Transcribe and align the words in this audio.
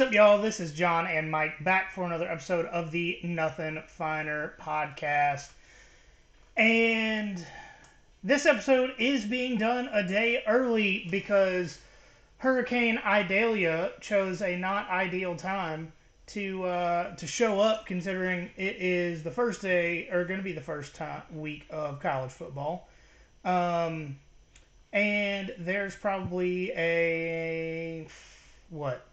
up, 0.00 0.12
y'all? 0.12 0.42
This 0.42 0.58
is 0.58 0.72
John 0.72 1.06
and 1.06 1.30
Mike 1.30 1.62
back 1.62 1.92
for 1.92 2.04
another 2.04 2.28
episode 2.28 2.66
of 2.66 2.90
the 2.90 3.20
Nothing 3.22 3.80
Finer 3.86 4.54
podcast. 4.60 5.50
And 6.56 7.46
this 8.24 8.44
episode 8.44 8.94
is 8.98 9.24
being 9.24 9.56
done 9.56 9.88
a 9.92 10.02
day 10.02 10.42
early 10.48 11.06
because 11.10 11.78
Hurricane 12.38 12.98
Idalia 13.04 13.92
chose 14.00 14.42
a 14.42 14.56
not 14.56 14.88
ideal 14.90 15.36
time 15.36 15.92
to 16.28 16.64
uh, 16.64 17.14
to 17.14 17.26
show 17.26 17.60
up, 17.60 17.86
considering 17.86 18.50
it 18.56 18.76
is 18.76 19.22
the 19.22 19.30
first 19.30 19.62
day 19.62 20.08
or 20.10 20.24
going 20.24 20.40
to 20.40 20.44
be 20.44 20.52
the 20.52 20.60
first 20.60 20.96
time 20.96 21.22
week 21.32 21.66
of 21.70 22.00
college 22.00 22.32
football. 22.32 22.88
Um, 23.44 24.16
and 24.92 25.54
there's 25.58 25.94
probably 25.94 26.72
a 26.72 28.08
what 28.70 29.06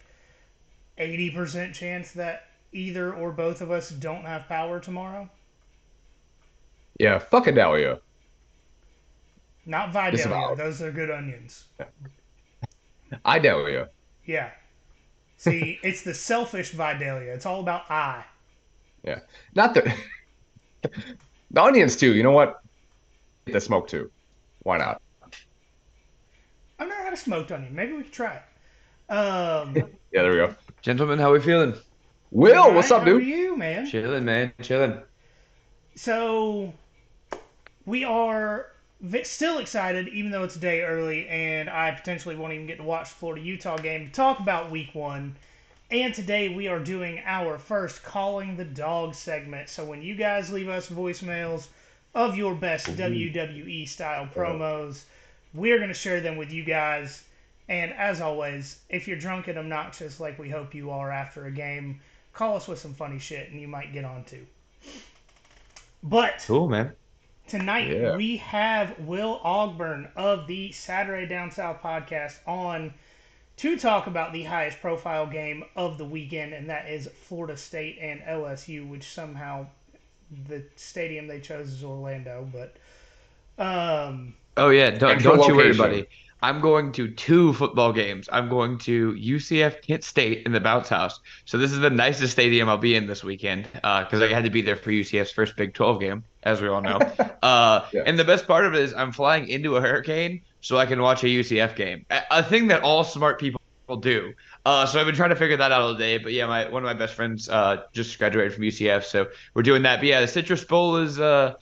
80% 1.01 1.73
chance 1.73 2.11
that 2.11 2.47
either 2.71 3.13
or 3.13 3.31
both 3.31 3.61
of 3.61 3.71
us 3.71 3.89
don't 3.89 4.23
have 4.23 4.47
power 4.47 4.79
tomorrow? 4.79 5.29
Yeah, 6.99 7.19
fuck 7.19 7.47
Adalia. 7.47 7.99
Not 9.65 9.91
Vidalia. 9.91 10.55
Those 10.55 10.81
are 10.81 10.91
good 10.91 11.11
onions. 11.11 11.65
I 13.25 13.37
Idalia. 13.37 13.89
Yeah. 14.25 14.49
See, 15.37 15.79
it's 15.83 16.03
the 16.03 16.13
selfish 16.13 16.71
Vidalia. 16.71 17.33
It's 17.33 17.45
all 17.45 17.59
about 17.59 17.89
I. 17.89 18.23
Yeah. 19.03 19.19
Not 19.55 19.73
the 19.73 19.93
the 21.51 21.61
onions 21.61 21.95
too. 21.95 22.13
You 22.13 22.23
know 22.23 22.31
what? 22.31 22.61
The 23.45 23.59
smoke 23.59 23.87
too. 23.87 24.11
Why 24.63 24.77
not? 24.77 25.01
I've 26.79 26.87
never 26.87 27.03
had 27.03 27.13
a 27.13 27.17
smoked 27.17 27.51
onion. 27.51 27.75
Maybe 27.75 27.93
we 27.93 28.03
could 28.03 28.11
try 28.11 28.35
it. 28.35 29.11
Um, 29.13 29.75
yeah, 30.11 30.21
there 30.21 30.31
we 30.31 30.37
go. 30.37 30.55
Gentlemen, 30.81 31.19
how 31.19 31.31
we 31.31 31.39
feeling? 31.39 31.75
Will, 32.31 32.55
right, 32.55 32.73
what's 32.73 32.89
up, 32.89 33.05
dude? 33.05 33.21
How 33.21 33.27
are 33.27 33.37
you, 33.37 33.55
man? 33.55 33.85
Chilling, 33.85 34.25
man. 34.25 34.51
Chilling. 34.63 34.99
So, 35.93 36.73
we 37.85 38.03
are 38.03 38.65
still 39.21 39.59
excited, 39.59 40.07
even 40.07 40.31
though 40.31 40.43
it's 40.43 40.55
a 40.55 40.59
day 40.59 40.81
early, 40.81 41.27
and 41.27 41.69
I 41.69 41.91
potentially 41.91 42.35
won't 42.35 42.53
even 42.53 42.65
get 42.65 42.77
to 42.77 42.83
watch 42.83 43.09
the 43.09 43.15
Florida 43.15 43.45
Utah 43.45 43.77
game 43.77 44.07
to 44.07 44.11
talk 44.11 44.39
about 44.39 44.71
Week 44.71 44.89
One. 44.95 45.35
And 45.91 46.15
today 46.15 46.49
we 46.49 46.67
are 46.67 46.79
doing 46.79 47.21
our 47.25 47.59
first 47.59 48.01
calling 48.01 48.57
the 48.57 48.65
dog 48.65 49.13
segment. 49.13 49.69
So 49.69 49.85
when 49.85 50.01
you 50.01 50.15
guys 50.15 50.51
leave 50.51 50.69
us 50.69 50.89
voicemails 50.89 51.67
of 52.15 52.35
your 52.35 52.55
best 52.55 52.87
mm-hmm. 52.87 53.01
WWE 53.01 53.87
style 53.87 54.27
promos, 54.33 55.03
we're 55.53 55.77
going 55.77 55.89
to 55.89 55.93
share 55.93 56.21
them 56.21 56.37
with 56.37 56.51
you 56.51 56.63
guys 56.63 57.23
and 57.71 57.93
as 57.93 58.19
always, 58.19 58.79
if 58.89 59.07
you're 59.07 59.17
drunk 59.17 59.47
and 59.47 59.57
obnoxious 59.57 60.19
like 60.19 60.37
we 60.37 60.49
hope 60.49 60.75
you 60.75 60.91
are 60.91 61.09
after 61.09 61.45
a 61.45 61.51
game, 61.51 62.01
call 62.33 62.57
us 62.57 62.67
with 62.67 62.77
some 62.77 62.93
funny 62.93 63.17
shit 63.17 63.49
and 63.49 63.61
you 63.61 63.67
might 63.69 63.93
get 63.93 64.03
on 64.03 64.25
too. 64.25 64.45
But 66.03 66.43
cool, 66.45 66.67
man. 66.67 66.91
Tonight 67.47 67.89
yeah. 67.89 68.17
we 68.17 68.35
have 68.37 68.99
Will 68.99 69.39
Ogburn 69.45 70.09
of 70.17 70.47
the 70.47 70.73
Saturday 70.73 71.25
Down 71.25 71.49
South 71.49 71.81
podcast 71.81 72.39
on 72.45 72.93
to 73.55 73.79
talk 73.79 74.07
about 74.07 74.33
the 74.33 74.43
highest 74.43 74.81
profile 74.81 75.25
game 75.25 75.63
of 75.77 75.97
the 75.97 76.05
weekend, 76.05 76.53
and 76.53 76.69
that 76.69 76.89
is 76.89 77.07
Florida 77.23 77.55
State 77.55 77.99
and 78.01 78.19
LSU, 78.23 78.85
which 78.89 79.05
somehow 79.05 79.65
the 80.49 80.61
stadium 80.75 81.25
they 81.25 81.39
chose 81.39 81.67
is 81.67 81.85
Orlando. 81.85 82.49
But 82.51 82.75
um, 83.63 84.33
oh 84.57 84.71
yeah, 84.71 84.89
don't, 84.89 85.23
don't 85.23 85.47
you 85.47 85.55
worry, 85.55 85.73
buddy. 85.73 86.05
I'm 86.41 86.59
going 86.59 86.91
to 86.93 87.09
two 87.09 87.53
football 87.53 87.93
games. 87.93 88.27
I'm 88.31 88.49
going 88.49 88.79
to 88.79 89.13
UCF 89.13 89.81
Kent 89.83 90.03
State 90.03 90.45
in 90.45 90.51
the 90.51 90.59
bounce 90.59 90.89
house. 90.89 91.19
So 91.45 91.57
this 91.57 91.71
is 91.71 91.79
the 91.79 91.89
nicest 91.89 92.33
stadium 92.33 92.67
I'll 92.67 92.77
be 92.77 92.95
in 92.95 93.05
this 93.05 93.23
weekend 93.23 93.67
because 93.73 94.21
uh, 94.21 94.25
I 94.25 94.27
had 94.29 94.43
to 94.45 94.49
be 94.49 94.61
there 94.61 94.75
for 94.75 94.89
UCF's 94.89 95.31
first 95.31 95.55
Big 95.55 95.73
12 95.73 95.99
game, 95.99 96.23
as 96.43 96.61
we 96.61 96.67
all 96.67 96.81
know. 96.81 96.99
Uh, 97.41 97.87
yeah. 97.91 98.03
And 98.05 98.19
the 98.19 98.23
best 98.23 98.45
part 98.45 98.65
of 98.65 98.75
it 98.75 98.81
is 98.81 98.93
I'm 98.93 99.11
flying 99.11 99.47
into 99.47 99.75
a 99.75 99.81
hurricane 99.81 100.41
so 100.61 100.77
I 100.77 100.85
can 100.85 101.01
watch 101.01 101.23
a 101.23 101.25
UCF 101.25 101.75
game. 101.75 102.05
A, 102.11 102.21
a 102.29 102.43
thing 102.43 102.67
that 102.67 102.83
all 102.83 103.03
smart 103.03 103.39
people 103.39 103.59
will 103.87 103.97
do. 103.97 104.33
Uh, 104.63 104.85
so 104.85 104.99
I've 104.99 105.07
been 105.07 105.15
trying 105.15 105.31
to 105.31 105.35
figure 105.35 105.57
that 105.57 105.71
out 105.71 105.81
all 105.81 105.95
day. 105.95 106.19
But 106.19 106.33
yeah, 106.33 106.45
my 106.45 106.69
one 106.69 106.83
of 106.83 106.87
my 106.87 106.93
best 106.93 107.15
friends 107.15 107.49
uh, 107.49 107.83
just 107.93 108.17
graduated 108.19 108.53
from 108.53 108.63
UCF, 108.63 109.05
so 109.05 109.27
we're 109.55 109.63
doing 109.63 109.81
that. 109.83 110.01
But 110.01 110.05
yeah, 110.07 110.21
the 110.21 110.27
Citrus 110.27 110.63
Bowl 110.63 110.97
is 110.97 111.19
uh, 111.19 111.55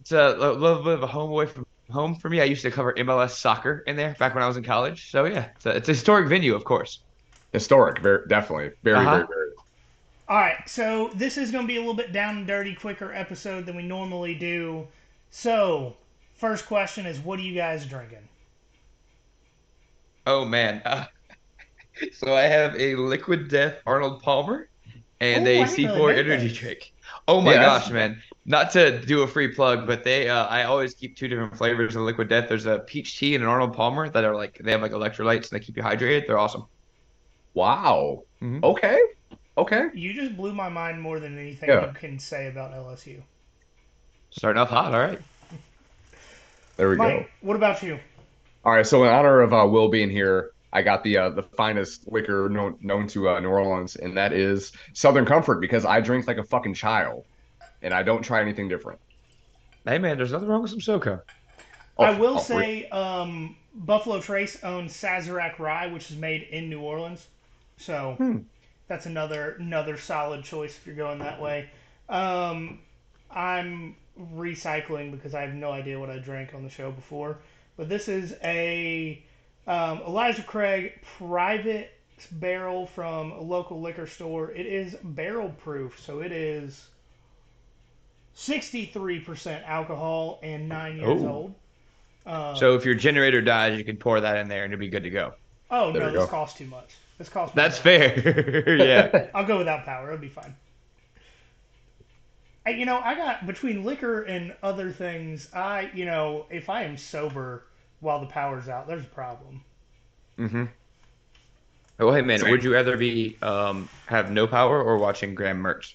it's 0.00 0.10
a, 0.10 0.34
a 0.36 0.52
little 0.52 0.82
bit 0.82 0.94
of 0.94 1.02
a 1.04 1.06
home 1.06 1.30
away 1.30 1.46
from 1.46 1.64
home 1.90 2.14
for 2.14 2.28
me. 2.28 2.40
I 2.40 2.44
used 2.44 2.62
to 2.62 2.70
cover 2.70 2.92
MLS 2.94 3.30
soccer 3.30 3.82
in 3.86 3.96
there 3.96 4.16
back 4.18 4.34
when 4.34 4.42
I 4.42 4.48
was 4.48 4.56
in 4.56 4.64
college. 4.64 5.10
So 5.10 5.24
yeah, 5.24 5.48
it's 5.56 5.66
a, 5.66 5.70
it's 5.70 5.88
a 5.88 5.92
historic 5.92 6.28
venue, 6.28 6.54
of 6.54 6.64
course. 6.64 7.00
Historic, 7.52 8.00
very 8.00 8.26
definitely, 8.28 8.70
very, 8.82 8.98
uh-huh. 8.98 9.10
very, 9.10 9.26
very. 9.26 9.50
All 10.28 10.36
right, 10.36 10.68
so 10.68 11.10
this 11.14 11.36
is 11.36 11.50
going 11.50 11.64
to 11.64 11.68
be 11.68 11.76
a 11.76 11.80
little 11.80 11.94
bit 11.94 12.12
down 12.12 12.36
and 12.36 12.46
dirty, 12.46 12.74
quicker 12.74 13.12
episode 13.12 13.66
than 13.66 13.74
we 13.74 13.82
normally 13.82 14.34
do. 14.34 14.86
So, 15.32 15.96
first 16.34 16.66
question 16.66 17.04
is, 17.04 17.18
what 17.18 17.40
are 17.40 17.42
you 17.42 17.54
guys 17.54 17.84
drinking? 17.84 18.28
Oh 20.26 20.44
man, 20.44 20.82
uh, 20.84 21.06
so 22.12 22.36
I 22.36 22.42
have 22.42 22.76
a 22.76 22.94
Liquid 22.94 23.48
Death 23.48 23.78
Arnold 23.86 24.22
Palmer 24.22 24.68
and 25.20 25.46
Ooh, 25.46 25.50
a 25.50 25.64
C4 25.64 26.16
energy 26.16 26.52
drink. 26.52 26.92
Oh 27.30 27.40
my 27.40 27.54
gosh, 27.54 27.88
man! 27.90 28.20
Not 28.44 28.72
to 28.72 29.00
do 29.00 29.22
a 29.22 29.26
free 29.28 29.48
plug, 29.48 29.86
but 29.86 30.02
they 30.02 30.28
uh, 30.28 30.46
I 30.46 30.64
always 30.64 30.94
keep 30.94 31.16
two 31.16 31.28
different 31.28 31.56
flavors 31.56 31.94
of 31.94 32.02
Liquid 32.02 32.28
Death. 32.28 32.48
There's 32.48 32.66
a 32.66 32.80
peach 32.80 33.18
tea 33.18 33.36
and 33.36 33.44
an 33.44 33.48
Arnold 33.48 33.72
Palmer 33.72 34.08
that 34.08 34.24
are 34.24 34.34
like 34.34 34.58
they 34.58 34.72
have 34.72 34.82
like 34.82 34.90
electrolytes 34.90 35.50
and 35.50 35.50
they 35.52 35.60
keep 35.60 35.76
you 35.76 35.82
hydrated. 35.84 36.26
They're 36.26 36.38
awesome. 36.38 36.66
Wow. 37.54 38.24
Mm-hmm. 38.42 38.64
Okay. 38.64 39.00
Okay. 39.56 39.90
You 39.94 40.12
just 40.12 40.36
blew 40.36 40.52
my 40.52 40.68
mind 40.68 41.00
more 41.00 41.20
than 41.20 41.38
anything 41.38 41.68
yeah. 41.68 41.86
you 41.86 41.92
can 41.92 42.18
say 42.18 42.48
about 42.48 42.72
LSU. 42.72 43.22
Starting 44.30 44.60
off 44.60 44.70
hot. 44.70 44.92
All 44.92 45.00
right. 45.00 45.20
There 46.78 46.88
we 46.88 46.96
Mike, 46.96 47.18
go. 47.18 47.26
What 47.42 47.56
about 47.56 47.80
you? 47.82 48.00
All 48.64 48.72
right. 48.72 48.86
So 48.86 49.04
in 49.04 49.10
honor 49.10 49.40
of 49.40 49.52
uh, 49.52 49.68
Will 49.68 49.88
being 49.88 50.10
here, 50.10 50.50
I 50.72 50.82
got 50.82 51.02
the 51.02 51.16
uh, 51.16 51.30
the 51.30 51.42
finest 51.42 52.10
liquor 52.10 52.48
known, 52.48 52.76
known 52.80 53.06
to 53.08 53.28
uh, 53.28 53.40
New 53.40 53.48
Orleans, 53.48 53.96
and 53.96 54.16
that 54.16 54.32
is 54.32 54.72
Southern 54.92 55.26
Comfort 55.26 55.60
because 55.60 55.84
I 55.84 56.00
drink 56.00 56.26
like 56.26 56.38
a 56.38 56.44
fucking 56.44 56.74
child, 56.74 57.24
and 57.82 57.92
I 57.92 58.02
don't 58.02 58.22
try 58.22 58.40
anything 58.40 58.68
different. 58.68 59.00
Hey 59.84 59.98
man, 59.98 60.16
there's 60.16 60.32
nothing 60.32 60.48
wrong 60.48 60.62
with 60.62 60.70
some 60.70 60.80
SoCo. 60.80 61.22
Oh, 61.98 62.04
I 62.04 62.18
will 62.18 62.36
oh, 62.38 62.40
say, 62.40 62.88
um, 62.90 63.56
Buffalo 63.74 64.20
Trace 64.20 64.62
owns 64.62 64.92
Sazerac 64.92 65.58
Rye, 65.58 65.88
which 65.88 66.10
is 66.10 66.16
made 66.16 66.42
in 66.44 66.70
New 66.70 66.80
Orleans, 66.80 67.26
so 67.76 68.14
hmm. 68.18 68.38
that's 68.86 69.06
another 69.06 69.56
another 69.58 69.96
solid 69.98 70.44
choice 70.44 70.76
if 70.76 70.86
you're 70.86 70.94
going 70.94 71.18
that 71.18 71.40
way. 71.40 71.68
Um, 72.08 72.78
I'm 73.30 73.96
recycling 74.34 75.10
because 75.10 75.34
I 75.34 75.42
have 75.42 75.54
no 75.54 75.72
idea 75.72 75.98
what 75.98 76.10
I 76.10 76.18
drank 76.18 76.54
on 76.54 76.62
the 76.62 76.70
show 76.70 76.92
before, 76.92 77.38
but 77.76 77.88
this 77.88 78.06
is 78.06 78.36
a 78.44 79.20
um, 79.66 80.00
Elijah 80.06 80.42
Craig 80.42 81.00
private 81.18 81.92
barrel 82.32 82.86
from 82.86 83.32
a 83.32 83.40
local 83.40 83.80
liquor 83.80 84.06
store. 84.06 84.50
It 84.52 84.66
is 84.66 84.96
barrel 85.02 85.50
proof, 85.50 86.00
so 86.00 86.20
it 86.20 86.32
is 86.32 86.86
63% 88.36 89.66
alcohol 89.66 90.38
and 90.42 90.68
nine 90.68 90.96
years 90.96 91.22
Ooh. 91.22 91.28
old. 91.28 91.54
Uh, 92.26 92.54
so 92.54 92.74
if 92.74 92.84
your 92.84 92.94
generator 92.94 93.40
dies, 93.40 93.78
you 93.78 93.84
can 93.84 93.96
pour 93.96 94.20
that 94.20 94.36
in 94.36 94.48
there 94.48 94.64
and 94.64 94.72
it'll 94.72 94.80
be 94.80 94.88
good 94.88 95.02
to 95.02 95.10
go. 95.10 95.34
Oh 95.70 95.92
there 95.92 96.02
no, 96.02 96.10
this 96.10 96.24
go. 96.24 96.26
costs 96.26 96.58
too 96.58 96.66
much. 96.66 96.96
This 97.18 97.28
costs. 97.28 97.54
That's 97.54 97.78
fair. 97.78 98.76
yeah. 98.78 99.26
I'll 99.34 99.46
go 99.46 99.58
without 99.58 99.84
power. 99.84 100.08
It'll 100.08 100.20
be 100.20 100.28
fine. 100.28 100.54
I, 102.66 102.70
you 102.70 102.84
know, 102.84 102.98
I 102.98 103.14
got 103.14 103.46
between 103.46 103.84
liquor 103.84 104.22
and 104.22 104.54
other 104.62 104.90
things. 104.90 105.48
I, 105.54 105.90
you 105.94 106.04
know, 106.04 106.46
if 106.50 106.68
I 106.68 106.84
am 106.84 106.96
sober, 106.96 107.64
while 108.00 108.20
the 108.20 108.26
power's 108.26 108.68
out, 108.68 108.86
there's 108.86 109.04
a 109.04 109.08
problem. 109.08 109.62
Mm-hmm. 110.38 110.64
Oh, 111.98 112.12
hey 112.12 112.22
man, 112.22 112.40
would 112.50 112.64
you 112.64 112.72
rather 112.72 112.96
be 112.96 113.36
um, 113.42 113.88
have 114.06 114.30
no 114.30 114.46
power 114.46 114.82
or 114.82 114.96
watching 114.96 115.34
Graham 115.34 115.62
Mertz? 115.62 115.94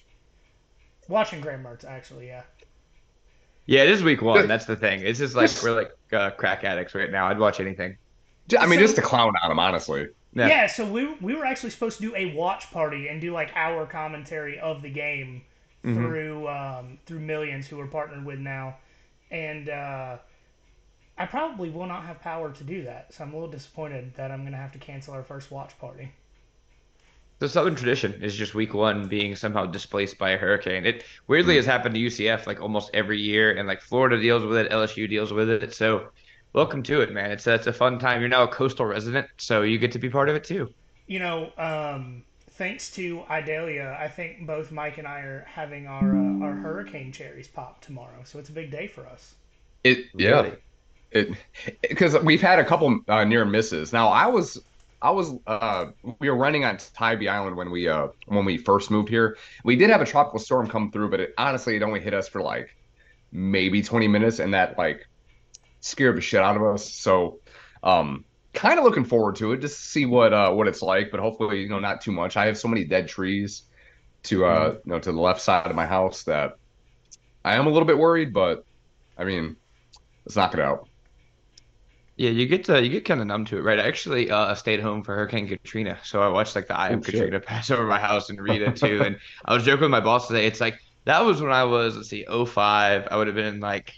Watching 1.08 1.40
Graham 1.40 1.64
Mertz, 1.64 1.84
actually, 1.84 2.28
yeah. 2.28 2.42
Yeah, 3.66 3.82
it 3.82 3.90
is 3.90 4.04
week 4.04 4.22
one. 4.22 4.46
That's 4.46 4.64
the 4.64 4.76
thing. 4.76 5.00
It's 5.00 5.18
just 5.18 5.34
like 5.34 5.50
we're 5.62 5.74
like 5.74 5.90
uh, 6.12 6.30
crack 6.30 6.62
addicts 6.62 6.94
right 6.94 7.10
now. 7.10 7.26
I'd 7.26 7.38
watch 7.38 7.58
anything. 7.58 7.96
I 8.56 8.66
mean, 8.66 8.78
so, 8.78 8.84
just 8.84 8.96
to 8.96 9.02
clown 9.02 9.34
on 9.42 9.50
him, 9.50 9.58
honestly. 9.58 10.06
Yeah. 10.34 10.46
yeah. 10.46 10.66
So 10.68 10.86
we 10.86 11.14
we 11.20 11.34
were 11.34 11.44
actually 11.44 11.70
supposed 11.70 11.98
to 11.98 12.02
do 12.02 12.14
a 12.14 12.32
watch 12.34 12.70
party 12.70 13.08
and 13.08 13.20
do 13.20 13.32
like 13.32 13.50
our 13.56 13.84
commentary 13.86 14.60
of 14.60 14.82
the 14.82 14.90
game 14.90 15.42
mm-hmm. 15.84 15.94
through 15.96 16.48
um, 16.48 16.98
through 17.06 17.20
millions 17.20 17.66
who 17.66 17.76
we're 17.76 17.88
partnered 17.88 18.24
with 18.24 18.38
now, 18.38 18.76
and 19.32 19.68
uh, 19.68 20.18
I 21.18 21.26
probably 21.26 21.70
will 21.70 21.86
not 21.86 22.04
have 22.04 22.20
power 22.20 22.52
to 22.52 22.64
do 22.64 22.84
that, 22.84 23.12
so 23.14 23.24
I'm 23.24 23.32
a 23.32 23.36
little 23.36 23.50
disappointed 23.50 24.12
that 24.16 24.30
I'm 24.30 24.42
going 24.42 24.52
to 24.52 24.58
have 24.58 24.72
to 24.72 24.78
cancel 24.78 25.14
our 25.14 25.22
first 25.22 25.50
watch 25.50 25.78
party. 25.78 26.12
The 27.38 27.48
Southern 27.48 27.74
tradition 27.74 28.22
is 28.22 28.34
just 28.34 28.54
week 28.54 28.74
one 28.74 29.08
being 29.08 29.36
somehow 29.36 29.66
displaced 29.66 30.18
by 30.18 30.30
a 30.30 30.38
hurricane. 30.38 30.86
It 30.86 31.04
weirdly 31.26 31.54
mm-hmm. 31.54 31.58
has 31.58 31.66
happened 31.66 31.94
to 31.94 32.00
UCF 32.00 32.46
like 32.46 32.60
almost 32.60 32.90
every 32.94 33.20
year, 33.20 33.56
and 33.56 33.66
like 33.66 33.80
Florida 33.80 34.20
deals 34.20 34.44
with 34.44 34.58
it, 34.58 34.70
LSU 34.70 35.08
deals 35.08 35.32
with 35.32 35.48
it. 35.48 35.74
So, 35.74 36.08
welcome 36.52 36.82
to 36.84 37.00
it, 37.00 37.12
man. 37.12 37.30
It's 37.30 37.46
a, 37.46 37.54
it's 37.54 37.66
a 37.66 37.72
fun 37.72 37.98
time. 37.98 38.20
You're 38.20 38.28
now 38.28 38.44
a 38.44 38.48
coastal 38.48 38.86
resident, 38.86 39.26
so 39.38 39.62
you 39.62 39.78
get 39.78 39.92
to 39.92 39.98
be 39.98 40.10
part 40.10 40.28
of 40.28 40.36
it 40.36 40.44
too. 40.44 40.72
You 41.06 41.18
know, 41.20 41.52
um, 41.56 42.24
thanks 42.52 42.90
to 42.92 43.22
Idalia, 43.30 43.96
I 44.00 44.08
think 44.08 44.46
both 44.46 44.72
Mike 44.72 44.98
and 44.98 45.06
I 45.06 45.20
are 45.20 45.46
having 45.48 45.86
our 45.86 46.16
uh, 46.16 46.44
our 46.44 46.54
hurricane 46.54 47.12
cherries 47.12 47.48
pop 47.48 47.80
tomorrow. 47.80 48.22
So 48.24 48.38
it's 48.38 48.48
a 48.48 48.52
big 48.52 48.70
day 48.70 48.86
for 48.86 49.06
us. 49.06 49.34
It 49.84 50.06
yeah. 50.14 50.30
Really? 50.30 50.52
It 51.10 51.30
because 51.82 52.18
we've 52.20 52.42
had 52.42 52.58
a 52.58 52.64
couple 52.64 53.00
uh, 53.08 53.24
near 53.24 53.44
misses. 53.44 53.92
Now 53.92 54.08
I 54.08 54.26
was 54.26 54.60
I 55.00 55.10
was 55.10 55.34
uh 55.46 55.86
we 56.18 56.30
were 56.30 56.36
running 56.36 56.64
on 56.64 56.78
Tybee 56.94 57.28
Island 57.28 57.56
when 57.56 57.70
we 57.70 57.88
uh 57.88 58.08
when 58.26 58.44
we 58.44 58.56
first 58.56 58.90
moved 58.90 59.08
here. 59.08 59.36
We 59.64 59.76
did 59.76 59.90
have 59.90 60.00
a 60.00 60.06
tropical 60.06 60.38
storm 60.38 60.68
come 60.68 60.90
through, 60.90 61.10
but 61.10 61.20
it 61.20 61.34
honestly 61.38 61.76
it 61.76 61.82
only 61.82 62.00
hit 62.00 62.14
us 62.14 62.28
for 62.28 62.40
like 62.40 62.74
maybe 63.32 63.82
20 63.82 64.08
minutes 64.08 64.38
and 64.38 64.54
that 64.54 64.78
like 64.78 65.06
scared 65.80 66.16
the 66.16 66.20
shit 66.20 66.40
out 66.40 66.56
of 66.56 66.62
us. 66.62 66.90
So 66.90 67.40
um 67.82 68.24
kind 68.52 68.78
of 68.78 68.84
looking 68.84 69.04
forward 69.04 69.36
to 69.36 69.52
it 69.52 69.60
just 69.60 69.76
to 69.76 69.86
see 69.86 70.06
what 70.06 70.32
uh 70.32 70.50
what 70.52 70.66
it's 70.66 70.82
like, 70.82 71.10
but 71.10 71.20
hopefully, 71.20 71.60
you 71.60 71.68
know, 71.68 71.78
not 71.78 72.00
too 72.00 72.12
much. 72.12 72.36
I 72.36 72.46
have 72.46 72.58
so 72.58 72.68
many 72.68 72.84
dead 72.84 73.06
trees 73.06 73.62
to 74.24 74.46
uh 74.46 74.70
mm-hmm. 74.70 74.88
you 74.88 74.94
know 74.94 74.98
to 74.98 75.12
the 75.12 75.20
left 75.20 75.40
side 75.40 75.66
of 75.66 75.76
my 75.76 75.86
house 75.86 76.22
that 76.24 76.56
I 77.44 77.54
am 77.54 77.66
a 77.66 77.70
little 77.70 77.86
bit 77.86 77.98
worried, 77.98 78.32
but 78.32 78.64
I 79.16 79.24
mean, 79.24 79.56
let's 80.24 80.34
knock 80.34 80.54
it 80.54 80.60
out. 80.60 80.88
Yeah, 82.16 82.30
you 82.30 82.46
get 82.46 82.64
to 82.64 82.82
you 82.82 82.88
get 82.88 83.04
kind 83.04 83.20
of 83.20 83.26
numb 83.26 83.44
to 83.46 83.58
it, 83.58 83.60
right? 83.60 83.78
I 83.78 83.86
actually 83.86 84.30
uh, 84.30 84.54
stayed 84.54 84.80
home 84.80 85.02
for 85.02 85.14
Hurricane 85.14 85.46
Katrina, 85.46 85.98
so 86.02 86.22
I 86.22 86.28
watched 86.28 86.56
like 86.56 86.66
the 86.66 86.78
Eye 86.78 86.88
of 86.88 87.00
oh, 87.00 87.02
Katrina 87.02 87.40
pass 87.40 87.70
over 87.70 87.86
my 87.86 87.98
house 87.98 88.30
and 88.30 88.40
read 88.40 88.62
it 88.62 88.76
too. 88.76 89.02
and 89.04 89.18
I 89.44 89.52
was 89.52 89.64
joking 89.64 89.82
with 89.82 89.90
my 89.90 90.00
boss 90.00 90.26
today. 90.26 90.46
It's 90.46 90.60
like 90.60 90.78
that 91.04 91.24
was 91.24 91.42
when 91.42 91.52
I 91.52 91.64
was 91.64 91.96
let's 91.96 92.08
see, 92.08 92.24
05. 92.24 93.08
I 93.10 93.16
would 93.16 93.26
have 93.26 93.36
been 93.36 93.44
in 93.44 93.60
like 93.60 93.92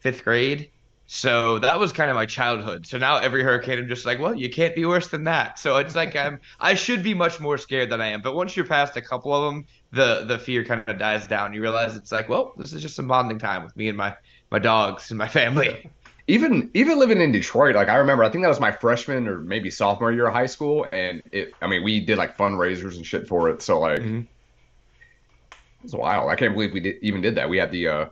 fifth 0.00 0.24
grade, 0.24 0.70
so 1.06 1.60
that 1.60 1.78
was 1.78 1.92
kind 1.92 2.10
of 2.10 2.16
my 2.16 2.26
childhood. 2.26 2.88
So 2.88 2.98
now 2.98 3.18
every 3.18 3.44
hurricane, 3.44 3.78
I'm 3.78 3.88
just 3.88 4.04
like, 4.04 4.18
well, 4.18 4.34
you 4.34 4.50
can't 4.50 4.74
be 4.74 4.84
worse 4.84 5.06
than 5.06 5.22
that. 5.24 5.60
So 5.60 5.76
it's 5.76 5.94
like 5.94 6.16
I'm 6.16 6.40
I 6.58 6.74
should 6.74 7.04
be 7.04 7.14
much 7.14 7.38
more 7.38 7.56
scared 7.56 7.88
than 7.90 8.00
I 8.00 8.08
am. 8.08 8.20
But 8.20 8.34
once 8.34 8.56
you're 8.56 8.66
past 8.66 8.96
a 8.96 9.00
couple 9.00 9.32
of 9.32 9.44
them, 9.44 9.64
the 9.92 10.24
the 10.24 10.40
fear 10.40 10.64
kind 10.64 10.82
of 10.88 10.98
dies 10.98 11.28
down. 11.28 11.54
You 11.54 11.62
realize 11.62 11.94
it's 11.94 12.10
like, 12.10 12.28
well, 12.28 12.52
this 12.56 12.72
is 12.72 12.82
just 12.82 12.96
some 12.96 13.06
bonding 13.06 13.38
time 13.38 13.62
with 13.62 13.76
me 13.76 13.86
and 13.86 13.96
my 13.96 14.16
my 14.50 14.58
dogs 14.58 15.10
and 15.10 15.18
my 15.18 15.28
family 15.28 15.90
even 16.28 16.70
even 16.74 16.98
living 16.98 17.20
in 17.22 17.32
Detroit, 17.32 17.74
like 17.74 17.88
I 17.88 17.96
remember, 17.96 18.22
I 18.22 18.28
think 18.28 18.44
that 18.44 18.48
was 18.48 18.60
my 18.60 18.70
freshman 18.70 19.26
or 19.26 19.38
maybe 19.38 19.70
sophomore 19.70 20.12
year 20.12 20.28
of 20.28 20.34
high 20.34 20.46
school, 20.46 20.86
and 20.92 21.22
it. 21.32 21.54
I 21.62 21.66
mean, 21.66 21.82
we 21.82 22.00
did 22.00 22.18
like 22.18 22.36
fundraisers 22.36 22.96
and 22.96 23.04
shit 23.04 23.26
for 23.26 23.48
it. 23.48 23.62
So 23.62 23.80
like, 23.80 24.00
mm-hmm. 24.00 24.18
it 24.18 25.56
was 25.82 25.94
wild. 25.94 26.30
I 26.30 26.36
can't 26.36 26.52
believe 26.52 26.74
we 26.74 26.80
did, 26.80 26.96
even 27.00 27.22
did 27.22 27.34
that. 27.36 27.48
We 27.48 27.56
had 27.56 27.72
the 27.72 27.88
uh, 27.88 28.06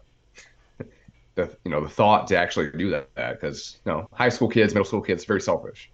the 1.34 1.54
you 1.64 1.70
know 1.70 1.82
the 1.82 1.90
thought 1.90 2.26
to 2.28 2.38
actually 2.38 2.70
do 2.70 2.88
that 2.90 3.14
because 3.14 3.76
you 3.84 3.92
know 3.92 4.08
high 4.14 4.30
school 4.30 4.48
kids, 4.48 4.72
middle 4.72 4.86
school 4.86 5.02
kids, 5.02 5.26
very 5.26 5.42
selfish. 5.42 5.90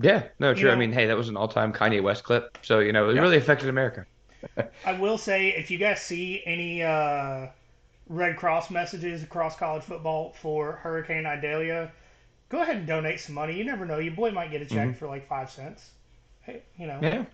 Yeah, 0.00 0.22
no, 0.38 0.54
true. 0.54 0.68
Yeah. 0.68 0.74
I 0.74 0.78
mean, 0.78 0.92
hey, 0.92 1.06
that 1.06 1.16
was 1.16 1.28
an 1.28 1.36
all-time 1.36 1.72
Kanye 1.72 2.02
West 2.02 2.22
clip, 2.22 2.56
so 2.62 2.78
you 2.78 2.92
know 2.92 3.10
it 3.10 3.16
yeah. 3.16 3.20
really 3.20 3.36
affected 3.36 3.68
America. 3.68 4.06
I 4.86 4.92
will 4.92 5.18
say, 5.18 5.48
if 5.48 5.72
you 5.72 5.78
guys 5.78 6.00
see 6.00 6.40
any. 6.46 6.84
uh 6.84 7.48
Red 8.08 8.36
Cross 8.36 8.70
messages 8.70 9.22
across 9.22 9.56
college 9.56 9.82
football 9.82 10.34
for 10.40 10.72
Hurricane 10.72 11.26
Idalia, 11.26 11.90
go 12.48 12.62
ahead 12.62 12.76
and 12.76 12.86
donate 12.86 13.20
some 13.20 13.34
money. 13.34 13.56
You 13.56 13.64
never 13.64 13.86
know. 13.86 13.98
Your 13.98 14.14
boy 14.14 14.30
might 14.30 14.50
get 14.50 14.62
a 14.62 14.66
check 14.66 14.88
mm-hmm. 14.88 14.98
for 14.98 15.08
like 15.08 15.26
five 15.26 15.50
cents. 15.50 15.90
Hey, 16.42 16.62
you 16.78 16.86
know. 16.86 16.98
Yeah. 17.02 17.24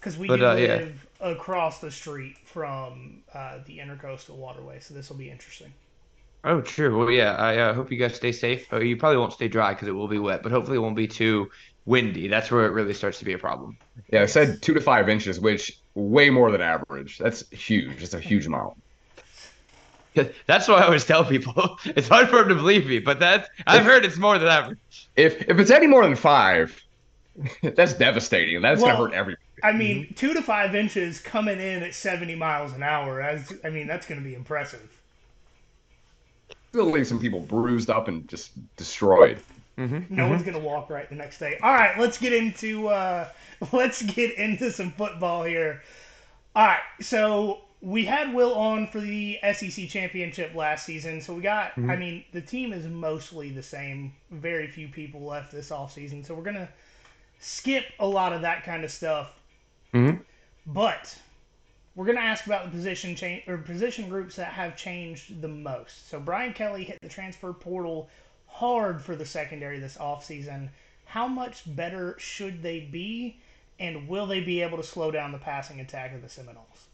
Because 0.00 0.16
we 0.16 0.28
but, 0.28 0.36
do 0.36 0.46
uh, 0.46 0.54
live 0.54 1.06
yeah. 1.20 1.28
across 1.28 1.80
the 1.80 1.90
street 1.90 2.36
from 2.44 3.22
uh, 3.34 3.58
the 3.66 3.78
intercoastal 3.78 4.36
waterway, 4.36 4.80
so 4.80 4.94
this 4.94 5.10
will 5.10 5.16
be 5.16 5.30
interesting. 5.30 5.72
Oh, 6.44 6.60
true. 6.60 6.96
Well, 6.96 7.10
yeah. 7.10 7.34
I 7.34 7.58
uh, 7.58 7.74
hope 7.74 7.90
you 7.90 7.98
guys 7.98 8.14
stay 8.14 8.32
safe. 8.32 8.68
Oh, 8.70 8.78
you 8.78 8.96
probably 8.96 9.18
won't 9.18 9.32
stay 9.32 9.48
dry 9.48 9.74
because 9.74 9.88
it 9.88 9.92
will 9.92 10.08
be 10.08 10.18
wet, 10.18 10.42
but 10.42 10.52
hopefully 10.52 10.76
it 10.76 10.80
won't 10.80 10.96
be 10.96 11.08
too 11.08 11.50
windy. 11.84 12.28
That's 12.28 12.50
where 12.50 12.64
it 12.66 12.70
really 12.70 12.94
starts 12.94 13.18
to 13.18 13.24
be 13.24 13.32
a 13.32 13.38
problem. 13.38 13.76
Yeah, 14.12 14.22
I 14.22 14.26
said 14.26 14.62
two 14.62 14.74
to 14.74 14.80
five 14.80 15.08
inches, 15.08 15.40
which 15.40 15.78
way 15.98 16.30
more 16.30 16.50
than 16.50 16.60
average. 16.60 17.18
That's 17.18 17.48
huge. 17.50 18.02
It's 18.02 18.14
a 18.14 18.20
huge 18.20 18.46
amount. 18.46 18.80
That's 20.46 20.68
what 20.68 20.82
I 20.82 20.84
always 20.84 21.04
tell 21.04 21.24
people. 21.24 21.78
It's 21.84 22.08
hard 22.08 22.28
for 22.28 22.38
them 22.38 22.48
to 22.48 22.54
believe 22.54 22.86
me, 22.86 22.98
but 22.98 23.20
that 23.20 23.50
I've 23.66 23.84
heard 23.84 24.04
it's 24.04 24.16
more 24.16 24.38
than 24.38 24.48
average. 24.48 25.08
If 25.16 25.48
if 25.48 25.58
it's 25.58 25.70
any 25.70 25.86
more 25.86 26.04
than 26.04 26.16
five, 26.16 26.80
that's 27.62 27.94
devastating. 27.94 28.60
That's 28.62 28.80
well, 28.80 28.96
gonna 28.96 29.08
hurt 29.08 29.14
everybody. 29.14 29.42
I 29.62 29.72
mean, 29.72 30.04
mm-hmm. 30.04 30.14
two 30.14 30.34
to 30.34 30.42
five 30.42 30.74
inches 30.74 31.20
coming 31.20 31.60
in 31.60 31.82
at 31.82 31.94
seventy 31.94 32.34
miles 32.34 32.72
an 32.72 32.82
hour. 32.82 33.20
As 33.20 33.52
I 33.64 33.70
mean, 33.70 33.86
that's 33.86 34.06
gonna 34.06 34.20
be 34.20 34.34
impressive. 34.34 34.88
Still 36.70 36.90
leave 36.90 37.06
some 37.06 37.20
people 37.20 37.40
bruised 37.40 37.90
up 37.90 38.08
and 38.08 38.28
just 38.28 38.50
destroyed. 38.76 39.38
Mm-hmm. 39.78 40.14
No 40.14 40.22
mm-hmm. 40.24 40.30
one's 40.30 40.42
gonna 40.42 40.58
walk 40.58 40.90
right 40.90 41.08
the 41.08 41.14
next 41.14 41.38
day. 41.38 41.58
All 41.62 41.72
right, 41.72 41.96
let's 41.98 42.18
get 42.18 42.32
into 42.32 42.88
uh, 42.88 43.28
let's 43.72 44.02
get 44.02 44.36
into 44.36 44.72
some 44.72 44.90
football 44.92 45.44
here. 45.44 45.82
All 46.56 46.66
right, 46.66 46.80
so 47.00 47.60
we 47.80 48.04
had 48.04 48.34
Will 48.34 48.54
on 48.54 48.88
for 48.88 49.00
the 49.00 49.38
SEC 49.52 49.88
championship 49.88 50.54
last 50.56 50.84
season, 50.84 51.20
so 51.20 51.32
we 51.32 51.42
got. 51.42 51.70
Mm-hmm. 51.72 51.90
I 51.90 51.96
mean, 51.96 52.24
the 52.32 52.40
team 52.40 52.72
is 52.72 52.86
mostly 52.86 53.50
the 53.50 53.62
same. 53.62 54.12
Very 54.32 54.66
few 54.66 54.88
people 54.88 55.22
left 55.22 55.52
this 55.52 55.70
offseason, 55.70 56.26
so 56.26 56.34
we're 56.34 56.42
gonna 56.42 56.68
skip 57.38 57.84
a 58.00 58.06
lot 58.06 58.32
of 58.32 58.42
that 58.42 58.64
kind 58.64 58.82
of 58.82 58.90
stuff. 58.90 59.30
Mm-hmm. 59.94 60.20
But 60.66 61.16
we're 61.94 62.06
gonna 62.06 62.20
ask 62.20 62.46
about 62.46 62.64
the 62.64 62.70
position 62.72 63.14
change 63.14 63.46
or 63.46 63.58
position 63.58 64.08
groups 64.08 64.34
that 64.36 64.52
have 64.52 64.76
changed 64.76 65.40
the 65.40 65.48
most. 65.48 66.10
So 66.10 66.18
Brian 66.18 66.52
Kelly 66.52 66.82
hit 66.82 66.98
the 67.00 67.08
transfer 67.08 67.52
portal 67.52 68.10
hard 68.58 69.00
for 69.00 69.14
the 69.14 69.24
secondary 69.24 69.78
this 69.78 69.96
offseason. 69.98 70.68
How 71.04 71.28
much 71.28 71.62
better 71.76 72.16
should 72.18 72.60
they 72.60 72.80
be, 72.80 73.38
and 73.78 74.08
will 74.08 74.26
they 74.26 74.40
be 74.40 74.62
able 74.62 74.76
to 74.78 74.82
slow 74.82 75.12
down 75.12 75.30
the 75.30 75.38
passing 75.38 75.78
attack 75.80 76.12
of 76.12 76.22
the 76.22 76.28
Seminoles? 76.28 76.86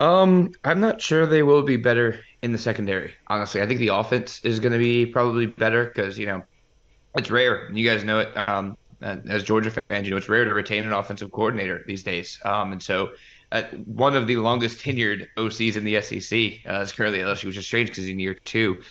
Um, 0.00 0.52
I'm 0.64 0.80
not 0.80 1.00
sure 1.00 1.26
they 1.26 1.42
will 1.42 1.62
be 1.62 1.76
better 1.76 2.20
in 2.42 2.52
the 2.52 2.58
secondary. 2.58 3.14
Honestly, 3.28 3.62
I 3.62 3.66
think 3.66 3.80
the 3.80 3.88
offense 3.88 4.40
is 4.44 4.60
going 4.60 4.72
to 4.72 4.78
be 4.78 5.06
probably 5.06 5.46
better 5.46 5.86
because 5.86 6.18
you 6.18 6.26
know 6.26 6.42
it's 7.16 7.30
rare. 7.30 7.70
You 7.72 7.88
guys 7.88 8.04
know 8.04 8.20
it. 8.20 8.48
Um, 8.48 8.76
as 9.00 9.42
Georgia 9.44 9.72
fans, 9.88 10.06
you 10.06 10.10
know 10.10 10.18
it's 10.18 10.28
rare 10.28 10.44
to 10.44 10.52
retain 10.52 10.84
an 10.84 10.92
offensive 10.92 11.32
coordinator 11.32 11.84
these 11.86 12.02
days. 12.02 12.38
Um, 12.44 12.72
and 12.72 12.82
so 12.82 13.12
uh, 13.50 13.62
one 13.86 14.14
of 14.14 14.26
the 14.26 14.36
longest 14.36 14.78
tenured 14.78 15.26
OCs 15.38 15.76
in 15.76 15.84
the 15.84 16.00
SEC 16.02 16.70
uh, 16.70 16.82
is 16.82 16.92
currently 16.92 17.20
LSU, 17.20 17.46
which 17.46 17.56
is 17.56 17.64
strange 17.64 17.88
because 17.88 18.06
in 18.06 18.18
year 18.18 18.34
two. 18.34 18.82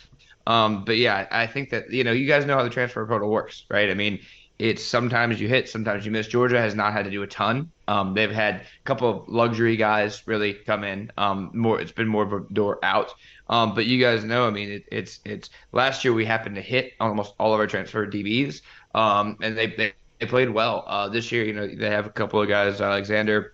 Um, 0.48 0.86
but 0.86 0.98
yeah, 0.98 1.28
I 1.30 1.46
think 1.46 1.70
that 1.72 1.92
you 1.92 2.04
know 2.06 2.14
you 2.14 2.26
guys 2.26 2.46
know 2.46 2.56
how 2.56 2.64
the 2.64 2.70
transfer 2.70 3.06
portal 3.06 3.30
works, 3.30 3.66
right? 3.70 3.90
I 3.90 3.94
mean, 3.94 4.20
it's 4.58 4.82
sometimes 4.82 5.40
you 5.42 5.50
hit, 5.50 5.68
sometimes 5.68 6.06
you 6.06 6.12
miss. 6.12 6.26
Georgia 6.26 6.60
has 6.60 6.74
not 6.74 6.94
had 6.94 7.04
to 7.04 7.12
do 7.12 7.22
a 7.22 7.28
ton. 7.28 7.70
Um, 7.90 8.14
they've 8.14 8.32
had 8.32 8.56
a 8.56 8.84
couple 8.86 9.10
of 9.10 9.28
luxury 9.28 9.76
guys 9.76 10.24
really 10.26 10.54
come 10.54 10.86
in. 10.86 11.12
Um, 11.18 11.52
more, 11.54 11.80
it's 11.82 11.92
been 11.92 12.08
more 12.08 12.24
of 12.24 12.32
a 12.32 12.40
door 12.54 12.80
out. 12.82 13.14
Um, 13.50 13.76
but 13.76 13.86
you 13.86 14.02
guys 14.02 14.24
know, 14.24 14.48
I 14.48 14.50
mean, 14.50 14.72
it, 14.72 14.86
it's 14.90 15.20
it's 15.26 15.50
last 15.74 16.06
year 16.06 16.14
we 16.14 16.26
happened 16.26 16.56
to 16.56 16.62
hit 16.62 16.94
almost 17.02 17.34
all 17.40 17.54
of 17.54 17.60
our 17.60 17.68
transfer 17.68 18.08
DBs, 18.08 18.62
um, 18.96 19.38
and 19.42 19.58
they, 19.58 19.68
they 19.68 19.94
they 20.20 20.26
played 20.26 20.50
well. 20.50 20.86
Uh, 20.88 21.10
this 21.10 21.30
year, 21.30 21.44
you 21.44 21.54
know, 21.54 21.68
they 21.68 21.90
have 21.90 22.06
a 22.06 22.10
couple 22.10 22.42
of 22.42 22.48
guys, 22.48 22.80
Alexander, 22.80 23.54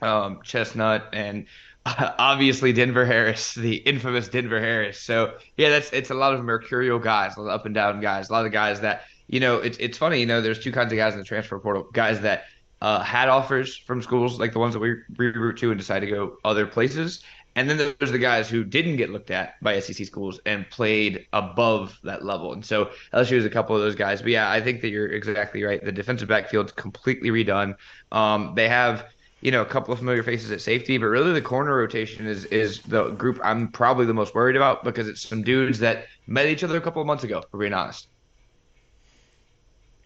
um, 0.00 0.40
Chestnut, 0.44 1.08
and 1.12 1.46
obviously 1.86 2.72
Denver 2.72 3.04
Harris, 3.04 3.54
the 3.54 3.76
infamous 3.76 4.28
Denver 4.28 4.60
Harris. 4.60 5.00
So 5.00 5.34
yeah, 5.56 5.70
that's 5.70 5.92
it's 5.92 6.10
a 6.10 6.14
lot 6.14 6.34
of 6.34 6.44
mercurial 6.44 6.98
guys, 6.98 7.36
a 7.36 7.40
lot 7.40 7.48
of 7.48 7.60
up 7.60 7.66
and 7.66 7.74
down 7.74 8.00
guys, 8.00 8.30
a 8.30 8.32
lot 8.32 8.46
of 8.46 8.52
guys 8.52 8.80
that 8.80 9.02
you 9.26 9.40
know. 9.40 9.58
It's 9.58 9.78
it's 9.78 9.98
funny, 9.98 10.20
you 10.20 10.26
know. 10.26 10.40
There's 10.40 10.60
two 10.60 10.72
kinds 10.72 10.92
of 10.92 10.96
guys 10.96 11.14
in 11.14 11.18
the 11.18 11.24
transfer 11.24 11.58
portal: 11.58 11.88
guys 11.92 12.20
that 12.20 12.44
uh, 12.80 13.02
had 13.02 13.28
offers 13.28 13.76
from 13.76 14.00
schools 14.00 14.38
like 14.38 14.52
the 14.52 14.60
ones 14.60 14.74
that 14.74 14.80
we 14.80 14.94
reroute 15.16 15.56
to 15.58 15.70
and 15.70 15.78
decide 15.78 16.00
to 16.00 16.06
go 16.06 16.36
other 16.44 16.66
places, 16.66 17.22
and 17.56 17.68
then 17.68 17.94
there's 17.98 18.12
the 18.12 18.18
guys 18.18 18.48
who 18.48 18.62
didn't 18.62 18.96
get 18.96 19.10
looked 19.10 19.32
at 19.32 19.60
by 19.60 19.80
SEC 19.80 20.06
schools 20.06 20.40
and 20.46 20.68
played 20.70 21.26
above 21.32 21.98
that 22.04 22.24
level. 22.24 22.52
And 22.52 22.64
so 22.64 22.90
LSU 23.12 23.32
is 23.32 23.44
a 23.44 23.50
couple 23.50 23.74
of 23.74 23.82
those 23.82 23.96
guys. 23.96 24.22
But 24.22 24.30
yeah, 24.30 24.50
I 24.50 24.60
think 24.60 24.82
that 24.82 24.88
you're 24.88 25.08
exactly 25.08 25.64
right. 25.64 25.84
The 25.84 25.92
defensive 25.92 26.28
backfield's 26.28 26.72
completely 26.72 27.30
redone. 27.30 27.76
Um, 28.12 28.52
they 28.54 28.68
have 28.68 29.06
you 29.42 29.50
know, 29.50 29.60
a 29.60 29.66
couple 29.66 29.92
of 29.92 29.98
familiar 29.98 30.22
faces 30.22 30.52
at 30.52 30.60
safety, 30.60 30.96
but 30.98 31.06
really 31.06 31.32
the 31.32 31.42
corner 31.42 31.76
rotation 31.76 32.26
is 32.26 32.44
is 32.46 32.80
the 32.82 33.10
group 33.10 33.40
I'm 33.42 33.68
probably 33.68 34.06
the 34.06 34.14
most 34.14 34.34
worried 34.36 34.54
about 34.54 34.84
because 34.84 35.08
it's 35.08 35.28
some 35.28 35.42
dudes 35.42 35.80
that 35.80 36.06
met 36.28 36.46
each 36.46 36.62
other 36.62 36.76
a 36.78 36.80
couple 36.80 37.02
of 37.02 37.06
months 37.06 37.24
ago, 37.24 37.42
for 37.50 37.58
being 37.58 37.74
honest. 37.74 38.06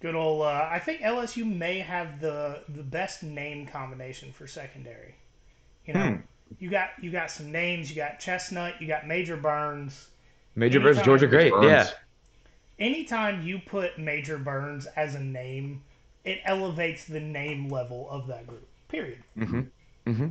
Good 0.00 0.14
old. 0.14 0.42
Uh, 0.42 0.68
I 0.70 0.78
think 0.78 1.02
LSU 1.02 1.44
may 1.44 1.78
have 1.80 2.18
the 2.18 2.62
the 2.70 2.82
best 2.82 3.22
name 3.22 3.66
combination 3.66 4.32
for 4.32 4.46
secondary. 4.46 5.14
You 5.84 5.94
know, 5.94 6.06
hmm. 6.08 6.20
you 6.58 6.70
got 6.70 6.90
you 7.02 7.10
got 7.10 7.30
some 7.30 7.52
names. 7.52 7.90
You 7.90 7.96
got 7.96 8.18
Chestnut. 8.18 8.80
You 8.80 8.88
got 8.88 9.06
Major 9.06 9.36
Burns. 9.36 10.08
Major 10.54 10.78
anytime, 10.78 10.94
Burns, 10.94 11.04
Georgia, 11.04 11.26
great. 11.26 11.52
Burns. 11.52 11.66
Yeah. 11.66 11.88
Anytime 12.78 13.46
you 13.46 13.58
put 13.58 13.98
Major 13.98 14.38
Burns 14.38 14.86
as 14.96 15.14
a 15.14 15.20
name, 15.20 15.82
it 16.24 16.40
elevates 16.46 17.04
the 17.04 17.20
name 17.20 17.68
level 17.68 18.08
of 18.10 18.26
that 18.28 18.46
group. 18.46 18.66
Period. 18.88 19.18
Mm-hmm. 19.38 19.60
Mm-hmm. 20.06 20.26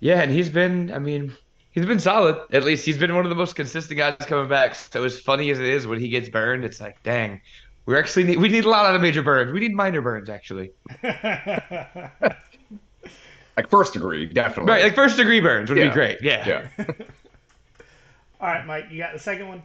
Yeah, 0.00 0.20
and 0.22 0.30
he's 0.32 0.48
been. 0.48 0.92
I 0.92 0.98
mean, 0.98 1.32
he's 1.70 1.86
been 1.86 2.00
solid. 2.00 2.36
At 2.52 2.64
least 2.64 2.84
he's 2.84 2.98
been 2.98 3.14
one 3.14 3.24
of 3.24 3.30
the 3.30 3.36
most 3.36 3.54
consistent 3.54 3.96
guys 3.98 4.16
coming 4.20 4.48
back. 4.48 4.74
So 4.74 5.04
as 5.04 5.20
funny 5.20 5.50
as 5.50 5.58
it 5.60 5.66
is 5.66 5.86
when 5.86 6.00
he 6.00 6.08
gets 6.08 6.28
burned, 6.28 6.64
it's 6.64 6.80
like, 6.80 7.00
dang, 7.04 7.40
We 7.86 7.96
actually 7.96 8.24
need 8.24 8.38
we 8.38 8.48
need 8.48 8.64
a 8.64 8.68
lot 8.68 8.86
out 8.86 8.94
of 8.96 9.00
major 9.00 9.22
burns. 9.22 9.52
We 9.52 9.60
need 9.60 9.74
minor 9.74 10.00
burns 10.02 10.28
actually. 10.28 10.72
like 13.56 13.70
first 13.70 13.92
degree, 13.92 14.26
definitely. 14.26 14.70
Right, 14.72 14.82
like 14.84 14.94
first 14.94 15.16
degree 15.16 15.40
burns 15.40 15.68
would 15.70 15.78
Yeah. 15.78 15.88
be 15.88 15.94
great. 15.94 16.18
Yeah. 16.22 16.46
Yeah. 16.78 16.84
All 18.40 18.48
right, 18.48 18.66
Mike, 18.66 18.86
you 18.90 18.98
got 18.98 19.12
the 19.12 19.18
second 19.18 19.48
one. 19.48 19.62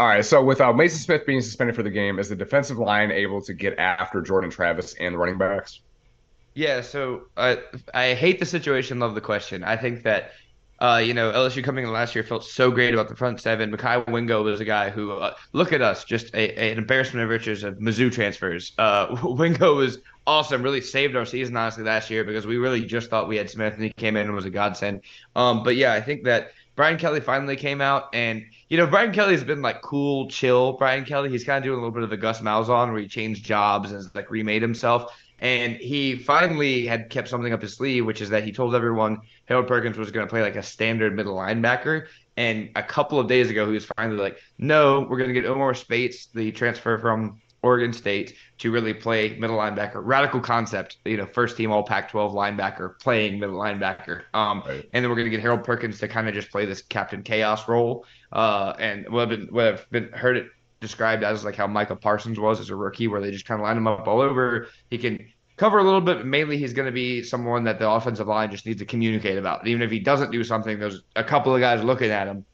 All 0.00 0.06
right. 0.08 0.24
So 0.24 0.42
without 0.42 0.74
Maason 0.74 0.98
Smith 0.98 1.26
being 1.26 1.40
suspended 1.40 1.76
for 1.76 1.82
the 1.82 1.90
game, 1.90 2.18
is 2.18 2.28
the 2.28 2.36
defensive 2.36 2.78
line 2.78 3.10
able 3.10 3.40
to 3.42 3.54
get 3.54 3.78
after 3.78 4.20
Jordan 4.20 4.50
Travis 4.50 4.94
and 4.94 5.14
the 5.14 5.18
running 5.18 5.38
backs? 5.38 5.80
Yeah, 6.58 6.80
so 6.80 7.26
uh, 7.36 7.56
I 7.94 8.14
hate 8.14 8.40
the 8.40 8.46
situation, 8.46 8.98
love 8.98 9.14
the 9.14 9.20
question. 9.20 9.62
I 9.62 9.76
think 9.76 10.02
that, 10.02 10.32
uh, 10.80 11.00
you 11.04 11.14
know, 11.14 11.30
LSU 11.30 11.62
coming 11.62 11.84
in 11.84 11.92
last 11.92 12.16
year 12.16 12.24
felt 12.24 12.44
so 12.44 12.72
great 12.72 12.92
about 12.92 13.08
the 13.08 13.14
front 13.14 13.40
seven. 13.40 13.70
Mekhi 13.70 14.08
Wingo 14.10 14.42
was 14.42 14.58
a 14.60 14.64
guy 14.64 14.90
who, 14.90 15.12
uh, 15.12 15.34
look 15.52 15.72
at 15.72 15.82
us, 15.82 16.02
just 16.04 16.34
a, 16.34 16.60
a- 16.60 16.72
an 16.72 16.78
embarrassment 16.78 17.22
of 17.22 17.30
riches 17.30 17.62
of 17.62 17.76
Mizzou 17.78 18.10
transfers. 18.12 18.72
Uh, 18.76 19.16
Wingo 19.22 19.76
was 19.76 19.98
awesome, 20.26 20.60
really 20.64 20.80
saved 20.80 21.14
our 21.14 21.24
season, 21.24 21.56
honestly, 21.56 21.84
last 21.84 22.10
year 22.10 22.24
because 22.24 22.44
we 22.44 22.56
really 22.58 22.84
just 22.84 23.08
thought 23.08 23.28
we 23.28 23.36
had 23.36 23.48
Smith 23.48 23.74
and 23.74 23.84
he 23.84 23.92
came 23.96 24.16
in 24.16 24.26
and 24.26 24.34
was 24.34 24.44
a 24.44 24.50
godsend. 24.50 25.02
Um, 25.36 25.62
but 25.62 25.76
yeah, 25.76 25.92
I 25.92 26.00
think 26.00 26.24
that 26.24 26.50
Brian 26.74 26.98
Kelly 26.98 27.20
finally 27.20 27.54
came 27.56 27.80
out 27.80 28.08
and, 28.14 28.44
you 28.68 28.78
know, 28.78 28.86
Brian 28.88 29.12
Kelly's 29.12 29.44
been 29.44 29.62
like 29.62 29.80
cool, 29.82 30.28
chill. 30.28 30.72
Brian 30.72 31.04
Kelly, 31.04 31.30
he's 31.30 31.44
kind 31.44 31.58
of 31.58 31.62
doing 31.64 31.78
a 31.78 31.80
little 31.82 31.94
bit 31.94 32.02
of 32.02 32.10
the 32.10 32.16
Gus 32.16 32.40
Malzahn 32.40 32.90
where 32.90 33.00
he 33.00 33.06
changed 33.08 33.44
jobs 33.44 33.92
and 33.92 34.04
like 34.14 34.30
remade 34.30 34.62
himself. 34.62 35.12
And 35.40 35.76
he 35.76 36.16
finally 36.16 36.86
had 36.86 37.10
kept 37.10 37.28
something 37.28 37.52
up 37.52 37.62
his 37.62 37.76
sleeve, 37.76 38.04
which 38.04 38.20
is 38.20 38.30
that 38.30 38.44
he 38.44 38.52
told 38.52 38.74
everyone 38.74 39.20
Harold 39.44 39.68
Perkins 39.68 39.96
was 39.96 40.10
going 40.10 40.26
to 40.26 40.30
play 40.30 40.42
like 40.42 40.56
a 40.56 40.62
standard 40.62 41.14
middle 41.14 41.36
linebacker. 41.36 42.06
And 42.36 42.70
a 42.76 42.82
couple 42.82 43.18
of 43.18 43.26
days 43.28 43.50
ago, 43.50 43.66
he 43.66 43.72
was 43.72 43.86
finally 43.96 44.18
like, 44.20 44.38
no, 44.58 45.06
we're 45.08 45.18
going 45.18 45.32
to 45.32 45.40
get 45.40 45.44
Omar 45.48 45.74
Speights, 45.74 46.26
the 46.26 46.52
transfer 46.52 46.98
from 46.98 47.40
Oregon 47.62 47.92
State, 47.92 48.36
to 48.58 48.70
really 48.70 48.94
play 48.94 49.36
middle 49.38 49.56
linebacker. 49.56 50.00
Radical 50.04 50.40
concept, 50.40 50.98
you 51.04 51.16
know, 51.16 51.26
first 51.26 51.56
team 51.56 51.72
all 51.72 51.82
Pac 51.82 52.10
12 52.10 52.32
linebacker 52.32 52.98
playing 53.00 53.40
middle 53.40 53.56
linebacker. 53.56 54.22
Um, 54.34 54.62
Right. 54.66 54.88
And 54.92 55.04
then 55.04 55.08
we're 55.10 55.16
going 55.16 55.26
to 55.26 55.30
get 55.30 55.40
Harold 55.40 55.64
Perkins 55.64 55.98
to 56.00 56.08
kind 56.08 56.28
of 56.28 56.34
just 56.34 56.50
play 56.50 56.64
this 56.64 56.82
Captain 56.82 57.22
Chaos 57.22 57.66
role. 57.68 58.04
Uh, 58.32 58.74
and 58.78 59.08
what 59.08 59.22
I've 59.22 59.28
been, 59.30 59.48
what 59.50 59.66
I've 59.66 59.90
been 59.90 60.10
heard 60.12 60.36
it 60.36 60.48
described 60.80 61.24
as 61.24 61.44
like 61.44 61.56
how 61.56 61.66
Micah 61.66 61.96
Parsons 61.96 62.38
was 62.38 62.60
as 62.60 62.70
a 62.70 62.76
rookie, 62.76 63.08
where 63.08 63.20
they 63.20 63.30
just 63.30 63.46
kind 63.46 63.60
of 63.60 63.64
line 63.64 63.76
him 63.76 63.86
up 63.86 64.06
all 64.06 64.20
over. 64.20 64.68
He 64.90 64.98
can 64.98 65.26
cover 65.56 65.78
a 65.78 65.84
little 65.84 66.00
bit, 66.00 66.18
but 66.18 66.26
mainly 66.26 66.56
he's 66.56 66.72
going 66.72 66.86
to 66.86 66.92
be 66.92 67.22
someone 67.22 67.64
that 67.64 67.78
the 67.78 67.88
offensive 67.88 68.28
line 68.28 68.50
just 68.50 68.64
needs 68.64 68.78
to 68.78 68.86
communicate 68.86 69.38
about. 69.38 69.66
Even 69.66 69.82
if 69.82 69.90
he 69.90 69.98
doesn't 69.98 70.30
do 70.30 70.44
something, 70.44 70.78
there's 70.78 71.02
a 71.16 71.24
couple 71.24 71.54
of 71.54 71.60
guys 71.60 71.82
looking 71.82 72.10
at 72.10 72.28
him. 72.28 72.44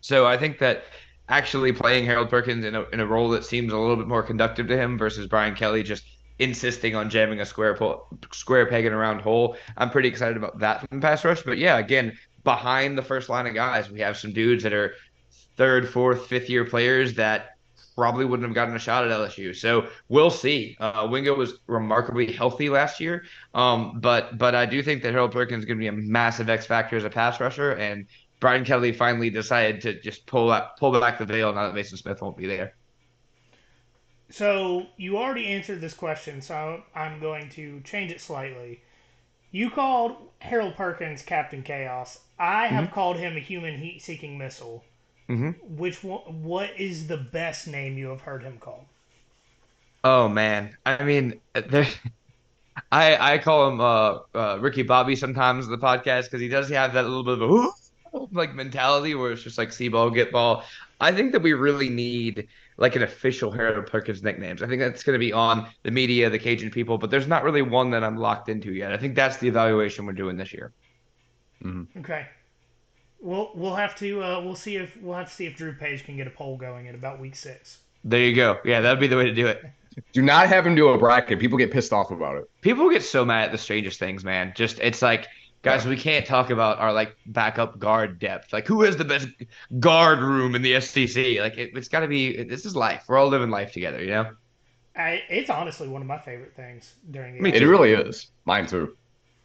So 0.00 0.26
I 0.26 0.36
think 0.36 0.58
that 0.58 0.84
actually 1.28 1.72
playing 1.72 2.04
Harold 2.04 2.28
Perkins 2.28 2.64
in 2.64 2.74
a, 2.74 2.82
in 2.90 3.00
a 3.00 3.06
role 3.06 3.30
that 3.30 3.44
seems 3.44 3.72
a 3.72 3.78
little 3.78 3.96
bit 3.96 4.06
more 4.06 4.22
conductive 4.22 4.68
to 4.68 4.76
him 4.76 4.98
versus 4.98 5.26
Brian 5.26 5.54
Kelly 5.54 5.82
just 5.82 6.04
insisting 6.38 6.94
on 6.94 7.08
jamming 7.08 7.40
a 7.40 7.46
square 7.46 7.74
pull, 7.74 8.06
square 8.32 8.66
peg 8.66 8.84
in 8.84 8.92
a 8.92 8.96
round 8.96 9.20
hole. 9.20 9.56
I'm 9.76 9.90
pretty 9.90 10.08
excited 10.08 10.36
about 10.36 10.58
that 10.58 10.86
from 10.88 11.00
pass 11.00 11.24
rush. 11.24 11.42
But 11.42 11.58
yeah, 11.58 11.78
again, 11.78 12.18
behind 12.44 12.98
the 12.98 13.02
first 13.02 13.28
line 13.28 13.46
of 13.46 13.54
guys, 13.54 13.88
we 13.88 14.00
have 14.00 14.18
some 14.18 14.32
dudes 14.32 14.62
that 14.64 14.72
are 14.72 14.94
third, 15.56 15.88
fourth, 15.88 16.26
fifth 16.26 16.50
year 16.50 16.64
players 16.64 17.14
that 17.14 17.51
probably 17.94 18.24
wouldn't 18.24 18.46
have 18.46 18.54
gotten 18.54 18.74
a 18.74 18.78
shot 18.78 19.04
at 19.04 19.10
LSU. 19.10 19.54
So 19.54 19.86
we'll 20.08 20.30
see. 20.30 20.76
Uh, 20.80 21.08
Wingo 21.10 21.34
was 21.34 21.54
remarkably 21.66 22.32
healthy 22.32 22.68
last 22.68 23.00
year, 23.00 23.24
um, 23.54 24.00
but 24.00 24.38
but 24.38 24.54
I 24.54 24.66
do 24.66 24.82
think 24.82 25.02
that 25.02 25.12
Harold 25.12 25.32
Perkins 25.32 25.60
is 25.60 25.64
going 25.66 25.78
to 25.78 25.82
be 25.82 25.88
a 25.88 25.92
massive 25.92 26.48
X 26.48 26.66
factor 26.66 26.96
as 26.96 27.04
a 27.04 27.10
pass 27.10 27.40
rusher, 27.40 27.72
and 27.72 28.06
Brian 28.40 28.64
Kelly 28.64 28.92
finally 28.92 29.30
decided 29.30 29.80
to 29.82 30.00
just 30.00 30.26
pull 30.26 30.50
out, 30.50 30.76
pull 30.76 30.98
back 30.98 31.18
the 31.18 31.24
veil 31.24 31.52
now 31.52 31.70
that 31.70 31.74
Maason 31.74 31.96
Smith 31.96 32.20
won't 32.20 32.36
be 32.36 32.46
there. 32.46 32.74
So 34.30 34.86
you 34.96 35.18
already 35.18 35.46
answered 35.48 35.80
this 35.80 35.94
question, 35.94 36.40
so 36.40 36.82
I'm 36.94 37.20
going 37.20 37.50
to 37.50 37.80
change 37.82 38.10
it 38.10 38.20
slightly. 38.20 38.82
You 39.50 39.70
called 39.70 40.16
Harold 40.38 40.74
Perkins 40.74 41.22
Captain 41.22 41.62
Chaos. 41.62 42.18
I 42.38 42.66
have 42.66 42.90
called 42.90 43.18
him 43.18 43.36
a 43.36 43.40
human 43.40 43.78
heat-seeking 43.78 44.38
missile. 44.38 44.82
Mhm. 45.28 45.54
Which 45.62 46.04
one, 46.04 46.42
what 46.42 46.78
is 46.78 47.06
the 47.06 47.16
best 47.16 47.66
name 47.66 47.96
you 47.96 48.08
have 48.10 48.20
heard 48.20 48.42
him 48.42 48.58
called? 48.58 48.84
Oh 50.04 50.28
man, 50.28 50.76
I 50.84 51.04
mean, 51.04 51.40
there. 51.54 51.86
I 52.92 53.34
I 53.34 53.38
call 53.38 53.68
him 53.70 53.80
uh, 53.80 54.18
uh, 54.34 54.58
Ricky 54.60 54.82
Bobby 54.82 55.16
sometimes 55.16 55.66
in 55.66 55.72
the 55.72 55.78
podcast 55.78 56.24
because 56.24 56.40
he 56.40 56.48
does 56.48 56.68
have 56.70 56.94
that 56.94 57.04
little 57.04 57.24
bit 57.24 57.34
of 57.34 57.42
a 57.42 57.46
"Ooh," 57.46 57.72
like 58.32 58.54
mentality 58.54 59.14
where 59.14 59.32
it's 59.32 59.42
just 59.42 59.58
like 59.58 59.72
see 59.72 59.88
ball 59.88 60.10
get 60.10 60.32
ball. 60.32 60.64
I 61.00 61.12
think 61.12 61.32
that 61.32 61.42
we 61.42 61.52
really 61.54 61.90
need 61.90 62.48
like 62.78 62.96
an 62.96 63.02
official 63.02 63.50
Harold 63.52 63.86
Perkins 63.88 64.22
nicknames. 64.22 64.62
I 64.62 64.68
think 64.68 64.80
that's 64.80 65.02
going 65.04 65.14
to 65.14 65.20
be 65.24 65.32
on 65.32 65.68
the 65.84 65.90
media, 65.90 66.30
the 66.30 66.38
Cajun 66.38 66.70
people, 66.70 66.98
but 66.98 67.10
there's 67.10 67.28
not 67.28 67.44
really 67.44 67.62
one 67.62 67.90
that 67.92 68.04
I'm 68.04 68.16
locked 68.16 68.48
into 68.48 68.72
yet. 68.72 68.92
I 68.92 68.98
think 68.98 69.14
that's 69.16 69.38
the 69.38 69.48
evaluation 69.48 70.06
we're 70.06 70.12
doing 70.14 70.36
this 70.36 70.52
year. 70.54 70.72
Okay. 71.96 72.26
We'll 73.22 73.52
we'll 73.54 73.76
have 73.76 73.94
to 73.96 74.22
uh, 74.22 74.40
we'll 74.40 74.56
see 74.56 74.76
if 74.76 74.96
we'll 75.00 75.16
have 75.16 75.28
to 75.28 75.34
see 75.34 75.46
if 75.46 75.56
Drew 75.56 75.72
Page 75.72 76.04
can 76.04 76.16
get 76.16 76.26
a 76.26 76.30
poll 76.30 76.56
going 76.56 76.88
at 76.88 76.94
about 76.94 77.20
week 77.20 77.36
six. 77.36 77.78
There 78.04 78.20
you 78.20 78.34
go. 78.34 78.58
Yeah, 78.64 78.80
that'd 78.80 78.98
be 78.98 79.06
the 79.06 79.16
way 79.16 79.24
to 79.24 79.34
do 79.34 79.46
it. 79.46 79.64
Do 80.12 80.22
not 80.22 80.48
have 80.48 80.66
him 80.66 80.74
do 80.74 80.88
a 80.88 80.98
bracket. 80.98 81.38
People 81.38 81.58
get 81.58 81.70
pissed 81.70 81.92
off 81.92 82.10
about 82.10 82.36
it. 82.36 82.50
People 82.62 82.90
get 82.90 83.02
so 83.02 83.24
mad 83.24 83.44
at 83.44 83.52
the 83.52 83.58
strangest 83.58 83.98
things, 83.98 84.24
man. 84.24 84.52
Just 84.56 84.80
it's 84.80 85.02
like, 85.02 85.28
guys, 85.62 85.86
we 85.86 85.96
can't 85.96 86.26
talk 86.26 86.50
about 86.50 86.78
our 86.78 86.92
like 86.92 87.16
backup 87.26 87.78
guard 87.78 88.18
depth. 88.18 88.52
Like, 88.52 88.66
who 88.66 88.82
has 88.82 88.96
the 88.96 89.04
best 89.04 89.28
guard 89.78 90.20
room 90.20 90.54
in 90.54 90.62
the 90.62 90.80
SEC? 90.80 91.16
Like, 91.38 91.58
it, 91.58 91.76
it's 91.76 91.88
got 91.88 92.00
to 92.00 92.08
be. 92.08 92.42
This 92.42 92.66
is 92.66 92.74
life. 92.74 93.04
We're 93.06 93.18
all 93.18 93.28
living 93.28 93.50
life 93.50 93.72
together, 93.72 94.02
you 94.02 94.10
know. 94.10 94.30
I, 94.96 95.22
it's 95.30 95.48
honestly 95.48 95.88
one 95.88 96.02
of 96.02 96.08
my 96.08 96.18
favorite 96.18 96.54
things 96.54 96.94
during 97.10 97.36
the. 97.36 97.40
Me 97.40 97.52
It 97.52 97.64
really 97.64 97.92
is. 97.92 98.28
Mine 98.44 98.66
too. 98.66 98.96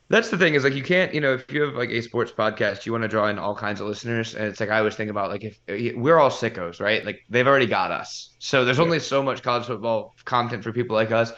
That's 0.09 0.29
the 0.29 0.37
thing 0.37 0.53
is 0.53 0.63
like 0.63 0.73
you 0.73 0.83
can't, 0.83 1.13
you 1.13 1.19
know, 1.19 1.33
if 1.33 1.51
you 1.51 1.63
have 1.63 1.75
like 1.75 1.89
a 1.89 2.01
sports 2.01 2.31
podcast, 2.31 2.85
you 2.85 2.93
want 2.93 3.01
to 3.01 3.09
draw 3.09 3.27
in 3.27 3.37
all 3.37 3.53
kinds 3.53 3.81
of 3.81 3.87
listeners, 3.87 4.35
and 4.35 4.45
it's 4.45 4.59
like 4.61 4.69
I 4.69 4.79
always 4.79 4.95
think 4.95 5.11
about 5.11 5.29
like 5.29 5.43
if 5.43 5.59
we're 5.97 6.17
all 6.17 6.29
sickos, 6.29 6.79
right? 6.79 7.05
Like 7.05 7.25
they've 7.29 7.45
already 7.45 7.65
got 7.65 7.91
us, 7.91 8.33
so 8.39 8.63
there's 8.63 8.79
only 8.79 8.99
so 8.99 9.21
much 9.21 9.43
college 9.43 9.65
football 9.65 10.15
content 10.23 10.63
for 10.63 10.71
people 10.71 10.95
like 10.95 11.11
us. 11.11 11.31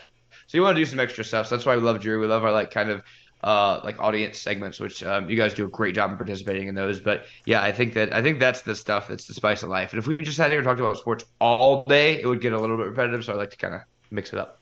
So 0.45 0.57
you 0.57 0.61
want 0.61 0.75
to 0.75 0.81
do 0.81 0.85
some 0.85 0.99
extra 0.99 1.23
stuff. 1.23 1.47
So 1.47 1.55
that's 1.55 1.65
why 1.65 1.75
we 1.75 1.81
love 1.81 1.99
Drew. 1.99 2.19
We 2.19 2.27
love 2.27 2.43
our 2.43 2.51
like 2.51 2.69
kind 2.69 2.91
of 2.91 3.01
uh 3.43 3.79
like 3.83 3.99
audience 3.99 4.37
segments, 4.37 4.79
which 4.79 5.01
um, 5.01 5.27
you 5.29 5.35
guys 5.35 5.55
do 5.55 5.65
a 5.65 5.69
great 5.69 5.95
job 5.95 6.11
in 6.11 6.17
participating 6.17 6.67
in 6.67 6.75
those. 6.75 6.99
But 6.99 7.25
yeah, 7.45 7.63
I 7.63 7.71
think 7.71 7.95
that 7.95 8.13
I 8.13 8.21
think 8.21 8.39
that's 8.39 8.61
the 8.61 8.75
stuff 8.75 9.07
that's 9.07 9.25
the 9.25 9.33
spice 9.33 9.63
of 9.63 9.69
life. 9.69 9.93
And 9.93 9.99
if 9.99 10.05
we 10.05 10.15
just 10.17 10.37
sat 10.37 10.51
here 10.51 10.59
and 10.59 10.65
talked 10.65 10.79
about 10.79 10.97
sports 10.97 11.25
all 11.41 11.83
day, 11.85 12.21
it 12.21 12.27
would 12.27 12.41
get 12.41 12.53
a 12.53 12.59
little 12.59 12.77
bit 12.77 12.85
repetitive. 12.85 13.25
So 13.25 13.33
I 13.33 13.35
like 13.35 13.49
to 13.49 13.57
kind 13.57 13.73
of 13.73 13.81
mix 14.11 14.31
it 14.31 14.37
up. 14.37 14.59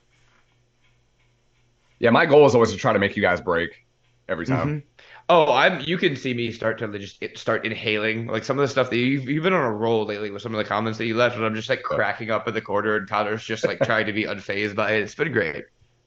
Yeah, 1.98 2.08
my 2.10 2.24
goal 2.24 2.46
is 2.46 2.54
always 2.54 2.70
to 2.70 2.78
try 2.78 2.94
to 2.94 2.98
make 2.98 3.14
you 3.14 3.22
guys 3.22 3.42
break 3.42 3.84
every 4.28 4.46
time. 4.46 4.68
Mhm. 4.68 4.82
Oh, 5.30 5.52
I'm. 5.52 5.80
You 5.80 5.98
can 5.98 6.16
see 6.16 6.32
me 6.34 6.52
start 6.52 6.78
to 6.78 6.98
just 6.98 7.22
start 7.36 7.66
inhaling 7.66 8.26
like 8.26 8.44
some 8.44 8.58
of 8.58 8.62
the 8.62 8.68
stuff 8.68 8.90
that 8.90 8.96
you've, 8.96 9.28
you've 9.28 9.42
been 9.44 9.52
on 9.52 9.64
a 9.64 9.72
roll 9.72 10.06
lately 10.06 10.30
with 10.30 10.42
some 10.42 10.54
of 10.54 10.58
the 10.58 10.64
comments 10.64 10.98
that 10.98 11.06
you 11.06 11.14
left, 11.16 11.36
and 11.36 11.44
I'm 11.44 11.54
just 11.54 11.68
like 11.68 11.82
cracking 11.82 12.30
up 12.30 12.48
in 12.48 12.54
the 12.54 12.62
corner, 12.62 12.96
and 12.96 13.08
Connor's 13.08 13.44
just 13.44 13.66
like 13.66 13.80
trying 13.80 14.06
to 14.06 14.12
be 14.12 14.24
unfazed 14.24 14.74
by 14.74 14.92
it. 14.92 15.02
It's 15.02 15.14
been 15.14 15.32
great. 15.32 15.66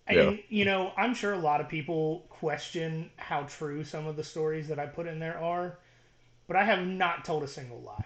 Yeah. 0.09 0.21
And 0.21 0.39
you 0.49 0.65
know, 0.65 0.91
I'm 0.97 1.13
sure 1.13 1.33
a 1.33 1.39
lot 1.39 1.61
of 1.61 1.69
people 1.69 2.25
question 2.29 3.11
how 3.17 3.43
true 3.43 3.83
some 3.83 4.07
of 4.07 4.15
the 4.15 4.23
stories 4.23 4.67
that 4.67 4.79
I 4.79 4.87
put 4.87 5.07
in 5.07 5.19
there 5.19 5.37
are, 5.37 5.77
but 6.47 6.57
I 6.57 6.63
have 6.63 6.85
not 6.85 7.23
told 7.23 7.43
a 7.43 7.47
single 7.47 7.81
lie. 7.81 8.05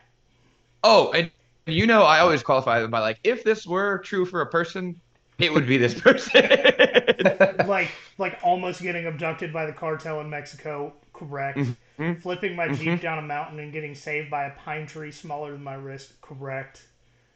Oh, 0.84 1.12
and 1.14 1.32
you 1.66 1.88
know, 1.88 2.04
I 2.04 2.20
always 2.20 2.44
qualify 2.44 2.80
them 2.82 2.92
by 2.92 3.00
like, 3.00 3.20
if 3.24 3.44
this 3.44 3.66
were 3.66 4.00
true 4.00 4.26
for 4.26 4.42
a 4.42 4.46
person, 4.46 5.02
it 5.40 5.54
would 5.54 5.68
be 5.68 5.78
this 5.78 6.00
person. 6.00 6.42
like 7.62 7.96
like 8.18 8.38
almost 8.42 8.82
getting 8.82 9.06
abducted 9.06 9.54
by 9.54 9.66
the 9.66 9.74
cartel 9.74 10.20
in 10.22 10.30
Mexico, 10.30 10.94
correct. 11.14 11.74
Mhm. 11.98 12.22
Flipping 12.22 12.56
my 12.56 12.70
Jeep 12.70 13.00
Mhm. 13.00 13.02
down 13.02 13.20
a 13.20 13.22
mountain 13.22 13.60
and 13.60 13.72
getting 13.74 13.94
saved 13.96 14.30
by 14.32 14.46
a 14.46 14.52
pine 14.52 14.88
tree 14.88 15.12
smaller 15.12 15.52
than 15.52 15.64
my 15.64 15.76
wrist, 15.76 16.14
correct. 16.22 16.84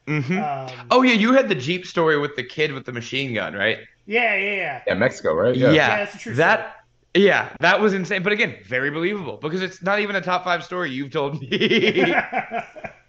hmm 0.07 0.41
Um, 0.41 0.91
Oh 0.91 1.03
yeah, 1.03 1.13
you 1.13 1.33
had 1.33 1.49
the 1.49 1.55
Jeep 1.55 1.85
story 1.85 2.17
with 2.19 2.35
the 2.35 2.43
kid 2.43 2.73
with 2.73 2.85
the 2.85 2.91
machine 2.91 3.33
gun, 3.33 3.53
right? 3.53 3.79
yeah, 4.05 4.35
yeah, 4.35 4.55
yeah. 4.55 4.81
Yeah, 4.87 4.93
Mexico, 4.95 5.33
right? 5.33 5.55
Yeah, 5.55 5.97
that's 5.97 6.15
a 6.15 6.17
true 6.17 6.35
that. 6.35 6.75
Yeah, 7.15 7.49
that 7.59 7.81
was 7.81 7.93
insane. 7.93 8.21
But 8.23 8.33
again, 8.33 8.57
very 8.65 8.91
believable 8.91 9.37
because 9.37 9.61
it's 9.63 9.81
not 9.81 9.99
even 9.99 10.15
a 10.15 10.21
top 10.21 10.43
five 10.43 10.63
story 10.63 10.91
you've 10.91 11.11
told 11.11 11.41
me. 11.41 12.23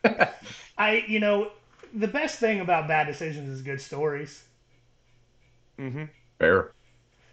I, 0.78 1.04
you 1.06 1.20
know, 1.20 1.50
the 1.92 2.08
best 2.08 2.38
thing 2.38 2.60
about 2.60 2.88
bad 2.88 3.06
decisions 3.06 3.48
is 3.48 3.62
good 3.62 3.80
stories. 3.80 4.42
Hmm 5.80 6.04
Fair. 6.38 6.72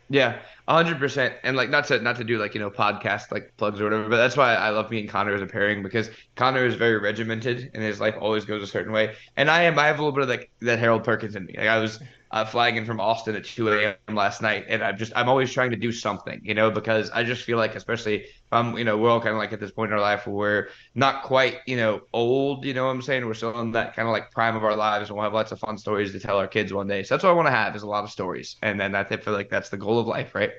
Yeah, 0.09 0.39
hundred 0.67 0.99
percent. 0.99 1.35
And 1.43 1.57
like 1.57 1.69
not 1.69 1.85
to 1.87 1.99
not 2.01 2.17
to 2.17 2.23
do 2.25 2.37
like 2.39 2.53
you 2.55 2.61
know 2.61 2.71
podcast 2.71 3.31
like 3.31 3.53
plugs 3.57 3.81
or 3.81 3.85
whatever, 3.85 4.09
but 4.09 4.17
that's 4.17 4.37
why 4.37 4.55
I 4.55 4.69
love 4.69 4.91
me 4.91 5.01
and 5.01 5.09
Connor 5.09 5.35
as 5.35 5.41
a 5.41 5.47
pairing 5.47 5.83
because 5.83 6.11
Connor 6.35 6.65
is 6.65 6.75
very 6.75 6.97
regimented 6.99 7.71
and 7.73 7.83
his 7.83 7.99
life 7.99 8.15
always 8.19 8.45
goes 8.45 8.63
a 8.63 8.67
certain 8.67 8.93
way, 8.93 9.15
and 9.37 9.49
I 9.51 9.63
am 9.63 9.79
I 9.79 9.87
have 9.87 9.99
a 9.99 10.03
little 10.03 10.13
bit 10.13 10.23
of 10.23 10.29
like 10.29 10.51
that 10.61 10.79
Harold 10.79 11.03
Perkins 11.05 11.35
in 11.35 11.45
me. 11.45 11.55
Like 11.57 11.67
I 11.69 11.79
was 11.79 11.99
uh, 12.31 12.45
flying 12.45 12.75
in 12.75 12.85
from 12.85 12.99
Austin 12.99 13.35
at 13.35 13.45
2 13.45 13.69
a.m. 13.69 14.15
last 14.15 14.41
night, 14.41 14.65
and 14.67 14.83
I'm 14.83 14.97
just 14.97 15.13
I'm 15.15 15.29
always 15.29 15.51
trying 15.51 15.71
to 15.71 15.77
do 15.77 15.91
something, 15.91 16.41
you 16.43 16.53
know, 16.53 16.69
because 16.69 17.09
I 17.11 17.23
just 17.23 17.43
feel 17.43 17.57
like, 17.57 17.75
especially 17.75 18.23
if 18.23 18.31
I'm, 18.51 18.77
you 18.77 18.83
know, 18.83 18.97
we're 18.97 19.09
all 19.09 19.19
kind 19.19 19.31
of 19.31 19.37
like 19.37 19.53
at 19.53 19.59
this 19.59 19.71
point 19.71 19.91
in 19.91 19.97
our 19.97 20.01
life 20.01 20.27
where 20.27 20.35
we're 20.35 20.67
not 20.95 21.23
quite, 21.23 21.59
you 21.65 21.77
know, 21.77 22.01
old, 22.13 22.65
you 22.65 22.73
know 22.73 22.85
what 22.85 22.91
I'm 22.91 23.01
saying? 23.01 23.25
We're 23.25 23.33
still 23.33 23.57
in 23.59 23.71
that 23.71 23.95
kind 23.95 24.07
of 24.07 24.11
like 24.11 24.31
prime 24.31 24.55
of 24.55 24.63
our 24.63 24.75
lives, 24.75 25.09
and 25.09 25.15
we'll 25.17 25.23
have 25.23 25.33
lots 25.33 25.51
of 25.51 25.59
fun 25.59 25.77
stories 25.77 26.11
to 26.11 26.19
tell 26.19 26.37
our 26.37 26.47
kids 26.47 26.73
one 26.73 26.87
day. 26.87 27.03
So 27.03 27.15
that's 27.15 27.23
what 27.23 27.29
I 27.29 27.33
want 27.33 27.47
to 27.47 27.51
have 27.51 27.75
is 27.75 27.83
a 27.83 27.87
lot 27.87 28.03
of 28.03 28.11
stories, 28.11 28.57
and 28.61 28.79
then 28.79 28.95
I 28.95 29.03
feel 29.03 29.33
like 29.33 29.49
that's 29.49 29.69
the 29.69 29.77
goal 29.77 29.99
of 29.99 30.07
life, 30.07 30.35
right? 30.35 30.51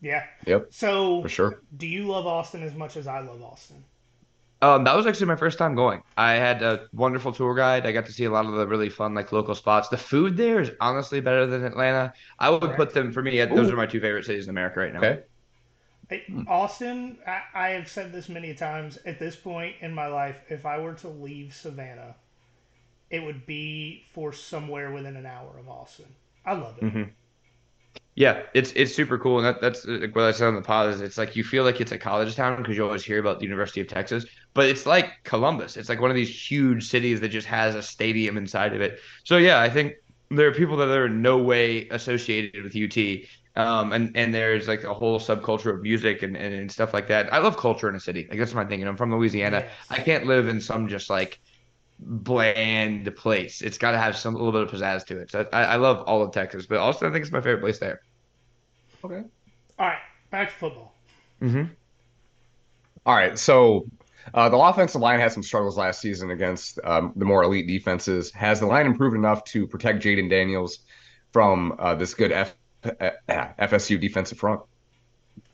Yeah. 0.00 0.24
Yep. 0.46 0.66
So 0.70 1.22
for 1.22 1.28
sure. 1.30 1.62
Do 1.78 1.86
you 1.86 2.04
love 2.04 2.26
Austin 2.26 2.62
as 2.62 2.74
much 2.74 2.96
as 2.98 3.06
I 3.06 3.20
love 3.20 3.42
Austin? 3.42 3.84
Um, 4.64 4.82
that 4.84 4.96
was 4.96 5.06
actually 5.06 5.26
my 5.26 5.36
first 5.36 5.58
time 5.58 5.74
going. 5.74 6.02
I 6.16 6.32
had 6.36 6.62
a 6.62 6.86
wonderful 6.94 7.32
tour 7.32 7.54
guide. 7.54 7.84
I 7.84 7.92
got 7.92 8.06
to 8.06 8.12
see 8.12 8.24
a 8.24 8.30
lot 8.30 8.46
of 8.46 8.52
the 8.52 8.66
really 8.66 8.88
fun, 8.88 9.14
like 9.14 9.30
local 9.30 9.54
spots. 9.54 9.90
The 9.90 9.98
food 9.98 10.38
there 10.38 10.58
is 10.58 10.70
honestly 10.80 11.20
better 11.20 11.46
than 11.46 11.64
Atlanta. 11.64 12.14
I 12.38 12.48
would 12.48 12.74
put 12.74 12.94
them 12.94 13.12
for 13.12 13.20
me. 13.20 13.44
Those 13.44 13.70
are 13.70 13.76
my 13.76 13.84
two 13.84 14.00
favorite 14.00 14.24
cities 14.24 14.44
in 14.44 14.50
America 14.50 14.80
right 14.80 14.94
now. 14.94 15.00
Okay. 15.00 15.20
Austin, 16.48 17.18
I, 17.26 17.42
I 17.54 17.68
have 17.70 17.90
said 17.90 18.10
this 18.10 18.30
many 18.30 18.54
times. 18.54 18.98
At 19.04 19.18
this 19.18 19.36
point 19.36 19.76
in 19.82 19.92
my 19.92 20.06
life, 20.06 20.36
if 20.48 20.64
I 20.64 20.78
were 20.78 20.94
to 20.94 21.08
leave 21.10 21.52
Savannah, 21.52 22.14
it 23.10 23.22
would 23.22 23.44
be 23.44 24.04
for 24.14 24.32
somewhere 24.32 24.92
within 24.92 25.16
an 25.16 25.26
hour 25.26 25.58
of 25.58 25.68
Austin. 25.68 26.06
I 26.46 26.54
love 26.54 26.78
it. 26.78 26.84
Mm-hmm. 26.84 27.02
Yeah, 28.16 28.42
it's 28.54 28.72
it's 28.76 28.94
super 28.94 29.18
cool, 29.18 29.38
and 29.38 29.46
that, 29.46 29.60
that's 29.60 29.86
what 29.86 30.24
I 30.24 30.30
said 30.30 30.46
on 30.46 30.54
the 30.54 30.62
pod. 30.62 30.90
Is 30.90 31.00
it's 31.00 31.18
like 31.18 31.34
you 31.34 31.42
feel 31.42 31.64
like 31.64 31.80
it's 31.80 31.90
a 31.90 31.98
college 31.98 32.36
town 32.36 32.58
because 32.58 32.76
you 32.76 32.84
always 32.84 33.04
hear 33.04 33.18
about 33.18 33.40
the 33.40 33.44
University 33.44 33.80
of 33.80 33.88
Texas, 33.88 34.24
but 34.54 34.66
it's 34.66 34.86
like 34.86 35.22
Columbus. 35.24 35.76
It's 35.76 35.88
like 35.88 36.00
one 36.00 36.10
of 36.10 36.16
these 36.16 36.30
huge 36.30 36.88
cities 36.88 37.20
that 37.20 37.28
just 37.28 37.46
has 37.48 37.74
a 37.74 37.82
stadium 37.82 38.36
inside 38.36 38.72
of 38.72 38.80
it. 38.80 39.00
So 39.24 39.36
yeah, 39.36 39.60
I 39.60 39.68
think 39.68 39.94
there 40.30 40.46
are 40.46 40.52
people 40.52 40.76
that 40.76 40.88
are 40.88 41.06
in 41.06 41.20
no 41.20 41.38
way 41.38 41.88
associated 41.88 42.62
with 42.62 42.74
UT, 42.76 43.26
um, 43.56 43.92
and 43.92 44.16
and 44.16 44.32
there's 44.32 44.68
like 44.68 44.84
a 44.84 44.94
whole 44.94 45.18
subculture 45.18 45.74
of 45.74 45.82
music 45.82 46.22
and, 46.22 46.36
and, 46.36 46.54
and 46.54 46.70
stuff 46.70 46.94
like 46.94 47.08
that. 47.08 47.32
I 47.32 47.38
love 47.38 47.56
culture 47.56 47.88
in 47.88 47.96
a 47.96 48.00
city. 48.00 48.26
Like 48.30 48.38
that's 48.38 48.54
my 48.54 48.64
thing. 48.64 48.80
And 48.80 48.88
I'm 48.88 48.96
from 48.96 49.12
Louisiana. 49.12 49.60
Yes. 49.60 49.72
I 49.90 49.98
can't 49.98 50.26
live 50.26 50.48
in 50.48 50.60
some 50.60 50.88
just 50.88 51.10
like 51.10 51.40
bland 51.98 53.14
place. 53.16 53.60
It's 53.60 53.78
got 53.78 53.92
to 53.92 53.98
have 53.98 54.16
some 54.16 54.34
a 54.34 54.38
little 54.38 54.52
bit 54.52 54.62
of 54.62 54.70
pizzazz 54.70 55.04
to 55.06 55.18
it. 55.18 55.30
So 55.30 55.46
I, 55.52 55.64
I 55.64 55.76
love 55.76 56.02
all 56.06 56.22
of 56.22 56.32
Texas, 56.32 56.66
but 56.66 56.78
also 56.78 57.08
I 57.08 57.12
think 57.12 57.24
it's 57.24 57.32
my 57.32 57.40
favorite 57.40 57.60
place 57.60 57.78
there. 57.78 58.02
Okay. 59.04 59.22
All 59.78 59.86
right, 59.86 59.98
back 60.30 60.50
to 60.50 60.54
football. 60.54 60.94
Mm-hmm. 61.42 61.64
All 63.06 63.14
right, 63.14 63.38
so 63.38 63.86
uh, 64.32 64.48
the 64.48 64.56
offensive 64.56 65.00
line 65.00 65.20
had 65.20 65.32
some 65.32 65.42
struggles 65.42 65.76
last 65.76 66.00
season 66.00 66.30
against 66.30 66.78
um, 66.84 67.12
the 67.16 67.24
more 67.24 67.42
elite 67.42 67.66
defenses. 67.66 68.30
Has 68.32 68.60
the 68.60 68.66
line 68.66 68.86
improved 68.86 69.16
enough 69.16 69.44
to 69.46 69.66
protect 69.66 70.02
Jayden 70.02 70.30
Daniels 70.30 70.78
from 71.32 71.74
uh, 71.78 71.94
this 71.94 72.14
good 72.14 72.32
F- 72.32 72.56
FSU 72.82 74.00
defensive 74.00 74.38
front? 74.38 74.60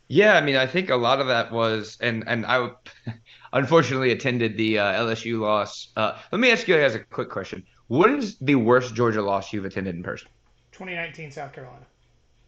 Yeah, 0.09 0.35
I 0.35 0.41
mean, 0.41 0.57
I 0.57 0.67
think 0.67 0.91
a 0.91 0.97
lot 0.97 1.21
of 1.21 1.29
that 1.29 1.53
was, 1.53 1.97
and 2.01 2.25
and 2.27 2.45
I 2.45 2.71
unfortunately 3.53 4.11
attended 4.11 4.57
the 4.57 4.79
uh, 4.79 5.05
LSU 5.05 5.39
loss. 5.41 5.89
Uh, 5.97 6.19
let 6.33 6.41
me 6.41 6.51
ask 6.51 6.67
you 6.67 6.77
guys 6.77 6.95
a 6.95 7.01
quick 7.01 7.31
question: 7.31 7.65
What 7.87 8.11
is 8.11 8.37
the 8.41 8.57
worst 8.57 8.95
Georgia 8.95 9.23
loss 9.23 9.53
you've 9.53 9.65
attended 9.65 9.95
in 9.95 10.03
person? 10.03 10.29
2019 10.73 11.31
South 11.31 11.53
Carolina. 11.53 11.87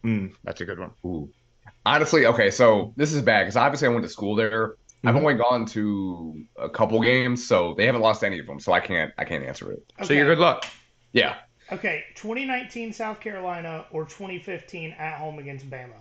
Mm, 0.03 0.33
that's 0.43 0.59
a 0.59 0.65
good 0.65 0.79
one. 0.79 0.91
Ooh. 1.05 1.29
Honestly, 1.85 2.25
okay, 2.25 2.51
so 2.51 2.93
this 2.97 3.13
is 3.13 3.21
bad 3.21 3.43
because 3.43 3.55
obviously 3.55 3.87
I 3.87 3.91
went 3.91 4.03
to 4.03 4.09
school 4.09 4.35
there. 4.35 4.75
Mm-hmm. 5.03 5.09
I've 5.09 5.21
only 5.21 5.33
gone 5.35 5.65
to 5.67 6.45
a 6.57 6.69
couple 6.69 7.01
games, 7.01 7.45
so 7.45 7.73
they 7.75 7.85
haven't 7.85 8.01
lost 8.01 8.23
any 8.23 8.39
of 8.39 8.47
them. 8.47 8.59
So 8.59 8.71
I 8.71 8.79
can't 8.79 9.11
I 9.17 9.25
can't 9.25 9.43
answer 9.43 9.71
it. 9.71 9.83
Okay. 9.99 10.07
So 10.07 10.13
you're 10.13 10.25
good 10.25 10.39
luck. 10.39 10.65
Yeah. 11.11 11.35
Okay, 11.71 12.03
2019 12.15 12.93
South 12.93 13.19
Carolina 13.19 13.85
or 13.91 14.03
2015 14.03 14.91
at 14.91 15.17
home 15.17 15.39
against 15.39 15.69
Bama. 15.69 15.93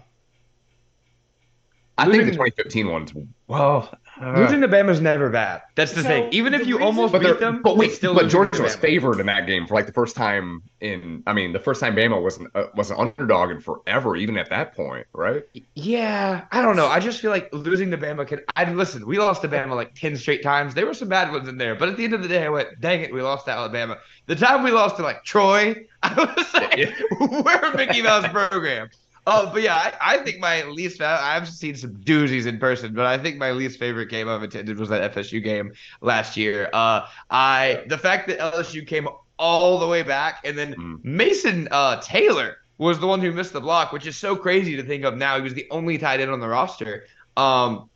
I 1.99 2.11
think 2.11 2.25
the 2.25 2.33
2015 2.33 2.91
one's 2.91 3.13
well. 3.47 3.93
Uh, 4.23 4.39
losing 4.39 4.61
to 4.61 4.69
Bama 4.69 4.91
is 4.91 5.01
never 5.01 5.31
bad. 5.31 5.63
That's 5.75 5.93
the 5.93 6.03
so 6.03 6.09
thing. 6.09 6.29
Even 6.33 6.55
if 6.55 6.65
you 6.65 6.77
reason, 6.77 6.87
almost 6.87 7.13
beat 7.13 7.41
them, 7.41 7.61
but 7.61 7.77
wait, 7.77 7.91
still 7.91 8.15
but 8.15 8.29
Georgia 8.29 8.63
was 8.63 8.77
favored 8.77 9.19
in 9.19 9.27
that 9.27 9.49
game 9.49 9.67
for 9.67 9.75
like 9.75 9.87
the 9.87 9.93
first 9.93 10.15
time 10.15 10.63
in. 10.81 11.25
I 11.27 11.33
mean, 11.33 11.53
the 11.53 11.59
first 11.59 11.81
time 11.81 11.97
Bama 11.97 12.23
was 12.23 12.37
an, 12.37 12.47
uh, 12.55 12.67
was 12.77 12.93
an 12.93 12.99
underdog 12.99 13.51
in 13.51 13.61
forever, 13.61 14.15
even 14.15 14.37
at 14.37 14.49
that 14.51 14.77
point, 14.77 15.09
right? 15.13 15.43
Yeah, 15.75 16.45
I 16.53 16.63
don't 16.63 16.77
know. 16.77 16.87
I 16.87 17.01
just 17.01 17.21
feel 17.21 17.33
like 17.33 17.49
losing 17.53 17.91
to 17.91 17.99
Bama 17.99 18.25
can. 18.25 18.43
I 18.55 18.71
listen. 18.73 19.05
We 19.05 19.19
lost 19.19 19.43
to 19.43 19.49
Bama 19.49 19.75
like 19.75 19.95
ten 19.97 20.17
straight 20.17 20.45
times. 20.45 20.73
There 20.75 20.87
were 20.87 20.95
some 20.95 21.09
bad 21.09 21.33
ones 21.33 21.49
in 21.49 21.59
there, 21.59 21.75
but 21.75 21.89
at 21.89 21.97
the 21.97 22.05
end 22.05 22.15
of 22.15 22.23
the 22.23 22.29
day, 22.29 22.45
I 22.45 22.49
went, 22.49 22.81
"Dang 22.81 23.01
it, 23.01 23.13
we 23.13 23.23
lost 23.23 23.47
to 23.47 23.51
Alabama." 23.51 23.99
The 24.27 24.37
time 24.37 24.63
we 24.63 24.71
lost 24.71 24.97
to 24.99 25.03
like 25.03 25.25
Troy, 25.25 25.85
I 26.05 26.15
was 26.15 26.55
like, 26.55 27.45
"We're 27.45 27.73
a 27.73 27.77
Mickey 27.77 28.03
Mouse 28.03 28.29
program." 28.29 28.89
Oh, 29.25 29.51
but 29.53 29.63
yeah, 29.63 29.77
I, 29.77 30.15
I, 30.15 30.19
think 30.19 30.41
my 30.41 30.65
least 30.65 31.01
I've 31.01 31.49
seen 31.49 31.77
some 31.77 31.95
doozies 31.95 32.47
in 32.47 32.59
person, 32.59 32.93
but 32.93 33.07
I 33.07 33.19
think 33.19 33.37
my 33.37 33.53
least 33.53 33.79
favorite 33.79 34.09
game 34.09 34.29
I've 34.29 34.43
attended 34.43 34.79
was 34.79 34.89
that 34.89 35.15
FSU 35.15 35.43
game 35.43 35.73
last 36.01 36.37
year. 36.37 36.69
Uh, 36.73 37.07
I 37.31 37.85
the 37.87 37.99
fact 37.99 38.27
that 38.29 38.41
LSU 38.41 38.85
came 38.85 39.07
all 39.39 39.79
the 39.79 39.87
way 39.87 40.03
back, 40.03 40.41
and 40.45 40.59
then 40.59 40.75
mm. 40.75 41.05
Mason 41.05 41.69
uh, 41.71 42.01
Taylor 42.01 42.57
was 42.79 42.99
the 42.99 43.07
one 43.07 43.21
who 43.21 43.31
missed 43.31 43.53
the 43.53 43.61
block, 43.61 43.93
which 43.93 44.07
is 44.07 44.17
so 44.17 44.35
crazy 44.35 44.75
to 44.77 44.83
think 44.83 45.05
of 45.05 45.17
now. 45.17 45.37
He 45.37 45.43
was 45.43 45.55
the 45.55 45.69
only 45.71 45.99
tight 45.99 46.19
end 46.19 46.33
on 46.33 46.41
the 46.41 46.49
roster. 46.49 47.07
Um, 47.37 47.89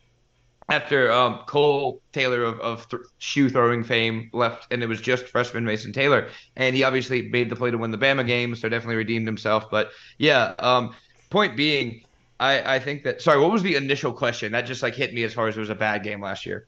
after 0.68 1.12
um, 1.12 1.40
Cole 1.46 2.02
Taylor 2.12 2.42
of, 2.42 2.60
of 2.60 2.88
th- 2.88 3.02
shoe 3.18 3.48
throwing 3.48 3.84
fame 3.84 4.30
left, 4.32 4.72
and 4.72 4.82
it 4.82 4.88
was 4.88 5.00
just 5.00 5.26
freshman 5.26 5.64
Mason 5.64 5.92
Taylor, 5.92 6.28
and 6.56 6.74
he 6.74 6.82
obviously 6.82 7.22
made 7.22 7.50
the 7.50 7.56
play 7.56 7.70
to 7.70 7.78
win 7.78 7.90
the 7.90 7.98
Bama 7.98 8.26
game, 8.26 8.54
so 8.56 8.68
definitely 8.68 8.96
redeemed 8.96 9.26
himself. 9.26 9.70
But 9.70 9.90
yeah, 10.18 10.54
um, 10.58 10.94
point 11.30 11.56
being, 11.56 12.02
I, 12.38 12.76
I 12.76 12.78
think 12.78 13.04
that. 13.04 13.22
Sorry, 13.22 13.40
what 13.40 13.50
was 13.50 13.62
the 13.62 13.76
initial 13.76 14.12
question? 14.12 14.52
That 14.52 14.62
just 14.62 14.82
like 14.82 14.94
hit 14.94 15.14
me 15.14 15.24
as 15.24 15.32
far 15.32 15.48
as 15.48 15.56
it 15.56 15.60
was 15.60 15.70
a 15.70 15.74
bad 15.74 16.02
game 16.02 16.20
last 16.20 16.46
year. 16.46 16.66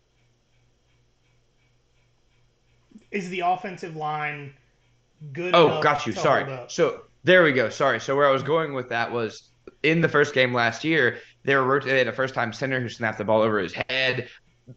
Is 3.10 3.28
the 3.30 3.40
offensive 3.40 3.96
line 3.96 4.52
good? 5.32 5.54
Oh, 5.54 5.80
got 5.82 6.06
you. 6.06 6.12
Sorry. 6.12 6.46
So 6.68 7.02
there 7.24 7.42
we 7.42 7.52
go. 7.52 7.68
Sorry. 7.68 8.00
So 8.00 8.16
where 8.16 8.26
I 8.26 8.30
was 8.30 8.42
going 8.42 8.74
with 8.74 8.88
that 8.90 9.10
was 9.10 9.48
in 9.82 10.00
the 10.00 10.08
first 10.08 10.34
game 10.34 10.52
last 10.52 10.84
year, 10.84 11.18
they 11.44 11.56
were 11.56 11.80
they 11.80 11.98
had 11.98 12.08
a 12.08 12.12
first 12.12 12.34
time 12.34 12.52
center 12.52 12.80
who 12.80 12.88
snapped 12.88 13.18
the 13.18 13.24
ball 13.24 13.40
over 13.42 13.58
his 13.58 13.72
head. 13.72 14.28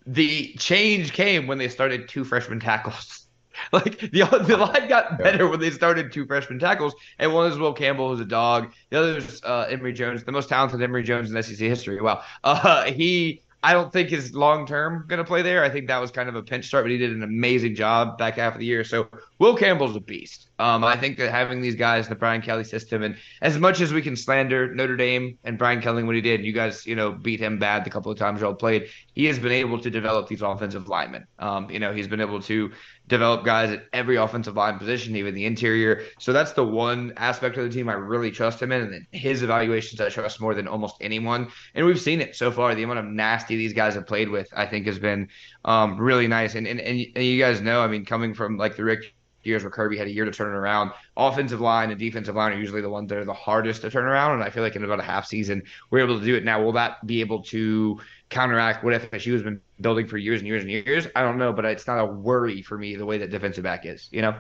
The 0.08 0.54
change 0.54 1.12
came 1.12 1.48
when 1.48 1.58
they 1.58 1.68
started 1.68 2.08
two 2.08 2.24
freshman 2.24 2.60
tackles. 2.60 3.21
Like 3.74 4.00
the 4.00 4.24
the 4.48 4.58
line 4.58 4.88
got 4.88 5.18
better 5.18 5.48
when 5.48 5.60
they 5.60 5.72
started 5.72 6.12
two 6.12 6.26
freshman 6.26 6.60
tackles, 6.60 6.94
and 7.20 7.34
one 7.34 7.52
is 7.52 7.58
Will 7.58 7.74
Campbell, 7.74 8.10
who's 8.10 8.20
a 8.20 8.26
dog. 8.26 8.74
The 8.90 9.00
other 9.00 9.18
is 9.18 9.42
uh, 9.44 9.68
Emery 9.70 9.94
Jones, 9.94 10.24
the 10.24 10.32
most 10.32 10.50
talented 10.50 10.82
Emory 10.82 11.04
Jones 11.04 11.32
in 11.32 11.42
SEC 11.42 11.58
history. 11.58 12.02
Well, 12.02 12.24
uh, 12.44 12.84
he 12.92 13.44
I 13.64 13.74
don't 13.74 13.94
think 13.94 14.12
is 14.12 14.34
long 14.34 14.66
term 14.66 15.06
going 15.08 15.20
to 15.20 15.24
play 15.24 15.44
there. 15.44 15.64
I 15.64 15.70
think 15.70 15.88
that 15.88 16.00
was 16.00 16.10
kind 16.10 16.28
of 16.28 16.36
a 16.36 16.42
pinch 16.42 16.66
start, 16.66 16.84
but 16.84 16.92
he 16.92 16.98
did 16.98 17.12
an 17.12 17.22
amazing 17.22 17.76
job 17.76 18.18
back 18.18 18.36
half 18.36 18.54
of 18.54 18.60
the 18.60 18.66
year. 18.66 18.84
So 18.84 19.08
Will 19.38 19.56
Campbell's 19.56 19.96
a 19.96 20.00
beast. 20.00 20.50
Um, 20.58 20.84
I 20.84 20.96
think 20.98 21.18
that 21.18 21.32
having 21.32 21.62
these 21.62 21.76
guys 21.76 22.06
in 22.06 22.10
the 22.10 22.16
Brian 22.16 22.42
Kelly 22.42 22.64
system, 22.64 23.04
and 23.04 23.18
as 23.42 23.60
much 23.60 23.80
as 23.80 23.94
we 23.94 24.02
can 24.02 24.16
slander 24.16 24.74
Notre 24.74 24.96
Dame 24.96 25.38
and 25.44 25.60
Brian 25.60 25.80
Kelly 25.80 26.04
what 26.04 26.16
he 26.16 26.22
did, 26.22 26.44
you 26.44 26.54
guys, 26.54 26.88
you 26.88 26.96
know, 26.96 27.12
beat 27.12 27.40
him 27.40 27.60
bad 27.60 27.84
the 27.84 27.92
couple 27.92 28.12
of 28.12 28.18
times 28.18 28.42
y'all 28.42 28.56
played. 28.56 28.90
He 29.14 29.26
has 29.26 29.38
been 29.38 29.52
able 29.52 29.80
to 29.80 29.92
develop 29.92 30.28
these 30.28 30.42
offensive 30.42 30.88
linemen. 30.88 31.28
Um, 31.38 31.70
you 31.70 31.80
know, 31.80 31.94
he's 31.94 32.08
been 32.08 32.22
able 32.22 32.42
to 32.44 32.72
develop 33.12 33.44
guys 33.44 33.70
at 33.70 33.84
every 33.92 34.16
offensive 34.16 34.56
line 34.56 34.80
position, 34.80 35.18
even 35.18 35.36
the 35.36 35.46
interior. 35.46 36.04
So 36.18 36.32
that's 36.32 36.54
the 36.54 36.64
one 36.64 37.12
aspect 37.18 37.58
of 37.58 37.66
the 37.66 37.70
team 37.70 37.90
I 37.90 37.94
really 37.94 38.32
trust 38.32 38.62
him 38.62 38.72
in. 38.72 38.82
And 38.82 39.06
his 39.12 39.44
evaluations 39.44 40.00
I 40.00 40.10
trust 40.10 40.40
more 40.40 40.56
than 40.56 40.66
almost 40.66 40.96
anyone. 41.02 41.50
And 41.76 41.86
we've 41.86 42.00
seen 42.00 42.22
it 42.22 42.38
so 42.38 42.52
far. 42.52 42.74
The 42.74 42.84
amount 42.84 43.00
of 43.00 43.06
nasty 43.06 43.58
these 43.58 43.74
guys 43.74 43.96
have 43.96 44.08
played 44.08 44.30
with, 44.30 44.48
I 44.56 44.66
think, 44.66 44.86
has 44.88 44.98
been 44.98 45.28
um, 45.66 45.98
really 46.00 46.28
nice. 46.28 46.56
And, 46.56 46.66
and, 46.66 46.80
and 46.80 46.98
you 46.98 47.38
guys 47.38 47.60
know, 47.60 47.82
I 47.82 47.88
mean, 47.88 48.06
coming 48.06 48.34
from 48.34 48.58
like 48.58 48.78
the 48.78 48.86
Richt 48.86 49.12
years 49.44 49.64
where 49.64 49.72
Kirby 49.72 49.98
had 49.98 50.08
a 50.08 50.12
year 50.12 50.24
to 50.24 50.32
turn 50.32 50.54
it 50.54 50.58
around. 50.58 50.92
Offensive 51.18 51.60
line 51.60 51.90
and 51.90 52.00
defensive 52.00 52.36
line 52.36 52.54
are 52.54 52.60
usually 52.60 52.82
the 52.82 52.90
ones 52.90 53.10
that 53.10 53.18
are 53.18 53.26
the 53.26 53.34
hardest 53.34 53.82
to 53.82 53.90
turn 53.90 54.06
around. 54.06 54.36
And 54.36 54.44
I 54.44 54.50
feel 54.50 54.64
like 54.64 54.76
in 54.76 54.84
about 54.84 55.00
a 55.00 55.04
half 55.04 55.26
season, 55.26 55.64
we're 55.90 56.00
able 56.00 56.20
to 56.20 56.26
do 56.26 56.36
it. 56.36 56.46
Now, 56.46 56.64
will 56.64 56.74
that 56.74 57.06
be 57.06 57.20
able 57.22 57.44
to 57.44 58.00
counteract 58.32 58.84
what 58.84 58.94
FSU 58.94 59.34
has 59.34 59.44
been 59.44 59.62
building 59.80 60.08
for 60.08 60.18
years 60.18 60.40
and 60.40 60.48
years 60.48 60.64
and 60.64 60.72
years? 60.72 61.06
I 61.16 61.22
don't 61.22 61.38
know, 61.38 61.54
but 61.54 61.66
it's 61.66 61.86
not 61.86 62.00
a 62.00 62.06
worry 62.06 62.64
for 62.64 62.78
me 62.78 62.96
the 62.96 63.06
way 63.06 63.20
that 63.20 63.30
defensive 63.30 63.64
back 63.64 63.86
is, 63.86 64.08
you 64.12 64.22
know? 64.22 64.32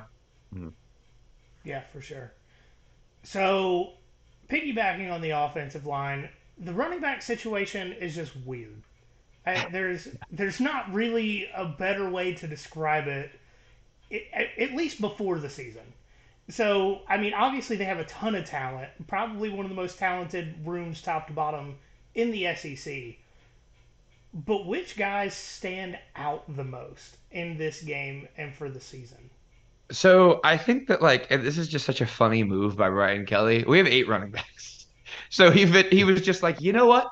Mm-hmm. 0.56 0.69
Yeah, 1.63 1.82
for 1.93 2.01
sure. 2.01 2.32
So, 3.23 3.93
piggybacking 4.49 5.12
on 5.12 5.21
the 5.21 5.32
offensive 5.32 5.86
line, 5.86 6.30
the 6.58 6.73
running 6.73 6.99
back 6.99 7.21
situation 7.21 7.93
is 7.93 8.15
just 8.15 8.36
weird. 8.45 8.82
I, 9.45 9.67
there's 9.71 10.08
there's 10.32 10.60
not 10.60 10.91
really 10.93 11.49
a 11.56 11.65
better 11.65 12.10
way 12.10 12.34
to 12.36 12.47
describe 12.47 13.08
it 13.08 13.32
at 14.58 14.73
least 14.73 15.01
before 15.01 15.39
the 15.39 15.49
season. 15.49 15.93
So, 16.49 17.01
I 17.08 17.17
mean, 17.17 17.34
obviously 17.34 17.77
they 17.77 17.86
have 17.86 17.99
a 17.99 18.06
ton 18.06 18.36
of 18.36 18.45
talent, 18.45 18.89
probably 19.08 19.49
one 19.49 19.65
of 19.65 19.69
the 19.69 19.75
most 19.75 19.97
talented 19.97 20.56
rooms 20.65 21.01
top 21.01 21.27
to 21.27 21.34
bottom 21.34 21.77
in 22.13 22.32
the 22.32 22.54
SEC. 22.56 23.15
But 24.34 24.65
which 24.65 24.96
guys 24.96 25.36
stand 25.36 26.00
out 26.15 26.44
the 26.56 26.63
most 26.63 27.17
in 27.32 27.58
this 27.58 27.82
game 27.82 28.28
and 28.38 28.54
for 28.54 28.70
the 28.70 28.80
season? 28.80 29.30
So 29.91 30.39
I 30.44 30.58
think 30.58 30.88
that 30.88 31.02
like 31.02 31.28
this 31.28 31.58
is 31.58 31.67
just 31.67 31.86
such 31.86 32.00
a 32.00 32.06
funny 32.06 32.44
move 32.44 32.78
by 32.78 32.89
Brian 32.89 33.26
Kelly. 33.26 33.65
We 33.67 33.78
have 33.78 33.88
eight 33.88 34.08
running 34.08 34.32
backs, 34.32 34.86
so 35.30 35.52
he 35.52 35.65
he 35.84 36.06
was 36.06 36.22
just 36.22 36.44
like, 36.44 36.62
you 36.62 36.72
know 36.72 36.86
what? 36.86 37.10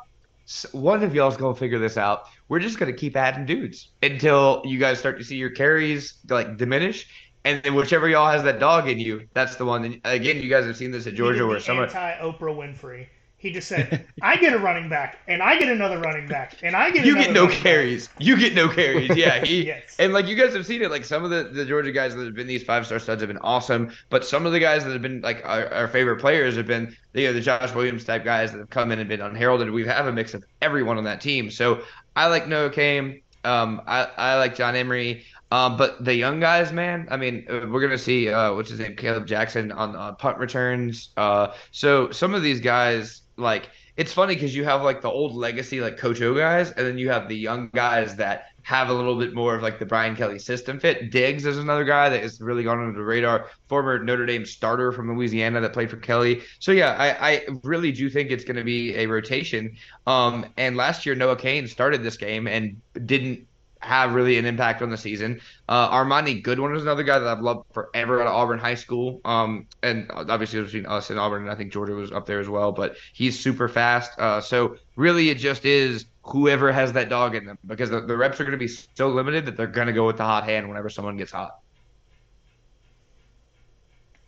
One 0.71 1.03
of 1.03 1.13
y'all's 1.13 1.35
gonna 1.35 1.55
figure 1.55 1.77
this 1.77 1.97
out. 1.97 2.23
We're 2.47 2.59
just 2.59 2.79
gonna 2.79 2.93
keep 2.93 3.17
adding 3.17 3.45
dudes 3.45 3.89
until 4.01 4.61
you 4.65 4.79
guys 4.79 4.97
start 4.97 5.17
to 5.19 5.25
see 5.25 5.35
your 5.35 5.49
carries 5.49 6.13
like 6.29 6.55
diminish, 6.55 7.05
and 7.43 7.61
then 7.63 7.75
whichever 7.75 8.07
y'all 8.07 8.31
has 8.31 8.43
that 8.43 8.59
dog 8.59 8.87
in 8.87 8.97
you, 8.97 9.27
that's 9.33 9.57
the 9.57 9.65
one. 9.65 9.83
And 9.83 10.01
again, 10.05 10.41
you 10.41 10.49
guys 10.49 10.65
have 10.65 10.77
seen 10.77 10.91
this 10.91 11.05
at 11.05 11.15
Georgia 11.15 11.45
where 11.45 11.59
someone 11.59 11.85
anti 11.85 12.13
Oprah 12.21 12.55
Winfrey. 12.55 13.07
He 13.39 13.53
just 13.53 13.69
said, 13.69 14.05
"I 14.21 14.35
get 14.35 14.53
a 14.53 14.59
running 14.59 14.89
back, 14.89 15.19
and 15.27 15.41
I 15.41 15.57
get 15.57 15.69
another 15.69 15.97
running 15.97 16.27
back, 16.27 16.57
and 16.61 16.75
I 16.75 16.91
get 16.91 17.05
you 17.05 17.15
get 17.15 17.31
no 17.31 17.47
carries. 17.47 18.09
Back. 18.09 18.17
You 18.19 18.37
get 18.37 18.53
no 18.53 18.67
carries. 18.67 19.15
Yeah, 19.15 19.43
he 19.43 19.65
yes. 19.67 19.95
and 19.97 20.11
like 20.11 20.27
you 20.27 20.35
guys 20.35 20.53
have 20.53 20.65
seen 20.65 20.81
it. 20.81 20.91
Like 20.91 21.05
some 21.05 21.23
of 21.23 21.29
the, 21.29 21.43
the 21.45 21.63
Georgia 21.63 21.93
guys 21.93 22.13
that 22.15 22.25
have 22.25 22.35
been 22.35 22.47
these 22.47 22.63
five 22.63 22.85
star 22.85 22.99
studs 22.99 23.21
have 23.21 23.29
been 23.29 23.37
awesome, 23.37 23.91
but 24.09 24.25
some 24.25 24.45
of 24.45 24.51
the 24.51 24.59
guys 24.59 24.83
that 24.83 24.91
have 24.91 25.01
been 25.01 25.21
like 25.21 25.41
our, 25.45 25.73
our 25.73 25.87
favorite 25.87 26.17
players 26.17 26.57
have 26.57 26.67
been 26.67 26.93
you 27.13 27.27
know 27.27 27.33
the 27.33 27.39
Josh 27.39 27.73
Williams 27.73 28.03
type 28.03 28.25
guys 28.25 28.51
that 28.51 28.59
have 28.59 28.69
come 28.69 28.91
in 28.91 28.99
and 28.99 29.07
been 29.07 29.21
unheralded. 29.21 29.71
We 29.71 29.85
have 29.87 30.07
a 30.07 30.11
mix 30.11 30.33
of 30.33 30.43
everyone 30.61 30.97
on 30.97 31.05
that 31.05 31.21
team. 31.21 31.49
So 31.49 31.81
I 32.17 32.27
like 32.27 32.47
Noah 32.47 32.71
Cain. 32.71 33.21
Um, 33.45 33.81
I, 33.87 34.03
I 34.17 34.35
like 34.35 34.55
John 34.55 34.75
Emery. 34.75 35.23
Um, 35.51 35.77
but 35.77 36.03
the 36.03 36.13
young 36.13 36.39
guys, 36.39 36.71
man, 36.71 37.07
I 37.09 37.17
mean, 37.17 37.45
uh, 37.49 37.65
we're 37.67 37.81
gonna 37.81 37.97
see 37.97 38.29
uh, 38.29 38.53
what's 38.53 38.69
his 38.69 38.79
name, 38.79 38.95
Kaleb 38.95 39.25
Jackson 39.25 39.71
on 39.71 39.95
uh, 39.95 40.11
punt 40.13 40.37
returns. 40.37 41.09
Uh, 41.17 41.53
so 41.71 42.11
some 42.11 42.35
of 42.35 42.43
these 42.43 42.59
guys, 42.59 43.21
like 43.39 43.69
it's 43.99 44.13
funny 44.13 44.33
because 44.33 44.55
you 44.55 44.63
have 44.63 44.81
like 44.81 45.01
the 45.01 45.09
old 45.09 45.35
legacy 45.35 45.81
like 45.81 45.97
Coach 45.97 46.21
O 46.21 46.33
guys, 46.33 46.71
and 46.71 46.87
then 46.87 46.97
you 46.97 47.09
have 47.09 47.27
the 47.27 47.35
young 47.35 47.69
guys 47.73 48.15
that 48.15 48.45
have 48.61 48.89
a 48.89 48.93
little 48.93 49.17
bit 49.17 49.33
more 49.33 49.55
of 49.55 49.61
like 49.61 49.77
the 49.77 49.85
Brian 49.85 50.15
Kelly 50.15 50.39
system 50.39 50.79
fit. 50.79 51.11
Diggs 51.11 51.45
is 51.45 51.57
another 51.57 51.83
guy 51.83 52.07
that 52.07 52.21
has 52.21 52.39
really 52.39 52.63
gone 52.63 52.79
under 52.79 52.97
the 52.97 53.03
radar. 53.03 53.47
Former 53.67 54.01
Notre 54.01 54.25
Dame 54.25 54.45
starter 54.45 54.93
from 54.93 55.13
Louisiana 55.13 55.59
that 55.59 55.73
played 55.73 55.89
for 55.89 55.97
Kelly. 55.97 56.43
So 56.59 56.71
yeah, 56.71 56.91
I, 56.93 57.31
I 57.31 57.45
really 57.63 57.91
do 57.91 58.09
think 58.09 58.31
it's 58.31 58.45
going 58.45 58.55
to 58.55 58.63
be 58.63 58.95
a 58.95 59.05
rotation. 59.05 59.75
Um, 60.07 60.45
and 60.55 60.77
last 60.77 61.05
year 61.05 61.15
Noah 61.15 61.35
Cain 61.35 61.67
started 61.67 62.01
this 62.01 62.15
game 62.15 62.47
and 62.47 62.79
didn't 63.05 63.48
have 63.79 64.13
really 64.13 64.37
an 64.37 64.45
impact 64.45 64.81
on 64.81 64.89
the 64.89 64.97
season. 64.97 65.39
Uh, 65.67 65.89
Armoni 65.89 66.43
Goodwin 66.43 66.75
is 66.75 66.83
another 66.83 67.03
guy 67.03 67.17
that 67.17 67.27
I've 67.27 67.41
loved 67.41 67.65
forever 67.73 68.21
at 68.21 68.27
Auburn 68.27 68.59
High 68.59 68.75
School. 68.75 69.21
Um, 69.23 69.67
and 69.81 70.09
obviously 70.11 70.61
between 70.61 70.85
us 70.85 71.09
and 71.09 71.19
Auburn, 71.19 71.43
and 71.43 71.51
I 71.51 71.55
think 71.55 71.71
Georgia 71.71 71.93
was 71.93 72.11
up 72.11 72.25
there 72.25 72.39
as 72.39 72.49
well. 72.49 72.71
But 72.71 72.97
he's 73.13 73.39
super 73.39 73.69
fast. 73.69 74.11
Uh, 74.19 74.41
so 74.41 74.75
really, 74.95 75.29
it 75.29 75.37
just 75.37 75.65
is 75.65 76.05
whoever 76.23 76.71
has 76.71 76.91
that 76.93 77.09
dog 77.09 77.35
in 77.35 77.45
them 77.45 77.57
because 77.65 77.89
the, 77.89 78.01
the 78.01 78.15
reps 78.15 78.39
are 78.39 78.43
going 78.43 78.51
to 78.51 78.57
be 78.57 78.67
so 78.67 79.07
limited 79.09 79.45
that 79.45 79.55
they're 79.57 79.67
going 79.67 79.87
to 79.87 79.93
go 79.93 80.05
with 80.05 80.17
the 80.17 80.25
hot 80.25 80.43
hand 80.43 80.67
whenever 80.67 80.89
someone 80.89 81.17
gets 81.17 81.31
hot. 81.31 81.59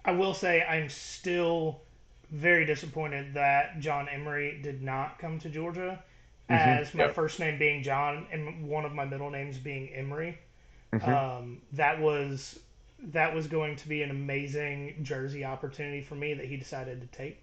I 0.03 0.13
will 0.13 0.33
say 0.33 0.63
I'm 0.63 0.89
still 0.89 1.81
very 2.31 2.65
disappointed 2.65 3.33
that 3.33 3.79
John 3.79 4.07
Emery 4.09 4.59
did 4.63 4.81
not 4.81 5.19
come 5.19 5.37
to 5.39 5.49
Georgia 5.49 6.01
mm-hmm. 6.51 6.81
as 6.81 6.93
my 6.93 7.05
yep. 7.05 7.15
first 7.15 7.39
name 7.39 7.57
being 7.57 7.83
John 7.83 8.27
and 8.31 8.67
one 8.67 8.85
of 8.85 8.93
my 8.93 9.05
middle 9.05 9.29
names 9.29 9.57
being 9.57 9.89
Emery. 9.93 10.37
Mm-hmm. 10.93 11.09
Um, 11.09 11.61
that 11.73 11.99
was 11.99 12.59
that 13.03 13.33
was 13.33 13.47
going 13.47 13.75
to 13.75 13.87
be 13.87 14.03
an 14.03 14.11
amazing 14.11 14.99
jersey 15.01 15.43
opportunity 15.43 16.01
for 16.01 16.15
me 16.15 16.33
that 16.33 16.45
he 16.45 16.57
decided 16.57 17.01
to 17.01 17.07
take. 17.07 17.41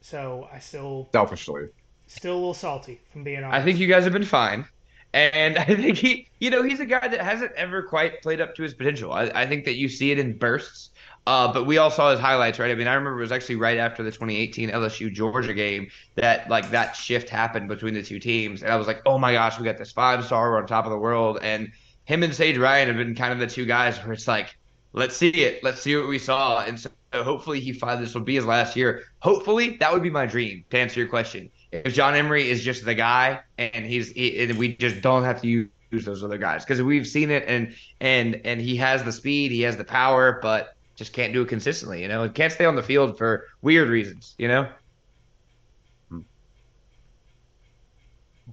So 0.00 0.48
I 0.52 0.58
still 0.58 1.08
selfishly 1.12 1.68
still 2.08 2.34
a 2.34 2.36
little 2.36 2.54
salty 2.54 3.00
from 3.12 3.22
being 3.22 3.44
honest. 3.44 3.60
I 3.60 3.64
think 3.64 3.78
you 3.78 3.86
guys 3.86 4.04
have 4.04 4.12
been 4.12 4.24
fine. 4.24 4.66
And 5.14 5.58
I 5.58 5.64
think 5.64 5.96
he, 5.96 6.28
you 6.40 6.50
know, 6.50 6.62
he's 6.62 6.80
a 6.80 6.86
guy 6.86 7.06
that 7.06 7.20
hasn't 7.20 7.52
ever 7.52 7.82
quite 7.82 8.20
played 8.22 8.40
up 8.40 8.54
to 8.56 8.62
his 8.62 8.74
potential. 8.74 9.12
I, 9.12 9.30
I 9.34 9.46
think 9.46 9.64
that 9.66 9.76
you 9.76 9.88
see 9.88 10.10
it 10.10 10.18
in 10.18 10.36
bursts. 10.36 10.90
Uh, 11.28 11.52
but 11.52 11.66
we 11.66 11.76
all 11.76 11.90
saw 11.90 12.10
his 12.10 12.18
highlights, 12.18 12.58
right? 12.58 12.70
I 12.70 12.74
mean, 12.74 12.88
I 12.88 12.94
remember 12.94 13.18
it 13.18 13.22
was 13.22 13.32
actually 13.32 13.56
right 13.56 13.76
after 13.76 14.02
the 14.02 14.10
2018 14.10 14.70
LSU 14.70 15.12
Georgia 15.12 15.52
game 15.52 15.90
that 16.14 16.48
like 16.48 16.70
that 16.70 16.96
shift 16.96 17.28
happened 17.28 17.68
between 17.68 17.92
the 17.92 18.02
two 18.02 18.18
teams, 18.18 18.62
and 18.62 18.72
I 18.72 18.76
was 18.76 18.86
like, 18.86 19.02
oh 19.04 19.18
my 19.18 19.34
gosh, 19.34 19.58
we 19.58 19.66
got 19.66 19.76
this 19.76 19.92
five 19.92 20.24
star, 20.24 20.50
we're 20.50 20.56
on 20.56 20.66
top 20.66 20.86
of 20.86 20.90
the 20.90 20.96
world, 20.96 21.38
and 21.42 21.70
him 22.06 22.22
and 22.22 22.34
Sage 22.34 22.56
Ryan 22.56 22.88
have 22.88 22.96
been 22.96 23.14
kind 23.14 23.34
of 23.34 23.40
the 23.40 23.46
two 23.46 23.66
guys 23.66 23.98
where 23.98 24.14
it's 24.14 24.26
like, 24.26 24.56
let's 24.94 25.18
see 25.18 25.28
it, 25.28 25.62
let's 25.62 25.82
see 25.82 25.94
what 25.96 26.08
we 26.08 26.18
saw, 26.18 26.64
and 26.64 26.80
so 26.80 26.88
hopefully 27.12 27.60
he 27.60 27.74
finds 27.74 28.02
this 28.02 28.14
will 28.14 28.22
be 28.22 28.36
his 28.36 28.46
last 28.46 28.74
year. 28.74 29.04
Hopefully 29.18 29.76
that 29.80 29.92
would 29.92 30.02
be 30.02 30.08
my 30.08 30.24
dream 30.24 30.64
to 30.70 30.78
answer 30.78 30.98
your 30.98 31.10
question. 31.10 31.50
If 31.72 31.92
John 31.92 32.14
Emery 32.14 32.48
is 32.48 32.64
just 32.64 32.86
the 32.86 32.94
guy, 32.94 33.40
and 33.58 33.84
he's 33.84 34.08
he, 34.12 34.44
and 34.44 34.56
we 34.56 34.76
just 34.76 35.02
don't 35.02 35.24
have 35.24 35.42
to 35.42 35.68
use 35.90 36.06
those 36.06 36.24
other 36.24 36.38
guys 36.38 36.64
because 36.64 36.80
we've 36.80 37.06
seen 37.06 37.30
it, 37.30 37.44
and 37.46 37.74
and 38.00 38.40
and 38.46 38.62
he 38.62 38.76
has 38.76 39.04
the 39.04 39.12
speed, 39.12 39.52
he 39.52 39.60
has 39.60 39.76
the 39.76 39.84
power, 39.84 40.38
but 40.40 40.74
just 40.98 41.12
can't 41.12 41.32
do 41.32 41.42
it 41.42 41.48
consistently. 41.48 42.02
You 42.02 42.08
know, 42.08 42.24
it 42.24 42.34
can't 42.34 42.52
stay 42.52 42.64
on 42.64 42.74
the 42.74 42.82
field 42.82 43.16
for 43.16 43.46
weird 43.62 43.88
reasons. 43.88 44.34
You 44.36 44.48
know. 44.48 44.68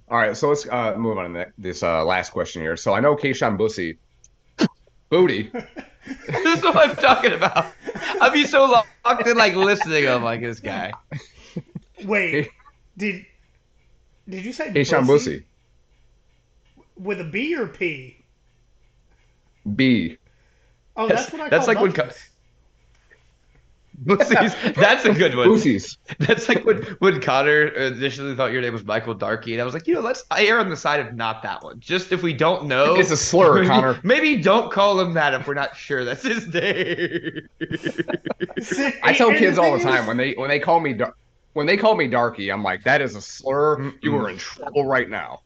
All 0.07 0.19
right, 0.19 0.37
so 0.37 0.49
let's 0.49 0.67
uh, 0.67 0.95
move 0.95 1.17
on 1.17 1.33
to 1.33 1.47
this 1.57 1.81
uh, 1.81 2.05
last 2.05 2.29
question 2.29 2.61
here. 2.61 2.77
So 2.77 2.93
I 2.93 2.99
know 2.99 3.15
Kayshon 3.15 3.57
Bussy, 3.57 3.97
booty. 5.09 5.49
this 6.27 6.57
is 6.57 6.63
what 6.63 6.77
I'm 6.77 6.95
talking 6.95 7.33
about. 7.33 7.65
I'd 8.21 8.31
be 8.31 8.45
so 8.45 8.65
locked 8.65 9.27
in, 9.27 9.35
like 9.35 9.55
listening. 9.55 10.07
I'm 10.07 10.23
like 10.23 10.41
this 10.41 10.59
guy. 10.59 10.93
Wait, 12.03 12.49
did 12.95 13.25
did 14.29 14.45
you 14.45 14.53
say 14.53 14.69
Kayshon 14.69 15.07
Bussy? 15.07 15.43
With 16.95 17.19
a 17.19 17.23
B 17.23 17.55
or 17.55 17.65
P? 17.65 18.23
B. 19.75 20.17
Oh, 20.95 21.07
that's, 21.07 21.23
that's 21.23 21.33
what 21.33 21.41
I 21.41 21.49
That's 21.49 21.67
like 21.67 21.79
when. 21.79 21.91
Bootsies. 24.05 24.75
That's 24.75 25.05
a 25.05 25.13
good 25.13 25.35
one. 25.35 25.47
Bootsies. 25.47 25.97
That's 26.19 26.49
like 26.49 26.65
when, 26.65 26.81
when 26.99 27.21
Connor 27.21 27.67
initially 27.67 28.35
thought 28.35 28.51
your 28.51 28.61
name 28.61 28.73
was 28.73 28.83
Michael 28.83 29.15
Darkey, 29.15 29.53
and 29.53 29.61
I 29.61 29.63
was 29.63 29.73
like, 29.73 29.87
you 29.87 29.93
know, 29.93 30.01
let's 30.01 30.23
I 30.31 30.45
err 30.45 30.59
on 30.59 30.69
the 30.69 30.75
side 30.75 30.99
of 30.99 31.13
not 31.13 31.41
that 31.43 31.63
one. 31.63 31.79
Just 31.79 32.11
if 32.11 32.21
we 32.21 32.33
don't 32.33 32.65
know, 32.65 32.95
it's 32.95 33.11
a 33.11 33.17
slur, 33.17 33.55
maybe, 33.55 33.67
Connor. 33.69 33.99
Maybe 34.03 34.41
don't 34.41 34.71
call 34.71 34.99
him 34.99 35.13
that 35.13 35.33
if 35.33 35.47
we're 35.47 35.53
not 35.53 35.75
sure 35.75 36.03
that's 36.03 36.23
his 36.23 36.47
name. 36.47 37.47
I 39.03 39.13
tell 39.13 39.29
kids 39.31 39.57
all 39.57 39.77
the 39.77 39.83
time 39.83 40.07
when 40.07 40.17
they 40.17 40.33
when 40.33 40.49
they 40.49 40.59
call 40.59 40.79
me 40.79 40.97
when 41.53 41.65
they 41.65 41.77
call 41.77 41.95
me 41.95 42.07
Darky, 42.07 42.51
I'm 42.51 42.63
like, 42.63 42.83
that 42.83 43.01
is 43.01 43.15
a 43.15 43.21
slur. 43.21 43.93
You 44.01 44.15
are 44.17 44.29
in 44.29 44.37
trouble 44.37 44.85
right 44.85 45.09
now. 45.09 45.41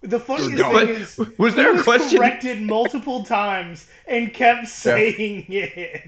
The 0.00 0.20
funniest 0.20 0.62
thing 0.62 0.88
is, 0.88 1.20
was 1.38 1.54
there 1.54 1.78
a 1.78 1.82
question? 1.82 2.18
Corrected 2.18 2.60
multiple 2.60 3.24
times 3.24 3.86
and 4.06 4.32
kept 4.34 4.68
saying 4.68 5.46
yeah. 5.48 5.64
it 5.64 6.02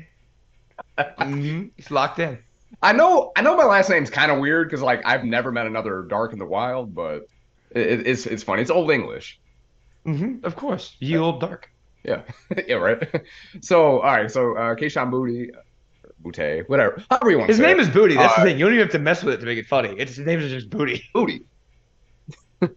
mm-hmm. 0.98 1.66
He's 1.76 1.90
locked 1.90 2.18
in. 2.18 2.38
I 2.82 2.92
know. 2.92 3.32
I 3.37 3.42
know 3.42 3.56
my 3.56 3.64
last 3.64 3.88
name's 3.88 4.11
kind 4.11 4.30
of 4.30 4.38
weird 4.38 4.68
because 4.68 4.82
like 4.82 5.02
I've 5.04 5.24
never 5.24 5.50
met 5.50 5.66
another 5.66 6.02
dark 6.02 6.32
in 6.32 6.38
the 6.38 6.46
wild, 6.46 6.94
but 6.94 7.26
it, 7.70 8.06
it's 8.06 8.26
it's 8.26 8.42
funny. 8.42 8.62
It's 8.62 8.70
old 8.70 8.90
English. 8.90 9.38
Mm-hmm. 10.06 10.44
Of 10.44 10.56
course, 10.56 10.96
ye 11.00 11.16
old 11.16 11.40
dark. 11.40 11.70
Yeah, 12.04 12.22
yeah, 12.66 12.76
right. 12.76 13.24
So 13.61 14.00
all 14.00 14.12
right, 14.12 14.30
so 14.30 14.56
uh, 14.56 14.74
Booty, 14.74 15.50
Booty, 16.20 16.62
whatever, 16.66 17.02
however 17.11 17.30
you 17.30 17.38
want. 17.38 17.50
His 17.50 17.58
name 17.58 17.78
it. 17.78 17.82
is 17.82 17.88
Booty. 17.88 18.14
That's 18.14 18.38
uh, 18.38 18.44
the 18.44 18.50
thing. 18.50 18.58
You 18.58 18.66
don't 18.66 18.74
even 18.74 18.87
have 18.87 18.92
to 18.92 18.98
mess 18.98 19.22
with 19.22 19.34
it 19.34 19.40
to 19.40 19.46
make 19.46 19.58
it 19.58 19.66
funny. 19.66 19.94
It's 19.98 20.16
his 20.16 20.26
name 20.26 20.40
is 20.40 20.50
just 20.50 20.70
Booty. 20.70 21.04
Booty. 21.12 21.44
all 22.62 22.68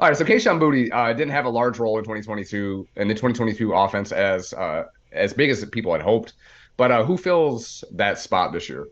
right, 0.00 0.16
so 0.16 0.24
Kayshon 0.24 0.58
Booty 0.60 0.92
uh, 0.92 1.12
didn't 1.12 1.32
have 1.32 1.44
a 1.44 1.50
large 1.50 1.78
role 1.78 1.98
in 1.98 2.04
2022 2.04 2.88
in 2.96 3.08
the 3.08 3.14
2022 3.14 3.74
offense 3.74 4.12
as 4.12 4.52
uh, 4.54 4.84
as 5.12 5.32
big 5.32 5.50
as 5.50 5.64
people 5.66 5.92
had 5.92 6.02
hoped. 6.02 6.34
But 6.76 6.90
uh, 6.90 7.04
who 7.04 7.16
fills 7.16 7.84
that 7.92 8.18
spot 8.18 8.52
this 8.52 8.68
year? 8.68 8.88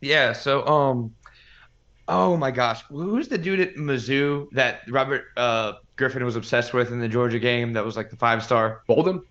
Yeah. 0.00 0.32
So, 0.32 0.66
um, 0.66 1.14
oh 2.08 2.36
my 2.36 2.50
gosh, 2.50 2.82
who's 2.88 3.28
the 3.28 3.38
dude 3.38 3.60
at 3.60 3.76
Mizzou 3.76 4.50
that 4.52 4.82
Robert 4.88 5.26
uh, 5.36 5.74
Griffin 5.96 6.24
was 6.24 6.36
obsessed 6.36 6.74
with 6.74 6.92
in 6.92 7.00
the 7.00 7.08
Georgia 7.08 7.38
game? 7.38 7.72
That 7.72 7.84
was 7.84 7.96
like 7.96 8.10
the 8.10 8.16
five 8.16 8.42
star. 8.42 8.82
Bolden. 8.86 9.22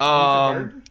Um. 0.00 0.82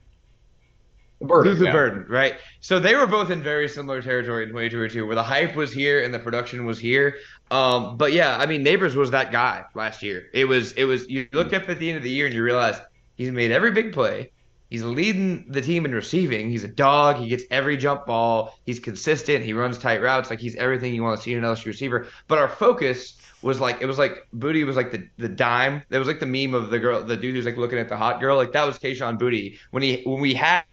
Burden, 1.24 1.54
Luther 1.54 1.66
yeah. 1.66 1.72
Burden, 1.72 2.06
right? 2.10 2.36
So 2.62 2.80
they 2.80 2.96
were 2.96 3.08
both 3.08 3.30
in 3.30 3.42
very 3.42 3.70
similar 3.70 4.02
territory 4.02 4.44
in 4.44 4.50
2022, 4.50 5.06
where 5.06 5.16
the 5.16 5.24
hype 5.24 5.56
was 5.56 5.72
here 5.72 6.04
and 6.04 6.14
the 6.14 6.20
production 6.20 6.66
was 6.66 6.78
here. 6.78 7.16
Um, 7.50 7.98
but 7.98 8.14
yeah, 8.14 8.38
I 8.38 8.46
mean, 8.46 8.64
Nabers 8.64 8.96
was 8.96 9.12
that 9.12 9.32
guy 9.32 9.64
last 9.74 10.04
year. 10.04 10.30
It 10.34 10.46
was, 10.46 10.74
it 10.74 10.86
was. 10.86 11.08
You 11.10 11.28
look 11.32 11.54
up 11.54 11.70
at 11.70 11.80
the 11.80 11.90
end 11.90 11.98
of 11.98 12.04
the 12.04 12.10
year 12.10 12.26
and 12.26 12.36
you 12.36 12.44
realize 12.44 12.76
he's 13.16 13.32
made 13.32 13.52
every 13.52 13.72
big 13.72 13.94
play. 13.94 14.32
He's 14.74 14.82
leading 14.82 15.46
the 15.50 15.62
team 15.62 15.86
in 15.86 15.94
receiving. 15.94 16.50
He's 16.50 16.64
a 16.64 16.68
dog. 16.68 17.18
He 17.18 17.28
gets 17.28 17.44
every 17.52 17.78
jump 17.78 18.08
ball. 18.08 18.58
He's 18.66 18.80
consistent. 18.80 19.46
He 19.46 19.54
runs 19.54 19.78
tight 19.78 20.02
routes. 20.02 20.32
Like 20.32 20.40
he's 20.40 20.56
everything 20.56 20.96
you 20.96 21.04
want 21.04 21.16
to 21.16 21.24
see 21.24 21.32
in 21.32 21.44
an 21.44 21.44
LSU 21.44 21.66
receiver. 21.66 22.08
But 22.28 22.40
our 22.40 22.50
focus 22.50 23.14
was 23.44 23.60
like 23.60 23.84
it 23.84 23.86
was 23.86 24.00
like 24.00 24.28
Booty 24.34 24.64
was 24.64 24.76
like 24.76 24.92
the 24.92 25.08
the 25.20 25.30
dime. 25.30 25.84
It 25.92 26.00
was 26.00 26.08
like 26.08 26.20
the 26.20 26.26
meme 26.26 26.56
of 26.56 26.72
the 26.72 26.80
girl, 26.80 27.04
the 27.04 27.16
dude 27.16 27.36
who's 27.36 27.46
like 27.46 27.56
looking 27.56 27.78
at 27.78 27.88
the 27.88 27.96
hot 27.96 28.20
girl. 28.20 28.36
Like 28.36 28.52
that 28.54 28.66
was 28.66 28.80
Kayshon 28.80 29.20
Booty 29.20 29.60
when 29.70 29.84
he 29.84 30.02
when 30.06 30.20
we 30.20 30.34
had 30.34 30.64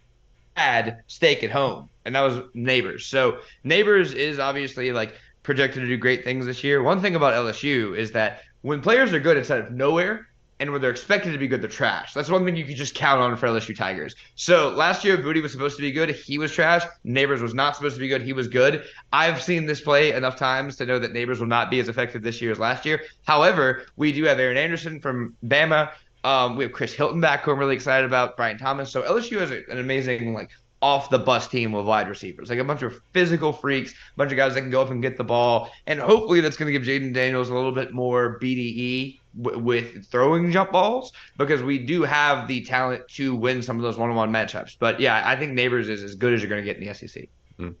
had 0.57 1.03
steak 1.05 1.43
at 1.43 1.51
home, 1.51 1.87
and 2.03 2.15
that 2.15 2.21
was 2.21 2.37
Nabers. 2.55 3.01
So 3.01 3.37
Nabers 3.63 4.15
is 4.15 4.39
obviously 4.39 4.91
like 4.91 5.13
projected 5.43 5.83
to 5.83 5.87
do 5.87 5.97
great 5.97 6.23
things 6.23 6.47
this 6.47 6.63
year. 6.63 6.81
One 6.81 7.03
thing 7.03 7.15
about 7.15 7.35
LSU 7.35 7.95
is 7.95 8.13
that 8.13 8.41
when 8.61 8.81
players 8.81 9.13
are 9.13 9.19
good, 9.19 9.37
it's 9.37 9.51
out 9.51 9.59
of 9.59 9.71
nowhere 9.71 10.27
and 10.61 10.71
when 10.71 10.79
they're 10.79 10.91
expected 10.91 11.31
to 11.31 11.39
be 11.39 11.47
good, 11.47 11.59
they're 11.59 11.69
trash. 11.69 12.13
That's 12.13 12.29
one 12.29 12.45
thing 12.45 12.55
you 12.55 12.63
can 12.63 12.75
just 12.75 12.93
count 12.93 13.19
on 13.19 13.35
for 13.35 13.47
LSU 13.47 13.75
Tigers. 13.75 14.15
So 14.35 14.69
last 14.69 15.03
year, 15.03 15.17
Booty 15.17 15.41
was 15.41 15.51
supposed 15.51 15.75
to 15.77 15.81
be 15.81 15.91
good. 15.91 16.11
He 16.11 16.37
was 16.37 16.51
trash. 16.51 16.83
Nabers 17.03 17.41
was 17.41 17.55
not 17.55 17.75
supposed 17.75 17.95
to 17.95 17.99
be 17.99 18.07
good. 18.07 18.21
He 18.21 18.31
was 18.31 18.47
good. 18.47 18.83
I've 19.11 19.41
seen 19.41 19.65
this 19.65 19.81
play 19.81 20.13
enough 20.13 20.35
times 20.35 20.75
to 20.75 20.85
know 20.85 20.99
that 20.99 21.13
Nabers 21.13 21.39
will 21.39 21.47
not 21.47 21.71
be 21.71 21.79
as 21.79 21.89
effective 21.89 22.21
this 22.21 22.39
year 22.43 22.51
as 22.51 22.59
last 22.59 22.85
year. 22.85 23.01
However, 23.25 23.87
we 23.95 24.11
do 24.11 24.23
have 24.25 24.39
Aaron 24.39 24.55
Anderson 24.55 24.99
from 24.99 25.35
Bama. 25.47 25.91
Um, 26.23 26.55
we 26.55 26.63
have 26.65 26.73
Chris 26.73 26.93
Hilton 26.93 27.19
back, 27.19 27.41
who 27.41 27.51
I'm 27.51 27.57
really 27.57 27.75
excited 27.75 28.05
about. 28.05 28.37
Brian 28.37 28.59
Thomas. 28.59 28.91
So 28.91 29.01
LSU 29.01 29.39
has 29.39 29.49
an 29.49 29.79
amazing 29.79 30.35
like 30.35 30.51
off 30.83 31.09
the 31.09 31.17
bus 31.17 31.47
team 31.47 31.73
of 31.73 31.87
wide 31.87 32.07
receivers, 32.07 32.51
like 32.51 32.59
a 32.59 32.63
bunch 32.63 32.83
of 32.83 33.01
physical 33.13 33.51
freaks, 33.51 33.91
a 33.91 33.95
bunch 34.15 34.31
of 34.31 34.37
guys 34.37 34.53
that 34.53 34.61
can 34.61 34.69
go 34.69 34.81
up 34.81 34.91
and 34.91 35.01
get 35.01 35.17
the 35.17 35.23
ball, 35.23 35.71
and 35.87 35.99
hopefully 35.99 36.41
that's 36.41 36.57
going 36.57 36.71
to 36.71 36.79
give 36.79 36.87
Jayden 36.87 37.13
Daniels 37.13 37.49
a 37.49 37.53
little 37.53 37.71
bit 37.71 37.93
more 37.93 38.39
BDE 38.39 39.19
w- 39.39 39.59
with 39.59 40.05
throwing 40.07 40.51
jump 40.51 40.71
balls 40.71 41.13
because 41.37 41.61
we 41.61 41.77
do 41.77 42.03
have 42.03 42.47
the 42.47 42.63
talent 42.63 43.07
to 43.09 43.35
win 43.35 43.61
some 43.61 43.77
of 43.77 43.83
those 43.83 43.97
one-on-one 43.97 44.31
matchups. 44.31 44.77
But 44.79 44.99
yeah, 44.99 45.21
I 45.25 45.35
think 45.35 45.57
Nabers 45.57 45.89
is 45.89 46.03
as 46.03 46.15
good 46.15 46.33
as 46.33 46.41
you're 46.41 46.49
going 46.49 46.61
to 46.61 46.65
get 46.65 46.77
in 46.77 46.87
the 46.87 46.93
SEC. 46.93 47.27
Mm. 47.59 47.75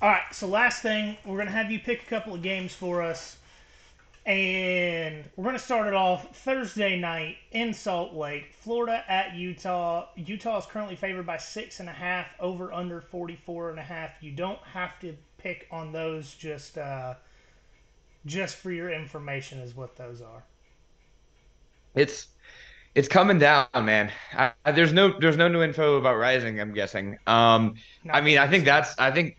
All 0.00 0.08
right, 0.08 0.22
so 0.32 0.48
last 0.48 0.82
thing, 0.82 1.16
we're 1.24 1.36
going 1.36 1.46
to 1.46 1.52
have 1.52 1.70
you 1.70 1.78
pick 1.78 2.02
a 2.02 2.06
couple 2.06 2.34
of 2.34 2.42
games 2.42 2.74
for 2.74 3.02
us. 3.02 3.36
And 4.24 5.24
we're 5.34 5.44
going 5.44 5.56
to 5.56 5.62
start 5.62 5.88
it 5.88 5.94
off 5.94 6.36
Thursday 6.36 6.96
night 6.96 7.38
in 7.50 7.74
Salt 7.74 8.14
Lake, 8.14 8.54
Florida 8.60 9.04
at 9.08 9.34
Utah. 9.34 10.06
Utah 10.14 10.58
is 10.58 10.66
currently 10.66 10.94
favored 10.94 11.26
by 11.26 11.38
six 11.38 11.80
and 11.80 11.88
a 11.88 11.92
half, 11.92 12.26
over 12.38 12.72
under 12.72 13.00
44 13.00 13.70
and 13.70 13.80
a 13.80 13.82
half. 13.82 14.10
You 14.20 14.30
don't 14.30 14.60
have 14.60 15.00
to 15.00 15.16
pick 15.38 15.66
on 15.72 15.90
those, 15.90 16.34
just 16.34 16.78
uh, 16.78 17.14
just 18.26 18.56
for 18.56 18.70
your 18.72 18.90
information, 18.90 19.58
is 19.60 19.74
what 19.74 19.96
those 19.96 20.20
are. 20.20 20.44
It's 21.94 22.28
it's 22.94 23.08
coming 23.08 23.38
down, 23.38 23.66
man. 23.74 24.10
I, 24.34 24.52
there's 24.72 24.92
no 24.92 25.18
there's 25.18 25.36
no 25.36 25.48
new 25.48 25.62
info 25.62 25.96
about 25.96 26.16
Rising. 26.16 26.60
I'm 26.60 26.72
guessing. 26.72 27.18
Um, 27.26 27.74
I 28.10 28.20
mean, 28.20 28.38
I 28.38 28.48
think 28.48 28.64
that's 28.64 28.98
I 28.98 29.10
think 29.10 29.36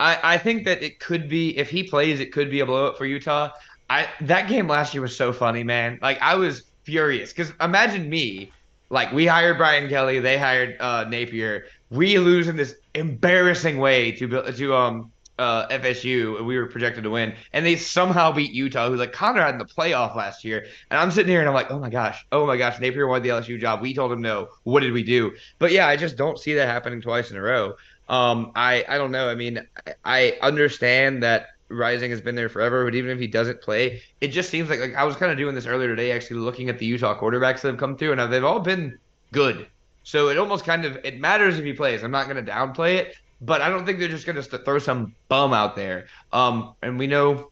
I, 0.00 0.18
I 0.34 0.38
think 0.38 0.64
that 0.64 0.82
it 0.82 0.98
could 1.00 1.28
be 1.28 1.56
if 1.56 1.70
he 1.70 1.84
plays, 1.84 2.20
it 2.20 2.32
could 2.32 2.50
be 2.50 2.60
a 2.60 2.66
blowout 2.66 2.96
for 2.98 3.06
Utah. 3.06 3.50
I 3.90 4.08
that 4.22 4.48
game 4.48 4.68
last 4.68 4.94
year 4.94 5.02
was 5.02 5.16
so 5.16 5.32
funny, 5.32 5.62
man. 5.64 5.98
Like 6.02 6.20
I 6.20 6.34
was 6.36 6.64
furious 6.84 7.32
because 7.32 7.52
imagine 7.60 8.08
me, 8.08 8.52
like 8.90 9.12
we 9.12 9.26
hired 9.26 9.58
Brian 9.58 9.88
Kelly, 9.88 10.20
they 10.20 10.38
hired 10.38 10.76
uh, 10.80 11.04
Napier. 11.08 11.66
We 11.90 12.18
lose 12.18 12.48
in 12.48 12.56
this 12.56 12.74
embarrassing 12.94 13.78
way 13.78 14.12
to 14.12 14.52
to 14.52 14.74
um 14.74 15.12
uh, 15.38 15.68
FSU, 15.68 16.36
and 16.38 16.46
we 16.46 16.58
were 16.58 16.66
projected 16.66 17.04
to 17.04 17.10
win, 17.10 17.34
and 17.52 17.64
they 17.64 17.76
somehow 17.76 18.32
beat 18.32 18.52
Utah, 18.52 18.88
who 18.88 18.96
like 18.96 19.12
Connor 19.12 19.42
had 19.42 19.54
in 19.54 19.58
the 19.58 19.64
playoff 19.64 20.16
last 20.16 20.44
year. 20.44 20.66
And 20.90 20.98
I'm 20.98 21.10
sitting 21.10 21.30
here 21.30 21.40
and 21.40 21.48
I'm 21.48 21.54
like, 21.54 21.70
oh 21.70 21.78
my 21.78 21.90
gosh, 21.90 22.24
oh 22.32 22.46
my 22.46 22.56
gosh, 22.56 22.80
Napier 22.80 23.06
wanted 23.06 23.24
the 23.24 23.28
LSU 23.30 23.60
job. 23.60 23.80
We 23.80 23.94
told 23.94 24.12
him 24.12 24.20
no. 24.20 24.48
What 24.64 24.80
did 24.80 24.92
we 24.92 25.02
do? 25.02 25.32
But 25.58 25.72
yeah, 25.72 25.86
I 25.86 25.96
just 25.96 26.16
don't 26.16 26.38
see 26.38 26.54
that 26.54 26.66
happening 26.66 27.00
twice 27.00 27.30
in 27.30 27.36
a 27.36 27.42
row. 27.42 27.74
Um, 28.08 28.52
I 28.54 28.84
I 28.88 28.98
don't 28.98 29.12
know. 29.12 29.28
I 29.28 29.34
mean, 29.34 29.66
I 30.04 30.38
understand 30.42 31.22
that 31.22 31.48
Rising 31.68 32.10
has 32.10 32.20
been 32.20 32.34
there 32.34 32.48
forever, 32.48 32.84
but 32.84 32.94
even 32.94 33.10
if 33.10 33.18
he 33.18 33.26
doesn't 33.26 33.60
play, 33.60 34.02
it 34.20 34.28
just 34.28 34.50
seems 34.50 34.70
like 34.70 34.80
like 34.80 34.94
I 34.94 35.04
was 35.04 35.16
kind 35.16 35.30
of 35.30 35.38
doing 35.38 35.54
this 35.54 35.66
earlier 35.66 35.88
today, 35.88 36.12
actually 36.12 36.40
looking 36.40 36.68
at 36.68 36.78
the 36.78 36.86
Utah 36.86 37.18
quarterbacks 37.18 37.60
that 37.60 37.68
have 37.68 37.78
come 37.78 37.96
through, 37.96 38.12
and 38.12 38.32
they've 38.32 38.44
all 38.44 38.60
been 38.60 38.98
good. 39.32 39.66
So 40.02 40.30
it 40.30 40.38
almost 40.38 40.64
kind 40.64 40.86
of 40.86 40.96
it 41.04 41.20
matters 41.20 41.58
if 41.58 41.64
he 41.64 41.74
plays. 41.74 42.02
I'm 42.02 42.10
not 42.10 42.28
going 42.28 42.42
to 42.42 42.50
downplay 42.50 42.94
it, 42.94 43.14
but 43.40 43.60
I 43.60 43.68
don't 43.68 43.86
think 43.86 43.98
they're 43.98 44.08
just 44.08 44.26
going 44.26 44.40
to 44.42 44.58
throw 44.58 44.78
some 44.78 45.14
bum 45.28 45.52
out 45.52 45.76
there. 45.76 46.06
Um, 46.32 46.74
and 46.82 46.98
we 46.98 47.06
know 47.06 47.50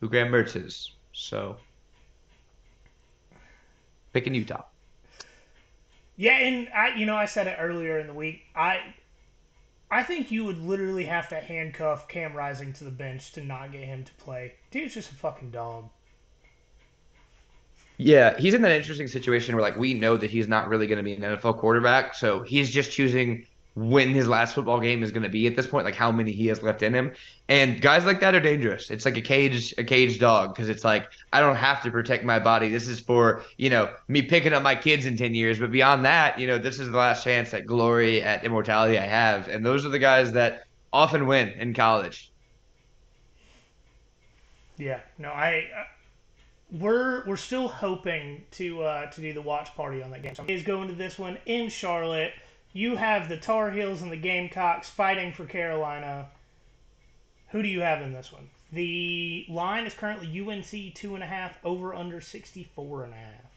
who 0.00 0.08
Graham 0.08 0.32
Mertz 0.32 0.56
is, 0.56 0.92
so 1.12 1.56
picking 4.12 4.34
Utah. 4.34 4.64
Yeah, 6.16 6.36
and 6.38 6.68
I, 6.74 6.94
you 6.94 7.06
know, 7.06 7.16
I 7.16 7.24
said 7.24 7.46
it 7.46 7.56
earlier 7.58 7.98
in 7.98 8.06
the 8.06 8.14
week. 8.14 8.42
I 8.54 8.94
I 9.90 10.02
think 10.02 10.30
you 10.30 10.44
would 10.44 10.58
literally 10.58 11.04
have 11.04 11.28
to 11.28 11.36
handcuff 11.36 12.08
Cam 12.08 12.32
Rising 12.34 12.72
to 12.74 12.84
the 12.84 12.90
bench 12.90 13.32
to 13.32 13.44
not 13.44 13.72
get 13.72 13.84
him 13.84 14.04
to 14.04 14.14
play. 14.14 14.54
Dude's 14.70 14.94
just 14.94 15.10
a 15.10 15.14
fucking 15.14 15.50
dog. 15.50 15.88
Yeah, 17.98 18.38
he's 18.38 18.54
in 18.54 18.62
that 18.62 18.72
interesting 18.72 19.06
situation 19.06 19.54
where 19.54 19.62
like 19.62 19.76
we 19.76 19.94
know 19.94 20.16
that 20.16 20.30
he's 20.30 20.48
not 20.48 20.68
really 20.68 20.86
going 20.86 20.96
to 20.96 21.04
be 21.04 21.12
an 21.12 21.20
NFL 21.20 21.58
quarterback, 21.58 22.14
so 22.14 22.40
he's 22.42 22.70
just 22.70 22.90
choosing 22.90 23.46
when 23.74 24.10
his 24.10 24.28
last 24.28 24.54
football 24.54 24.80
game 24.80 25.02
is 25.02 25.10
going 25.10 25.22
to 25.22 25.28
be 25.28 25.46
at 25.46 25.56
this 25.56 25.66
point, 25.66 25.86
like 25.86 25.94
how 25.94 26.12
many 26.12 26.32
he 26.32 26.46
has 26.48 26.62
left 26.62 26.82
in 26.82 26.94
him. 26.94 27.12
And 27.48 27.80
guys 27.80 28.04
like 28.04 28.20
that 28.20 28.34
are 28.34 28.40
dangerous. 28.40 28.90
It's 28.90 29.04
like 29.04 29.16
a 29.16 29.22
cage, 29.22 29.74
a 29.78 29.84
cage 29.84 30.18
dog, 30.18 30.54
because 30.54 30.68
it's 30.68 30.84
like 30.84 31.08
I 31.32 31.40
don't 31.40 31.56
have 31.56 31.82
to 31.84 31.90
protect 31.90 32.24
my 32.24 32.38
body. 32.38 32.68
This 32.68 32.86
is 32.86 33.00
for 33.00 33.44
you 33.56 33.70
know 33.70 33.92
me 34.08 34.22
picking 34.22 34.52
up 34.52 34.62
my 34.62 34.74
kids 34.74 35.06
in 35.06 35.16
ten 35.16 35.34
years. 35.34 35.58
But 35.58 35.70
beyond 35.70 36.04
that, 36.04 36.38
you 36.38 36.46
know, 36.46 36.58
this 36.58 36.78
is 36.78 36.90
the 36.90 36.96
last 36.96 37.24
chance 37.24 37.54
at 37.54 37.66
glory, 37.66 38.22
at 38.22 38.44
immortality 38.44 38.98
I 38.98 39.06
have. 39.06 39.48
And 39.48 39.64
those 39.64 39.86
are 39.86 39.90
the 39.90 39.98
guys 39.98 40.32
that 40.32 40.64
often 40.92 41.26
win 41.26 41.48
in 41.50 41.72
college. 41.74 42.30
Yeah, 44.76 45.00
no, 45.18 45.30
I. 45.30 45.68
Uh, 45.76 45.84
we're 46.72 47.22
we're 47.26 47.36
still 47.36 47.68
hoping 47.68 48.42
to 48.52 48.82
uh, 48.82 49.10
to 49.10 49.20
do 49.20 49.32
the 49.32 49.42
watch 49.42 49.74
party 49.74 50.02
on 50.02 50.10
that 50.10 50.22
game. 50.22 50.34
So 50.34 50.44
is 50.48 50.62
going 50.62 50.88
to 50.88 50.94
this 50.94 51.18
one 51.18 51.38
in 51.44 51.68
Charlotte 51.68 52.32
you 52.72 52.96
have 52.96 53.28
the 53.28 53.36
Tar 53.36 53.70
Heels 53.70 54.02
and 54.02 54.10
the 54.10 54.16
Gamecocks 54.16 54.88
fighting 54.88 55.32
for 55.32 55.44
Carolina. 55.44 56.28
Who 57.50 57.62
do 57.62 57.68
you 57.68 57.80
have 57.80 58.02
in 58.02 58.12
this 58.12 58.32
one? 58.32 58.48
The 58.72 59.44
line 59.48 59.86
is 59.86 59.92
currently 59.94 60.40
UNC 60.40 60.94
two 60.94 61.14
and 61.14 61.22
a 61.22 61.26
half, 61.26 61.52
over 61.62 61.94
under 61.94 62.20
sixty 62.20 62.64
four 62.74 63.04
and 63.04 63.12
a 63.12 63.16
half. 63.16 63.52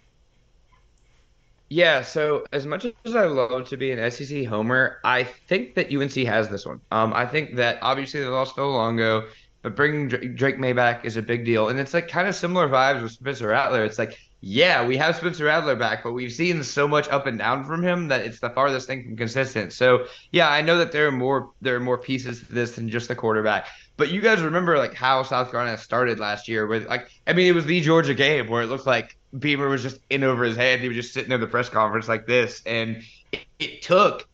Yeah, 1.69 2.01
so 2.03 2.45
as 2.51 2.65
much 2.65 2.85
as 3.05 3.15
I 3.15 3.25
love 3.25 3.67
to 3.69 3.77
be 3.77 3.91
an 3.91 4.11
SEC 4.11 4.45
homer, 4.45 4.99
I 5.03 5.23
think 5.23 5.73
that 5.75 5.91
UNC 5.91 6.13
has 6.27 6.47
this 6.49 6.65
one. 6.65 6.79
Um, 6.91 7.11
I 7.13 7.25
think 7.25 7.55
that 7.55 7.79
obviously 7.81 8.19
they 8.19 8.27
lost 8.27 8.55
Phil 8.55 8.69
Longo, 8.71 9.27
but 9.63 9.75
bringing 9.75 10.07
Drake 10.07 10.59
Maye 10.59 10.73
back 10.73 11.05
is 11.05 11.17
a 11.17 11.23
big 11.23 11.43
deal, 11.43 11.69
and 11.69 11.79
it's 11.79 11.93
like 11.93 12.07
kind 12.07 12.27
of 12.27 12.35
similar 12.35 12.69
vibes 12.69 13.01
with 13.01 13.13
Spencer 13.13 13.47
Rattler. 13.47 13.83
It's 13.83 13.97
like 13.97 14.19
yeah, 14.47 14.85
we 14.85 14.95
have 14.97 15.15
Spencer 15.15 15.45
Rattler 15.45 15.75
back, 15.75 16.03
but 16.03 16.11
we've 16.11 16.31
seen 16.31 16.63
so 16.63 16.87
much 16.87 17.09
up 17.09 17.25
and 17.25 17.39
down 17.39 17.65
from 17.65 17.81
him 17.81 18.09
that 18.09 18.21
it's 18.21 18.39
the 18.39 18.51
farthest 18.51 18.85
thing 18.85 19.03
from 19.03 19.17
consistent. 19.17 19.73
So 19.73 20.05
yeah, 20.31 20.47
I 20.47 20.61
know 20.61 20.77
that 20.77 20.91
there 20.91 21.07
are 21.07 21.11
more 21.11 21.49
there 21.61 21.75
are 21.75 21.79
more 21.79 21.97
pieces 21.97 22.41
to 22.41 22.53
this 22.53 22.75
than 22.75 22.87
just 22.87 23.07
the 23.07 23.15
quarterback. 23.15 23.65
But 23.97 24.11
you 24.11 24.21
guys 24.21 24.41
remember 24.41 24.77
like 24.77 24.93
how 24.93 25.23
South 25.23 25.49
Carolina 25.49 25.79
started 25.79 26.19
last 26.19 26.47
year 26.47 26.67
with 26.67 26.85
like 26.85 27.09
I 27.25 27.33
mean 27.33 27.47
it 27.47 27.55
was 27.55 27.65
the 27.65 27.81
Georgia 27.81 28.13
game 28.13 28.47
where 28.47 28.61
it 28.61 28.67
looked 28.67 28.85
like 28.85 29.17
Beamer 29.39 29.67
was 29.67 29.81
just 29.81 29.99
in 30.11 30.23
over 30.23 30.43
his 30.43 30.55
head. 30.55 30.79
He 30.79 30.89
was 30.89 30.97
just 30.97 31.11
sitting 31.11 31.31
in 31.31 31.41
the 31.41 31.47
press 31.47 31.67
conference 31.67 32.07
like 32.07 32.27
this, 32.27 32.61
and 32.67 33.01
it, 33.31 33.47
it 33.57 33.81
took 33.81 34.27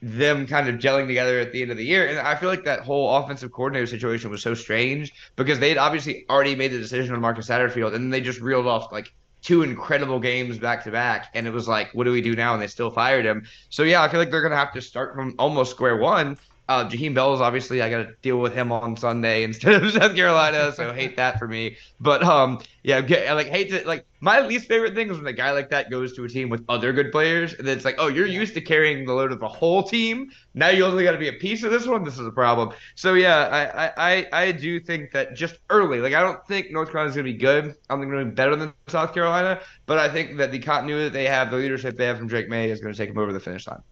them 0.00 0.46
kind 0.46 0.70
of 0.70 0.76
gelling 0.76 1.08
together 1.08 1.40
at 1.40 1.52
the 1.52 1.60
end 1.60 1.72
of 1.72 1.76
the 1.76 1.84
year. 1.84 2.06
And 2.06 2.18
I 2.18 2.36
feel 2.36 2.48
like 2.48 2.64
that 2.64 2.80
whole 2.80 3.14
offensive 3.18 3.52
coordinator 3.52 3.86
situation 3.86 4.30
was 4.30 4.42
so 4.42 4.54
strange 4.54 5.12
because 5.36 5.58
they 5.58 5.68
had 5.68 5.76
obviously 5.76 6.24
already 6.30 6.54
made 6.54 6.72
the 6.72 6.78
decision 6.78 7.14
on 7.14 7.20
Marcus 7.20 7.48
Satterfield, 7.48 7.88
and 7.88 7.96
then 7.96 8.08
they 8.08 8.22
just 8.22 8.40
reeled 8.40 8.66
off 8.66 8.90
like 8.92 9.12
two 9.48 9.62
incredible 9.62 10.20
games 10.20 10.58
back 10.58 10.84
to 10.84 10.90
back, 10.90 11.30
and 11.32 11.46
it 11.46 11.50
was 11.50 11.66
like, 11.66 11.88
what 11.94 12.04
do 12.04 12.12
we 12.12 12.20
do 12.20 12.36
now? 12.36 12.52
And 12.52 12.62
they 12.62 12.66
still 12.66 12.90
fired 12.90 13.24
him. 13.24 13.46
So 13.70 13.82
yeah, 13.82 14.02
I 14.02 14.08
feel 14.10 14.20
like 14.20 14.30
they're 14.30 14.42
gonna 14.42 14.56
have 14.56 14.74
to 14.74 14.82
start 14.82 15.14
from 15.14 15.34
almost 15.38 15.70
square 15.70 15.96
one. 15.96 16.36
Uh, 16.68 16.86
Jaheim 16.86 17.14
Bell 17.14 17.34
is 17.34 17.40
obviously 17.40 17.80
I 17.80 17.88
got 17.88 17.98
to 17.98 18.14
deal 18.20 18.38
with 18.38 18.52
him 18.52 18.70
on 18.72 18.94
Sunday 18.94 19.42
instead 19.44 19.82
of 19.82 19.90
South 19.90 20.14
Carolina, 20.14 20.70
so 20.72 20.92
hate 20.92 21.16
that 21.16 21.38
for 21.38 21.48
me. 21.48 21.78
But 21.98 22.22
um, 22.22 22.60
yeah, 22.82 23.00
get, 23.00 23.34
like 23.34 23.46
hate 23.46 23.70
to 23.70 23.86
like 23.86 24.04
my 24.20 24.40
least 24.40 24.68
favorite 24.68 24.94
thing 24.94 25.10
is 25.10 25.16
when 25.16 25.26
a 25.26 25.32
guy 25.32 25.52
like 25.52 25.70
that 25.70 25.90
goes 25.90 26.14
to 26.16 26.24
a 26.24 26.28
team 26.28 26.50
with 26.50 26.64
other 26.68 26.92
good 26.92 27.10
players, 27.10 27.54
and 27.54 27.66
it's 27.66 27.86
like, 27.86 27.94
oh, 27.98 28.08
you're 28.08 28.26
used 28.26 28.52
to 28.54 28.60
carrying 28.60 29.06
the 29.06 29.14
load 29.14 29.32
of 29.32 29.40
the 29.40 29.48
whole 29.48 29.82
team. 29.82 30.30
Now 30.52 30.68
you 30.68 30.84
only 30.84 31.04
got 31.04 31.12
to 31.12 31.18
be 31.18 31.28
a 31.28 31.32
piece 31.32 31.62
of 31.62 31.70
this 31.70 31.86
one. 31.86 32.04
This 32.04 32.18
is 32.18 32.26
a 32.26 32.30
problem. 32.30 32.74
So 32.96 33.14
yeah, 33.14 33.90
I 33.96 34.18
I 34.18 34.28
I 34.32 34.52
do 34.52 34.78
think 34.78 35.10
that 35.12 35.34
just 35.34 35.56
early, 35.70 36.00
like 36.00 36.12
I 36.12 36.20
don't 36.20 36.46
think 36.46 36.70
North 36.70 36.90
Carolina's 36.90 37.16
gonna 37.16 37.24
be 37.24 37.32
good. 37.32 37.64
I 37.64 37.94
don't 37.94 38.00
think 38.00 38.10
they're 38.10 38.20
gonna 38.20 38.26
be 38.26 38.34
better 38.34 38.56
than 38.56 38.74
South 38.88 39.14
Carolina, 39.14 39.62
but 39.86 39.98
I 39.98 40.10
think 40.10 40.36
that 40.36 40.52
the 40.52 40.58
continuity 40.58 41.04
that 41.04 41.14
they 41.14 41.26
have, 41.26 41.50
the 41.50 41.56
leadership 41.56 41.96
they 41.96 42.04
have 42.04 42.18
from 42.18 42.28
Drake 42.28 42.50
Maye, 42.50 42.68
is 42.70 42.80
gonna 42.80 42.92
take 42.92 43.08
them 43.08 43.18
over 43.18 43.32
the 43.32 43.40
finish 43.40 43.66
line 43.66 43.82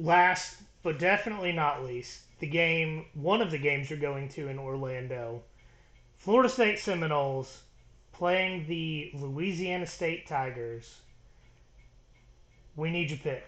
last 0.00 0.56
but 0.82 0.98
definitely 0.98 1.52
not 1.52 1.84
least, 1.84 2.22
the 2.38 2.46
game, 2.46 3.06
one 3.14 3.42
of 3.42 3.50
the 3.50 3.58
games 3.58 3.90
you're 3.90 3.98
going 3.98 4.28
to 4.30 4.48
in 4.48 4.58
Orlando, 4.58 5.42
Florida 6.16 6.48
State 6.48 6.78
Seminoles 6.78 7.62
playing 8.12 8.66
the 8.66 9.10
Louisiana 9.14 9.86
State 9.86 10.26
Tigers. 10.26 11.00
We 12.76 12.90
need 12.90 13.10
your 13.10 13.18
pick. 13.18 13.46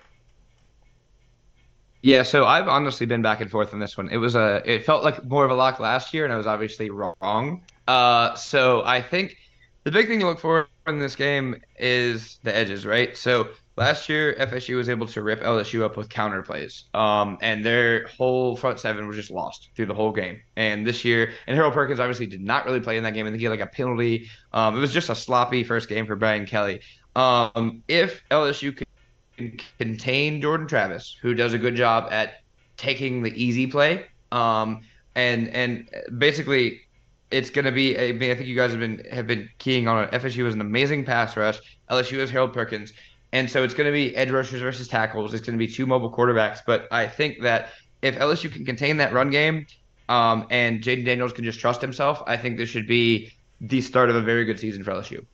Yeah, 2.02 2.24
so 2.24 2.46
I've 2.46 2.68
honestly 2.68 3.06
been 3.06 3.22
back 3.22 3.40
and 3.40 3.50
forth 3.50 3.72
on 3.72 3.78
this 3.78 3.96
one. 3.96 4.08
It 4.08 4.16
was 4.16 4.34
a, 4.34 4.60
it 4.66 4.84
felt 4.84 5.04
like 5.04 5.24
more 5.24 5.44
of 5.44 5.50
a 5.50 5.54
lock 5.54 5.78
last 5.78 6.12
year, 6.12 6.24
and 6.24 6.32
I 6.32 6.36
was 6.36 6.46
obviously 6.48 6.90
wrong. 6.90 7.62
Uh, 7.86 8.34
so 8.34 8.82
I 8.84 9.00
think 9.00 9.36
the 9.84 9.90
big 9.90 10.08
thing 10.08 10.18
to 10.20 10.26
look 10.26 10.40
for 10.40 10.68
in 10.86 10.98
this 10.98 11.14
game 11.14 11.62
is 11.78 12.38
the 12.42 12.54
edges, 12.54 12.84
right? 12.84 13.16
So 13.16 13.48
Last 13.76 14.08
year, 14.08 14.34
FSU 14.38 14.76
was 14.76 14.90
able 14.90 15.06
to 15.06 15.22
rip 15.22 15.40
LSU 15.40 15.82
up 15.82 15.96
with 15.96 16.10
counter 16.10 16.42
plays, 16.42 16.84
um, 16.92 17.38
and 17.40 17.64
their 17.64 18.06
whole 18.08 18.54
front 18.54 18.78
seven 18.78 19.08
was 19.08 19.16
just 19.16 19.30
lost 19.30 19.70
through 19.74 19.86
the 19.86 19.94
whole 19.94 20.12
game. 20.12 20.42
And 20.56 20.86
this 20.86 21.06
year, 21.06 21.32
and 21.46 21.56
Harold 21.56 21.72
Perkins 21.72 21.98
obviously 21.98 22.26
did 22.26 22.42
not 22.42 22.66
really 22.66 22.80
play 22.80 22.98
in 22.98 23.02
that 23.04 23.14
game. 23.14 23.24
Think 23.24 23.38
he 23.38 23.44
had 23.44 23.50
like 23.50 23.60
a 23.60 23.66
penalty. 23.66 24.28
Um, 24.52 24.76
it 24.76 24.80
was 24.80 24.92
just 24.92 25.08
a 25.08 25.14
sloppy 25.14 25.64
first 25.64 25.88
game 25.88 26.06
for 26.06 26.16
Brian 26.16 26.44
Kelly. 26.44 26.80
Um, 27.16 27.82
if 27.88 28.22
LSU 28.30 28.76
can 28.76 29.58
contain 29.78 30.42
Jordan 30.42 30.66
Travis, 30.66 31.16
who 31.22 31.32
does 31.32 31.54
a 31.54 31.58
good 31.58 31.74
job 31.74 32.12
at 32.12 32.42
taking 32.76 33.22
the 33.22 33.32
easy 33.42 33.66
play, 33.66 34.06
um, 34.32 34.82
and 35.14 35.48
and 35.48 35.88
basically 36.18 36.82
it's 37.30 37.50
going 37.50 37.64
to 37.64 37.72
be. 37.72 37.98
I, 37.98 38.18
think 38.18 38.46
you 38.46 38.54
guys 38.54 38.70
have 38.70 38.80
been 38.80 39.02
have 39.10 39.26
been 39.26 39.48
keying 39.58 39.88
on 39.88 40.04
it. 40.04 40.10
FSU 40.10 40.46
is 40.46 40.54
an 40.54 40.60
amazing 40.60 41.04
pass 41.04 41.36
rush. 41.36 41.58
LSU 41.90 42.18
is 42.18 42.30
Harold 42.30 42.52
Perkins. 42.52 42.92
And 43.32 43.50
so 43.50 43.62
it's 43.62 43.74
going 43.74 43.86
to 43.86 43.92
be 43.92 44.14
edge 44.14 44.30
rushers 44.30 44.60
versus 44.60 44.88
tackles. 44.88 45.32
It's 45.32 45.46
going 45.46 45.58
to 45.58 45.66
be 45.66 45.72
two 45.72 45.86
mobile 45.86 46.12
quarterbacks. 46.12 46.60
But 46.66 46.86
I 46.90 47.06
think 47.06 47.40
that 47.42 47.70
if 48.02 48.16
LSU 48.16 48.52
can 48.52 48.64
contain 48.64 48.98
that 48.98 49.12
run 49.12 49.30
game 49.30 49.66
um, 50.08 50.46
and 50.50 50.82
Jayden 50.82 51.04
Daniels 51.04 51.32
can 51.32 51.44
just 51.44 51.58
trust 51.58 51.80
himself, 51.80 52.22
I 52.26 52.36
think 52.36 52.58
this 52.58 52.68
should 52.68 52.86
be 52.86 53.32
the 53.60 53.80
start 53.80 54.10
of 54.10 54.16
a 54.16 54.20
very 54.20 54.44
good 54.44 54.60
season 54.60 54.84
for 54.84 54.90
LSU. 54.90 55.24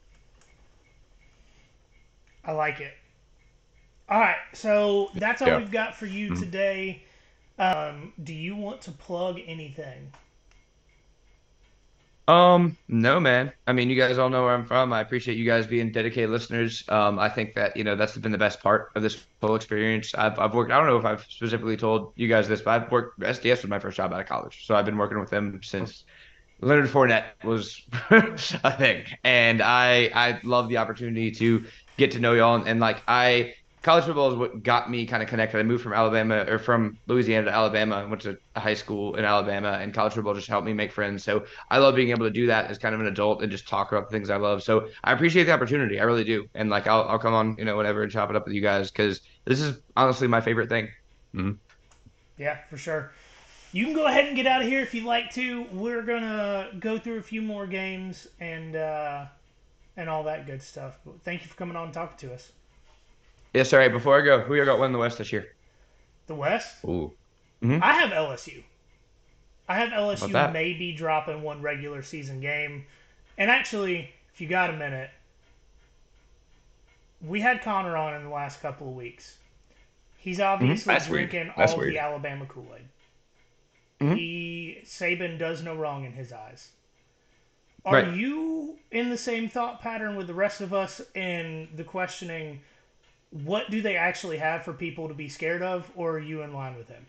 I 2.45 2.53
like 2.53 2.81
it. 2.81 2.95
All 4.09 4.21
right, 4.21 4.37
so 4.55 5.11
that's 5.17 5.43
all 5.43 5.49
yeah. 5.49 5.59
we've 5.59 5.71
got 5.71 5.95
for 5.95 6.07
you 6.07 6.31
mm-hmm. 6.31 6.41
today. 6.41 7.03
Um, 7.59 8.13
do 8.25 8.33
you 8.33 8.57
want 8.57 8.81
to 8.83 8.91
plug 8.93 9.39
anything? 9.47 10.11
Um, 12.29 12.77
no, 12.89 13.19
man. 13.19 13.53
I 13.67 13.73
mean, 13.73 13.89
you 13.89 13.97
guys 13.97 14.19
all 14.19 14.29
know 14.29 14.45
where 14.45 14.55
I'm 14.55 14.67
from. 14.67 14.93
I 14.93 15.01
appreciate 15.01 15.39
you 15.39 15.47
guys 15.47 15.67
being 15.67 15.91
dedicated 15.91 16.29
listeners. 16.29 16.85
Um, 16.89 17.19
I 17.19 17.31
think 17.31 17.55
that 17.55 17.75
you 17.75 17.85
know 17.85 17.97
that's 17.97 18.19
been 18.19 18.33
the 18.33 18.39
best 18.39 18.63
part 18.63 18.93
of 18.95 19.03
this 19.03 19.25
whole 19.41 19.55
experience. 19.55 20.15
I've 20.15 20.39
I've 20.39 20.53
worked. 20.53 20.71
I 20.71 20.77
don't 20.77 20.87
know 20.87 20.99
if 20.99 21.07
I've 21.07 21.23
specifically 21.23 21.79
told 21.79 22.13
you 22.17 22.29
guys 22.29 22.47
this, 22.47 22.61
but 22.61 22.83
I've 22.83 22.93
worked. 22.93 23.19
SDS 23.21 23.63
was 23.63 23.69
my 23.69 23.79
first 23.79 23.97
job 23.97 24.13
out 24.13 24.21
of 24.21 24.27
college, 24.27 24.67
so 24.67 24.77
I've 24.77 24.85
been 24.85 24.99
working 24.99 25.19
with 25.19 25.31
them 25.31 25.59
since 25.63 26.05
Leonard 26.61 26.91
Fournette 26.91 27.25
was 27.45 27.81
a 28.11 28.77
thing, 28.77 29.07
and 29.25 29.63
I 29.63 30.11
I 30.15 30.41
love 30.45 30.69
the 30.69 30.77
opportunity 30.77 31.31
to 31.31 31.65
get 31.97 32.11
to 32.11 32.19
know 32.19 32.35
y'all 32.35 32.57
and, 32.57 32.69
and 32.69 32.79
like 32.79 33.03
I 33.09 33.55
college 33.89 34.05
football 34.05 34.31
is 34.31 34.37
what 34.37 34.63
got 34.63 34.91
me 34.91 35.07
kind 35.07 35.23
of 35.23 35.31
connected. 35.31 35.59
I 35.59 35.63
moved 35.63 35.83
from 35.83 35.95
Alabama 35.95 36.45
or 36.47 36.59
from 36.59 36.99
Louisiana 37.07 37.47
to 37.47 37.51
Alabama. 37.51 38.07
went 38.07 38.21
to 38.21 38.37
high 38.55 38.75
school 38.75 39.15
in 39.15 39.25
Alabama, 39.25 39.79
and 39.81 39.95
college 39.95 40.13
football 40.13 40.35
just 40.35 40.47
helped 40.47 40.67
me 40.67 40.75
make 40.75 40.93
friends. 40.93 41.25
So 41.25 41.47
I 41.71 41.79
love 41.79 41.95
being 41.95 42.11
able 42.11 42.27
to 42.27 42.31
do 42.31 42.49
that 42.49 42.71
as 42.71 42.77
kind 42.77 42.95
of 42.95 43.01
an 43.01 43.07
adult 43.07 43.43
and 43.43 43.51
just 43.51 43.67
talk 43.67 43.91
about 43.91 44.11
the 44.11 44.15
things 44.15 44.29
I 44.29 44.37
love. 44.37 44.63
So 44.63 44.89
I 45.05 45.13
appreciate 45.13 45.45
the 45.45 45.53
opportunity. 45.53 45.99
I 46.01 46.05
really 46.05 46.23
do. 46.23 46.47
And 46.55 46.69
like 46.69 46.87
I'll 46.87 47.05
I'll 47.05 47.19
come 47.19 47.33
on 47.33 47.57
you 47.57 47.65
know 47.65 47.77
whatever 47.77 48.03
and 48.03 48.13
chop 48.13 48.29
it 48.29 48.37
up 48.37 48.45
with 48.45 48.53
you 48.53 48.61
guys 48.61 48.91
because 48.91 49.23
this 49.47 49.59
is 49.59 49.79
honestly 49.97 50.29
my 50.29 50.43
favorite 50.43 50.69
thing. 50.69 50.91
Mm-hmm. 51.35 51.53
Yeah, 52.37 52.59
for 52.69 52.77
sure. 52.77 53.13
You 53.73 53.87
can 53.87 53.95
go 53.95 54.05
ahead 54.05 54.27
and 54.27 54.37
get 54.37 54.47
out 54.47 54.61
of 54.61 54.69
here 54.69 54.81
if 54.81 54.93
you'd 54.93 55.05
like 55.05 55.33
to. 55.33 55.63
We're 55.73 56.03
gonna 56.03 56.73
go 56.79 56.99
through 56.99 57.21
a 57.21 57.23
few 57.23 57.41
more 57.41 57.67
games 57.67 58.29
and 58.39 58.77
uh, 58.77 59.25
and 59.97 60.11
all 60.11 60.25
that 60.25 60.45
good 60.45 60.61
stuff. 60.61 60.99
But 61.07 61.15
thank 61.25 61.41
you 61.41 61.49
for 61.49 61.55
coming 61.55 61.75
on 61.75 61.85
and 61.85 61.95
talking 61.95 62.29
to 62.29 62.35
us. 62.35 62.53
Yes, 63.59 63.73
all 63.73 63.81
right. 63.81 63.91
Before 63.91 64.17
I 64.17 64.25
go, 64.25 64.41
who 64.41 64.55
you 64.55 64.65
got 64.65 64.79
winning 64.79 64.93
the 64.93 65.01
West 65.01 65.19
this 65.19 65.33
year? 65.33 65.49
The 66.29 66.35
West? 66.37 66.77
Ooh. 66.85 67.13
Mm-hmm. 67.61 67.83
I 67.83 67.93
have 67.93 68.11
LSU. 68.11 68.63
I 69.69 69.75
have 69.75 69.89
LSU 69.89 70.53
maybe 70.53 70.93
dropping 70.93 71.43
one 71.43 71.61
regular 71.61 72.05
season 72.05 72.39
game. 72.39 72.87
And 73.37 73.51
actually, 73.51 74.15
if 74.33 74.41
you 74.41 74.47
got 74.47 74.71
a 74.71 74.75
minute, 74.75 75.11
we 77.21 77.41
had 77.41 77.61
Connor 77.61 77.97
on 77.97 78.15
in 78.15 78.23
the 78.23 78.31
last 78.31 78.63
couple 78.63 78.91
of 78.91 78.95
weeks. 78.95 79.39
He's 80.19 80.39
obviously 80.39 80.95
mm-hmm. 80.95 81.13
drinking 81.13 81.53
all 81.57 81.79
weird. 81.79 81.95
the 81.95 81.99
Alabama 81.99 82.47
Kool 82.47 82.69
Aid. 82.77 82.85
Mm-hmm. 84.01 84.15
He 84.15 84.79
Saban 84.85 85.37
does 85.37 85.65
no 85.65 85.75
wrong 85.75 86.05
in 86.05 86.13
his 86.13 86.33
eyes. 86.33 86.69
Are 87.85 87.95
right. 87.95 88.15
you 88.15 88.79
in 88.93 89.11
the 89.11 89.19
same 89.19 89.49
thought 89.49 89.81
pattern 89.81 90.15
with 90.15 90.29
the 90.29 90.35
rest 90.35 90.61
of 90.61 90.73
us 90.73 91.01
in 91.17 91.67
the 91.75 91.83
questioning? 91.83 92.61
What 93.31 93.71
do 93.71 93.83
they 93.83 93.97
actually 93.97 94.39
have 94.39 94.65
for 94.65 94.73
people 94.73 95.09
to 95.09 95.15
be 95.15 95.29
scared 95.29 95.63
of, 95.63 95.91
or 95.95 96.13
are 96.13 96.19
you 96.19 96.43
in 96.43 96.53
line 96.53 96.77
with 96.77 96.89
him? 96.89 97.07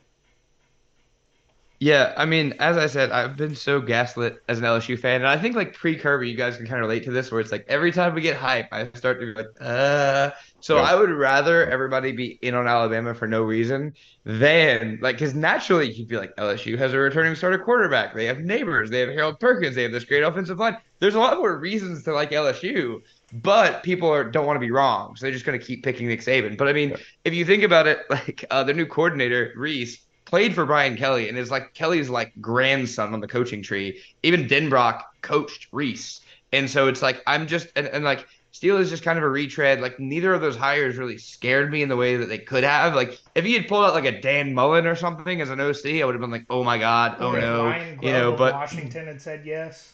Yeah, 1.81 2.13
I 2.17 2.25
mean, 2.25 2.55
as 2.59 2.75
I 2.75 2.87
said, 2.87 3.09
I've 3.11 3.37
been 3.37 3.55
so 3.55 3.79
gaslit 3.79 4.43
as 4.49 4.57
an 4.59 4.65
LSU 4.65 4.99
fan, 4.99 5.21
and 5.21 5.27
I 5.29 5.37
think 5.37 5.55
like 5.55 5.73
pre 5.73 5.95
Kirby, 5.97 6.29
you 6.29 6.35
guys 6.35 6.57
can 6.57 6.65
kind 6.67 6.79
of 6.79 6.81
relate 6.81 7.05
to 7.05 7.11
this, 7.11 7.31
where 7.31 7.39
it's 7.39 7.53
like 7.53 7.63
every 7.69 7.93
time 7.93 8.13
we 8.13 8.19
get 8.19 8.35
hype, 8.35 8.67
I 8.73 8.89
start 8.95 9.21
to 9.21 9.27
be 9.27 9.33
like, 9.33 9.47
uh. 9.61 10.31
So 10.59 10.75
yeah. 10.75 10.81
I 10.81 10.95
would 10.95 11.09
rather 11.09 11.65
everybody 11.69 12.11
be 12.11 12.37
in 12.41 12.53
on 12.53 12.67
Alabama 12.67 13.15
for 13.15 13.27
no 13.27 13.43
reason 13.43 13.93
than 14.25 14.99
like, 15.01 15.15
because 15.15 15.33
naturally 15.33 15.89
you'd 15.89 16.09
be 16.09 16.17
like, 16.17 16.35
LSU 16.35 16.77
has 16.77 16.91
a 16.91 16.97
returning 16.97 17.33
starter 17.35 17.59
quarterback, 17.59 18.13
they 18.13 18.25
have 18.25 18.39
Nabers, 18.39 18.89
they 18.89 18.99
have 18.99 19.09
Harold 19.09 19.39
Perkins, 19.39 19.73
they 19.75 19.83
have 19.83 19.93
this 19.93 20.03
great 20.03 20.23
offensive 20.23 20.59
line. 20.59 20.77
There's 20.99 21.15
a 21.15 21.19
lot 21.19 21.37
more 21.37 21.57
reasons 21.57 22.03
to 22.03 22.13
like 22.13 22.31
LSU 22.31 23.01
but 23.31 23.83
people 23.83 24.11
are, 24.11 24.23
don't 24.23 24.45
want 24.45 24.55
to 24.55 24.61
be 24.61 24.71
wrong, 24.71 25.15
so 25.15 25.25
they're 25.25 25.33
just 25.33 25.45
going 25.45 25.59
to 25.59 25.65
keep 25.65 25.83
picking 25.83 26.07
Nick 26.07 26.21
Saban. 26.21 26.57
But 26.57 26.67
I 26.67 26.73
mean, 26.73 26.89
yeah. 26.89 26.97
if 27.25 27.33
you 27.33 27.45
think 27.45 27.63
about 27.63 27.87
it, 27.87 27.99
like 28.09 28.45
uh, 28.49 28.63
the 28.63 28.73
new 28.73 28.85
coordinator 28.85 29.53
Rees 29.55 30.01
played 30.25 30.53
for 30.53 30.65
Brian 30.65 30.95
Kelly 30.95 31.27
and 31.29 31.37
is 31.37 31.51
like 31.51 31.73
Kelly's 31.73 32.09
like 32.09 32.33
grandson 32.39 33.13
on 33.13 33.19
the 33.19 33.27
coaching 33.27 33.61
tree. 33.61 33.99
Even 34.23 34.47
Denbrock 34.47 35.01
coached 35.21 35.67
Rees, 35.71 36.21
and 36.51 36.69
so 36.69 36.87
it's 36.87 37.01
like 37.01 37.21
I'm 37.27 37.47
just 37.47 37.67
and, 37.75 37.87
and 37.87 38.03
like 38.03 38.27
Steele 38.51 38.77
is 38.77 38.89
just 38.89 39.03
kind 39.03 39.17
of 39.17 39.23
a 39.23 39.29
retread. 39.29 39.81
Like 39.81 39.99
neither 39.99 40.33
of 40.33 40.41
those 40.41 40.55
hires 40.55 40.97
really 40.97 41.17
scared 41.17 41.71
me 41.71 41.81
in 41.81 41.89
the 41.89 41.95
way 41.95 42.17
that 42.17 42.27
they 42.27 42.39
could 42.39 42.63
have. 42.63 42.95
Like 42.95 43.19
if 43.35 43.45
he 43.45 43.53
had 43.53 43.67
pulled 43.67 43.85
out 43.85 43.93
like 43.93 44.05
a 44.05 44.19
Dan 44.19 44.53
Mullen 44.53 44.85
or 44.85 44.95
something 44.95 45.41
as 45.41 45.49
an 45.49 45.59
OC, 45.59 45.85
I 45.85 46.05
would 46.05 46.15
have 46.15 46.21
been 46.21 46.31
like, 46.31 46.45
oh 46.49 46.63
my 46.63 46.77
god, 46.77 47.17
oh 47.19 47.31
no, 47.31 47.75
you 48.01 48.11
know. 48.11 48.33
But 48.33 48.53
Washington 48.53 49.07
had 49.07 49.21
said 49.21 49.45
yes. 49.45 49.93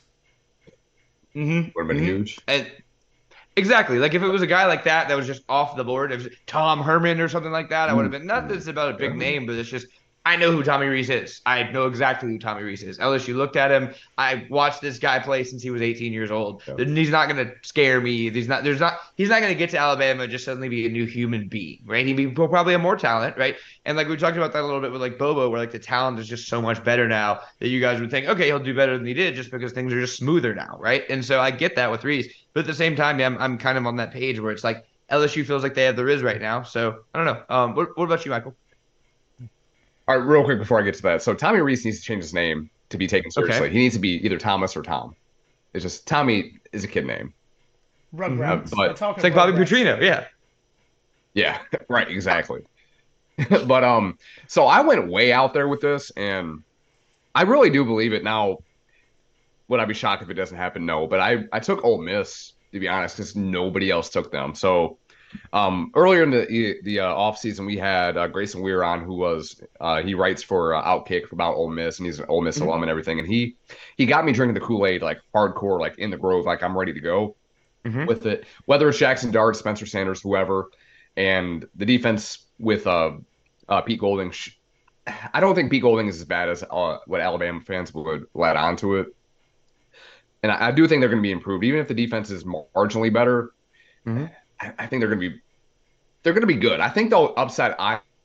Mm-hmm. 1.36 1.70
Would 1.76 1.82
have 1.82 1.88
been 1.88 1.98
mm-hmm. 1.98 2.06
huge. 2.06 2.40
And 2.48 2.72
Exactly. 3.58 4.00
Like 4.00 4.14
if 4.14 4.22
it 4.22 4.28
was 4.28 4.42
a 4.42 4.48
guy 4.48 4.66
like 4.66 4.84
that 4.84 5.08
that 5.08 5.16
was 5.16 5.28
just 5.28 5.44
off 5.48 5.78
the 5.78 5.84
board, 5.84 6.12
if 6.12 6.22
it 6.22 6.30
was 6.32 6.38
Tom 6.46 6.82
Herman 6.82 7.22
or 7.22 7.30
something 7.30 7.52
like 7.52 7.70
that, 7.70 7.90
I 7.90 7.94
would 7.94 8.04
have 8.04 8.12
been 8.12 8.28
not 8.28 8.50
that 8.50 8.58
it's 8.58 8.68
about 8.68 8.94
a 8.94 8.98
big 8.98 9.16
name, 9.16 9.46
but 9.46 9.56
it's 9.56 9.70
just 9.70 9.88
I 10.26 10.38
know 10.38 10.52
who 10.52 10.64
Tommy 10.64 10.88
Rees 10.88 11.12
is. 11.12 11.40
I 11.46 11.64
know 11.64 11.86
exactly 11.86 12.30
who 12.32 12.40
Tommy 12.40 12.64
Rees 12.64 12.82
is. 12.82 12.98
LSU 12.98 13.36
looked 13.36 13.56
at 13.56 13.70
him. 13.70 13.94
I 14.18 14.48
watched 14.50 14.82
this 14.82 14.98
guy 14.98 15.20
play 15.20 15.44
since 15.44 15.62
he 15.62 15.70
was 15.70 15.84
18 15.84 16.12
years 16.12 16.32
old. 16.32 16.64
He's 16.64 17.12
not 17.12 17.30
going 17.30 17.46
to 17.46 17.54
scare 17.62 18.02
me. 18.02 18.32
He's 18.32 18.48
not. 18.48 18.64
There's 18.64 18.80
not. 18.80 18.98
He's 19.16 19.30
not 19.30 19.42
going 19.42 19.54
to 19.54 19.58
get 19.58 19.70
to 19.70 19.78
Alabama 19.78 20.24
and 20.24 20.32
just 20.32 20.44
suddenly 20.44 20.68
be 20.68 20.88
a 20.88 20.90
new 20.90 21.06
human 21.06 21.48
being, 21.48 21.80
right? 21.86 22.04
He'd 22.04 22.18
be 22.18 22.28
probably 22.28 22.74
have 22.74 22.82
more 22.82 22.96
talent, 22.96 23.38
right? 23.38 23.56
And 23.86 23.96
like 23.96 24.08
we 24.08 24.18
talked 24.18 24.36
about 24.36 24.52
that 24.54 24.64
a 24.64 24.66
little 24.66 24.82
bit 24.82 24.92
with 24.92 25.00
like 25.00 25.20
Bobo, 25.20 25.48
where 25.48 25.60
like 25.60 25.72
the 25.72 25.78
talent 25.78 26.18
is 26.18 26.28
just 26.28 26.48
so 26.48 26.60
much 26.60 26.84
better 26.84 27.08
now 27.08 27.42
that 27.60 27.68
you 27.68 27.80
guys 27.80 28.02
would 28.02 28.10
think, 28.10 28.28
okay, 28.28 28.48
he'll 28.48 28.58
do 28.58 28.74
better 28.74 28.98
than 28.98 29.06
he 29.06 29.14
did 29.14 29.36
just 29.36 29.52
because 29.52 29.74
things 29.74 29.94
are 29.94 30.02
just 30.02 30.18
smoother 30.18 30.56
now, 30.56 30.76
right? 30.80 31.04
And 31.08 31.24
so 31.24 31.40
I 31.40 31.52
get 31.52 31.76
that 31.76 31.92
with 31.92 32.04
Rees, 32.04 32.34
but 32.54 32.62
at 32.62 32.66
the 32.66 32.74
same 32.74 32.96
time, 32.96 33.20
yeah, 33.20 33.28
I'm, 33.28 33.38
I'm 33.38 33.58
kind 33.60 33.78
of 33.78 33.86
on 33.86 33.96
that 33.98 34.12
page 34.12 34.40
where 34.40 34.52
it's 34.52 34.64
like 34.64 34.86
LSU 35.12 35.46
feels 35.46 35.62
like 35.62 35.76
they 35.76 35.84
have 35.84 35.96
the 35.96 36.04
Riz 36.04 36.24
right 36.24 36.42
now. 36.42 36.64
So 36.64 37.02
I 37.14 37.24
don't 37.24 37.28
know. 37.28 37.56
Um, 37.56 37.76
what, 37.76 37.96
what 37.96 38.06
about 38.06 38.26
you, 38.26 38.32
Michael? 38.32 38.56
All 40.08 40.18
right, 40.18 40.26
real 40.26 40.44
quick 40.44 40.60
before 40.60 40.80
I 40.80 40.84
get 40.84 40.96
to 40.96 41.02
that. 41.04 41.22
So 41.22 41.34
Tommy 41.34 41.60
Rees 41.62 41.84
needs 41.84 42.00
to 42.00 42.04
change 42.04 42.22
his 42.24 42.34
name 42.34 42.70
to 42.90 42.98
be 42.98 43.08
taken 43.08 43.32
seriously. 43.32 43.68
Okay. 43.68 43.74
He 43.74 43.80
needs 43.80 43.96
to 43.96 44.00
be 44.00 44.24
either 44.26 44.38
Thomas 44.38 44.78
or 44.78 44.84
Tom. 44.84 45.16
It's 45.74 45.84
just 45.84 46.08
Tommy 46.08 46.60
is 46.72 46.84
a 46.84 46.88
kid 46.88 47.06
name. 47.06 47.34
Rugrats. 48.16 48.72
Uh, 48.72 48.76
but 48.76 48.92
it's 48.92 49.24
like 49.24 49.36
Bobby 49.36 49.54
Petrino, 49.54 50.02
yeah. 50.02 50.26
Yeah, 51.34 51.60
right, 51.90 52.10
exactly. 52.10 52.62
but 53.50 53.84
um, 53.84 54.18
so 54.48 54.66
I 54.66 54.82
went 54.82 55.08
way 55.10 55.34
out 55.34 55.54
there 55.54 55.68
with 55.68 55.82
this, 55.82 56.12
and 56.12 56.64
I 57.34 57.42
really 57.42 57.70
do 57.70 57.84
believe 57.84 58.14
it. 58.14 58.24
Now, 58.24 58.60
would 59.68 59.80
I 59.80 59.86
be 59.86 59.94
shocked 59.94 60.24
if 60.24 60.30
it 60.30 60.36
doesn't 60.36 60.56
happen? 60.56 60.86
No, 60.86 61.08
but 61.08 61.20
I 61.20 61.44
I 61.52 61.60
took 61.60 61.84
Ole 61.84 62.02
Miss 62.02 62.54
to 62.76 62.80
be 62.82 62.90
honest, 62.90 63.16
because 63.16 63.38
nobody 63.38 63.90
else 63.90 64.10
took 64.10 64.34
them. 64.34 64.54
So 64.54 64.98
um, 65.54 65.92
earlier 65.96 66.24
in 66.24 66.32
the 66.32 66.78
the 66.84 67.00
uh, 67.00 67.08
off 67.08 67.38
season, 67.38 67.66
we 67.66 67.78
had 67.78 68.18
uh, 68.18 68.28
Grayson 68.28 68.62
Weir 68.62 68.84
on, 68.84 69.04
who 69.04 69.16
was 69.16 69.62
uh, 69.80 70.02
he 70.02 70.14
writes 70.14 70.44
for 70.44 70.74
uh, 70.74 70.84
Outkick 70.84 71.32
about 71.32 71.56
Ole 71.56 71.70
Miss, 71.70 72.00
and 72.00 72.06
he's 72.06 72.20
an 72.20 72.26
Ole 72.28 72.42
Miss 72.42 72.58
mm-hmm. 72.58 72.68
alum 72.68 72.84
and 72.84 72.90
everything. 72.90 73.20
And 73.20 73.28
he 73.28 73.56
he 73.98 74.06
got 74.06 74.26
me 74.26 74.32
drinking 74.32 74.56
the 74.56 74.66
Kool 74.66 74.86
Aid 74.86 75.02
like 75.02 75.20
hardcore, 75.34 75.80
like 75.80 75.98
in 75.98 76.10
the 76.10 76.18
Grove, 76.18 76.46
like 76.46 76.64
I'm 76.64 76.78
ready 76.78 76.94
to 76.94 77.00
go 77.00 77.36
mm-hmm. 77.86 78.06
with 78.06 78.26
it. 78.26 78.46
Whether 78.66 78.90
it's 78.90 78.98
Jackson 78.98 79.32
Dart, 79.32 79.56
Spencer 79.56 79.86
Sanders, 79.86 80.22
whoever, 80.22 80.70
and 81.16 81.66
the 81.76 81.86
defense 81.86 82.40
with 82.60 82.88
uh, 82.88 83.12
uh 83.70 83.82
Pete 83.82 84.00
Golding. 84.00 84.32
Sh- 84.32 84.58
I 85.34 85.40
don't 85.40 85.54
think 85.54 85.72
Pete 85.72 85.82
Golding 85.84 86.08
is 86.08 86.18
as 86.18 86.26
bad 86.26 86.50
as 86.50 86.64
uh, 86.64 86.98
what 87.06 87.22
Alabama 87.22 87.62
fans 87.62 87.94
would 87.94 88.26
let 88.34 88.56
onto 88.56 88.96
it. 88.96 89.08
And 90.42 90.52
I, 90.52 90.68
I 90.68 90.72
do 90.72 90.88
think 90.88 91.02
they're 91.02 91.10
going 91.10 91.22
to 91.22 91.28
be 91.28 91.32
improved, 91.32 91.64
even 91.64 91.80
if 91.80 91.88
the 91.88 91.94
defense 91.94 92.30
is 92.32 92.44
marginally 92.44 93.14
better. 93.14 93.52
Mm-hmm. 94.06 94.26
I, 94.60 94.74
I 94.80 94.86
think 94.88 95.02
they're 95.02 95.10
going 95.10 95.22
to 95.22 95.30
be 95.30 95.42
they're 96.24 96.34
going 96.34 96.42
to 96.42 96.48
be 96.48 96.56
good. 96.56 96.80
I 96.80 96.90
think 96.90 97.12
they'll 97.12 97.34
upset 97.38 97.76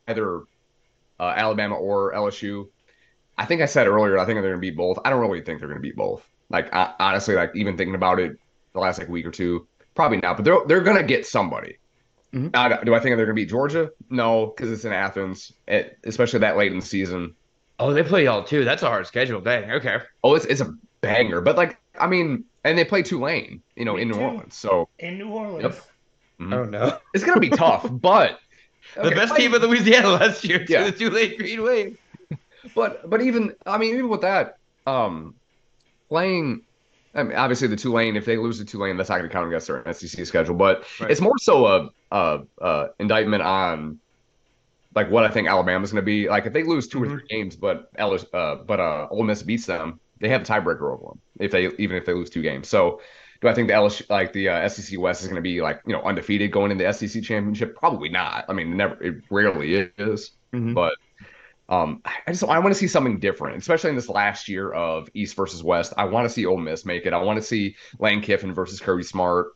either 0.08 0.40
uh, 1.18 1.34
Alabama 1.36 1.74
or 1.74 2.12
LSU. 2.14 2.68
I 3.36 3.44
think 3.44 3.62
I 3.62 3.66
said 3.66 3.86
earlier. 3.86 4.18
I 4.18 4.24
think 4.24 4.36
they're 4.36 4.50
going 4.50 4.54
to 4.54 4.58
beat 4.58 4.76
both. 4.76 4.98
I 5.04 5.10
don't 5.10 5.20
really 5.20 5.42
think 5.42 5.60
they're 5.60 5.68
going 5.68 5.80
to 5.80 5.82
beat 5.82 5.96
both. 5.96 6.26
Like 6.48 6.72
I, 6.74 6.94
honestly, 6.98 7.34
like 7.34 7.52
even 7.54 7.76
thinking 7.76 7.94
about 7.94 8.18
it 8.18 8.38
the 8.72 8.80
last 8.80 8.98
like 8.98 9.08
week 9.08 9.26
or 9.26 9.30
two, 9.30 9.66
probably 9.94 10.18
not. 10.18 10.36
But 10.36 10.44
they're 10.44 10.64
they're 10.66 10.80
going 10.80 10.96
to 10.96 11.04
get 11.04 11.26
somebody. 11.26 11.76
Mm-hmm. 12.32 12.48
Uh, 12.54 12.68
do 12.84 12.94
I 12.94 13.00
think 13.00 13.16
they're 13.16 13.26
going 13.26 13.28
to 13.28 13.34
beat 13.34 13.50
Georgia? 13.50 13.90
No, 14.08 14.46
because 14.46 14.70
it's 14.70 14.84
in 14.84 14.92
Athens, 14.92 15.52
it, 15.66 15.98
especially 16.04 16.40
that 16.40 16.56
late 16.56 16.72
in 16.72 16.78
the 16.78 16.86
season. 16.86 17.34
Oh, 17.78 17.92
they 17.92 18.02
play 18.02 18.24
y'all 18.24 18.44
too. 18.44 18.64
That's 18.64 18.82
a 18.82 18.86
hard 18.86 19.06
schedule. 19.06 19.40
Dang. 19.40 19.70
Okay. 19.70 19.98
Oh, 20.22 20.34
it's 20.34 20.44
it's 20.46 20.60
a 20.60 20.74
banger. 21.00 21.40
But 21.40 21.56
like, 21.56 21.78
I 21.98 22.06
mean, 22.06 22.44
and 22.64 22.78
they 22.78 22.84
play 22.84 23.02
Tulane, 23.02 23.62
you 23.74 23.84
know, 23.84 23.94
Me 23.94 24.02
in 24.02 24.08
New. 24.08 24.18
Orleans. 24.18 24.54
So 24.54 24.88
in 24.98 25.18
New 25.18 25.30
Orleans. 25.30 25.62
Yep. 25.62 25.86
Mm-hmm. 26.40 26.52
Oh 26.52 26.64
no, 26.64 26.98
it's 27.14 27.24
gonna 27.24 27.40
be 27.40 27.50
tough. 27.50 27.86
But 27.90 28.40
okay, 28.96 29.10
the 29.10 29.14
best 29.14 29.36
team 29.36 29.54
in 29.54 29.62
Louisiana 29.62 30.08
last 30.08 30.44
year, 30.44 30.64
yeah. 30.68 30.84
the 30.84 30.92
Tulane 30.92 31.36
Green 31.36 31.62
Wave. 31.62 31.98
But 32.74 33.08
but 33.08 33.20
even 33.22 33.54
I 33.66 33.78
mean 33.78 33.94
even 33.94 34.08
with 34.08 34.22
that, 34.22 34.58
um, 34.86 35.34
playing. 36.08 36.62
I 37.12 37.24
mean, 37.24 37.36
obviously 37.36 37.66
the 37.66 37.74
Tulane. 37.76 38.16
If 38.16 38.24
they 38.24 38.36
lose 38.36 38.58
to 38.58 38.64
Tulane, 38.64 38.96
that's 38.96 39.08
not 39.08 39.18
going 39.18 39.28
to 39.28 39.32
count 39.32 39.48
against 39.48 39.66
their 39.66 39.92
SEC 39.92 40.24
schedule. 40.26 40.54
But 40.54 40.84
right. 41.00 41.10
it's 41.10 41.20
more 41.20 41.36
so 41.38 41.66
a, 41.66 41.90
a, 42.12 42.42
a 42.60 42.90
indictment 43.00 43.42
on 43.42 43.98
like 44.94 45.10
what 45.10 45.24
I 45.24 45.28
think 45.28 45.48
Alabama's 45.48 45.90
going 45.90 46.02
to 46.02 46.06
be. 46.06 46.28
Like 46.28 46.46
if 46.46 46.52
they 46.52 46.62
lose 46.62 46.86
2 46.86 46.98
mm-hmm. 46.98 47.06
or 47.06 47.18
three 47.18 47.26
games, 47.28 47.56
but 47.56 47.90
Ellis, 47.96 48.24
uh, 48.32 48.56
but 48.56 48.78
uh, 48.78 49.08
Ole 49.10 49.24
Miss 49.24 49.42
beats 49.42 49.66
them, 49.66 49.98
they 50.20 50.28
have 50.28 50.42
a 50.42 50.44
tiebreaker 50.44 50.92
over 50.92 51.08
them. 51.08 51.20
If 51.38 51.50
they 51.50 51.66
even 51.78 51.96
if 51.96 52.04
they 52.04 52.14
lose 52.14 52.30
two 52.30 52.42
games, 52.42 52.68
so 52.68 53.00
do 53.40 53.48
I 53.48 53.54
think 53.54 53.68
the 53.68 53.74
LSU, 53.74 54.08
like 54.10 54.32
the 54.32 54.48
uh, 54.48 54.68
SEC 54.68 54.98
West 54.98 55.22
is 55.22 55.28
going 55.28 55.36
to 55.36 55.42
be 55.42 55.62
like 55.62 55.80
you 55.86 55.92
know 55.92 56.02
undefeated 56.02 56.52
going 56.52 56.70
into 56.70 56.84
the 56.84 56.92
SEC 56.92 57.22
championship? 57.22 57.76
Probably 57.76 58.08
not. 58.08 58.44
I 58.48 58.52
mean, 58.52 58.76
never. 58.76 59.02
It 59.02 59.22
rarely 59.30 59.74
is. 59.74 60.32
Mm-hmm. 60.52 60.74
But 60.74 60.94
um, 61.68 62.02
I 62.04 62.32
just 62.32 62.44
I 62.44 62.58
want 62.58 62.74
to 62.74 62.78
see 62.78 62.88
something 62.88 63.18
different, 63.18 63.56
especially 63.58 63.90
in 63.90 63.96
this 63.96 64.08
last 64.08 64.48
year 64.48 64.70
of 64.72 65.08
East 65.14 65.36
versus 65.36 65.62
West. 65.62 65.94
I 65.96 66.04
want 66.04 66.26
to 66.26 66.30
see 66.30 66.44
Ole 66.44 66.58
Miss 66.58 66.84
make 66.84 67.06
it. 67.06 67.12
I 67.12 67.22
want 67.22 67.38
to 67.38 67.42
see 67.42 67.76
Lane 67.98 68.20
Kiffin 68.20 68.52
versus 68.52 68.80
Kirby 68.80 69.04
Smart. 69.04 69.52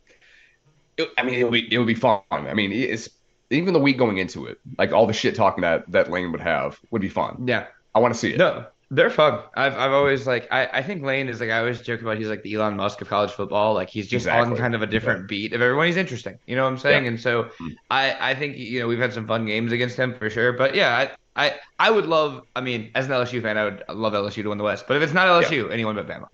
It, 0.97 1.09
I 1.17 1.23
mean, 1.23 1.35
it'll 1.35 1.51
be 1.51 1.71
it'll 1.71 1.85
be 1.85 1.93
fun. 1.93 2.21
I 2.31 2.53
mean, 2.53 2.71
it's 2.71 3.09
even 3.51 3.73
the 3.73 3.79
week 3.79 3.97
going 3.97 4.17
into 4.17 4.45
it, 4.47 4.59
like 4.77 4.93
all 4.93 5.05
the 5.05 5.13
shit 5.13 5.35
talking 5.35 5.61
that 5.61 5.91
that 5.91 6.09
Lane 6.09 6.31
would 6.31 6.41
have 6.41 6.79
would 6.89 7.01
be 7.01 7.09
fun. 7.09 7.45
Yeah, 7.47 7.67
I 7.93 7.99
want 7.99 8.13
to 8.13 8.19
see 8.19 8.33
it. 8.33 8.37
No, 8.37 8.65
they're 8.91 9.09
fun. 9.09 9.41
I've 9.55 9.73
I've 9.73 9.91
always 9.91 10.27
like 10.27 10.47
I, 10.51 10.67
I 10.67 10.83
think 10.83 11.03
Lane 11.03 11.27
is 11.27 11.39
like 11.39 11.49
I 11.49 11.59
always 11.59 11.81
joke 11.81 12.01
about 12.01 12.17
he's 12.17 12.27
like 12.27 12.43
the 12.43 12.53
Elon 12.53 12.75
Musk 12.75 13.01
of 13.01 13.09
college 13.09 13.31
football. 13.31 13.73
Like 13.73 13.89
he's 13.89 14.07
just 14.07 14.25
exactly. 14.25 14.51
on 14.53 14.57
kind 14.57 14.75
of 14.75 14.81
a 14.81 14.87
different 14.87 15.21
yeah. 15.21 15.27
beat 15.27 15.53
of 15.53 15.61
everyone. 15.61 15.87
He's 15.87 15.97
interesting. 15.97 16.37
You 16.45 16.55
know 16.55 16.63
what 16.63 16.71
I'm 16.71 16.77
saying? 16.77 17.03
Yeah. 17.03 17.09
And 17.09 17.19
so 17.19 17.43
mm-hmm. 17.43 17.69
I 17.89 18.31
I 18.31 18.35
think 18.35 18.57
you 18.57 18.79
know 18.79 18.87
we've 18.87 18.99
had 18.99 19.13
some 19.13 19.27
fun 19.27 19.45
games 19.45 19.71
against 19.71 19.97
him 19.97 20.13
for 20.13 20.29
sure. 20.29 20.53
But 20.53 20.75
yeah, 20.75 20.95
I 20.95 21.11
I, 21.35 21.55
I 21.79 21.91
would 21.91 22.05
love. 22.05 22.43
I 22.55 22.61
mean, 22.61 22.91
as 22.95 23.05
an 23.05 23.11
LSU 23.11 23.41
fan, 23.41 23.57
I 23.57 23.65
would 23.65 23.83
love 23.89 24.13
LSU 24.13 24.43
to 24.43 24.49
win 24.49 24.57
the 24.57 24.63
West. 24.63 24.85
But 24.87 24.97
if 24.97 25.03
it's 25.03 25.13
not 25.13 25.27
LSU, 25.27 25.67
yeah. 25.67 25.73
anyone 25.73 25.95
but 25.95 26.07
Bama. 26.07 26.27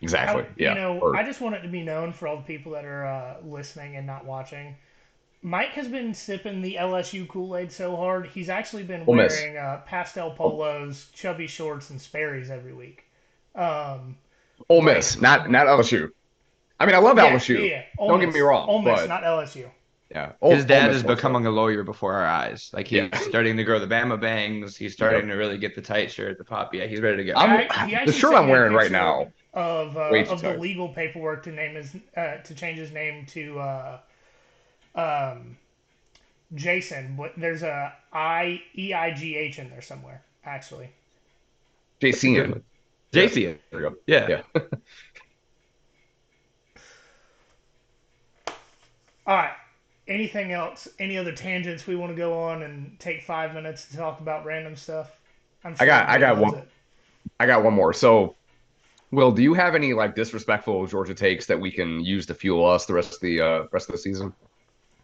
Exactly. 0.00 0.42
I, 0.42 0.48
yeah. 0.56 0.68
You 0.70 0.80
know, 0.80 0.98
or, 0.98 1.16
I 1.16 1.24
just 1.24 1.40
want 1.40 1.54
it 1.54 1.62
to 1.62 1.68
be 1.68 1.82
known 1.82 2.12
for 2.12 2.28
all 2.28 2.36
the 2.36 2.42
people 2.42 2.72
that 2.72 2.84
are 2.84 3.06
uh, 3.06 3.36
listening 3.44 3.96
and 3.96 4.06
not 4.06 4.24
watching. 4.24 4.76
Mike 5.46 5.74
has 5.74 5.86
been 5.86 6.12
sipping 6.12 6.60
the 6.60 6.74
LSU 6.74 7.28
Kool 7.28 7.56
Aid 7.56 7.70
so 7.70 7.94
hard, 7.94 8.26
he's 8.26 8.48
actually 8.48 8.82
been 8.82 9.04
Ole 9.06 9.14
wearing 9.14 9.56
uh, 9.56 9.80
pastel 9.86 10.32
polos, 10.32 11.06
chubby 11.12 11.46
shorts, 11.46 11.90
and 11.90 12.00
Sperry's 12.00 12.50
every 12.50 12.74
week. 12.74 13.04
Um, 13.54 14.16
Ole 14.68 14.82
Miss, 14.82 15.20
not 15.20 15.48
not 15.48 15.68
LSU. 15.68 16.10
I 16.80 16.86
mean, 16.86 16.96
I 16.96 16.98
love 16.98 17.16
yeah, 17.16 17.30
LSU. 17.30 17.70
Yeah, 17.70 17.82
Don't 17.96 18.18
Miss, 18.18 18.26
get 18.26 18.34
me 18.34 18.40
wrong. 18.40 18.68
Ole 18.68 18.82
Miss, 18.82 19.02
but, 19.02 19.08
not 19.08 19.22
LSU. 19.22 19.70
Yeah, 20.10 20.32
Ole, 20.40 20.56
his 20.56 20.64
dad 20.64 20.90
is 20.90 21.04
becoming 21.04 21.46
a 21.46 21.50
lawyer 21.50 21.84
before 21.84 22.14
our 22.14 22.26
eyes. 22.26 22.72
Like 22.72 22.88
he's 22.88 23.08
yeah. 23.12 23.18
starting 23.20 23.56
to 23.56 23.62
grow 23.62 23.78
the 23.78 23.86
Bama 23.86 24.20
bangs. 24.20 24.76
He's 24.76 24.94
starting 24.94 25.28
yep. 25.28 25.30
to 25.30 25.36
really 25.36 25.58
get 25.58 25.76
the 25.76 25.82
tight 25.82 26.10
shirt, 26.10 26.32
at 26.32 26.38
the 26.38 26.44
pop. 26.44 26.74
Yeah, 26.74 26.86
he's 26.86 27.00
ready 27.00 27.18
to 27.18 27.24
go. 27.24 27.34
I'm, 27.36 28.04
the 28.04 28.12
shirt 28.12 28.34
I'm 28.34 28.48
wearing 28.48 28.72
right 28.72 28.90
now 28.90 29.30
of 29.54 29.96
uh, 29.96 30.10
of 30.28 30.42
the 30.42 30.58
legal 30.58 30.88
paperwork 30.88 31.44
to 31.44 31.52
name 31.52 31.76
his 31.76 31.94
uh, 32.16 32.38
to 32.38 32.52
change 32.52 32.78
his 32.78 32.90
name 32.90 33.26
to 33.26 33.60
uh, 33.60 33.98
um, 34.96 35.56
Jason, 36.54 37.14
but 37.16 37.32
there's 37.36 37.62
a 37.62 37.92
I 38.12 38.62
E 38.74 38.92
I 38.94 39.12
G 39.12 39.36
H 39.36 39.58
in 39.58 39.70
there 39.70 39.82
somewhere, 39.82 40.22
actually. 40.44 40.88
JC. 42.00 42.62
JC. 43.12 43.58
There 43.70 43.80
we 43.80 43.80
go. 43.80 43.94
Yeah. 44.06 44.28
yeah. 44.28 44.42
All 49.26 49.36
right. 49.36 49.52
Anything 50.08 50.52
else? 50.52 50.86
Any 51.00 51.18
other 51.18 51.32
tangents 51.32 51.86
we 51.86 51.96
want 51.96 52.12
to 52.12 52.16
go 52.16 52.38
on 52.38 52.62
and 52.62 52.96
take 53.00 53.22
five 53.22 53.54
minutes 53.54 53.86
to 53.88 53.96
talk 53.96 54.20
about 54.20 54.44
random 54.44 54.76
stuff? 54.76 55.10
Sure 55.62 55.74
i 55.80 55.86
got. 55.86 56.08
I 56.08 56.18
got 56.18 56.38
one. 56.38 56.54
It. 56.54 56.68
I 57.40 57.46
got 57.46 57.64
one 57.64 57.74
more. 57.74 57.92
So, 57.92 58.36
Will, 59.10 59.32
do 59.32 59.42
you 59.42 59.52
have 59.54 59.74
any 59.74 59.94
like 59.94 60.14
disrespectful 60.14 60.86
Georgia 60.86 61.14
takes 61.14 61.46
that 61.46 61.58
we 61.58 61.72
can 61.72 62.04
use 62.04 62.24
to 62.26 62.34
fuel 62.34 62.64
us 62.64 62.86
the 62.86 62.94
rest 62.94 63.14
of 63.14 63.20
the 63.20 63.40
uh, 63.40 63.64
rest 63.72 63.88
of 63.88 63.92
the 63.92 63.98
season? 63.98 64.32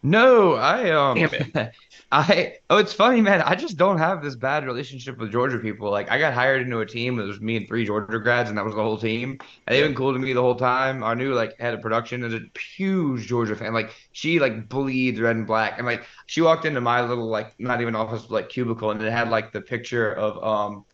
No, 0.05 0.55
I 0.55 0.91
um, 0.91 1.29
I 2.13 2.57
oh, 2.69 2.79
it's 2.79 2.93
funny, 2.93 3.21
man. 3.21 3.41
I 3.43 3.55
just 3.55 3.77
don't 3.77 3.99
have 3.99 4.21
this 4.21 4.35
bad 4.35 4.65
relationship 4.67 5.17
with 5.19 5.31
Georgia 5.31 5.61
people. 5.61 5.91
Like, 5.91 6.11
I 6.11 6.19
got 6.19 6.35
hired 6.35 6.63
into 6.63 6.81
a 6.81 6.87
team. 6.87 7.21
It 7.21 7.25
was 7.25 7.41
me 7.41 7.57
and 7.57 7.69
three 7.69 7.87
Georgia 7.87 8.19
grads, 8.19 8.49
and 8.49 8.59
that 8.59 8.65
was 8.65 8.75
the 8.75 8.83
whole 8.83 8.99
team. 8.99 9.31
And 9.67 9.75
they've 9.75 9.85
been 9.85 9.95
cool 9.95 10.13
to 10.13 10.19
me 10.19 10.33
the 10.33 10.43
whole 10.43 10.57
time. 10.57 11.05
Our 11.05 11.15
new 11.15 11.35
like 11.35 11.57
head 11.59 11.75
of 11.75 11.81
production 11.83 12.25
is 12.25 12.35
a 12.35 12.41
huge 12.77 13.29
Georgia 13.29 13.55
fan. 13.55 13.73
Like, 13.73 13.93
she 14.11 14.41
like 14.41 14.69
bleeds 14.69 15.21
red 15.21 15.37
and 15.37 15.47
black, 15.47 15.79
and 15.79 15.87
like 15.87 16.05
she 16.27 16.41
walked 16.43 16.65
into 16.65 16.81
my 16.81 17.01
little 17.03 17.29
like 17.29 17.55
not 17.61 17.81
even 17.81 17.95
office 17.95 18.29
like 18.29 18.49
cubicle, 18.49 18.91
and 18.91 19.01
it 19.01 19.13
had 19.13 19.31
like 19.31 19.53
the 19.53 19.61
picture 19.61 20.13
of 20.13 20.43
um, 20.43 20.85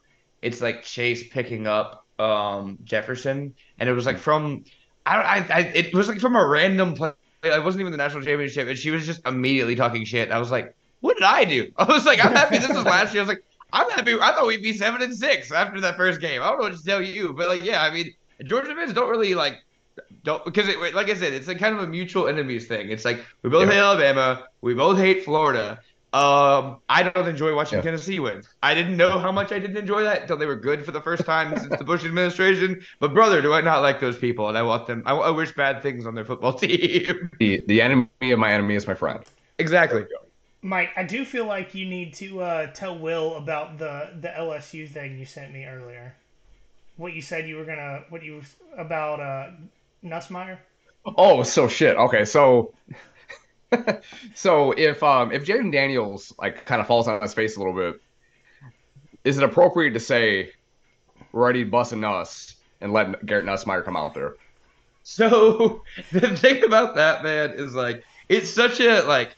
it's 0.42 0.60
like 0.60 0.82
Chase 0.82 1.26
picking 1.28 1.66
up 1.66 2.04
um 2.18 2.78
Jefferson, 2.84 3.54
and 3.78 3.88
it 3.88 3.92
was 3.94 4.04
like 4.04 4.18
from 4.18 4.64
I 5.06 5.16
don't 5.16 5.50
I, 5.50 5.56
I 5.56 5.60
it 5.74 5.94
was 5.94 6.08
like 6.08 6.20
from 6.20 6.36
a 6.36 6.46
random 6.46 6.94
place 6.94 7.14
it 7.42 7.64
wasn't 7.64 7.80
even 7.80 7.92
the 7.92 7.98
national 7.98 8.22
championship, 8.22 8.68
and 8.68 8.78
she 8.78 8.90
was 8.90 9.06
just 9.06 9.20
immediately 9.26 9.76
talking 9.76 10.04
shit. 10.04 10.30
I 10.30 10.38
was 10.38 10.50
like, 10.50 10.74
"What 11.00 11.16
did 11.16 11.24
I 11.24 11.44
do?" 11.44 11.70
I 11.76 11.84
was 11.84 12.04
like, 12.04 12.24
"I'm 12.24 12.32
happy 12.32 12.58
this 12.58 12.68
was 12.68 12.84
last 12.84 13.12
year." 13.14 13.22
I 13.22 13.26
was 13.26 13.28
like, 13.28 13.44
"I'm 13.72 13.90
happy." 13.90 14.14
I 14.14 14.32
thought 14.32 14.46
we'd 14.46 14.62
be 14.62 14.72
seven 14.72 15.02
and 15.02 15.16
six 15.16 15.52
after 15.52 15.80
that 15.80 15.96
first 15.96 16.20
game. 16.20 16.42
I 16.42 16.46
don't 16.46 16.58
know 16.58 16.64
what 16.64 16.76
to 16.76 16.84
tell 16.84 17.02
you, 17.02 17.32
but 17.32 17.48
like, 17.48 17.64
yeah, 17.64 17.82
I 17.82 17.90
mean, 17.90 18.14
Georgia 18.44 18.74
fans 18.74 18.92
don't 18.92 19.08
really 19.08 19.34
like 19.34 19.62
don't 20.24 20.44
because 20.44 20.68
it 20.68 20.78
like 20.94 21.08
I 21.08 21.14
said, 21.14 21.32
it's 21.32 21.48
like 21.48 21.58
kind 21.58 21.74
of 21.74 21.82
a 21.82 21.86
mutual 21.86 22.28
enemies 22.28 22.66
thing. 22.66 22.90
It's 22.90 23.04
like 23.04 23.24
we 23.42 23.50
both 23.50 23.66
yeah. 23.66 23.74
hate 23.74 23.80
Alabama, 23.80 24.44
we 24.60 24.74
both 24.74 24.98
hate 24.98 25.24
Florida, 25.24 25.80
um, 26.14 26.78
I 26.88 27.02
don't 27.02 27.28
enjoy 27.28 27.54
watching 27.54 27.78
yeah. 27.78 27.82
Tennessee 27.82 28.18
win. 28.18 28.42
I 28.62 28.74
didn't 28.74 28.96
know 28.96 29.18
how 29.18 29.30
much 29.30 29.52
I 29.52 29.58
didn't 29.58 29.76
enjoy 29.76 30.02
that 30.04 30.22
until 30.22 30.38
they 30.38 30.46
were 30.46 30.56
good 30.56 30.82
for 30.84 30.90
the 30.90 31.02
first 31.02 31.26
time 31.26 31.54
since 31.58 31.76
the 31.76 31.84
Bush 31.84 32.02
administration. 32.04 32.82
But 32.98 33.12
brother, 33.12 33.42
do 33.42 33.52
I 33.52 33.60
not 33.60 33.82
like 33.82 34.00
those 34.00 34.16
people? 34.16 34.48
And 34.48 34.56
I 34.56 34.62
want 34.62 34.86
them. 34.86 35.02
I, 35.04 35.12
I 35.12 35.30
wish 35.30 35.52
bad 35.52 35.82
things 35.82 36.06
on 36.06 36.14
their 36.14 36.24
football 36.24 36.52
team. 36.58 37.30
The 37.38 37.62
the 37.66 37.82
enemy 37.82 38.08
of 38.22 38.38
my 38.38 38.52
enemy 38.52 38.74
is 38.74 38.86
my 38.86 38.94
friend. 38.94 39.22
Exactly. 39.58 40.06
Mike, 40.62 40.90
I 40.96 41.04
do 41.04 41.24
feel 41.26 41.44
like 41.44 41.74
you 41.74 41.84
need 41.84 42.14
to 42.14 42.40
uh, 42.40 42.66
tell 42.68 42.98
Will 42.98 43.36
about 43.36 43.78
the 43.78 44.10
the 44.20 44.28
LSU 44.28 44.88
thing 44.88 45.18
you 45.18 45.26
sent 45.26 45.52
me 45.52 45.66
earlier. 45.66 46.14
What 46.96 47.12
you 47.12 47.22
said 47.22 47.46
you 47.46 47.56
were 47.56 47.64
gonna, 47.64 48.04
what 48.08 48.24
you 48.24 48.42
about 48.76 49.20
uh, 49.20 49.50
Nussmeier? 50.02 50.58
Oh, 51.04 51.42
so 51.42 51.68
shit. 51.68 51.96
Okay, 51.96 52.24
so 52.24 52.72
so 54.34 54.72
if 54.72 55.02
um 55.02 55.32
if 55.32 55.44
Jayden 55.44 55.72
Daniels 55.72 56.32
like 56.38 56.64
kind 56.64 56.80
of 56.80 56.86
falls 56.86 57.08
on 57.08 57.20
his 57.20 57.34
face 57.34 57.56
a 57.56 57.58
little 57.58 57.74
bit, 57.74 58.00
is 59.24 59.38
it 59.38 59.44
appropriate 59.44 59.92
to 59.92 60.00
say 60.00 60.52
we're 61.32 61.64
busting 61.66 62.04
us 62.04 62.54
and 62.80 62.92
let 62.92 63.24
Garrett 63.26 63.44
Nussmeier 63.44 63.84
come 63.84 63.96
out 63.96 64.14
there? 64.14 64.36
So 65.02 65.82
the 66.12 66.36
thing 66.36 66.64
about 66.64 66.94
that 66.94 67.22
man 67.22 67.52
is 67.52 67.74
like 67.74 68.04
it's 68.28 68.50
such 68.50 68.80
a 68.80 69.02
like 69.02 69.36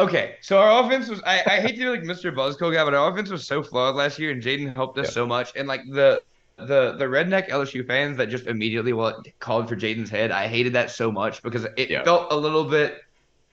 Okay, 0.00 0.36
so 0.40 0.58
our 0.60 0.84
offense 0.84 1.08
was 1.08 1.20
I, 1.26 1.42
I 1.44 1.60
hate 1.60 1.72
to 1.72 1.78
be 1.78 1.86
like 1.86 2.02
Mr. 2.02 2.32
Buzzkill 2.32 2.72
guy, 2.72 2.84
but 2.84 2.94
our 2.94 3.10
offense 3.10 3.30
was 3.30 3.44
so 3.44 3.64
flawed 3.64 3.96
last 3.96 4.18
year 4.18 4.30
and 4.30 4.40
Jayden 4.40 4.74
helped 4.74 4.96
us 4.98 5.06
yeah. 5.06 5.12
so 5.12 5.26
much. 5.26 5.52
And 5.56 5.66
like 5.66 5.80
the 5.90 6.22
the 6.58 6.92
the 6.92 7.04
redneck 7.04 7.48
LSU 7.48 7.86
fans 7.86 8.16
that 8.16 8.28
just 8.28 8.46
immediately 8.46 8.92
well 8.92 9.22
called 9.38 9.68
for 9.68 9.76
Jayden's 9.76 10.10
head. 10.10 10.30
I 10.30 10.48
hated 10.48 10.72
that 10.74 10.90
so 10.90 11.10
much 11.12 11.42
because 11.42 11.66
it 11.76 11.90
yeah. 11.90 12.04
felt 12.04 12.32
a 12.32 12.36
little 12.36 12.64
bit 12.64 13.02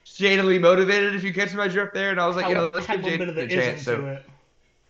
shadily 0.04 0.58
motivated. 0.58 1.14
If 1.14 1.24
you 1.24 1.32
catch 1.32 1.54
my 1.54 1.68
drift 1.68 1.94
there, 1.94 2.10
and 2.10 2.20
I 2.20 2.26
was 2.26 2.36
like, 2.36 2.48
you 2.48 2.54
know, 2.54 2.70
let's 2.72 2.86
give 2.86 3.00
Jayden 3.00 3.36
a 3.36 3.48
chance. 3.48 3.82
So 3.82 4.18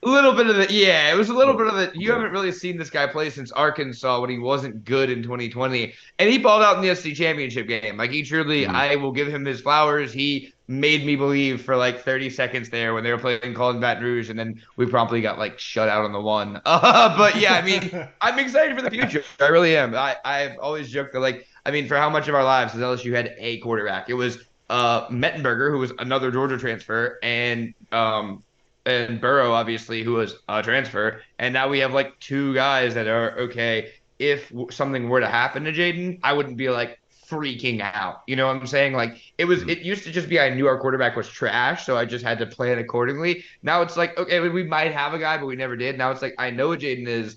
a 0.02 0.08
little 0.08 0.32
bit 0.32 0.46
of 0.46 0.56
the 0.56 0.72
yeah, 0.72 1.12
it 1.12 1.16
was 1.16 1.30
a 1.30 1.34
little 1.34 1.54
bit 1.54 1.66
of 1.66 1.74
the. 1.74 1.92
You 1.94 2.12
haven't 2.12 2.30
really 2.30 2.52
seen 2.52 2.76
this 2.76 2.90
guy 2.90 3.06
play 3.06 3.30
since 3.30 3.50
Arkansas 3.52 4.20
when 4.20 4.30
he 4.30 4.38
wasn't 4.38 4.84
good 4.84 5.10
in 5.10 5.22
2020, 5.22 5.94
and 6.18 6.30
he 6.30 6.38
balled 6.38 6.62
out 6.62 6.76
in 6.76 6.82
the 6.82 6.94
SEC 6.94 7.14
championship 7.14 7.66
game. 7.66 7.96
Like 7.96 8.10
he 8.10 8.22
truly, 8.22 8.64
mm-hmm. 8.64 8.76
I 8.76 8.96
will 8.96 9.12
give 9.12 9.28
him 9.28 9.44
his 9.44 9.60
flowers. 9.60 10.12
He 10.12 10.52
made 10.68 11.06
me 11.06 11.16
believe 11.16 11.62
for 11.62 11.76
like 11.76 12.02
30 12.02 12.30
seconds 12.30 12.68
there 12.68 12.92
when 12.92 13.04
they 13.04 13.12
were 13.12 13.18
playing 13.18 13.54
Colin 13.54 13.80
Baton 13.80 14.02
Rouge, 14.02 14.30
and 14.30 14.38
then 14.38 14.60
we 14.76 14.86
promptly 14.86 15.20
got 15.20 15.38
like 15.38 15.58
shut 15.58 15.88
out 15.88 16.04
on 16.04 16.12
the 16.12 16.20
one. 16.20 16.60
Uh, 16.64 17.16
but 17.18 17.36
yeah, 17.36 17.54
I 17.54 17.62
mean, 17.62 18.08
I'm 18.20 18.38
excited 18.38 18.76
for 18.76 18.82
the 18.82 18.90
future. 18.90 19.24
I 19.40 19.48
really 19.48 19.76
am. 19.76 19.94
I 19.94 20.16
I've 20.24 20.58
always 20.58 20.90
joked 20.90 21.14
that 21.14 21.20
like, 21.20 21.46
I 21.64 21.70
mean, 21.70 21.88
for 21.88 21.96
how 21.96 22.10
much 22.10 22.28
of 22.28 22.34
our 22.34 22.44
lives 22.44 22.72
has 22.74 22.82
LSU 22.82 23.14
had 23.14 23.34
a 23.38 23.58
quarterback? 23.58 24.10
It 24.10 24.14
was 24.14 24.38
uh 24.68 25.08
Mettenberger, 25.08 25.70
who 25.70 25.78
was 25.78 25.92
another 25.98 26.30
Georgia 26.30 26.58
transfer, 26.58 27.18
and 27.22 27.72
um 27.92 28.42
and 28.86 29.20
Burrow, 29.20 29.52
obviously, 29.52 30.02
who 30.02 30.14
was 30.14 30.36
a 30.48 30.62
transfer, 30.62 31.20
and 31.38 31.52
now 31.52 31.68
we 31.68 31.80
have 31.80 31.92
like 31.92 32.18
two 32.20 32.54
guys 32.54 32.94
that 32.94 33.06
are 33.06 33.38
okay. 33.40 33.92
If 34.18 34.50
something 34.70 35.08
were 35.08 35.20
to 35.20 35.28
happen 35.28 35.64
to 35.64 35.72
Jayden, 35.72 36.20
I 36.22 36.32
wouldn't 36.32 36.56
be 36.56 36.70
like 36.70 36.98
freaking 37.28 37.80
out. 37.80 38.22
You 38.26 38.36
know 38.36 38.46
what 38.46 38.56
I'm 38.56 38.66
saying? 38.66 38.94
Like 38.94 39.20
it 39.36 39.44
was 39.44 39.60
mm-hmm. 39.60 39.70
it 39.70 39.78
used 39.80 40.04
to 40.04 40.12
just 40.12 40.28
be 40.28 40.40
I 40.40 40.50
knew 40.50 40.66
our 40.66 40.78
quarterback 40.78 41.16
was 41.16 41.28
trash, 41.28 41.84
so 41.84 41.96
I 41.96 42.04
just 42.04 42.24
had 42.24 42.38
to 42.38 42.46
plan 42.46 42.78
accordingly. 42.78 43.44
Now 43.62 43.82
it's 43.82 43.96
like, 43.96 44.16
okay, 44.16 44.40
we 44.40 44.62
might 44.62 44.92
have 44.92 45.12
a 45.12 45.18
guy, 45.18 45.36
but 45.36 45.46
we 45.46 45.56
never 45.56 45.76
did. 45.76 45.98
Now 45.98 46.10
it's 46.10 46.22
like 46.22 46.34
I 46.38 46.50
know 46.50 46.68
what 46.68 46.80
Jayden 46.80 47.06
is. 47.06 47.36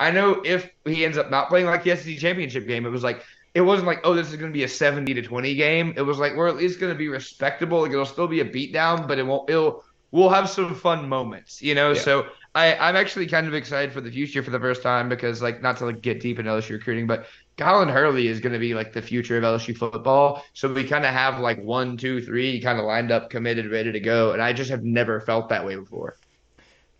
I 0.00 0.10
know 0.10 0.42
if 0.44 0.70
he 0.84 1.04
ends 1.04 1.18
up 1.18 1.30
not 1.30 1.48
playing 1.48 1.66
like 1.66 1.82
the 1.82 1.96
SEC 1.96 2.18
championship 2.18 2.66
game, 2.66 2.86
it 2.86 2.90
was 2.90 3.02
like 3.02 3.22
it 3.54 3.62
wasn't 3.62 3.86
like, 3.86 4.00
oh, 4.04 4.14
this 4.14 4.28
is 4.28 4.36
going 4.36 4.52
to 4.52 4.56
be 4.56 4.64
a 4.64 4.68
70 4.68 5.14
to 5.14 5.22
20 5.22 5.54
game. 5.54 5.94
It 5.96 6.02
was 6.02 6.18
like 6.18 6.36
we're 6.36 6.48
at 6.48 6.56
least 6.56 6.78
going 6.78 6.92
to 6.92 6.98
be 6.98 7.08
respectable. 7.08 7.80
Like 7.82 7.92
it'll 7.92 8.06
still 8.06 8.28
be 8.28 8.40
a 8.40 8.44
beatdown, 8.44 9.08
but 9.08 9.18
it 9.18 9.26
won't. 9.26 9.48
It'll 9.50 9.84
we'll 10.10 10.30
have 10.30 10.48
some 10.48 10.74
fun 10.74 11.08
moments, 11.08 11.60
you 11.62 11.74
know. 11.74 11.92
Yeah. 11.92 12.00
So 12.02 12.26
I 12.54 12.74
I'm 12.76 12.96
actually 12.96 13.26
kind 13.26 13.46
of 13.46 13.54
excited 13.54 13.92
for 13.92 14.00
the 14.00 14.10
future 14.10 14.42
for 14.42 14.50
the 14.50 14.60
first 14.60 14.82
time 14.82 15.08
because 15.08 15.42
like 15.42 15.62
not 15.62 15.76
to 15.78 15.86
like 15.86 16.00
get 16.02 16.20
deep 16.20 16.38
in 16.38 16.46
LSU 16.46 16.72
recruiting, 16.74 17.06
but 17.06 17.26
Colin 17.56 17.88
Hurley 17.88 18.28
is 18.28 18.40
going 18.40 18.52
to 18.52 18.58
be 18.58 18.74
like 18.74 18.92
the 18.92 19.02
future 19.02 19.36
of 19.38 19.44
LSU 19.44 19.74
football. 19.74 20.44
So 20.54 20.72
we 20.72 20.84
kind 20.84 21.04
of 21.04 21.12
have 21.12 21.40
like 21.40 21.62
one, 21.62 21.96
two, 21.96 22.22
three 22.22 22.60
kind 22.60 22.78
of 22.78 22.84
lined 22.84 23.10
up, 23.10 23.30
committed, 23.30 23.70
ready 23.70 23.92
to 23.92 24.00
go, 24.00 24.32
and 24.32 24.42
I 24.42 24.52
just 24.52 24.70
have 24.70 24.84
never 24.84 25.20
felt 25.20 25.48
that 25.50 25.64
way 25.66 25.76
before. 25.76 26.18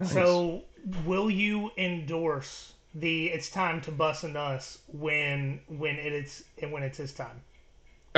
So 0.02 0.64
will 1.04 1.30
you 1.30 1.70
endorse 1.76 2.74
the 2.92 3.28
"It's 3.28 3.48
time 3.48 3.80
to 3.82 3.92
bust 3.92 4.24
and 4.24 4.36
us" 4.36 4.78
when 4.88 5.62
when 5.68 6.00
it 6.00 6.12
is 6.12 6.44
when 6.60 6.82
it's 6.82 6.98
his 6.98 7.12
time? 7.14 7.44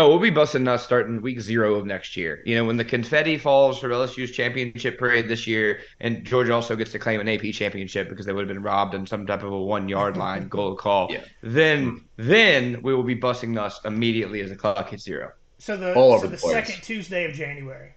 Oh, 0.01 0.09
we'll 0.09 0.19
be 0.19 0.31
busting 0.31 0.65
nuts 0.65 0.83
starting 0.83 1.21
week 1.21 1.43
zero 1.43 1.75
of 1.75 1.85
next 1.85 2.17
year. 2.17 2.43
You 2.47 2.55
know, 2.57 2.65
when 2.65 2.79
the 2.79 2.87
confetti 2.87 3.37
falls 3.37 3.79
for 3.79 3.91
LSU's 3.91 4.31
championship 4.31 4.99
parade 4.99 5.29
this 5.29 5.47
year, 5.47 5.81
and 6.01 6.25
Georgia 6.25 6.55
also 6.55 6.75
gets 6.75 6.91
to 6.93 6.99
claim 6.99 7.21
an 7.21 7.29
AP 7.29 7.53
championship 7.53 8.09
because 8.09 8.25
they 8.25 8.33
would 8.33 8.41
have 8.41 8.49
been 8.49 8.63
robbed 8.63 8.95
on 8.95 9.07
some 9.07 9.27
type 9.27 9.43
of 9.43 9.53
a 9.53 9.61
one 9.61 9.91
yard 9.91 10.17
line 10.17 10.49
goal 10.57 10.75
call. 10.75 11.09
Yeah. 11.11 11.21
Then, 11.43 12.03
then 12.17 12.81
we 12.81 12.95
will 12.95 13.03
be 13.03 13.13
busting 13.13 13.53
nuts 13.53 13.79
immediately 13.85 14.41
as 14.41 14.49
the 14.49 14.57
clock 14.57 14.89
hits 14.89 15.03
zero. 15.03 15.33
So 15.59 15.77
the 15.77 15.93
All 15.93 16.19
so 16.19 16.29
the, 16.29 16.31
the 16.31 16.39
second 16.39 16.83
Tuesday 16.83 17.27
of 17.27 17.35
January. 17.35 17.93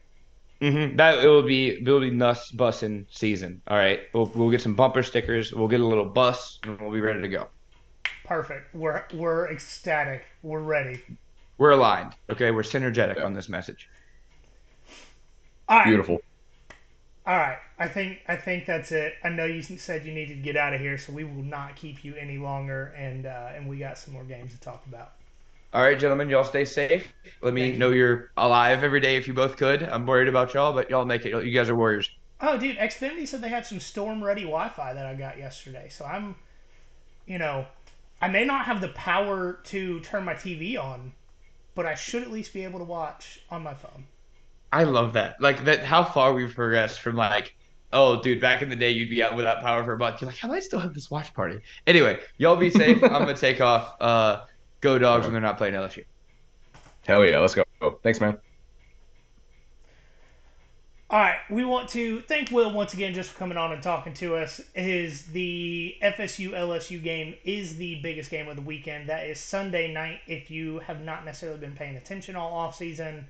Mm-hmm. 0.59 0.97
That 0.97 1.23
it 1.23 1.27
will 1.29 1.43
be 1.43 1.69
it 1.69 1.87
will 1.87 2.01
be 2.01 2.11
nuts 2.11 2.51
bussing 2.51 3.05
season. 3.11 3.61
All 3.69 3.77
right, 3.77 4.01
we'll 4.13 4.29
we'll 4.35 4.51
get 4.51 4.61
some 4.61 4.75
bumper 4.75 5.03
stickers. 5.03 5.53
We'll 5.53 5.69
get 5.69 5.79
a 5.79 5.87
little 5.87 6.05
bus, 6.05 6.59
and 6.63 6.81
we'll 6.81 6.91
be 6.91 6.99
ready 6.99 7.21
to 7.21 7.29
go. 7.29 7.47
Perfect. 8.25 8.75
We're 8.75 9.05
we're 9.13 9.49
ecstatic. 9.49 10.25
We're 10.41 10.59
ready. 10.59 11.01
We're 11.63 11.71
aligned. 11.71 12.13
Okay, 12.29 12.51
we're 12.51 12.61
synergetic 12.61 13.15
yeah. 13.15 13.23
on 13.23 13.33
this 13.33 13.47
message. 13.47 13.87
All 15.69 15.77
right. 15.77 15.85
Beautiful. 15.85 16.19
All 17.25 17.37
right, 17.37 17.57
I 17.79 17.87
think 17.87 18.19
I 18.27 18.35
think 18.35 18.65
that's 18.65 18.91
it. 18.91 19.13
I 19.23 19.29
know 19.29 19.45
you 19.45 19.61
said 19.61 20.05
you 20.05 20.11
needed 20.13 20.35
to 20.35 20.41
get 20.41 20.57
out 20.57 20.73
of 20.73 20.81
here, 20.81 20.97
so 20.97 21.13
we 21.13 21.23
will 21.23 21.41
not 21.41 21.77
keep 21.77 22.03
you 22.03 22.15
any 22.15 22.37
longer, 22.37 22.93
and 22.97 23.25
uh, 23.25 23.51
and 23.55 23.69
we 23.69 23.77
got 23.77 23.97
some 23.97 24.13
more 24.13 24.25
games 24.25 24.51
to 24.51 24.59
talk 24.59 24.85
about. 24.87 25.13
All 25.73 25.81
right, 25.81 25.97
gentlemen, 25.97 26.29
y'all 26.29 26.43
stay 26.43 26.65
safe. 26.65 27.07
Let 27.41 27.53
me 27.53 27.77
know 27.77 27.91
you're 27.91 28.31
alive 28.35 28.83
every 28.83 28.99
day 28.99 29.15
if 29.15 29.25
you 29.25 29.33
both 29.33 29.55
could. 29.55 29.83
I'm 29.83 30.05
worried 30.05 30.27
about 30.27 30.53
y'all, 30.53 30.73
but 30.73 30.89
y'all 30.89 31.05
make 31.05 31.25
it. 31.25 31.45
You 31.45 31.51
guys 31.53 31.69
are 31.69 31.75
warriors. 31.77 32.09
Oh, 32.41 32.57
dude, 32.57 32.75
Xfinity 32.75 33.25
said 33.25 33.39
they 33.39 33.47
had 33.47 33.65
some 33.65 33.79
storm-ready 33.79 34.41
Wi-Fi 34.41 34.93
that 34.95 35.05
I 35.05 35.13
got 35.13 35.37
yesterday, 35.37 35.87
so 35.89 36.03
I'm, 36.03 36.35
you 37.25 37.37
know, 37.37 37.65
I 38.21 38.27
may 38.27 38.43
not 38.43 38.65
have 38.65 38.81
the 38.81 38.89
power 38.89 39.59
to 39.67 40.01
turn 40.01 40.25
my 40.25 40.33
TV 40.33 40.77
on 40.77 41.13
but 41.75 41.85
I 41.85 41.95
should 41.95 42.23
at 42.23 42.31
least 42.31 42.53
be 42.53 42.63
able 42.63 42.79
to 42.79 42.85
watch 42.85 43.39
on 43.49 43.63
my 43.63 43.73
phone. 43.73 44.05
I 44.71 44.83
love 44.83 45.13
that. 45.13 45.39
Like 45.39 45.65
that 45.65 45.83
how 45.83 46.03
far 46.03 46.33
we've 46.33 46.53
progressed 46.53 47.01
from 47.01 47.15
like, 47.15 47.55
oh 47.91 48.21
dude, 48.21 48.41
back 48.41 48.61
in 48.61 48.69
the 48.69 48.75
day 48.75 48.91
you'd 48.91 49.09
be 49.09 49.21
out 49.21 49.35
without 49.35 49.61
power 49.61 49.83
for 49.83 49.93
a 49.93 49.97
month. 49.97 50.21
You're 50.21 50.29
like, 50.29 50.37
how 50.37 50.47
do 50.47 50.55
I 50.55 50.59
still 50.59 50.79
have 50.79 50.93
this 50.93 51.11
watch 51.11 51.33
party? 51.33 51.59
Anyway, 51.85 52.19
y'all 52.37 52.55
be 52.55 52.69
safe. 52.69 53.03
I'm 53.03 53.09
gonna 53.09 53.35
take 53.35 53.61
off. 53.61 53.95
Uh 54.01 54.41
go 54.81 54.97
dogs 54.97 55.25
when 55.25 55.33
they're 55.33 55.41
not 55.41 55.57
playing 55.57 55.75
LSU. 55.75 56.03
Hell 57.05 57.25
yeah, 57.25 57.39
let's 57.39 57.55
go. 57.55 57.63
Thanks, 58.01 58.19
man. 58.19 58.37
All 61.13 61.19
right, 61.19 61.37
we 61.47 61.63
want 61.63 61.89
to 61.89 62.21
thank 62.21 62.49
Will 62.49 62.71
once 62.71 62.95
again 62.95 63.13
just 63.13 63.29
for 63.29 63.37
coming 63.37 63.55
on 63.55 63.71
and 63.71 63.83
talking 63.83 64.15
to 64.15 64.35
us. 64.35 64.59
Is 64.73 65.27
the 65.27 65.95
FSU 66.01 66.53
LSU 66.53 67.03
game 67.03 67.35
is 67.43 67.75
the 67.75 67.99
biggest 68.01 68.31
game 68.31 68.47
of 68.47 68.55
the 68.55 68.63
weekend. 68.63 69.07
That 69.07 69.27
is 69.27 69.39
Sunday 69.39 69.93
night. 69.93 70.21
If 70.25 70.49
you 70.49 70.79
have 70.79 71.03
not 71.03 71.23
necessarily 71.23 71.59
been 71.59 71.73
paying 71.73 71.97
attention 71.97 72.35
all 72.35 72.51
off 72.51 72.75
season, 72.75 73.27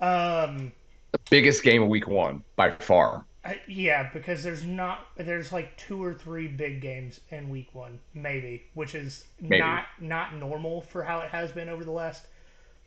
um, 0.00 0.72
the 1.10 1.18
biggest 1.28 1.62
game 1.62 1.82
of 1.82 1.90
week 1.90 2.08
one 2.08 2.42
by 2.56 2.70
far. 2.76 3.26
Uh, 3.44 3.52
yeah, 3.68 4.08
because 4.14 4.42
there's 4.42 4.64
not 4.64 5.08
there's 5.18 5.52
like 5.52 5.76
two 5.76 6.02
or 6.02 6.14
three 6.14 6.46
big 6.48 6.80
games 6.80 7.20
in 7.28 7.50
week 7.50 7.68
one, 7.74 7.98
maybe, 8.14 8.62
which 8.72 8.94
is 8.94 9.26
maybe. 9.38 9.58
not 9.58 9.84
not 10.00 10.34
normal 10.36 10.80
for 10.80 11.04
how 11.04 11.18
it 11.18 11.28
has 11.28 11.52
been 11.52 11.68
over 11.68 11.84
the 11.84 11.90
last 11.90 12.24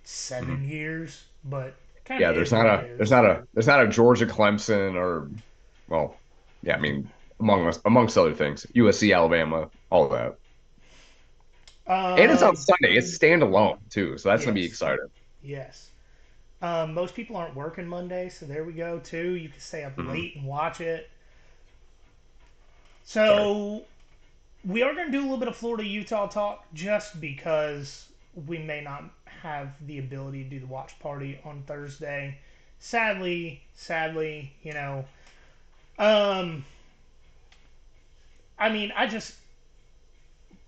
7 0.04 0.50
mm-hmm. 0.50 0.66
years, 0.68 1.26
but 1.44 1.76
yeah, 2.10 2.32
there's 2.32 2.52
not 2.52 2.66
a 2.66 2.88
there's 2.98 3.12
not 3.12 3.26
a 3.26 3.48
there's 3.54 3.68
not 3.68 3.84
a 3.84 3.88
Georgia 3.88 4.26
Clemson 4.26 4.96
or 4.96 5.30
well, 5.88 6.18
yeah, 6.64 6.76
I 6.76 6.80
mean 6.80 7.10
among 7.40 7.68
us 7.68 7.80
amongst 7.86 8.18
other 8.18 8.34
things, 8.34 8.66
USC 8.76 9.16
Alabama, 9.16 9.70
all 9.90 10.08
that. 10.10 10.38
Uh, 11.88 12.16
and 12.18 12.32
it's 12.32 12.42
on 12.42 12.56
Sunday. 12.56 12.96
It's 12.96 13.16
standalone 13.16 13.78
too, 13.90 14.18
so 14.18 14.30
that's 14.30 14.42
yes. 14.42 14.46
gonna 14.46 14.56
be 14.56 14.66
exciting. 14.66 15.08
Yes. 15.44 15.90
Um, 16.62 16.94
most 16.94 17.14
people 17.14 17.36
aren't 17.36 17.56
working 17.56 17.88
Monday, 17.88 18.30
so 18.30 18.46
there 18.46 18.64
we 18.64 18.74
go 18.74 19.00
too. 19.00 19.36
You 19.36 19.50
can 19.50 19.60
stay 19.60 19.84
up 19.84 19.96
mm-hmm. 19.96 20.10
late 20.10 20.36
and 20.36 20.46
watch 20.46 20.82
it. 20.82 21.10
So 23.04 23.26
Sorry. 23.26 23.86
we 24.66 24.82
are 24.82 24.94
going 24.96 25.06
to 25.06 25.12
do 25.12 25.20
a 25.20 25.22
little 25.22 25.38
bit 25.38 25.48
of 25.48 25.56
Florida 25.56 25.86
Utah 25.86 26.28
talk, 26.28 26.66
just 26.74 27.22
because 27.22 28.08
we 28.48 28.58
may 28.58 28.82
not 28.82 29.04
have 29.46 29.70
the 29.86 30.00
ability 30.00 30.44
to 30.44 30.50
do 30.50 30.60
the 30.60 30.66
watch 30.66 30.98
party 31.00 31.40
on 31.46 31.64
Thursday. 31.68 32.38
Sadly, 32.80 33.62
sadly, 33.76 34.52
you 34.64 34.74
know, 34.74 35.06
um, 35.98 36.66
I 38.60 38.70
mean, 38.70 38.92
I 38.96 39.08
just 39.08 39.36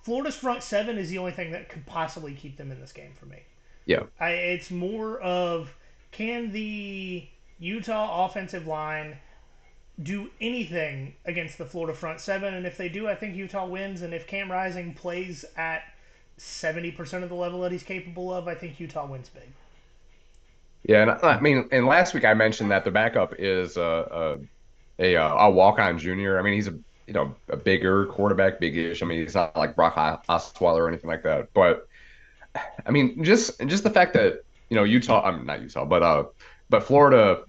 Florida's 0.04 0.36
front 0.36 0.64
seven 0.64 0.98
is 0.98 1.10
the 1.10 1.18
only 1.18 1.32
thing 1.32 1.52
that 1.52 1.70
could 1.70 1.86
possibly 1.86 2.34
keep 2.34 2.56
them 2.56 2.72
in 2.72 2.80
this 2.80 2.94
game 2.94 3.12
for 3.20 3.26
me. 3.26 3.40
Yeah, 3.86 4.04
I, 4.20 4.32
it's 4.32 4.72
more 4.72 5.20
of 5.20 5.74
can 6.12 6.52
the 6.52 7.28
Utah 7.60 8.26
offensive 8.26 8.68
line 8.68 9.18
do 10.04 10.30
anything 10.40 11.16
against 11.26 11.58
the 11.58 11.66
Florida 11.66 11.94
front 11.98 12.22
seven, 12.22 12.54
and 12.54 12.66
if 12.66 12.78
they 12.78 12.90
do, 12.90 13.08
I 13.08 13.16
think 13.16 13.36
Utah 13.36 13.66
wins. 13.66 14.02
And 14.04 14.14
if 14.14 14.28
Cam 14.28 14.52
Rising 14.52 14.94
plays 14.94 15.44
at 15.56 15.82
seventy 16.38 16.92
percent 16.92 17.24
of 17.24 17.30
the 17.30 17.36
level 17.36 17.62
that 17.62 17.72
he's 17.72 17.84
capable 17.84 18.34
of, 18.34 18.48
I 18.48 18.56
think 18.56 18.80
Utah 18.80 19.06
wins 19.06 19.30
big. 19.30 19.54
Yeah, 20.84 21.02
and 21.02 21.12
I 21.12 21.40
mean, 21.40 21.68
and 21.72 21.86
last 21.86 22.14
week 22.14 22.26
I 22.26 22.34
mentioned 22.34 22.72
that 22.72 22.86
the 22.86 22.92
backup 22.92 23.36
is 23.38 23.78
a 23.78 24.38
a, 25.00 25.16
a, 25.16 25.16
a 25.16 25.50
walk 25.50 25.80
on 25.80 26.00
junior. 26.00 26.40
I 26.40 26.42
mean, 26.42 26.54
he's 26.54 26.68
a 26.68 26.80
you 27.08 27.14
know 27.14 27.36
a 27.50 27.58
bigger 27.58 28.06
quarterback, 28.08 28.60
bigish. 28.62 29.02
I 29.02 29.06
mean, 29.06 29.20
he's 29.20 29.36
not 29.36 29.56
like 29.56 29.76
Brock 29.76 29.96
Osweiler 30.30 30.80
or 30.80 30.88
anything 30.88 31.10
like 31.10 31.24
that. 31.24 31.50
But 31.54 31.88
I 32.86 32.92
mean, 32.92 33.24
just 33.24 33.60
just 33.68 33.84
the 33.84 33.90
fact 33.90 34.14
that 34.14 34.44
you 34.70 34.76
know 34.76 34.84
Utah, 34.84 35.24
I'm 35.24 35.38
mean, 35.38 35.46
not 35.46 35.62
Utah, 35.62 35.86
but 35.86 36.04
uh, 36.04 36.26
but 36.70 36.84
Florida, 36.84 37.44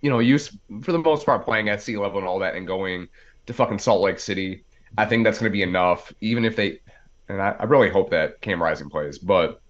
you 0.00 0.10
know, 0.10 0.18
used 0.18 0.58
for 0.82 0.92
the 0.92 0.98
most 0.98 1.24
part 1.26 1.44
playing 1.44 1.68
at 1.68 1.82
sea 1.82 1.96
level 1.96 2.18
and 2.18 2.26
all 2.26 2.40
that, 2.40 2.54
and 2.54 2.66
going 2.66 3.08
to 3.46 3.52
fucking 3.52 3.78
Salt 3.78 4.02
Lake 4.02 4.18
City. 4.18 4.64
I 4.96 5.04
think 5.06 5.24
that's 5.24 5.38
going 5.38 5.50
to 5.50 5.52
be 5.52 5.62
enough, 5.62 6.12
even 6.20 6.44
if 6.44 6.56
they 6.56 6.80
and 7.28 7.40
I, 7.42 7.56
I 7.58 7.64
really 7.64 7.90
hope 7.90 8.10
that 8.10 8.40
Cam 8.40 8.62
Rising 8.62 8.88
plays. 8.88 9.18
But 9.18 9.60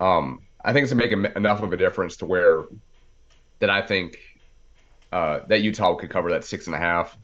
um, 0.00 0.42
I 0.64 0.72
think 0.72 0.84
it's 0.84 0.92
going 0.92 1.10
to 1.10 1.16
make 1.16 1.36
enough 1.36 1.62
of 1.62 1.72
a 1.72 1.76
difference 1.76 2.16
to 2.18 2.26
where 2.26 2.64
that 3.58 3.70
I 3.70 3.82
think 3.82 4.18
uh, 5.12 5.40
that 5.48 5.60
Utah 5.60 5.94
could 5.94 6.10
cover 6.10 6.30
that 6.30 6.44
six 6.44 6.66
and 6.66 6.74
a 6.74 6.78
half. 6.78 7.16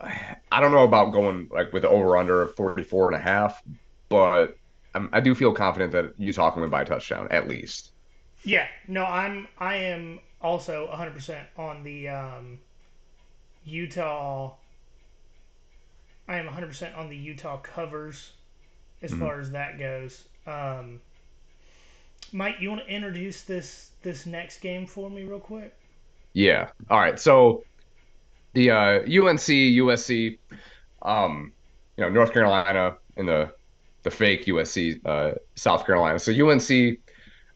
I 0.00 0.60
don't 0.60 0.72
know 0.72 0.84
about 0.84 1.12
going 1.12 1.48
like 1.50 1.72
with 1.72 1.84
over 1.84 2.16
under 2.16 2.42
of 2.42 2.54
44 2.54 3.12
and 3.12 3.16
a 3.16 3.22
half, 3.22 3.62
but 4.08 4.56
I'm, 4.94 5.08
i 5.12 5.20
do 5.20 5.34
feel 5.34 5.52
confident 5.52 5.92
that 5.92 6.12
Utah 6.18 6.50
can 6.50 6.60
win 6.62 6.70
by 6.70 6.82
a 6.82 6.84
touchdown 6.84 7.28
at 7.30 7.48
least. 7.48 7.92
Yeah, 8.44 8.66
no, 8.86 9.04
I'm 9.04 9.48
I 9.58 9.76
am 9.76 10.20
also 10.42 10.88
100% 10.92 11.38
on 11.56 11.82
the 11.82 12.08
um, 12.08 12.58
Utah. 13.64 14.52
I 16.28 16.38
am 16.38 16.46
100% 16.46 16.96
on 16.96 17.08
the 17.08 17.16
Utah 17.16 17.56
covers 17.58 18.32
as 19.02 19.10
mm-hmm. 19.10 19.20
far 19.20 19.40
as 19.40 19.50
that 19.52 19.78
goes. 19.78 20.24
Um, 20.46 21.00
Mike, 22.32 22.56
you 22.60 22.70
want 22.70 22.82
to 22.82 22.92
introduce 22.92 23.42
this 23.42 23.90
this 24.02 24.26
next 24.26 24.60
game 24.60 24.86
for 24.86 25.10
me 25.10 25.24
real 25.24 25.40
quick? 25.40 25.74
Yeah. 26.32 26.68
All 26.90 27.00
right. 27.00 27.18
So 27.18 27.64
the 28.52 28.70
uh, 28.70 29.00
UNC 29.00 29.40
USC, 29.40 30.38
um, 31.02 31.52
you 31.96 32.04
know, 32.04 32.10
North 32.10 32.32
Carolina 32.32 32.96
and 33.16 33.28
the 33.28 33.52
the 34.02 34.10
fake 34.10 34.46
USC 34.46 35.00
uh, 35.04 35.34
South 35.56 35.84
Carolina. 35.86 36.18
So 36.18 36.32
UNC 36.32 36.98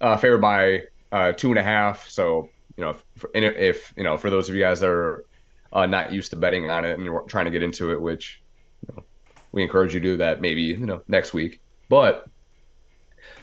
uh, 0.00 0.16
favored 0.16 0.40
by 0.40 0.82
uh, 1.12 1.32
two 1.32 1.50
and 1.50 1.58
a 1.58 1.62
half. 1.62 2.08
So 2.08 2.48
you 2.76 2.84
know, 2.84 2.90
if, 2.90 3.24
if 3.34 3.94
you 3.96 4.04
know, 4.04 4.16
for 4.16 4.30
those 4.30 4.48
of 4.48 4.54
you 4.54 4.62
guys 4.62 4.80
that 4.80 4.88
are 4.88 5.24
uh, 5.72 5.86
not 5.86 6.12
used 6.12 6.30
to 6.30 6.36
betting 6.36 6.70
on 6.70 6.84
it 6.84 6.94
and 6.94 7.04
you're 7.04 7.22
trying 7.22 7.44
to 7.44 7.50
get 7.50 7.62
into 7.62 7.92
it, 7.92 8.00
which 8.00 8.40
you 8.88 8.94
know, 8.94 9.04
we 9.52 9.62
encourage 9.62 9.94
you 9.94 10.00
to 10.00 10.06
do 10.06 10.16
that 10.18 10.40
maybe 10.40 10.62
you 10.62 10.86
know 10.86 11.02
next 11.08 11.32
week. 11.34 11.60
But 11.88 12.26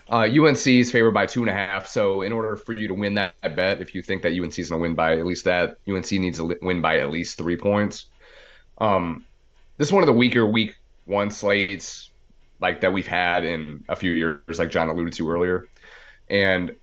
Uh, 0.10 0.24
UNC 0.24 0.66
is 0.68 0.92
favored 0.92 1.12
by 1.12 1.26
two 1.26 1.42
and 1.42 1.50
a 1.50 1.54
half. 1.54 1.88
So 1.88 2.22
in 2.22 2.32
order 2.32 2.56
for 2.56 2.74
you 2.74 2.88
to 2.88 2.94
win 2.94 3.16
that 3.16 3.34
bet, 3.56 3.82
if 3.82 3.94
you 3.94 4.02
think 4.02 4.22
that 4.24 4.32
UNC 4.32 4.58
is 4.58 4.70
going 4.70 4.80
to 4.80 4.84
win 4.84 4.96
by 4.96 5.18
at 5.18 5.26
least 5.26 5.44
that, 5.46 5.78
UNC 5.88 6.12
needs 6.14 6.38
to 6.38 6.58
win 6.62 6.82
by 6.82 7.00
at 7.00 7.10
least 7.12 7.38
three 7.38 7.58
points. 7.58 8.06
Um, 8.80 9.26
this 9.78 9.90
is 9.90 9.94
one 9.94 10.04
of 10.04 10.08
the 10.08 10.14
weaker 10.14 10.46
week 10.46 10.76
one 11.06 11.30
slates 11.32 12.12
like 12.62 12.82
that 12.82 12.94
we've 12.94 13.08
had 13.08 13.46
in 13.46 13.84
a 13.90 13.96
few 13.96 14.12
years, 14.12 14.60
like 14.60 14.72
John 14.72 14.90
alluded 14.90 15.14
to 15.14 15.30
earlier. 15.30 15.70
And 16.30 16.76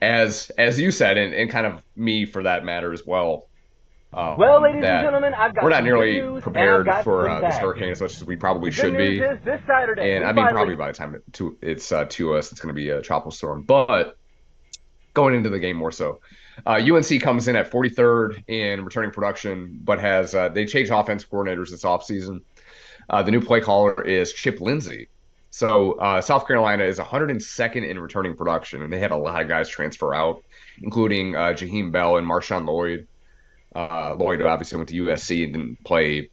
as 0.00 0.50
as 0.58 0.78
you 0.80 0.90
said, 0.90 1.18
and, 1.18 1.34
and 1.34 1.50
kind 1.50 1.66
of 1.66 1.82
me 1.96 2.24
for 2.26 2.42
that 2.42 2.64
matter 2.64 2.92
as 2.92 3.04
well. 3.06 3.47
Um, 4.12 4.38
well, 4.38 4.62
ladies 4.62 4.82
and 4.84 5.04
gentlemen, 5.04 5.34
I've 5.34 5.54
got 5.54 5.64
we're 5.64 5.70
not 5.70 5.84
nearly 5.84 6.40
prepared 6.40 6.88
for 7.04 7.28
uh, 7.28 7.40
this 7.40 7.58
hurricane 7.58 7.90
as 7.90 8.00
much 8.00 8.16
as 8.16 8.24
we 8.24 8.36
probably 8.36 8.70
should 8.70 8.96
be. 8.96 9.18
this 9.18 9.60
Saturday, 9.66 10.16
and 10.16 10.24
I 10.24 10.32
mean, 10.32 10.48
probably 10.48 10.76
by 10.76 10.86
the 10.86 10.96
time 10.96 11.14
it, 11.14 11.22
to, 11.34 11.58
it's 11.60 11.92
uh, 11.92 12.06
to 12.06 12.34
us, 12.34 12.50
it's 12.50 12.60
going 12.60 12.74
to 12.74 12.74
be 12.74 12.88
a 12.88 13.02
tropical 13.02 13.30
storm. 13.30 13.62
But 13.62 14.16
going 15.12 15.34
into 15.34 15.50
the 15.50 15.58
game 15.58 15.76
more 15.76 15.92
so, 15.92 16.20
uh, 16.66 16.80
UNC 16.82 17.20
comes 17.20 17.48
in 17.48 17.56
at 17.56 17.70
43rd 17.70 18.44
in 18.48 18.82
returning 18.82 19.10
production, 19.10 19.78
but 19.84 20.00
has 20.00 20.34
uh, 20.34 20.48
they 20.48 20.64
changed 20.64 20.90
offense 20.90 21.24
coordinators 21.24 21.70
this 21.70 21.82
offseason. 21.82 22.40
Uh, 23.10 23.22
the 23.22 23.30
new 23.30 23.42
play 23.42 23.60
caller 23.60 24.02
is 24.02 24.32
Chip 24.32 24.60
Lindsey. 24.60 25.08
So 25.50 25.92
uh, 25.94 26.20
South 26.20 26.46
Carolina 26.46 26.84
is 26.84 26.98
102nd 26.98 27.88
in 27.88 27.98
returning 27.98 28.36
production, 28.36 28.82
and 28.82 28.92
they 28.92 28.98
had 28.98 29.10
a 29.10 29.16
lot 29.16 29.42
of 29.42 29.48
guys 29.48 29.68
transfer 29.68 30.14
out, 30.14 30.42
including 30.82 31.34
uh, 31.34 31.52
Jaheim 31.52 31.90
Bell 31.90 32.16
and 32.16 32.26
Marshawn 32.26 32.66
Lloyd. 32.66 33.06
Uh, 33.78 34.16
Lloyd 34.18 34.42
obviously 34.42 34.76
went 34.76 34.88
to 34.88 35.04
USC 35.04 35.44
and 35.44 35.52
didn't 35.52 35.84
play 35.84 36.30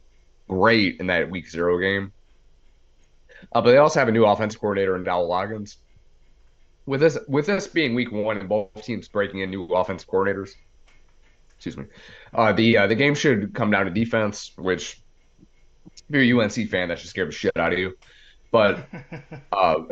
great 0.50 1.00
in 1.00 1.06
that 1.08 1.30
Week 1.30 1.48
Zero 1.48 1.78
game. 1.78 2.12
Uh, 3.54 3.62
but 3.62 3.70
they 3.70 3.78
also 3.78 4.00
have 4.00 4.08
a 4.08 4.12
new 4.12 4.26
offense 4.26 4.56
coordinator 4.56 4.96
in 4.96 5.04
Dowell 5.04 5.30
Loggins. 5.30 5.76
With 6.88 7.02
this, 7.02 7.20
with 7.28 7.46
this 7.46 7.68
being 7.68 7.94
Week 7.94 8.12
One 8.12 8.38
and 8.38 8.50
both 8.50 8.72
teams 8.84 9.08
breaking 9.08 9.42
in 9.42 9.52
new 9.52 9.66
offense 9.66 10.04
coordinators, 10.04 10.56
excuse 11.56 11.78
me, 11.78 11.86
uh, 12.34 12.52
the 12.52 12.78
uh, 12.80 12.88
the 12.88 12.96
game 12.96 13.14
should 13.14 13.54
come 13.54 13.70
down 13.70 13.86
to 13.86 13.92
defense, 13.92 14.52
which 14.56 15.00
if 15.86 16.04
you're 16.10 16.42
a 16.42 16.44
UNC 16.44 16.70
fan, 16.70 16.90
that 16.90 16.98
should 16.98 17.10
scare 17.10 17.28
the 17.28 17.32
shit 17.32 17.56
out 17.58 17.74
of 17.74 17.78
you. 17.78 17.96
But 18.50 18.88
uh, 19.52 19.84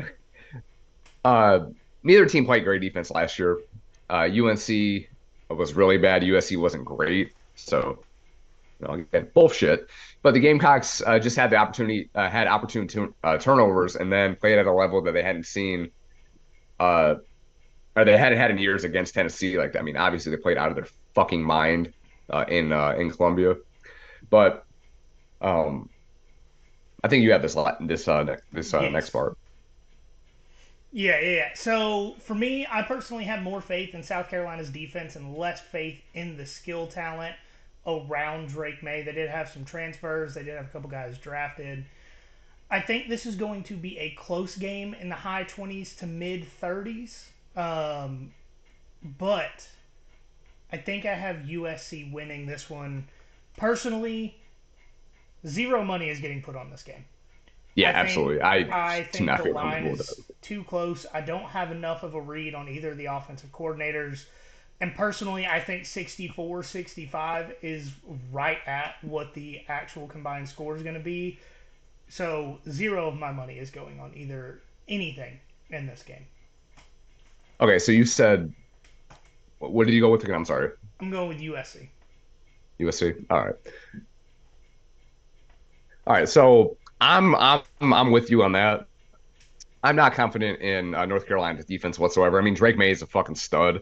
uh, 1.23 1.59
neither 2.01 2.25
team 2.25 2.45
played 2.45 2.63
great 2.63 2.81
defense 2.81 3.11
last 3.11 3.37
year. 3.37 3.59
Uh, 4.09 4.27
UNC 4.27 5.07
was 5.49 5.75
really 5.75 5.99
bad. 5.99 6.23
USC 6.23 6.57
wasn't 6.57 6.85
great. 6.85 7.31
So, 7.55 8.03
you 8.79 8.87
know, 8.87 8.93
again, 8.95 9.29
bullshit. 9.33 9.89
But 10.21 10.33
the 10.33 10.39
Gamecocks 10.39 11.01
uh, 11.05 11.19
just 11.19 11.35
had 11.35 11.49
the 11.49 11.57
opportunity, 11.57 12.09
uh, 12.15 12.29
had 12.29 12.47
opportunity 12.47 13.07
uh, 13.23 13.37
turnovers, 13.37 13.95
and 13.95 14.11
then 14.11 14.35
played 14.35 14.57
at 14.57 14.65
a 14.65 14.71
level 14.71 15.01
that 15.01 15.11
they 15.11 15.23
hadn't 15.23 15.45
seen, 15.45 15.91
uh, 16.79 17.15
or 17.95 18.05
they 18.05 18.17
hadn't 18.17 18.37
had 18.37 18.51
in 18.51 18.57
years 18.57 18.83
against 18.83 19.13
Tennessee. 19.13 19.57
Like, 19.57 19.75
I 19.75 19.81
mean, 19.81 19.97
obviously 19.97 20.31
they 20.31 20.41
played 20.41 20.57
out 20.57 20.69
of 20.69 20.75
their 20.75 20.87
fucking 21.13 21.43
mind 21.43 21.93
uh, 22.29 22.45
in 22.47 22.71
uh, 22.71 22.95
in 22.97 23.11
Columbia, 23.11 23.57
but 24.29 24.65
um, 25.41 25.89
I 27.03 27.09
think 27.09 27.23
you 27.23 27.33
have 27.33 27.41
this 27.41 27.55
lot, 27.55 27.85
this 27.85 28.07
uh, 28.07 28.23
next, 28.23 28.43
this 28.51 28.73
uh, 28.73 28.81
yes. 28.81 28.91
next 28.91 29.09
part. 29.09 29.37
Yeah, 30.93 31.19
yeah, 31.19 31.29
yeah. 31.31 31.49
So 31.55 32.15
for 32.19 32.35
me, 32.35 32.67
I 32.71 32.83
personally 32.83 33.23
have 33.25 33.41
more 33.41 33.61
faith 33.61 33.95
in 33.95 34.03
South 34.03 34.29
Carolina's 34.29 34.69
defense 34.69 35.15
and 35.15 35.35
less 35.35 35.59
faith 35.59 35.99
in 36.13 36.37
the 36.37 36.45
skill 36.45 36.87
talent 36.87 37.35
around 37.87 38.49
Drake 38.49 38.83
Maye. 38.83 39.01
They 39.01 39.11
did 39.11 39.29
have 39.29 39.49
some 39.49 39.65
transfers. 39.65 40.35
They 40.35 40.43
did 40.43 40.55
have 40.55 40.65
a 40.67 40.69
couple 40.69 40.89
guys 40.89 41.17
drafted. 41.17 41.85
I 42.71 42.81
think 42.81 43.09
this 43.09 43.25
is 43.25 43.35
going 43.35 43.63
to 43.65 43.75
be 43.75 43.97
a 43.99 44.11
close 44.11 44.55
game 44.57 44.95
in 44.95 45.09
the 45.09 45.15
high 45.15 45.45
20s 45.45 45.95
to 45.95 46.07
mid 46.07 46.45
30s. 46.45 47.31
Um, 47.55 48.33
but 49.19 49.67
I 50.71 50.77
think 50.77 51.05
I 51.05 51.15
have 51.15 51.47
USC 51.47 52.03
winning 52.03 52.45
this 52.45 52.69
one. 52.69 53.07
Personally, 53.57 54.35
zero 55.47 55.83
money 55.83 56.09
is 56.09 56.19
getting 56.19 56.41
put 56.41 56.55
on 56.55 56.69
this 56.69 56.83
game. 56.83 57.05
Yeah, 57.75 57.89
I 57.89 57.93
absolutely. 57.93 58.41
I, 58.41 58.97
I 58.97 59.03
think 59.03 59.29
the 59.43 59.51
line 59.51 59.87
is 59.87 60.19
too 60.41 60.63
close. 60.63 61.05
I 61.13 61.21
don't 61.21 61.45
have 61.45 61.71
enough 61.71 62.03
of 62.03 62.13
a 62.13 62.21
read 62.21 62.53
on 62.53 62.69
either 62.69 62.91
of 62.91 62.97
the 62.97 63.05
offensive 63.05 63.51
coordinators. 63.51 64.25
And 64.81 64.93
personally, 64.93 65.47
I 65.47 65.59
think 65.59 65.85
64 65.85 66.63
65 66.63 67.55
is 67.61 67.91
right 68.31 68.59
at 68.67 68.95
what 69.01 69.33
the 69.33 69.61
actual 69.67 70.07
combined 70.07 70.49
score 70.49 70.75
is 70.75 70.83
going 70.83 70.95
to 70.95 71.01
be. 71.01 71.39
So, 72.09 72.59
zero 72.69 73.07
of 73.07 73.15
my 73.15 73.31
money 73.31 73.57
is 73.57 73.71
going 73.71 73.99
on 73.99 74.11
either 74.15 74.61
anything 74.87 75.39
in 75.69 75.87
this 75.87 76.03
game. 76.03 76.25
Okay, 77.61 77.79
so 77.79 77.91
you 77.91 78.05
said, 78.05 78.51
what 79.59 79.87
did 79.87 79.93
you 79.93 80.01
go 80.01 80.11
with 80.11 80.23
again? 80.23 80.35
I'm 80.35 80.45
sorry. 80.45 80.71
I'm 80.99 81.09
going 81.09 81.29
with 81.29 81.39
USC. 81.39 81.87
USC? 82.79 83.25
All 83.29 83.45
right. 83.45 83.55
All 86.05 86.13
right, 86.13 86.27
so 86.27 86.75
I'm 87.03 87.35
I'm 87.35 87.61
I'm 87.81 88.11
with 88.11 88.31
you 88.31 88.43
on 88.43 88.53
that. 88.53 88.87
I'm 89.83 89.97
not 89.97 90.13
confident 90.13 90.61
in 90.61 90.95
uh, 90.95 91.05
North 91.05 91.27
Carolina's 91.27 91.65
defense 91.65 91.99
whatsoever. 91.99 92.39
I 92.39 92.41
mean, 92.41 92.53
Drake 92.53 92.77
Maye 92.77 92.91
is 92.91 93.01
a 93.01 93.05
fucking 93.07 93.35
stud, 93.35 93.81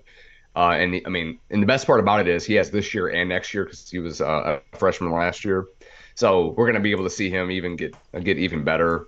uh, 0.55 0.72
and 0.72 0.95
the, 0.95 1.05
I 1.05 1.09
mean, 1.09 1.38
and 1.51 1.61
the 1.61 1.67
best 1.67 1.86
part 1.86 1.99
about 1.99 2.19
it 2.22 2.28
is 2.28 2.43
he 2.43 2.55
has 2.55 2.72
this 2.72 2.95
year 2.95 3.09
and 3.09 3.30
next 3.30 3.53
year 3.53 3.65
because 3.65 3.88
he 3.88 3.99
was 3.99 4.22
uh, 4.22 4.59
a 4.74 4.78
freshman 4.78 5.11
last 5.11 5.45
year. 5.45 5.67
So 6.15 6.55
we're 6.57 6.65
gonna 6.65 6.80
be 6.80 6.89
able 6.89 7.03
to 7.03 7.11
see 7.11 7.30
him 7.30 7.51
even 7.51 7.76
get 7.76 7.95
get 8.24 8.39
even 8.39 8.63
better 8.63 9.07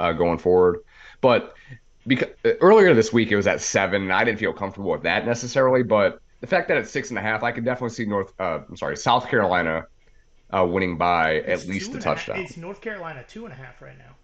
uh, 0.00 0.12
going 0.12 0.38
forward. 0.38 0.80
But 1.20 1.54
because 2.08 2.30
earlier 2.60 2.92
this 2.92 3.12
week 3.12 3.30
it 3.30 3.36
was 3.36 3.46
at 3.46 3.60
seven, 3.60 4.02
and 4.02 4.12
I 4.12 4.24
didn't 4.24 4.40
feel 4.40 4.52
comfortable 4.52 4.90
with 4.90 5.04
that 5.04 5.24
necessarily. 5.24 5.84
But 5.84 6.20
the 6.40 6.48
fact 6.48 6.66
that 6.68 6.76
it's 6.76 6.90
six 6.90 7.10
and 7.10 7.18
a 7.18 7.22
half, 7.22 7.44
I 7.44 7.52
could 7.52 7.64
definitely 7.64 7.94
see 7.94 8.04
North. 8.04 8.32
Uh, 8.40 8.62
I'm 8.68 8.76
sorry, 8.76 8.96
South 8.96 9.28
Carolina 9.28 9.86
uh, 10.56 10.64
winning 10.64 10.96
by 10.96 11.32
it's 11.32 11.62
at 11.62 11.68
least 11.68 11.94
a 11.94 12.00
touchdown. 12.00 12.38
A, 12.38 12.42
it's 12.42 12.56
North 12.56 12.80
Carolina 12.80 13.24
two 13.28 13.44
and 13.44 13.52
a 13.52 13.56
half 13.56 13.80
right 13.82 13.98
now. 13.98 14.14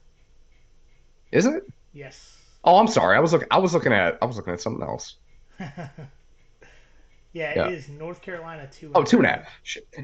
Is 1.33 1.47
it? 1.47 1.65
Yes. 1.93 2.37
Oh, 2.65 2.79
I'm 2.79 2.89
sorry. 2.89 3.17
I 3.17 3.21
was 3.21 3.33
looking. 3.33 3.49
I 3.51 3.59
was 3.59 3.75
looking 3.75 3.93
at. 3.93 4.19
I 4.23 4.25
was 4.25 4.37
looking 4.37 4.53
at 4.53 4.61
something 4.61 4.83
else. 4.83 5.17
yeah, 5.61 7.51
it 7.51 7.57
yeah. 7.57 7.69
is 7.69 7.89
North 7.89 8.23
Carolina 8.23 8.69
two. 8.73 8.91
Oh, 8.95 9.03
two 9.03 9.19
and 9.19 9.27
a 9.27 9.31
half. 9.31 9.49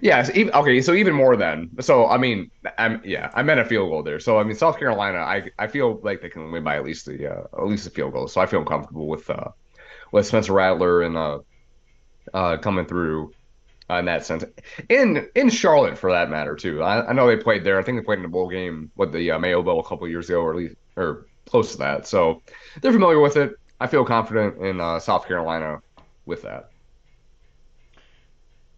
Yeah. 0.02 0.22
So 0.22 0.32
even, 0.34 0.54
okay. 0.54 0.80
So 0.82 0.92
even 0.92 1.14
more 1.14 1.36
then. 1.36 1.70
So 1.80 2.06
I 2.06 2.18
mean, 2.18 2.50
I'm 2.76 3.00
yeah. 3.04 3.30
I 3.34 3.42
meant 3.42 3.60
a 3.60 3.64
field 3.64 3.90
goal 3.90 4.02
there. 4.02 4.20
So 4.20 4.38
I 4.38 4.44
mean, 4.44 4.56
South 4.56 4.78
Carolina. 4.78 5.18
I 5.18 5.50
I 5.58 5.68
feel 5.68 6.00
like 6.02 6.20
they 6.20 6.28
can 6.28 6.52
win 6.52 6.62
by 6.62 6.76
at 6.76 6.84
least 6.84 7.06
the 7.06 7.32
uh, 7.32 7.44
at 7.56 7.66
least 7.66 7.86
a 7.86 7.90
field 7.90 8.12
goal. 8.12 8.28
So 8.28 8.40
I 8.40 8.46
feel 8.46 8.64
comfortable 8.64 9.06
with 9.06 9.28
uh 9.30 9.50
with 10.12 10.26
Spencer 10.26 10.52
Rattler 10.52 11.02
and 11.02 11.16
uh 11.16 11.38
uh 12.34 12.58
coming 12.58 12.84
through 12.84 13.32
in 13.98 14.04
that 14.06 14.24
sense. 14.24 14.44
In 14.88 15.28
in 15.34 15.50
Charlotte, 15.50 15.98
for 15.98 16.12
that 16.12 16.30
matter, 16.30 16.54
too. 16.54 16.82
I, 16.82 17.08
I, 17.08 17.12
know 17.12 17.26
they 17.26 17.36
played 17.36 17.64
there. 17.64 17.78
I 17.78 17.82
think 17.82 17.98
they 17.98 18.04
played 18.04 18.18
in 18.18 18.24
a 18.24 18.28
bowl 18.28 18.48
game 18.48 18.90
with 18.96 19.12
the 19.12 19.32
uh, 19.32 19.38
Mayo 19.38 19.62
Bowl 19.62 19.80
a 19.80 19.84
couple 19.84 20.06
years 20.08 20.28
ago, 20.28 20.40
or 20.40 20.50
at 20.52 20.56
least 20.56 20.76
or 20.96 21.26
close 21.46 21.72
to 21.72 21.78
that. 21.78 22.06
So 22.06 22.42
they're 22.80 22.92
familiar 22.92 23.20
with 23.20 23.36
it. 23.36 23.54
I 23.80 23.86
feel 23.86 24.04
confident 24.04 24.58
in 24.58 24.80
uh, 24.80 25.00
South 25.00 25.26
Carolina 25.26 25.80
with 26.26 26.42
that. 26.42 26.70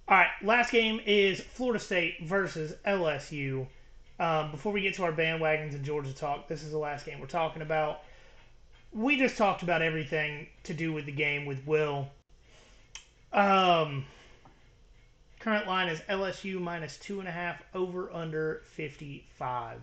All 0.09 0.17
right, 0.17 0.31
last 0.43 0.71
game 0.71 1.01
is 1.07 1.41
Florida 1.41 1.79
State 1.79 2.25
versus 2.25 2.75
LSU. 2.87 3.67
Um, 4.21 4.51
before 4.51 4.73
we 4.73 4.83
get 4.83 4.95
to 4.95 5.05
our 5.05 5.13
bandwagons 5.13 5.75
and 5.75 5.85
Georgia 5.85 6.13
talk, 6.13 6.49
this 6.49 6.63
is 6.63 6.71
the 6.71 6.79
last 6.79 7.07
game 7.07 7.19
we're 7.19 7.27
talking 7.27 7.63
about. 7.63 8.03
We 8.93 9.17
just 9.17 9.37
talked 9.37 9.63
about 9.63 9.81
everything 9.81 10.49
to 10.65 10.75
do 10.75 10.93
with 10.93 11.07
the 11.07 11.13
game 11.13 11.47
with 11.47 11.67
Will. 11.67 12.09
Um, 13.33 14.05
Current 15.43 15.67
line 15.67 15.89
is 15.89 15.99
LSU 16.03 16.61
minus 16.61 16.97
two 16.99 17.19
and 17.19 17.29
a 17.29 17.33
half 17.33 17.61
over 17.75 18.13
under 18.13 18.63
55. 18.77 19.81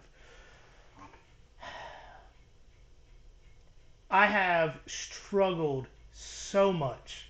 I 4.10 4.26
have 4.26 4.80
struggled 4.86 5.88
so 6.14 6.72
much 6.72 7.26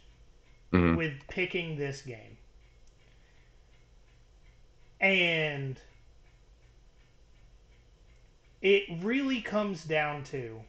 mm-hmm. 0.72 0.96
with 0.96 1.14
picking 1.28 1.76
this 1.76 2.04
game. 2.04 2.38
And 5.02 5.80
it 8.62 8.84
really 9.02 9.42
comes 9.42 9.84
down 9.84 10.24
to 10.26 10.62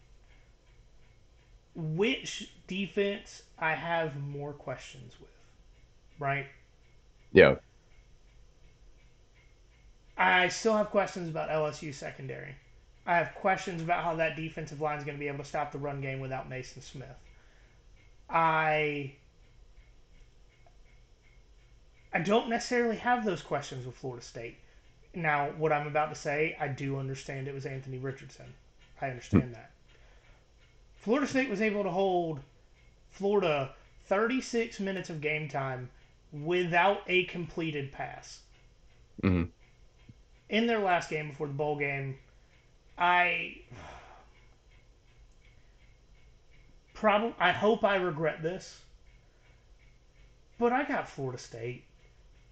which 1.75 2.51
defense 2.67 3.43
I 3.59 3.75
have 3.75 4.17
more 4.19 4.55
questions 4.55 5.13
with, 5.21 5.29
right? 6.19 6.47
Yeah. 7.33 7.57
I 10.17 10.49
still 10.49 10.77
have 10.77 10.91
questions 10.91 11.29
about 11.29 11.49
LSU 11.49 11.95
secondary. 11.95 12.55
I 13.07 13.17
have 13.17 13.35
questions 13.35 13.81
about 13.81 14.05
how 14.05 14.17
that 14.17 14.37
defensive 14.37 14.81
line 14.81 14.99
is 14.99 15.05
going 15.05 15.17
to 15.17 15.21
be 15.21 15.29
able 15.29 15.39
to 15.39 15.45
stop 15.45 15.73
the 15.73 15.79
run 15.79 16.01
game 16.01 16.21
without 16.21 16.51
Maason 16.51 16.83
Smith. 16.83 17.17
I 18.29 19.15
I 22.13 22.19
don't 22.21 22.49
necessarily 22.49 22.97
have 22.97 23.25
those 23.25 23.41
questions 23.41 23.87
with 23.87 23.97
Florida 23.97 24.23
State. 24.23 24.59
Now, 25.15 25.51
what 25.57 25.73
I'm 25.73 25.87
about 25.87 26.11
to 26.11 26.21
say, 26.21 26.57
I 26.61 26.69
do 26.69 26.99
understand 26.99 27.49
it 27.49 27.55
was 27.55 27.67
Anthony 27.67 27.99
Richardson. 27.99 28.53
I 29.01 29.09
understand 29.09 29.45
hmm. 29.45 29.53
that. 29.53 29.71
Florida 30.97 31.27
State 31.27 31.49
was 31.49 31.63
able 31.63 31.83
to 31.83 31.91
hold 31.91 32.41
Florida 33.11 33.71
36 34.07 34.81
minutes 34.81 35.09
of 35.09 35.21
game 35.21 35.49
time 35.49 35.89
without 36.33 37.03
a 37.07 37.25
completed 37.25 37.93
pass. 37.93 38.41
Mhm. 39.23 39.51
In 40.51 40.67
their 40.67 40.79
last 40.81 41.09
game 41.09 41.29
before 41.31 41.47
the 41.47 41.55
bowl 41.55 41.77
game, 41.79 42.19
I 42.99 43.57
probably 46.95 47.35
I 47.39 47.51
hope 47.53 47.83
I 47.85 47.97
regret 47.97 48.43
this, 48.43 48.83
but 50.59 50.73
I 50.73 50.85
got 50.85 51.09
Florida 51.09 51.39
State, 51.39 51.85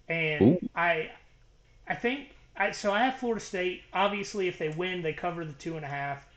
and 0.09 0.41
Ooh. 0.41 0.69
I 0.75 1.11
I 1.87 1.95
think 1.95 2.35
I 2.57 2.71
so 2.71 2.91
I 2.93 3.03
have 3.03 3.15
Florida 3.19 3.41
State. 3.41 3.83
Obviously, 3.93 4.47
if 4.47 4.57
they 4.57 4.69
win, 4.69 5.01
they 5.01 5.13
cover 5.13 5.45
the 5.45 5.53
two 5.53 5.75
and 5.75 5.85
a 5.85 5.89
half. 5.89 6.27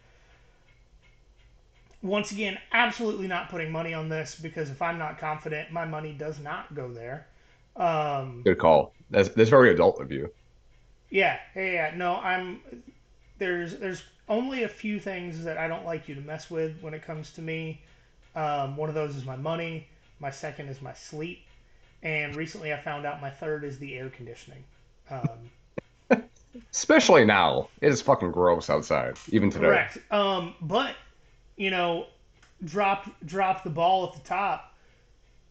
Once 2.03 2.32
again, 2.32 2.59
absolutely 2.72 3.26
not 3.26 3.49
putting 3.49 3.70
money 3.70 3.95
on 3.95 4.09
this 4.09 4.34
because 4.34 4.70
if 4.70 4.82
I'm 4.82 4.99
not 4.99 5.18
confident, 5.18 5.70
my 5.72 5.84
money 5.86 6.12
does 6.12 6.38
not 6.38 6.74
go 6.74 6.93
there. 6.93 7.26
Um, 7.76 8.42
Good 8.44 8.58
call. 8.58 8.92
That's 9.10 9.28
that's 9.30 9.50
very 9.50 9.70
adult 9.72 10.00
of 10.00 10.10
you. 10.12 10.30
yeah, 11.10 11.38
yeah, 11.54 11.62
yeah. 11.64 11.92
No, 11.96 12.16
I'm. 12.16 12.60
There's 13.38 13.76
there's 13.76 14.02
only 14.28 14.62
a 14.62 14.68
few 14.68 14.98
things 15.00 15.42
that 15.44 15.58
I 15.58 15.68
don't 15.68 15.84
like 15.84 16.08
you 16.08 16.14
to 16.14 16.20
mess 16.20 16.50
with 16.50 16.78
when 16.80 16.94
it 16.94 17.02
comes 17.04 17.32
to 17.32 17.42
me. 17.42 17.80
Um, 18.34 18.76
one 18.76 18.88
of 18.88 18.94
those 18.94 19.16
is 19.16 19.24
my 19.24 19.36
money. 19.36 19.88
My 20.20 20.30
second 20.30 20.68
is 20.68 20.80
my 20.80 20.94
sleep, 20.94 21.40
and 22.02 22.36
recently 22.36 22.72
I 22.72 22.80
found 22.80 23.04
out 23.04 23.20
my 23.20 23.30
third 23.30 23.64
is 23.64 23.78
the 23.78 23.96
air 23.96 24.08
conditioning. 24.10 24.64
Um, 25.10 26.22
Especially 26.72 27.24
now. 27.24 27.68
It 27.80 27.88
is 27.88 28.00
fucking 28.02 28.30
gross 28.30 28.70
outside, 28.70 29.16
even 29.28 29.50
today. 29.50 29.66
correct. 29.66 29.98
Um, 30.10 30.54
but 30.60 30.94
you 31.56 31.70
know, 31.70 32.06
drop 32.64 33.10
drop 33.24 33.64
the 33.64 33.70
ball 33.70 34.06
at 34.06 34.14
the 34.14 34.26
top. 34.28 34.71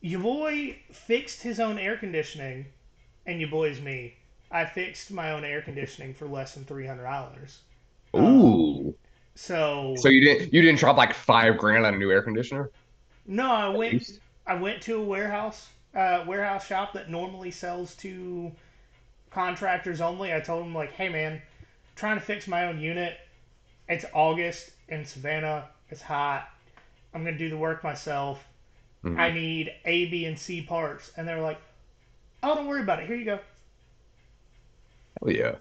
Your 0.01 0.19
boy 0.21 0.77
fixed 0.91 1.43
his 1.43 1.59
own 1.59 1.79
air 1.79 1.97
conditioning, 1.97 2.67
and 3.25 3.39
your 3.39 3.49
boy's 3.49 3.79
me. 3.81 4.17
I 4.51 4.65
fixed 4.65 5.11
my 5.11 5.31
own 5.31 5.45
air 5.45 5.61
conditioning 5.61 6.13
for 6.13 6.27
less 6.27 6.53
than 6.55 6.65
three 6.65 6.87
hundred 6.87 7.05
dollars. 7.05 7.61
Ooh. 8.15 8.95
So, 9.35 9.97
So 9.97 10.09
you 10.09 10.21
didn't 10.21 10.53
you 10.53 10.61
didn't 10.61 10.79
drop 10.79 10.97
like 10.97 11.13
five 11.13 11.57
grand 11.57 11.85
on 11.85 11.93
a 11.93 11.97
new 11.97 12.11
air 12.11 12.21
conditioner? 12.21 12.71
no, 13.25 13.51
I 13.51 13.69
At 13.73 13.75
went 13.75 13.97
least? 13.97 14.19
I 14.45 14.53
went 14.55 14.81
to 14.83 14.95
a 14.97 15.03
warehouse 15.03 15.69
uh, 15.95 16.23
warehouse 16.27 16.65
shop 16.67 16.93
that 16.93 17.09
normally 17.09 17.51
sells 17.51 17.95
to 17.97 18.51
contractors 19.31 20.01
only. 20.01 20.33
I 20.33 20.39
told 20.41 20.65
them 20.65 20.73
like, 20.75 20.93
hey 20.93 21.09
man, 21.09 21.41
trying 21.95 22.17
to 22.19 22.25
fix 22.25 22.47
my 22.47 22.65
own 22.67 22.79
unit. 22.79 23.17
It's 23.89 24.05
August 24.13 24.71
in 24.89 25.05
Savannah. 25.05 25.69
It's 25.89 26.01
hot. 26.03 26.49
I'm 27.13 27.23
gonna 27.25 27.37
do 27.37 27.49
the 27.49 27.57
work 27.57 27.83
myself. 27.83 28.47
Mhm. 29.03 29.17
I 29.17 29.31
need 29.31 29.73
A, 29.85 30.05
B, 30.07 30.25
and 30.25 30.37
C 30.39 30.61
parts, 30.61 31.11
and 31.17 31.27
they're 31.27 31.41
like, 31.41 31.59
oh, 32.43 32.55
don't 32.55 32.67
worry 32.67 32.81
about 32.81 32.99
it. 33.01 33.07
Here 33.07 33.15
you 33.15 33.25
go. 33.25 33.39
Hell 35.21 35.31
yeah. 35.31 35.55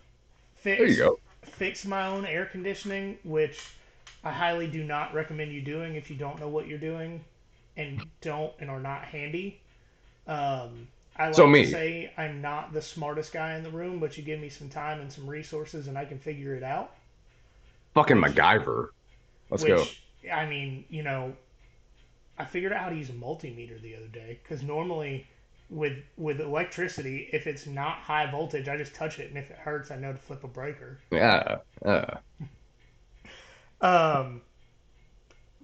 Fix, 0.55 0.77
There 0.77 0.87
you 0.87 0.97
go. 0.97 1.17
Fix 1.43 1.85
my 1.87 2.07
own 2.07 2.25
air 2.27 2.47
conditioning, 2.47 3.19
which 3.25 3.75
I 4.23 4.33
highly 4.33 4.67
do 4.69 4.85
not 4.85 5.13
recommend 5.15 5.53
you 5.53 5.61
doing 5.63 5.95
if 5.97 6.11
you 6.11 6.17
don't 6.17 6.39
know 6.39 6.49
what 6.49 6.67
you're 6.69 6.79
doing 6.79 7.25
and 7.77 8.11
don't 8.21 8.53
and 8.61 8.71
are 8.71 8.81
not 8.81 9.05
handy. 9.05 9.61
Um, 10.27 10.89
I 11.17 11.29
like 11.31 11.35
So 11.35 11.47
me. 11.47 11.55
to 11.55 11.63
say 11.63 12.13
I'm 12.17 12.41
not 12.41 12.73
the 12.73 12.83
smartest 12.83 13.33
guy 13.33 13.55
in 13.57 13.63
the 13.65 13.71
room, 13.71 13.99
but 14.01 14.17
you 14.17 14.23
give 14.25 14.41
me 14.41 14.49
some 14.51 14.69
time 14.69 15.01
and 15.01 15.13
some 15.13 15.27
resources, 15.29 15.89
and 15.89 15.99
I 15.99 16.05
can 16.05 16.19
figure 16.19 16.55
it 16.55 16.63
out. 16.65 16.95
Fucking 17.95 18.17
MacGyver. 18.17 18.89
Let's 19.51 19.65
which, 19.65 19.65
go. 19.65 19.97
I 20.33 20.47
mean, 20.47 20.85
you 20.89 21.03
know, 21.03 21.35
I 22.41 22.45
figured 22.47 22.73
out 22.73 22.81
how 22.83 22.89
to 22.91 22.97
use 22.97 23.11
a 23.11 23.15
multimeter 23.15 23.81
the 23.81 23.97
other 23.97 24.09
day 24.09 24.41
because 24.43 24.63
normally 24.63 25.29
with 25.71 25.99
with 26.17 26.41
electricity, 26.41 27.29
if 27.33 27.47
it's 27.47 27.67
not 27.67 27.99
high 27.99 28.31
voltage, 28.31 28.69
I 28.69 28.77
just 28.77 28.95
touch 28.95 29.19
it, 29.21 29.29
and 29.29 29.39
if 29.39 29.51
it 29.51 29.59
hurts, 29.59 29.91
I 29.91 29.97
know 29.97 30.13
to 30.13 30.19
flip 30.19 30.45
a 30.45 30.49
breaker. 30.49 31.01
Yeah. 31.11 31.59
Yeah. 31.85 32.21
Um, 33.81 34.43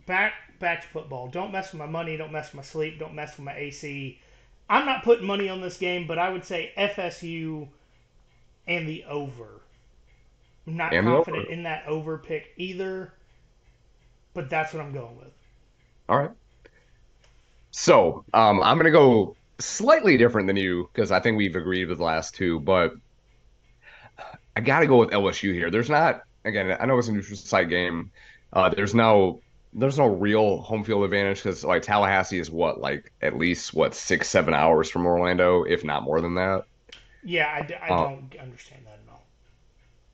back 0.07 0.59
back 0.59 0.83
to 0.83 0.89
football. 0.89 1.29
Don't 1.29 1.53
mess 1.53 1.72
with 1.72 1.79
my 1.79 1.87
money. 1.87 2.16
Don't 2.16 2.33
mess 2.33 2.47
with 2.49 2.55
my 2.57 2.62
sleep. 2.62 2.99
Don't 2.99 3.14
mess 3.14 3.37
with 3.37 3.45
my 3.45 3.55
AC. 3.57 4.20
I'm 4.68 4.87
not 4.87 5.05
putting 5.05 5.27
money 5.27 5.49
on 5.49 5.61
this 5.61 5.77
game, 5.77 6.07
but 6.07 6.18
I 6.18 6.31
would 6.31 6.45
say 6.45 6.72
FSU 6.77 7.68
and 8.66 8.89
the 8.89 9.05
over. 9.05 9.62
I'm 10.66 10.77
not 10.77 10.99
And 10.99 11.09
confident 11.09 11.49
over. 11.49 11.49
in 11.49 11.62
that 11.62 11.87
over 11.87 12.18
pick 12.18 12.53
either, 12.59 13.14
but 14.35 14.49
that's 14.51 14.72
what 14.72 14.83
I'm 14.85 14.93
going 14.93 15.16
with. 15.16 15.33
All 16.09 16.18
right. 16.18 16.31
So, 17.79 18.24
um, 18.33 18.62
I'm 18.62 18.79
gonna 18.79 18.91
go 18.91 19.37
slightly 19.61 20.16
different 20.16 20.47
than 20.47 20.57
you 20.57 20.89
because 20.95 21.11
I 21.11 21.20
think 21.20 21.37
we've 21.37 21.57
agreed 21.57 21.89
with 21.89 21.99
the 21.99 22.05
last 22.05 22.35
two, 22.35 22.59
but 22.61 22.93
I 24.57 24.61
gotta 24.61 24.87
go 24.87 24.99
with 24.99 25.11
LSU 25.12 25.53
here. 25.53 25.70
There's 25.70 25.91
not 25.91 26.20
again. 26.45 26.74
I 26.81 26.87
know 26.87 26.99
it's 26.99 27.09
a 27.09 27.12
neutral 27.12 27.37
site 27.37 27.68
game. 27.68 28.11
Uh, 28.53 28.70
there's 28.70 28.95
no 28.95 29.43
there's 29.74 29.99
no 29.99 30.07
real 30.07 30.59
home 30.62 30.85
field 30.85 31.05
advantage 31.05 31.43
because 31.43 31.64
like 31.64 31.83
Tallahassee 31.83 32.39
is 32.39 32.51
what 32.51 32.81
like 32.81 33.12
at 33.20 33.37
least 33.37 33.74
what 33.74 33.95
six 33.95 34.29
seven 34.31 34.55
hours 34.55 34.91
from 34.91 35.05
Orlando, 35.07 35.64
if 35.64 35.85
not 35.85 36.03
more 36.03 36.20
than 36.22 36.35
that. 36.37 36.62
Yeah, 37.22 37.53
I, 37.53 37.62
d- 37.66 37.74
I 37.74 37.89
Oh. 37.91 38.05
don't 38.07 38.35
understand 38.41 38.87
that 38.87 39.01
at 39.07 39.12
all. 39.12 39.27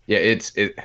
Yeah, 0.07 0.19
it's 0.19 0.51
it, 0.57 0.79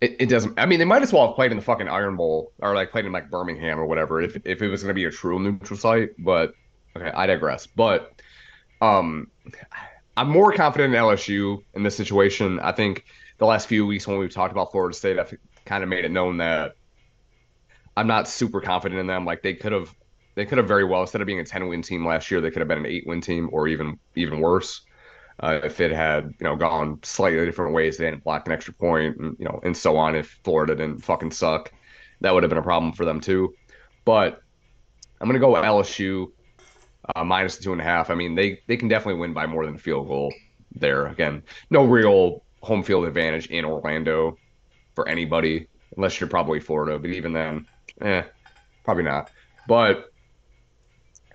it 0.00 0.16
it 0.18 0.26
doesn't. 0.26 0.58
I 0.58 0.66
mean, 0.66 0.78
they 0.78 0.84
might 0.84 1.02
as 1.02 1.12
well 1.12 1.26
have 1.26 1.36
played 1.36 1.50
in 1.50 1.56
the 1.58 1.62
fucking 1.62 1.88
Iron 1.88 2.16
Bowl 2.16 2.52
or 2.60 2.74
like 2.74 2.90
played 2.90 3.04
in 3.04 3.12
like 3.12 3.30
Birmingham 3.30 3.78
or 3.78 3.86
whatever 3.86 4.20
if 4.20 4.36
if 4.44 4.62
it 4.62 4.68
was 4.68 4.82
going 4.82 4.90
to 4.90 4.94
be 4.94 5.04
a 5.04 5.10
true 5.10 5.38
neutral 5.38 5.78
site. 5.78 6.10
But 6.18 6.54
okay, 6.96 7.10
I 7.10 7.26
digress. 7.26 7.66
But 7.66 8.20
um, 8.80 9.30
I'm 10.16 10.30
more 10.30 10.52
confident 10.52 10.94
in 10.94 11.00
LSU 11.00 11.62
in 11.74 11.82
this 11.82 11.96
situation. 11.96 12.60
I 12.60 12.72
think 12.72 13.04
the 13.38 13.46
last 13.46 13.68
few 13.68 13.86
weeks 13.86 14.06
when 14.06 14.18
we've 14.18 14.32
talked 14.32 14.52
about 14.52 14.72
Florida 14.72 14.96
State, 14.96 15.18
I've 15.18 15.34
kind 15.66 15.82
of 15.82 15.88
made 15.88 16.04
it 16.04 16.10
known 16.10 16.38
that 16.38 16.76
I'm 17.96 18.06
not 18.06 18.26
super 18.26 18.60
confident 18.60 19.00
in 19.00 19.06
them. 19.06 19.26
Like 19.26 19.42
they 19.42 19.54
could 19.54 19.72
have 19.72 19.94
they 20.34 20.46
could 20.46 20.58
have 20.58 20.68
very 20.68 20.84
well 20.84 21.02
instead 21.02 21.20
of 21.20 21.26
being 21.26 21.40
a 21.40 21.44
10 21.44 21.68
win 21.68 21.82
team 21.82 22.06
last 22.06 22.30
year, 22.30 22.40
they 22.40 22.50
could 22.50 22.60
have 22.60 22.68
been 22.68 22.78
an 22.78 22.86
eight 22.86 23.06
win 23.06 23.20
team 23.20 23.50
or 23.52 23.68
even 23.68 23.98
even 24.14 24.40
worse 24.40 24.80
uh, 25.40 25.60
if 25.64 25.80
it 25.80 25.90
had 25.90 26.34
you 26.38 26.44
know 26.44 26.56
gone 26.56 26.98
slightly 27.02 27.44
different 27.44 27.74
ways. 27.74 27.96
They 27.96 28.04
didn't 28.04 28.24
block 28.24 28.46
an 28.46 28.52
extra 28.52 28.74
point, 28.74 29.16
and 29.16 29.36
you 29.38 29.44
know, 29.44 29.60
and 29.62 29.76
so 29.76 29.96
on. 29.96 30.14
If 30.14 30.38
Florida 30.44 30.74
didn't 30.74 31.04
fucking 31.04 31.32
suck, 31.32 31.72
that 32.20 32.32
would 32.32 32.42
have 32.42 32.50
been 32.50 32.58
a 32.58 32.62
problem 32.62 32.92
for 32.92 33.04
them 33.04 33.20
too. 33.20 33.54
But 34.04 34.42
I'm 35.20 35.28
gonna 35.28 35.38
go 35.38 35.52
with 35.52 35.62
LSU 35.62 36.30
uh, 37.14 37.24
minus 37.24 37.58
two 37.58 37.72
and 37.72 37.80
a 37.80 37.84
half. 37.84 38.10
I 38.10 38.14
mean, 38.14 38.34
they 38.34 38.60
they 38.66 38.76
can 38.76 38.88
definitely 38.88 39.20
win 39.20 39.32
by 39.32 39.46
more 39.46 39.64
than 39.64 39.76
a 39.76 39.78
field 39.78 40.08
goal 40.08 40.32
there. 40.74 41.06
Again, 41.06 41.42
no 41.70 41.84
real 41.84 42.42
home 42.62 42.82
field 42.82 43.06
advantage 43.06 43.46
in 43.46 43.64
Orlando 43.64 44.36
for 44.94 45.08
anybody 45.08 45.66
unless 45.96 46.20
you're 46.20 46.28
probably 46.28 46.60
Florida. 46.60 46.98
But 46.98 47.10
even 47.10 47.32
then, 47.32 47.66
eh, 48.02 48.22
probably 48.84 49.04
not. 49.04 49.30
But 49.66 50.12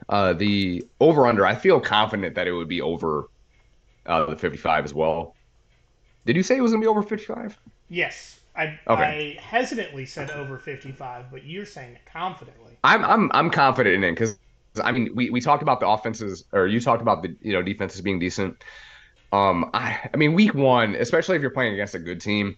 uh, 0.10 0.34
the 0.34 0.86
over 1.00 1.26
under, 1.26 1.46
I 1.46 1.56
feel 1.56 1.80
confident 1.80 2.36
that 2.36 2.48
it 2.48 2.52
would 2.52 2.68
be 2.68 2.82
over 2.82 3.30
uh, 4.06 4.26
the 4.26 4.36
55 4.36 4.86
as 4.86 4.94
well. 4.94 5.36
Did 6.26 6.36
you 6.36 6.44
say 6.44 6.58
it 6.58 6.62
was 6.62 6.72
gonna 6.72 6.82
be 6.82 6.88
over 6.88 7.04
55? 7.04 7.58
Yes, 7.90 8.40
I 8.56 8.80
Okay. 8.88 9.38
I 9.38 9.42
hesitantly 9.42 10.06
said 10.06 10.32
over 10.32 10.58
55, 10.58 11.32
but 11.32 11.46
you're 11.46 11.66
saying 11.66 11.94
it 11.94 12.02
confidently. 12.12 12.78
I'm 12.84 13.04
I'm 13.04 13.32
I'm 13.34 13.50
confident 13.50 13.96
in 13.96 14.04
it 14.04 14.12
because 14.12 14.38
I 14.84 14.92
mean 14.92 15.12
we, 15.16 15.30
we 15.30 15.42
talked 15.42 15.64
about 15.64 15.80
the 15.80 15.88
offenses 15.88 16.46
or 16.52 16.68
you 16.68 16.80
talked 16.80 17.02
about 17.02 17.22
the 17.24 17.36
you 17.42 17.54
know 17.54 17.62
defenses 17.62 18.02
being 18.02 18.20
decent. 18.20 18.64
Um, 19.32 19.70
I 19.74 20.10
I 20.14 20.18
mean 20.18 20.34
week 20.34 20.54
one, 20.54 20.96
especially 20.96 21.36
if 21.36 21.42
you're 21.42 21.52
playing 21.52 21.74
against 21.74 21.96
a 21.96 22.00
good 22.00 22.22
team, 22.22 22.58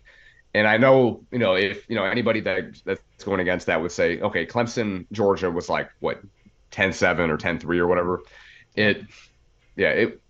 and 0.53 0.67
I 0.67 0.77
know 0.77 1.25
you 1.31 1.39
know 1.39 1.55
if 1.55 1.89
you 1.89 1.95
know 1.95 2.03
anybody 2.05 2.41
that 2.41 2.81
that's 2.85 3.01
going 3.23 3.39
against 3.39 3.67
that 3.67 3.81
would 3.81 3.91
say 3.91 4.19
okay 4.21 4.45
Clemson 4.45 5.07
Georgia 5.11 5.51
was 5.51 5.69
like 5.69 5.89
what 5.99 6.21
10-7 6.71 7.29
or 7.29 7.37
10-3 7.37 7.77
or 7.79 7.87
whatever. 7.87 8.21
It 8.75 9.03
yeah 9.75 9.89
it 9.89 10.21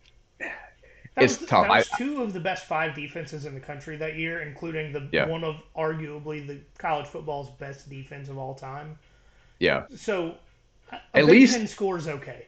That 1.18 1.24
It's 1.24 1.40
was, 1.40 1.50
tough. 1.50 1.64
That 1.68 1.78
was 1.78 1.90
two 1.98 2.22
of 2.22 2.32
the 2.32 2.40
best 2.40 2.68
five 2.68 2.94
defenses 2.94 3.46
in 3.48 3.56
the 3.56 3.60
country 3.60 3.98
that 3.98 4.18
year, 4.18 4.44
including 4.44 4.94
the 4.94 5.08
Yeah. 5.12 5.26
one 5.26 5.44
of 5.44 5.56
arguably 5.76 6.46
the 6.46 6.60
college 6.78 7.08
football's 7.08 7.50
best 7.58 7.90
defense 7.90 8.30
of 8.30 8.38
all 8.38 8.54
time. 8.54 8.98
yeah 9.58 9.86
So, 9.96 10.36
At 11.16 11.26
least- 11.26 11.56
Ten 11.58 11.66
score 11.68 11.98
is 11.98 12.08
okay. 12.08 12.46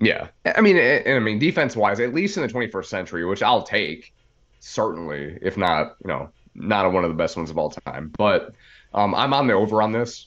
Yeah, 0.00 0.26
I 0.44 0.60
mean, 0.60 0.76
and 0.76 1.14
I 1.16 1.20
mean, 1.20 1.38
defense 1.38 1.76
wise, 1.76 2.00
at 2.00 2.12
least 2.12 2.36
in 2.36 2.42
the 2.42 2.48
21st 2.48 2.86
century, 2.90 3.24
which 3.24 3.42
I'll 3.44 3.62
take, 3.62 4.12
certainly, 4.58 5.38
if 5.40 5.56
not, 5.56 5.94
you 6.02 6.08
know, 6.08 6.30
not 6.56 6.90
one 6.92 7.04
of 7.04 7.10
the 7.10 7.14
best 7.16 7.36
ones 7.36 7.48
of 7.50 7.58
all 7.58 7.70
time. 7.70 8.10
But 8.18 8.52
um, 8.92 9.14
I'm 9.14 9.32
on 9.32 9.46
the 9.46 9.52
over 9.54 9.80
on 9.82 9.92
this, 9.92 10.26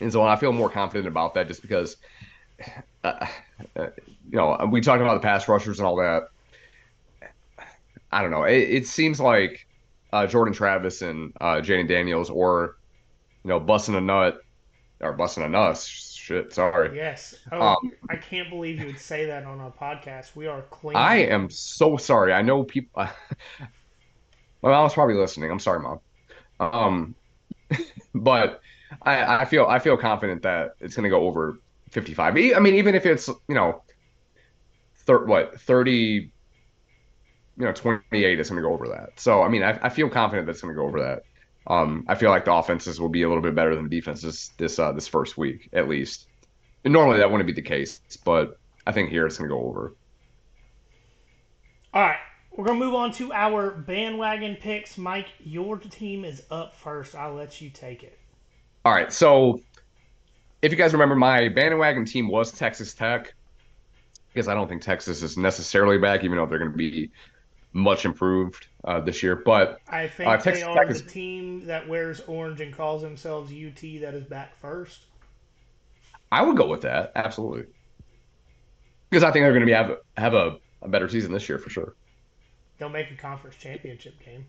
and 0.00 0.10
so 0.12 0.22
I 0.24 0.34
feel 0.34 0.52
more 0.52 0.68
confident 0.68 1.06
about 1.06 1.34
that 1.34 1.46
just 1.46 1.62
because, 1.62 1.98
uh, 3.04 3.26
uh, 3.76 3.86
you 4.28 4.36
know, 4.36 4.68
we 4.68 4.80
talked 4.80 5.02
about 5.02 5.14
the 5.14 5.20
pass 5.26 5.46
rushers 5.46 5.78
and 5.78 5.86
all 5.86 5.96
that. 5.96 6.28
I 8.12 8.22
don't 8.22 8.30
know. 8.30 8.44
It, 8.44 8.58
it 8.70 8.86
seems 8.86 9.20
like 9.20 9.66
uh, 10.12 10.26
Jordan 10.26 10.54
Travis 10.54 11.02
and 11.02 11.32
uh, 11.40 11.56
Jayden 11.56 11.88
Daniels, 11.88 12.30
or 12.30 12.76
you 13.44 13.48
know, 13.48 13.60
busting 13.60 13.94
a 13.94 14.00
nut 14.00 14.40
or 15.00 15.12
busting 15.12 15.42
a 15.42 15.58
us. 15.58 15.86
Shit, 15.86 16.52
sorry. 16.52 16.96
Yes. 16.96 17.34
Oh, 17.50 17.60
Um, 17.60 17.92
I 18.08 18.16
can't 18.16 18.48
believe 18.50 18.78
you 18.78 18.86
would 18.86 18.98
say 19.00 19.26
that 19.26 19.44
on 19.44 19.60
a 19.60 19.70
podcast. 19.70 20.36
We 20.36 20.46
are 20.46 20.62
clean. 20.62 20.96
I 20.96 21.16
am 21.16 21.50
so 21.50 21.96
sorry. 21.96 22.32
I 22.32 22.42
know 22.42 22.62
people. 22.62 23.02
my 24.62 24.70
mom's 24.70 24.92
probably 24.92 25.14
listening. 25.16 25.50
I'm 25.50 25.58
sorry, 25.58 25.80
mom. 25.80 26.00
Um, 26.60 27.14
but 28.14 28.60
I, 29.02 29.38
I 29.42 29.44
feel 29.44 29.66
I 29.66 29.78
feel 29.78 29.96
confident 29.96 30.42
that 30.42 30.72
it's 30.80 30.94
going 30.94 31.04
to 31.04 31.10
go 31.10 31.26
over 31.26 31.60
55. 31.90 32.36
I 32.36 32.58
mean, 32.60 32.74
even 32.74 32.94
if 32.94 33.06
it's 33.06 33.28
you 33.28 33.54
know, 33.54 33.82
thir- 35.06 35.24
what 35.24 35.60
30, 35.60 36.30
you 37.60 37.66
know, 37.66 37.72
28 37.72 38.40
is 38.40 38.48
going 38.48 38.62
to 38.62 38.66
go 38.66 38.72
over 38.72 38.88
that. 38.88 39.20
So 39.20 39.42
I 39.42 39.48
mean, 39.48 39.62
I, 39.62 39.78
I 39.82 39.88
feel 39.88 40.08
confident 40.08 40.46
that's 40.46 40.60
going 40.60 40.74
to 40.74 40.78
go 40.80 40.86
over 40.86 41.00
that. 41.00 41.24
Um, 41.66 42.04
I 42.08 42.14
feel 42.14 42.30
like 42.30 42.46
the 42.46 42.52
offenses 42.52 43.00
will 43.00 43.08
be 43.08 43.22
a 43.22 43.28
little 43.28 43.42
bit 43.42 43.54
better 43.54 43.74
than 43.74 43.84
the 43.84 43.90
defenses 43.90 44.52
this 44.56 44.78
uh, 44.78 44.92
this 44.92 45.06
first 45.06 45.36
week 45.36 45.68
at 45.72 45.88
least. 45.88 46.26
And 46.84 46.92
normally 46.92 47.18
that 47.18 47.30
wouldn't 47.30 47.46
be 47.46 47.52
the 47.52 47.62
case, 47.62 48.00
but 48.24 48.58
I 48.86 48.92
think 48.92 49.10
here 49.10 49.26
it's 49.26 49.36
going 49.36 49.50
to 49.50 49.54
go 49.54 49.62
over. 49.62 49.94
All 51.92 52.02
right. 52.02 52.18
We're 52.52 52.64
going 52.64 52.80
to 52.80 52.84
move 52.84 52.94
on 52.94 53.12
to 53.12 53.32
our 53.32 53.70
bandwagon 53.70 54.56
picks. 54.56 54.98
Mike, 54.98 55.28
your 55.38 55.78
team 55.78 56.24
is 56.24 56.42
up 56.50 56.74
first. 56.74 57.14
I'll 57.14 57.34
let 57.34 57.60
you 57.60 57.70
take 57.70 58.02
it. 58.02 58.18
All 58.84 58.92
right, 58.92 59.12
so 59.12 59.60
if 60.62 60.72
you 60.72 60.78
guys 60.78 60.92
remember, 60.92 61.14
my 61.14 61.48
bandwagon 61.48 62.06
team 62.06 62.28
was 62.28 62.50
Texas 62.50 62.94
Tech 62.94 63.34
because 64.32 64.48
I 64.48 64.54
don't 64.54 64.68
think 64.68 64.82
Texas 64.82 65.22
is 65.22 65.36
necessarily 65.36 65.98
back, 65.98 66.24
even 66.24 66.38
though 66.38 66.46
they're 66.46 66.58
going 66.58 66.70
to 66.70 66.76
be 66.76 67.10
much 67.72 68.04
improved 68.04 68.66
uh, 68.84 69.00
this 69.00 69.22
year. 69.22 69.36
But 69.36 69.78
I 69.88 70.08
think 70.08 70.28
Uh, 70.28 70.36
they 70.36 70.42
Texas 70.42 70.64
are 70.64 70.74
Tech 70.74 70.88
the 70.88 71.00
team 71.00 71.66
that 71.66 71.88
wears 71.88 72.20
orange 72.20 72.60
and 72.60 72.74
calls 72.74 73.02
themselves 73.02 73.52
UT 73.52 73.80
that 74.00 74.14
is 74.14 74.24
back 74.24 74.56
first. 74.60 75.00
I 76.32 76.42
would 76.42 76.56
go 76.56 76.66
with 76.68 76.82
that 76.82 77.12
absolutely 77.16 77.66
because 79.10 79.24
I 79.24 79.32
think 79.32 79.42
they're 79.44 79.52
going 79.52 79.60
to 79.60 79.66
be 79.66 79.72
have 79.72 79.98
have 80.16 80.34
a, 80.34 80.58
a 80.82 80.88
better 80.88 81.08
season 81.08 81.32
this 81.32 81.48
year 81.48 81.58
for 81.58 81.70
sure. 81.70 81.94
They'll 82.78 82.88
make 82.88 83.10
a 83.10 83.16
conference 83.16 83.56
championship 83.56 84.14
game. 84.24 84.46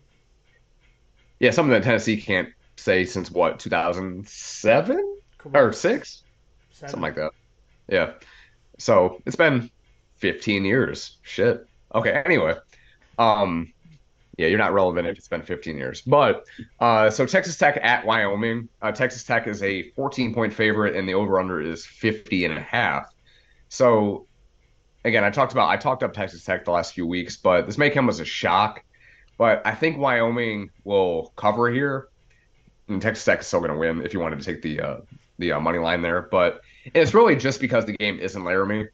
Yeah, 1.40 1.50
something 1.50 1.72
that 1.72 1.82
Tennessee 1.82 2.16
can't 2.20 2.48
say 2.76 3.04
since 3.04 3.30
what 3.30 3.58
2007 3.58 5.18
Correct. 5.38 5.56
or 5.56 5.72
six, 5.72 6.22
Seven. 6.70 6.90
something 6.90 7.02
like 7.02 7.16
that. 7.16 7.32
Yeah, 7.88 8.12
so 8.78 9.20
it's 9.26 9.36
been 9.36 9.70
15 10.18 10.64
years. 10.64 11.18
Shit. 11.22 11.66
Okay. 11.94 12.22
Anyway, 12.24 12.54
um, 13.18 13.72
yeah, 14.38 14.46
you're 14.46 14.58
not 14.58 14.72
relevant 14.72 15.06
if 15.06 15.18
it's 15.18 15.28
been 15.28 15.42
15 15.42 15.76
years. 15.76 16.00
But 16.00 16.46
uh, 16.80 17.10
so 17.10 17.26
Texas 17.26 17.56
Tech 17.56 17.78
at 17.82 18.04
Wyoming. 18.04 18.68
Uh, 18.80 18.92
Texas 18.92 19.24
Tech 19.24 19.46
is 19.46 19.62
a 19.62 19.90
14 19.90 20.34
point 20.34 20.52
favorite, 20.52 20.96
and 20.96 21.08
the 21.08 21.14
over 21.14 21.38
under 21.38 21.60
is 21.60 21.84
50 21.84 22.46
and 22.46 22.56
a 22.56 22.60
half. 22.60 23.12
So 23.68 24.26
again, 25.04 25.24
I 25.24 25.30
talked 25.30 25.52
about 25.52 25.68
I 25.68 25.76
talked 25.76 26.02
up 26.02 26.12
Texas 26.12 26.44
Tech 26.44 26.64
the 26.64 26.70
last 26.70 26.94
few 26.94 27.06
weeks, 27.06 27.36
but 27.36 27.66
this 27.66 27.78
may 27.78 27.90
come 27.90 28.08
as 28.08 28.20
a 28.20 28.24
shock. 28.24 28.82
But 29.38 29.62
I 29.66 29.74
think 29.74 29.98
Wyoming 29.98 30.70
will 30.84 31.32
cover 31.36 31.70
here, 31.70 32.08
and 32.88 33.02
Texas 33.02 33.24
Tech 33.24 33.40
is 33.40 33.46
still 33.46 33.60
going 33.60 33.72
to 33.72 33.78
win 33.78 34.02
if 34.04 34.14
you 34.14 34.20
wanted 34.20 34.38
to 34.38 34.44
take 34.44 34.62
the 34.62 34.80
uh, 34.80 34.96
the 35.38 35.52
uh, 35.52 35.60
money 35.60 35.78
line 35.78 36.02
there. 36.02 36.22
But 36.22 36.62
it's 36.94 37.14
really 37.14 37.36
just 37.36 37.60
because 37.60 37.84
the 37.84 37.96
game 37.96 38.18
isn't 38.18 38.44
Laramie. 38.44 38.88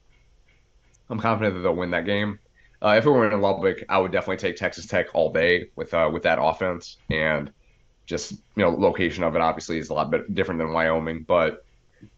I'm 1.11 1.21
confident 1.21 1.55
that 1.55 1.61
they'll 1.61 1.77
win 1.77 1.91
that 1.93 2.05
game. 2.05 2.39
Uh, 2.81 2.95
if 2.97 3.07
it 3.07 3.11
were 3.11 3.31
in 3.31 3.41
Lubbock, 3.41 3.85
I 3.89 3.99
would 3.99 4.13
definitely 4.13 4.37
take 4.37 4.57
Texas 4.57 4.87
Tech 4.87 5.07
all 5.15 5.33
day 5.33 5.71
with 5.75 5.93
uh, 5.93 6.09
with 6.13 6.23
that 6.23 6.39
offense 6.41 6.97
and 7.11 7.51
just 8.07 8.33
you 8.33 8.63
know 8.63 8.71
location 8.71 9.25
of 9.25 9.35
it 9.37 9.43
obviously 9.43 9.79
is 9.79 9.91
a 9.91 9.95
lot 9.95 10.11
bit 10.11 10.35
different 10.35 10.59
than 10.59 10.73
Wyoming, 10.73 11.25
but 11.27 11.65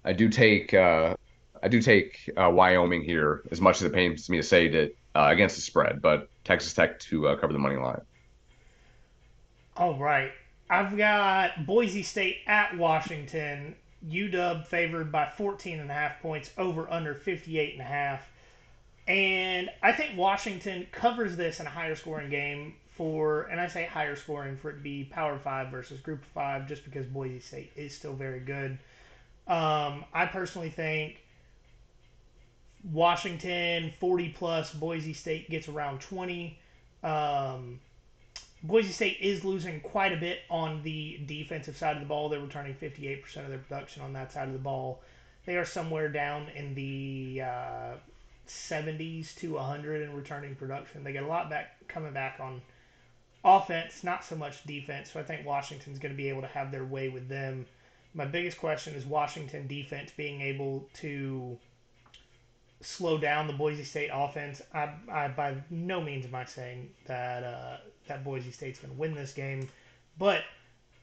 I 0.04 0.12
do 0.12 0.28
take 0.28 0.74
uh, 0.74 1.16
I 1.62 1.68
do 1.68 1.80
take 1.80 2.30
uh, 2.36 2.50
Wyoming 2.50 3.02
here 3.02 3.42
as 3.50 3.60
much 3.60 3.76
as 3.76 3.82
it 3.82 3.92
pains 3.92 4.28
me 4.28 4.36
to 4.36 4.42
say 4.42 4.68
that 4.68 4.96
uh, 5.14 5.28
against 5.30 5.56
the 5.56 5.62
spread, 5.62 6.00
but 6.00 6.28
Texas 6.44 6.72
Tech 6.72 6.98
to 7.00 7.28
uh, 7.28 7.36
cover 7.36 7.52
the 7.52 7.58
money 7.58 7.76
line. 7.76 8.00
All 9.76 9.98
right. 9.98 10.32
I've 10.68 10.96
got 10.96 11.66
Boise 11.66 12.02
State 12.02 12.38
at 12.46 12.76
Washington. 12.76 13.74
UW 14.08 14.64
favored 14.66 15.12
by 15.12 15.26
14 15.26 15.80
and 15.80 15.90
a 15.90 15.94
half 15.94 16.22
points 16.22 16.52
over 16.56 16.90
under 16.90 17.14
58 17.14 17.72
and 17.72 17.82
a 17.82 17.84
half. 17.84 18.29
And 19.10 19.68
I 19.82 19.90
think 19.90 20.16
Washington 20.16 20.86
covers 20.92 21.34
this 21.34 21.58
in 21.58 21.66
a 21.66 21.70
higher 21.70 21.96
scoring 21.96 22.30
game 22.30 22.74
for, 22.92 23.42
and 23.50 23.60
I 23.60 23.66
say 23.66 23.84
higher 23.84 24.14
scoring 24.14 24.56
for 24.56 24.70
it 24.70 24.74
to 24.74 24.80
be 24.82 25.02
Power 25.02 25.36
5 25.36 25.68
versus 25.68 25.98
Group 25.98 26.24
5 26.32 26.68
just 26.68 26.84
because 26.84 27.06
Boise 27.06 27.40
State 27.40 27.72
is 27.74 27.92
still 27.92 28.12
very 28.12 28.38
good. 28.38 28.78
Um, 29.48 30.04
I 30.14 30.26
personally 30.26 30.70
think 30.70 31.22
Washington 32.92 33.92
40 33.98 34.28
plus, 34.28 34.72
Boise 34.72 35.12
State 35.12 35.50
gets 35.50 35.66
around 35.66 36.00
20. 36.02 36.56
Um, 37.02 37.80
Boise 38.62 38.92
State 38.92 39.16
is 39.20 39.44
losing 39.44 39.80
quite 39.80 40.12
a 40.12 40.18
bit 40.18 40.42
on 40.48 40.84
the 40.84 41.18
defensive 41.26 41.76
side 41.76 41.96
of 41.96 42.00
the 42.00 42.06
ball. 42.06 42.28
They're 42.28 42.38
returning 42.38 42.76
58% 42.76 43.24
of 43.38 43.48
their 43.48 43.58
production 43.58 44.02
on 44.02 44.12
that 44.12 44.30
side 44.30 44.46
of 44.46 44.52
the 44.52 44.60
ball. 44.60 45.02
They 45.46 45.56
are 45.56 45.64
somewhere 45.64 46.08
down 46.10 46.48
in 46.54 46.76
the 46.76 47.42
uh, 47.42 47.94
70s 48.50 49.34
to 49.36 49.54
100 49.54 50.02
in 50.02 50.14
returning 50.14 50.54
production. 50.54 51.04
They 51.04 51.12
get 51.12 51.22
a 51.22 51.26
lot 51.26 51.48
back 51.48 51.76
coming 51.88 52.12
back 52.12 52.38
on 52.40 52.60
offense, 53.44 54.04
not 54.04 54.24
so 54.24 54.36
much 54.36 54.64
defense. 54.64 55.12
So 55.12 55.20
I 55.20 55.22
think 55.22 55.46
Washington's 55.46 55.98
going 55.98 56.12
to 56.12 56.16
be 56.16 56.28
able 56.28 56.42
to 56.42 56.48
have 56.48 56.70
their 56.70 56.84
way 56.84 57.08
with 57.08 57.28
them. 57.28 57.66
My 58.14 58.24
biggest 58.24 58.58
question 58.58 58.94
is 58.94 59.06
Washington 59.06 59.66
defense 59.66 60.10
being 60.16 60.40
able 60.40 60.88
to 60.94 61.56
slow 62.80 63.18
down 63.18 63.46
the 63.46 63.52
Boise 63.52 63.84
State 63.84 64.10
offense. 64.12 64.62
I, 64.74 64.90
I 65.10 65.28
by 65.28 65.54
no 65.70 66.00
means 66.00 66.26
am 66.26 66.34
I 66.34 66.44
saying 66.44 66.90
that 67.06 67.44
uh, 67.44 67.76
that 68.08 68.24
Boise 68.24 68.50
State's 68.50 68.80
going 68.80 68.92
to 68.92 68.98
win 68.98 69.14
this 69.14 69.32
game, 69.32 69.68
but 70.18 70.42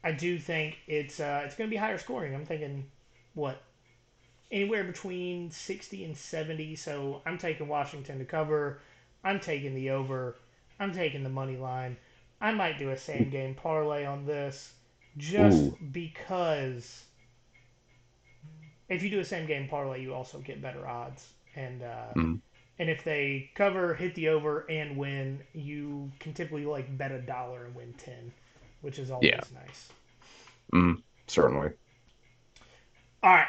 I 0.03 0.11
do 0.11 0.37
think 0.37 0.77
it's 0.87 1.19
uh, 1.19 1.43
it's 1.45 1.55
going 1.55 1.69
to 1.69 1.73
be 1.73 1.77
higher 1.77 1.97
scoring. 1.97 2.35
I'm 2.35 2.45
thinking 2.45 2.85
what 3.35 3.61
anywhere 4.51 4.83
between 4.83 5.51
60 5.51 6.03
and 6.05 6.17
70. 6.17 6.75
So 6.75 7.21
I'm 7.25 7.37
taking 7.37 7.67
Washington 7.67 8.19
to 8.19 8.25
cover. 8.25 8.79
I'm 9.23 9.39
taking 9.39 9.75
the 9.75 9.91
over. 9.91 10.37
I'm 10.79 10.93
taking 10.93 11.23
the 11.23 11.29
money 11.29 11.57
line. 11.57 11.97
I 12.41 12.51
might 12.53 12.77
do 12.77 12.91
a 12.91 12.97
same 12.97 13.29
game 13.29 13.55
parlay 13.55 14.05
on 14.05 14.25
this 14.25 14.73
just 15.17 15.69
Ooh. 15.69 15.77
because 15.91 17.05
if 18.89 19.03
you 19.03 19.09
do 19.09 19.19
a 19.19 19.25
same 19.25 19.45
game 19.47 19.67
parlay, 19.67 20.01
you 20.01 20.13
also 20.13 20.39
get 20.39 20.61
better 20.61 20.87
odds. 20.87 21.29
And 21.55 21.83
uh, 21.83 22.13
Mhm. 22.15 22.41
and 22.79 22.89
if 22.89 23.03
they 23.03 23.51
cover, 23.55 23.95
hit 23.95 24.15
the 24.15 24.29
over, 24.29 24.65
and 24.69 24.97
win, 24.97 25.41
you 25.53 26.11
can 26.19 26.33
typically 26.33 26.65
like 26.65 26.97
bet 26.97 27.11
a 27.11 27.21
dollar 27.21 27.65
and 27.65 27.75
win 27.75 27.93
ten, 27.97 28.33
which 28.81 28.99
is 28.99 29.11
always 29.11 29.43
Yeah. 29.43 29.43
nice. 29.53 29.89
Mm, 30.73 31.03
certainly. 31.27 31.71
All 33.23 33.31
right. 33.31 33.47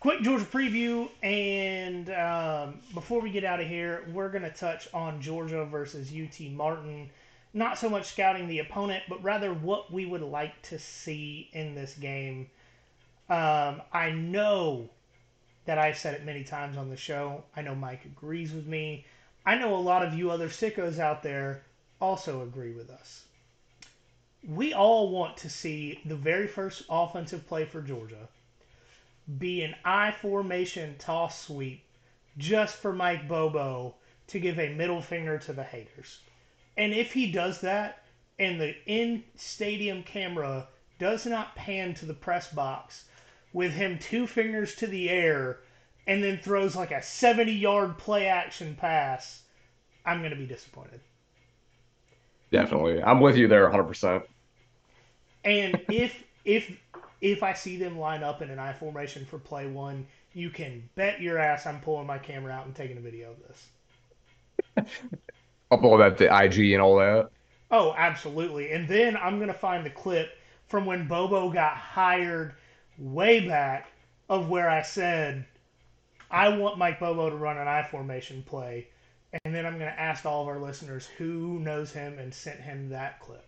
Quick 0.00 0.22
Georgia 0.22 0.44
preview, 0.44 1.08
and 1.24 2.08
um, 2.10 2.78
before 2.94 3.20
we 3.20 3.30
get 3.30 3.42
out 3.42 3.58
of 3.58 3.66
here, 3.66 4.04
we're 4.12 4.28
going 4.28 4.44
to 4.44 4.50
touch 4.50 4.86
on 4.94 5.20
Georgia 5.20 5.64
versus 5.64 6.12
UT 6.12 6.40
Martin. 6.52 7.10
Not 7.52 7.78
so 7.78 7.90
much 7.90 8.04
scouting 8.04 8.46
the 8.46 8.60
opponent, 8.60 9.02
but 9.08 9.20
rather 9.24 9.52
what 9.52 9.92
we 9.92 10.06
would 10.06 10.22
like 10.22 10.62
to 10.62 10.78
see 10.78 11.50
in 11.52 11.74
this 11.74 11.94
game. 11.94 12.48
Um, 13.28 13.82
I 13.92 14.12
know 14.12 14.88
that 15.64 15.78
I've 15.78 15.98
said 15.98 16.14
it 16.14 16.24
many 16.24 16.44
times 16.44 16.76
on 16.76 16.90
the 16.90 16.96
show. 16.96 17.42
I 17.56 17.62
know 17.62 17.74
Mike 17.74 18.04
agrees 18.04 18.52
with 18.52 18.68
me. 18.68 19.04
I 19.44 19.56
know 19.56 19.74
a 19.74 19.78
lot 19.78 20.06
of 20.06 20.14
you 20.14 20.30
other 20.30 20.48
sickos 20.48 21.00
out 21.00 21.24
there 21.24 21.64
also 22.00 22.42
agree 22.42 22.72
with 22.72 22.88
us. 22.88 23.24
We 24.46 24.72
all 24.72 25.10
want 25.10 25.38
to 25.38 25.50
see 25.50 25.98
the 26.04 26.14
very 26.14 26.46
first 26.46 26.84
offensive 26.88 27.48
play 27.48 27.64
for 27.64 27.82
Georgia 27.82 28.28
be 29.36 29.62
an 29.62 29.74
I 29.84 30.10
formation 30.10 30.96
toss 30.98 31.46
sweep 31.46 31.84
just 32.38 32.76
for 32.76 32.92
Mike 32.92 33.28
Bobo 33.28 33.96
to 34.28 34.38
give 34.38 34.58
a 34.58 34.74
middle 34.74 35.02
finger 35.02 35.38
to 35.38 35.52
the 35.52 35.64
haters. 35.64 36.20
And 36.76 36.94
if 36.94 37.12
he 37.12 37.30
does 37.30 37.60
that 37.60 38.04
and 38.38 38.60
the 38.60 38.74
in 38.86 39.24
stadium 39.34 40.02
camera 40.02 40.68
does 40.98 41.26
not 41.26 41.54
pan 41.56 41.94
to 41.94 42.06
the 42.06 42.14
press 42.14 42.52
box 42.52 43.04
with 43.52 43.72
him 43.72 43.98
two 43.98 44.26
fingers 44.26 44.74
to 44.76 44.86
the 44.86 45.10
air 45.10 45.60
and 46.06 46.22
then 46.22 46.38
throws 46.38 46.76
like 46.76 46.90
a 46.90 47.02
70 47.02 47.52
yard 47.52 47.98
play 47.98 48.26
action 48.26 48.74
pass, 48.74 49.42
I'm 50.06 50.20
going 50.20 50.30
to 50.30 50.36
be 50.36 50.46
disappointed. 50.46 51.00
Definitely. 52.50 53.02
I'm 53.02 53.20
with 53.20 53.36
you 53.36 53.48
there 53.48 53.68
100%. 53.68 54.22
And 55.44 55.80
if 55.88 56.14
if 56.44 56.70
if 57.20 57.42
I 57.42 57.52
see 57.52 57.76
them 57.76 57.98
line 57.98 58.22
up 58.22 58.42
in 58.42 58.50
an 58.50 58.58
I 58.58 58.72
formation 58.72 59.24
for 59.24 59.38
play 59.38 59.66
one, 59.66 60.06
you 60.32 60.50
can 60.50 60.88
bet 60.94 61.20
your 61.20 61.38
ass 61.38 61.66
I'm 61.66 61.80
pulling 61.80 62.06
my 62.06 62.18
camera 62.18 62.52
out 62.52 62.66
and 62.66 62.74
taking 62.74 62.96
a 62.96 63.00
video 63.00 63.30
of 63.30 63.36
this. 63.46 64.86
Upload 65.72 65.98
that 65.98 66.18
to 66.18 66.44
IG 66.44 66.72
and 66.72 66.82
all 66.82 66.96
that. 66.96 67.30
Oh, 67.70 67.94
absolutely. 67.96 68.72
And 68.72 68.88
then 68.88 69.16
I'm 69.16 69.38
gonna 69.38 69.52
find 69.52 69.84
the 69.84 69.90
clip 69.90 70.30
from 70.68 70.86
when 70.86 71.08
Bobo 71.08 71.50
got 71.50 71.76
hired 71.76 72.54
way 72.98 73.46
back 73.46 73.90
of 74.28 74.48
where 74.48 74.68
I 74.68 74.82
said 74.82 75.44
I 76.30 76.50
want 76.50 76.78
Mike 76.78 77.00
Bobo 77.00 77.30
to 77.30 77.36
run 77.36 77.56
an 77.56 77.68
I 77.68 77.82
formation 77.82 78.42
play, 78.42 78.88
and 79.44 79.54
then 79.54 79.64
I'm 79.64 79.78
going 79.78 79.90
to 79.90 80.00
ask 80.00 80.26
all 80.26 80.42
of 80.42 80.48
our 80.48 80.58
listeners 80.58 81.06
who 81.06 81.58
knows 81.58 81.92
him 81.92 82.18
and 82.18 82.32
sent 82.32 82.60
him 82.60 82.90
that 82.90 83.20
clip. 83.20 83.46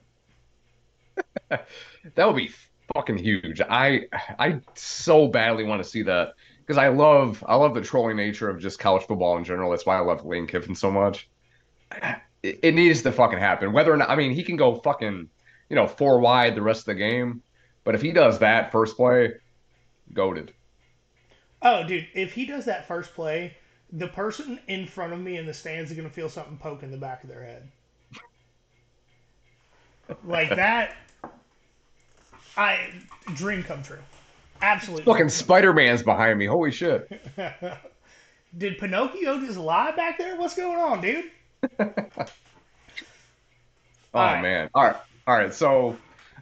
that 2.15 2.27
would 2.27 2.37
be 2.37 2.51
fucking 2.95 3.19
huge. 3.19 3.61
I 3.61 4.07
I 4.39 4.61
so 4.75 5.29
badly 5.29 5.65
want 5.65 5.83
to 5.83 5.89
see 5.89 6.03
that 6.03 6.35
because 6.61 6.79
I 6.79 6.89
love 6.89 7.43
I 7.47 7.57
love 7.57 7.75
the 7.75 7.81
trolling 7.81 8.17
nature 8.17 8.49
of 8.49 8.61
just 8.61 8.79
college 8.79 9.05
football 9.05 9.37
in 9.37 9.45
general. 9.45 9.71
That's 9.71 9.87
why 9.87 9.97
I 9.97 10.01
love 10.01 10.25
Lane 10.25 10.47
Kiffin 10.47 10.75
so 10.75 10.91
much. 10.91 11.29
It, 12.43 12.59
it 12.63 12.75
needs 12.75 13.03
to 13.03 13.13
fucking 13.13 13.39
happen. 13.39 13.75
Whether 13.75 13.93
or 13.93 13.99
not 13.99 14.09
I 14.09 14.17
mean 14.17 14.31
he 14.33 14.43
can 14.43 14.57
go 14.57 14.77
fucking 14.77 15.29
you 15.69 15.77
know 15.77 15.87
four 15.87 16.21
wide 16.21 16.55
the 16.55 16.63
rest 16.63 16.81
of 16.81 16.87
the 16.87 16.95
game, 16.95 17.43
but 17.85 17.95
if 17.95 18.01
he 18.01 18.13
does 18.13 18.39
that 18.39 18.73
first 18.73 18.97
play, 18.97 19.35
goaded. 20.15 20.55
Oh, 21.61 21.87
dude, 21.87 22.07
if 22.15 22.33
he 22.33 22.47
does 22.47 22.65
that 22.65 22.89
first 22.89 23.13
play, 23.13 23.59
the 23.93 24.09
person 24.09 24.59
in 24.69 24.87
front 24.87 25.13
of 25.13 25.21
me 25.21 25.37
in 25.37 25.45
the 25.45 25.53
stands 25.53 25.91
is 25.91 25.97
gonna 25.99 26.09
feel 26.09 26.31
something 26.31 26.57
poke 26.57 26.83
in 26.83 26.91
the 26.91 26.97
back 26.97 27.23
of 27.23 27.29
their 27.29 27.45
head. 27.45 27.69
like 30.25 30.49
that 30.49 30.97
I 32.61 32.91
dream 33.37 33.63
come 33.63 33.83
true. 33.83 33.97
Absolutely. 34.61 35.11
Fucking 35.11 35.31
Spider 35.31 35.73
Man's 35.73 36.03
behind 36.03 36.39
me. 36.39 36.45
Holy 36.45 36.71
shit. 36.71 37.11
Did 38.59 38.77
Pinocchio 38.77 39.41
just 39.41 39.57
lie 39.57 39.93
back 39.93 40.19
there? 40.19 40.37
What's 40.37 40.55
going 40.55 40.77
on, 40.77 41.01
dude? 41.01 41.25
oh 41.81 41.87
right. 44.13 44.43
man. 44.43 44.69
All 44.75 44.85
right. 44.85 44.97
All 45.27 45.39
right. 45.39 45.55
So, 45.55 45.97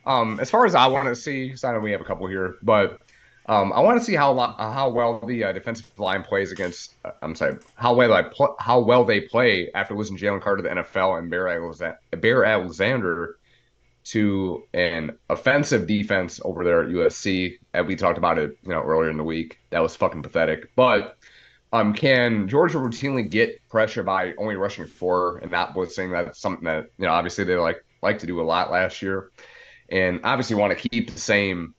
um, 0.07 0.41
as 0.41 0.51
far 0.51 0.67
as 0.67 0.75
I 0.75 0.89
want 0.89 1.07
to 1.07 1.15
see, 1.15 1.55
so 1.55 1.69
I 1.69 1.73
know 1.73 1.79
we 1.79 1.93
have 1.93 2.01
a 2.01 2.05
couple 2.05 2.27
here, 2.27 2.57
but 2.63 3.01
um, 3.47 3.73
I 3.73 3.79
want 3.79 4.01
to 4.01 4.05
see 4.05 4.17
how 4.17 4.35
how 4.59 4.89
well 4.89 5.21
the 5.21 5.45
uh, 5.45 5.53
defensive 5.53 5.87
line 5.99 6.25
plays 6.25 6.51
against. 6.51 6.95
Uh, 7.05 7.13
I'm 7.23 7.37
sorry, 7.37 7.59
how 7.77 7.95
well 7.95 8.13
I 8.13 8.23
pl- 8.23 8.57
how 8.59 8.81
well 8.81 9.05
they 9.05 9.21
play 9.21 9.71
after 9.73 9.95
losing 9.95 10.19
Jalen 10.19 10.43
Carter 10.43 10.63
to 10.65 10.69
the 10.69 10.75
NFL 10.83 11.21
and 11.21 11.31
Bear, 11.31 11.97
Bear 12.17 12.45
Alexander 12.45 13.37
to 14.09 14.65
an 14.73 15.19
offensive 15.29 15.87
defense 15.87 16.41
over 16.43 16.65
there 16.65 16.83
at 16.83 16.89
USC. 16.89 17.59
And 17.75 17.87
we 17.87 17.95
talked 17.95 18.17
about 18.17 18.39
it, 18.39 18.57
you 18.63 18.71
know, 18.71 18.83
earlier 18.83 19.11
in 19.11 19.19
the 19.19 19.25
week. 19.25 19.59
That 19.71 19.81
was 19.81 19.95
fucking 19.95 20.23
pathetic. 20.23 20.75
But 20.75 21.19
um, 21.75 21.93
can 21.93 22.49
Georgia 22.49 22.79
routinely 22.79 23.29
get 23.29 23.61
pressure 23.69 24.03
by 24.03 24.33
only 24.39 24.57
rushing 24.57 24.87
four 24.87 25.39
and 25.39 25.51
not 25.51 25.75
blitzing? 25.75 26.11
That's 26.11 26.41
something 26.41 26.65
that 26.65 26.87
you 26.97 27.05
know, 27.05 27.13
obviously 27.13 27.45
they 27.45 27.57
like 27.57 27.85
like 28.01 28.19
to 28.21 28.27
do 28.27 28.41
a 28.41 28.43
lot 28.43 28.71
last 28.71 29.03
year, 29.03 29.31
and 29.91 30.21
obviously 30.25 30.57
want 30.57 30.79
to 30.79 30.89
keep 30.89 31.13
the 31.13 31.21
same, 31.21 31.75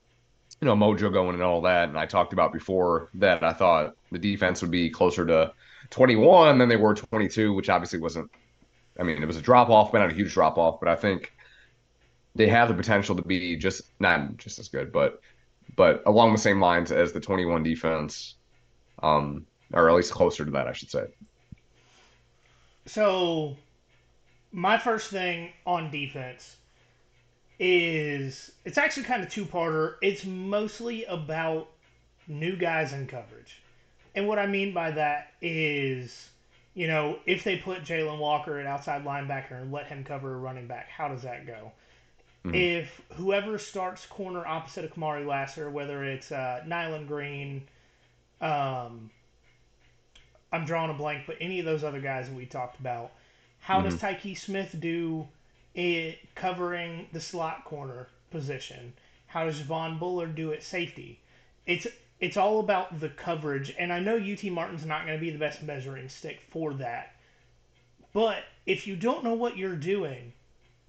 you 0.60 0.66
know, 0.66 0.76
mojo 0.76 1.12
going 1.12 1.34
and 1.34 1.42
all 1.42 1.62
that. 1.62 1.88
And 1.88 1.98
I 1.98 2.06
talked 2.06 2.32
about 2.32 2.52
before 2.52 3.10
that 3.14 3.42
I 3.42 3.52
thought 3.52 3.96
the 4.12 4.20
defense 4.20 4.62
would 4.62 4.70
be 4.70 4.88
closer 4.88 5.26
to 5.26 5.52
21 5.90 6.58
than 6.58 6.68
they 6.68 6.76
were 6.76 6.94
22, 6.94 7.52
which 7.54 7.68
obviously 7.68 7.98
wasn't. 7.98 8.30
I 9.00 9.02
mean, 9.02 9.20
it 9.20 9.26
was 9.26 9.36
a 9.36 9.42
drop 9.42 9.68
off, 9.68 9.90
but 9.90 9.98
not 9.98 10.10
a 10.10 10.14
huge 10.14 10.32
drop 10.32 10.58
off. 10.58 10.78
But 10.78 10.88
I 10.88 10.94
think 10.94 11.32
they 12.34 12.48
have 12.48 12.68
the 12.68 12.74
potential 12.74 13.16
to 13.16 13.22
be 13.22 13.56
just 13.56 13.82
not 14.00 14.36
just 14.36 14.58
as 14.58 14.68
good, 14.68 14.92
but 14.92 15.20
but 15.76 16.02
along 16.06 16.32
the 16.32 16.38
same 16.38 16.60
lines 16.60 16.90
as 16.92 17.12
the 17.12 17.20
21 17.20 17.62
defense, 17.62 18.34
um, 19.02 19.46
or 19.72 19.88
at 19.88 19.94
least 19.94 20.12
closer 20.12 20.44
to 20.44 20.50
that, 20.50 20.66
I 20.66 20.72
should 20.72 20.90
say. 20.90 21.04
So, 22.86 23.56
my 24.52 24.78
first 24.78 25.10
thing 25.10 25.52
on 25.64 25.90
defense 25.90 26.56
is 27.58 28.50
it's 28.64 28.78
actually 28.78 29.04
kind 29.04 29.22
of 29.22 29.28
two 29.28 29.44
parter. 29.44 29.94
It's 30.02 30.24
mostly 30.24 31.04
about 31.04 31.68
new 32.26 32.56
guys 32.56 32.92
in 32.92 33.06
coverage. 33.06 33.60
And 34.14 34.26
what 34.26 34.38
I 34.38 34.46
mean 34.46 34.72
by 34.72 34.90
that 34.92 35.32
is, 35.40 36.30
you 36.74 36.88
know, 36.88 37.18
if 37.26 37.44
they 37.44 37.56
put 37.56 37.84
Jalen 37.84 38.18
Walker 38.18 38.58
at 38.58 38.66
outside 38.66 39.04
linebacker 39.04 39.60
and 39.60 39.70
let 39.70 39.86
him 39.86 40.02
cover 40.02 40.34
a 40.34 40.38
running 40.38 40.66
back, 40.66 40.88
how 40.88 41.08
does 41.08 41.22
that 41.22 41.46
go? 41.46 41.72
Mm-hmm. 42.44 42.54
If 42.54 43.02
whoever 43.16 43.58
starts 43.58 44.06
corner 44.06 44.46
opposite 44.46 44.84
of 44.84 44.94
Kamari 44.94 45.26
Lassiter, 45.26 45.70
whether 45.70 46.04
it's 46.04 46.32
uh, 46.32 46.62
Nyland 46.66 47.06
Green, 47.06 47.62
um, 48.40 49.10
I'm 50.52 50.64
drawing 50.64 50.90
a 50.90 50.94
blank, 50.94 51.24
but 51.26 51.36
any 51.40 51.58
of 51.58 51.66
those 51.66 51.84
other 51.84 52.00
guys 52.00 52.28
that 52.28 52.34
we 52.34 52.46
talked 52.46 52.80
about, 52.80 53.12
how 53.60 53.80
mm-hmm. 53.80 53.90
does 53.90 54.00
Tykee 54.00 54.38
Smith 54.38 54.74
do 54.80 55.28
it 55.74 56.18
covering 56.34 57.06
the 57.12 57.20
slot 57.20 57.64
corner 57.64 58.08
position? 58.30 58.94
How 59.26 59.44
does 59.44 59.60
Von 59.60 59.98
Bullard 59.98 60.34
do 60.34 60.52
at 60.52 60.62
safety? 60.62 61.20
It's 61.66 61.86
it's 62.20 62.36
all 62.36 62.60
about 62.60 63.00
the 63.00 63.08
coverage, 63.10 63.74
and 63.78 63.92
I 63.92 64.00
know 64.00 64.16
UT 64.16 64.44
Martin's 64.44 64.84
not 64.84 65.06
going 65.06 65.18
to 65.18 65.24
be 65.24 65.30
the 65.30 65.38
best 65.38 65.62
measuring 65.62 66.08
stick 66.08 66.40
for 66.50 66.74
that. 66.74 67.14
But 68.12 68.44
if 68.66 68.86
you 68.86 68.96
don't 68.96 69.24
know 69.24 69.34
what 69.34 69.56
you're 69.56 69.76
doing, 69.76 70.32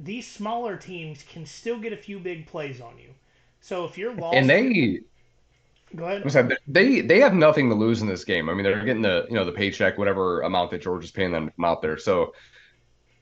these 0.03 0.27
smaller 0.27 0.77
teams 0.77 1.23
can 1.23 1.45
still 1.45 1.79
get 1.79 1.93
a 1.93 1.97
few 1.97 2.19
big 2.19 2.47
plays 2.47 2.81
on 2.81 2.97
you. 2.97 3.09
So 3.61 3.85
if 3.85 3.97
you're 3.97 4.13
lost, 4.13 4.35
and 4.35 4.49
they 4.49 5.01
go 5.95 6.05
ahead. 6.05 6.31
Sorry, 6.31 6.57
they 6.67 7.01
they 7.01 7.19
have 7.19 7.33
nothing 7.33 7.69
to 7.69 7.75
lose 7.75 8.01
in 8.01 8.07
this 8.07 8.25
game. 8.25 8.49
I 8.49 8.53
mean, 8.53 8.63
they're 8.63 8.83
getting 8.83 9.03
the 9.03 9.25
you 9.29 9.35
know 9.35 9.45
the 9.45 9.51
paycheck, 9.51 9.97
whatever 9.97 10.41
amount 10.41 10.71
that 10.71 10.81
George 10.81 11.05
is 11.05 11.11
paying 11.11 11.31
them 11.31 11.51
out 11.63 11.81
there. 11.81 11.97
So 11.97 12.33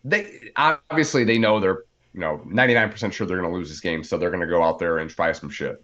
they 0.03 0.51
obviously 0.55 1.25
they 1.25 1.37
know 1.37 1.59
they're 1.59 1.83
you 2.13 2.21
know 2.21 2.41
99% 2.47 3.11
sure 3.11 3.27
they're 3.27 3.37
going 3.37 3.49
to 3.49 3.55
lose 3.55 3.69
this 3.69 3.81
game, 3.81 4.03
so 4.03 4.17
they're 4.17 4.31
going 4.31 4.41
to 4.41 4.47
go 4.47 4.63
out 4.63 4.79
there 4.79 4.99
and 4.99 5.09
try 5.09 5.31
some 5.33 5.49
shit. 5.49 5.83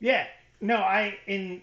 Yeah, 0.00 0.26
no, 0.60 0.76
I 0.76 1.18
in 1.26 1.62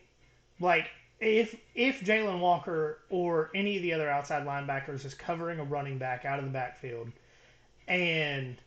like 0.59 0.87
if 1.19 1.55
if 1.73 2.01
Jalen 2.01 2.39
Walker 2.39 2.99
or 3.09 3.49
any 3.55 3.77
of 3.77 3.81
the 3.81 3.93
other 3.93 4.09
outside 4.09 4.45
linebackers 4.45 5.05
is 5.05 5.15
covering 5.15 5.59
a 5.59 5.63
running 5.63 5.97
back 5.97 6.25
out 6.25 6.37
of 6.37 6.45
the 6.45 6.51
backfield 6.51 7.11
and 7.88 8.57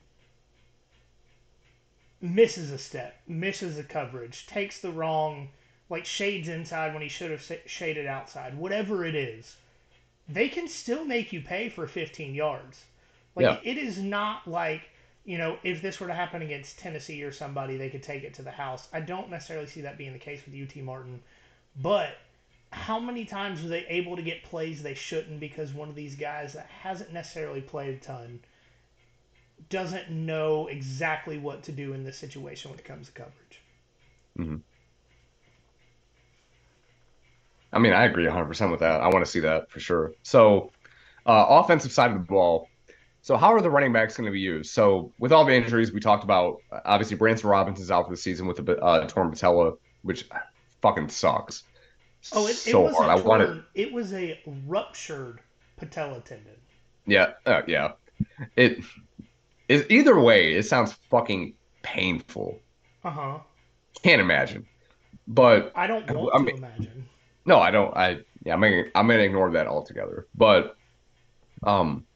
misses 2.21 2.71
a 2.73 2.79
step, 2.79 3.21
misses 3.27 3.79
a 3.79 3.85
coverage, 3.85 4.47
takes 4.47 4.81
the 4.81 4.91
wrong, 4.91 5.49
like 5.89 6.05
shades 6.05 6.49
inside 6.49 6.93
when 6.93 7.03
he 7.03 7.09
should 7.09 7.31
have 7.31 7.61
shaded 7.67 8.07
outside, 8.07 8.57
whatever 8.57 9.05
it 9.05 9.15
is, 9.15 9.57
they 10.29 10.49
can 10.49 10.69
still 10.69 11.05
make 11.05 11.33
you 11.33 11.41
pay 11.41 11.69
for 11.69 11.87
15 11.87 12.35
yards. 12.35 12.85
Like 13.35 13.45
yeah. 13.45 13.71
it 13.71 13.79
is 13.79 13.99
not 13.99 14.47
like 14.49 14.83
you 15.25 15.39
know 15.39 15.59
if 15.63 15.81
this 15.81 16.01
were 16.01 16.09
to 16.09 16.15
happen 16.15 16.43
against 16.43 16.79
Tennessee 16.79 17.23
or 17.23 17.33
somebody, 17.33 17.77
they 17.77 17.89
could 17.89 18.03
take 18.03 18.25
it 18.25 18.35
to 18.35 18.43
the 18.43 18.51
house. 18.51 18.89
I 18.93 19.01
don't 19.01 19.31
necessarily 19.31 19.69
see 19.69 19.83
that 19.83 19.99
being 19.99 20.13
the 20.13 20.19
case 20.19 20.41
with 20.45 20.61
UT 20.61 20.83
Martin, 20.83 21.21
but 21.81 22.19
how 22.71 22.99
many 22.99 23.25
times 23.25 23.63
were 23.63 23.69
they 23.69 23.87
able 23.87 24.17
to 24.17 24.23
get 24.23 24.43
plays 24.43 24.83
they 24.83 24.95
shouldn't 24.95 25.41
because 25.41 25.73
one 25.73 25.89
of 25.89 25.95
these 25.95 26.15
guys 26.15 26.53
that 26.53 26.67
hasn't 26.67 27.13
necessarily 27.13 27.63
played 27.63 27.95
a 27.95 27.99
ton 27.99 28.41
doesn't 29.69 30.11
know 30.11 30.67
exactly 30.69 31.39
what 31.39 31.63
to 31.65 31.73
do 31.73 31.93
in 31.93 32.05
this 32.05 32.17
situation 32.17 32.71
when 32.71 32.79
it 32.79 32.85
comes 32.85 33.07
to 33.07 33.13
coverage. 33.13 33.63
Mm-hmm. 34.39 34.57
I 37.73 37.79
mean, 37.79 37.93
I 37.93 38.05
agree 38.05 38.25
100% 38.25 38.71
with 38.71 38.81
that. 38.81 39.01
I 39.01 39.09
want 39.09 39.25
to 39.25 39.31
see 39.31 39.41
that 39.41 39.71
for 39.71 39.81
sure. 39.81 40.13
So, 40.23 40.73
uh, 41.27 41.47
offensive 41.49 41.93
side 41.93 42.11
of 42.11 42.17
the 42.17 42.25
ball. 42.25 42.69
So, 43.21 43.37
how 43.37 43.53
are 43.53 43.61
the 43.61 43.71
running 43.71 43.93
backs 43.93 44.17
going 44.17 44.27
to 44.27 44.33
be 44.33 44.41
used? 44.41 44.71
So, 44.71 45.13
with 45.19 45.33
all 45.33 45.45
the 45.45 45.55
injuries 45.55 45.93
we 45.93 46.01
talked 46.01 46.25
about, 46.25 46.63
obviously 46.73 47.17
Branson 47.17 47.51
Robinson's 47.51 47.91
out 47.91 48.07
for 48.07 48.11
the 48.11 48.17
season 48.17 48.47
with 48.47 48.67
a 48.67 48.81
uh, 48.81 49.07
torn 49.07 49.31
patella, 49.31 49.75
which 50.03 50.27
fucking 50.81 51.09
sucks. 51.11 51.65
Oh, 52.33 52.47
it, 52.47 52.55
so 52.55 52.81
it 52.81 52.85
was 52.85 52.97
hard. 52.97 53.19
A 53.19 53.23
torn, 53.23 53.41
I 53.41 53.47
wanted... 53.47 53.65
It 53.75 53.93
was 53.93 54.15
a 54.15 54.41
ruptured 54.67 55.41
patella 55.77 56.21
tendon. 56.21 56.57
Yeah, 57.07 57.33
uh, 57.45 57.63
yeah. 57.67 57.93
It 58.57 58.83
is 59.69 59.87
either 59.89 60.19
way, 60.19 60.55
it 60.55 60.65
sounds 60.65 60.93
fucking 61.11 61.55
painful. 61.83 62.59
Uh 63.05 63.11
huh. 63.11 63.39
Can't 64.03 64.21
imagine. 64.21 64.67
But 65.27 65.73
I 65.75 65.87
don't 65.87 66.11
want 66.11 66.35
I 66.35 66.39
mean, 66.39 66.57
to 66.57 66.67
imagine. 66.67 67.09
No, 67.45 67.59
I 67.59 67.71
don't. 67.71 67.97
I 67.97 68.21
yeah, 68.45 68.55
I'm 68.55 68.61
gonna 68.61 68.85
I'm 68.95 69.07
gonna 69.07 69.21
ignore 69.21 69.51
that 69.53 69.67
altogether. 69.67 70.27
But 70.35 70.77
um, 71.63 72.07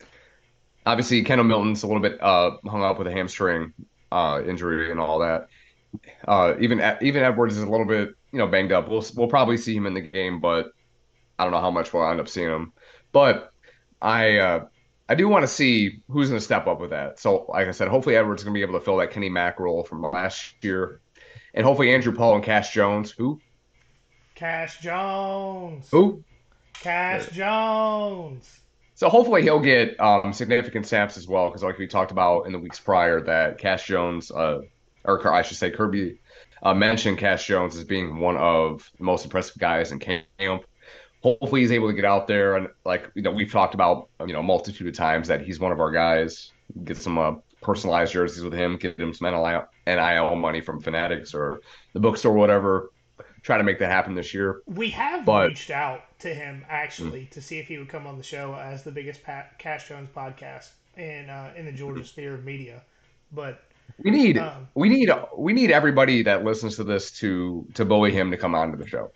obviously 0.86 1.22
Kendall 1.22 1.46
Milton's 1.46 1.82
a 1.82 1.86
little 1.86 2.02
bit 2.02 2.22
uh 2.22 2.56
hung 2.66 2.82
up 2.82 2.98
with 2.98 3.06
a 3.06 3.12
hamstring 3.12 3.72
uh 4.10 4.42
injury 4.46 4.90
and 4.90 5.00
all 5.00 5.18
that. 5.20 5.48
Uh, 6.26 6.54
even 6.58 6.80
even 7.02 7.22
Edwards 7.22 7.56
is 7.56 7.62
a 7.62 7.68
little 7.68 7.86
bit 7.86 8.14
you 8.32 8.38
know 8.38 8.46
banged 8.46 8.72
up. 8.72 8.88
We'll 8.88 9.04
we'll 9.16 9.28
probably 9.28 9.56
see 9.56 9.76
him 9.76 9.86
in 9.86 9.94
the 9.94 10.00
game, 10.00 10.40
but 10.40 10.72
I 11.38 11.44
don't 11.44 11.52
know 11.52 11.60
how 11.60 11.70
much 11.70 11.92
we'll 11.92 12.08
end 12.08 12.20
up 12.20 12.28
seeing 12.28 12.48
him. 12.48 12.72
But 13.12 13.52
I 14.00 14.36
uh, 14.38 14.66
I 15.08 15.14
do 15.14 15.28
want 15.28 15.42
to 15.42 15.48
see 15.48 16.00
who's 16.08 16.28
going 16.28 16.38
to 16.38 16.44
step 16.44 16.66
up 16.66 16.80
with 16.80 16.90
that. 16.90 17.18
So, 17.18 17.46
like 17.48 17.68
I 17.68 17.72
said, 17.72 17.88
hopefully 17.88 18.16
Edwards 18.16 18.42
is 18.42 18.44
going 18.44 18.54
to 18.54 18.58
be 18.58 18.62
able 18.62 18.78
to 18.78 18.84
fill 18.84 18.96
that 18.98 19.10
Kenny 19.10 19.28
Mack 19.28 19.60
role 19.60 19.84
from 19.84 20.02
last 20.02 20.54
year, 20.62 21.00
and 21.54 21.64
hopefully 21.64 21.92
Andrew 21.92 22.14
Paul 22.14 22.36
and 22.36 22.44
Cash 22.44 22.72
Jones. 22.72 23.10
Who? 23.10 23.40
Cash 24.34 24.80
Jones. 24.80 25.88
Who? 25.90 26.24
Cash 26.74 27.28
Jones. 27.30 28.60
So 28.94 29.08
hopefully 29.08 29.42
he'll 29.42 29.60
get 29.60 29.98
um, 30.00 30.32
significant 30.32 30.86
snaps 30.86 31.16
as 31.16 31.26
well, 31.26 31.48
because 31.48 31.62
like 31.62 31.78
we 31.78 31.86
talked 31.86 32.12
about 32.12 32.46
in 32.46 32.52
the 32.52 32.58
weeks 32.58 32.78
prior, 32.78 33.20
that 33.22 33.58
Cash 33.58 33.86
Jones, 33.86 34.30
uh, 34.30 34.60
or 35.04 35.32
I 35.32 35.42
should 35.42 35.56
say 35.56 35.70
Kirby 35.70 36.20
uh, 36.62 36.74
mentioned 36.74 37.18
Cash 37.18 37.46
Jones 37.46 37.76
as 37.76 37.84
being 37.84 38.20
one 38.20 38.36
of 38.36 38.88
the 38.98 39.04
most 39.04 39.24
impressive 39.24 39.58
guys 39.58 39.90
in 39.90 39.98
camp. 39.98 40.64
Hopefully, 41.22 41.60
he's 41.60 41.72
able 41.72 41.88
to 41.88 41.94
get 41.94 42.04
out 42.04 42.26
there 42.26 42.56
and 42.56 42.68
like 42.84 43.10
you 43.14 43.22
know 43.22 43.30
we've 43.30 43.50
talked 43.50 43.74
about 43.74 44.08
you 44.26 44.32
know 44.32 44.40
a 44.40 44.42
multitude 44.42 44.88
of 44.88 44.94
times 44.94 45.28
that 45.28 45.42
he's 45.42 45.60
one 45.60 45.72
of 45.72 45.80
our 45.80 45.90
guys. 45.90 46.50
Get 46.84 46.96
some 46.96 47.18
uh, 47.18 47.34
personalized 47.60 48.12
jerseys 48.12 48.42
with 48.42 48.52
him, 48.52 48.76
get 48.76 48.98
him 48.98 49.14
some 49.14 49.30
NIL, 49.30 49.66
NIL 49.86 50.36
money 50.36 50.60
from 50.60 50.80
Fanatics 50.80 51.32
or 51.32 51.60
the 51.92 52.00
bookstore, 52.00 52.32
or 52.32 52.38
whatever. 52.38 52.90
Try 53.42 53.58
to 53.58 53.64
make 53.64 53.78
that 53.78 53.90
happen 53.90 54.14
this 54.14 54.32
year. 54.32 54.62
We 54.66 54.90
have 54.90 55.24
but, 55.24 55.48
reached 55.48 55.70
out 55.70 56.02
to 56.20 56.32
him 56.32 56.64
actually 56.68 57.22
mm-hmm. 57.22 57.30
to 57.30 57.42
see 57.42 57.58
if 57.58 57.66
he 57.66 57.78
would 57.78 57.88
come 57.88 58.06
on 58.06 58.16
the 58.16 58.22
show 58.22 58.54
as 58.54 58.82
the 58.82 58.92
biggest 58.92 59.22
Pat, 59.22 59.58
Cash 59.58 59.88
Jones 59.88 60.08
podcast 60.14 60.70
in 60.96 61.28
uh, 61.28 61.52
in 61.56 61.66
the 61.66 61.72
Georgia 61.72 62.04
sphere 62.04 62.34
of 62.34 62.44
media. 62.44 62.82
But 63.32 63.62
we 63.98 64.10
need 64.10 64.38
um, 64.38 64.68
we 64.74 64.88
need 64.88 65.10
we 65.36 65.52
need 65.52 65.70
everybody 65.70 66.22
that 66.22 66.44
listens 66.44 66.76
to 66.76 66.84
this 66.84 67.10
to 67.18 67.66
to 67.74 67.84
bully 67.84 68.12
him 68.12 68.30
to 68.30 68.36
come 68.36 68.54
onto 68.54 68.76
the 68.76 68.86
show. 68.86 69.10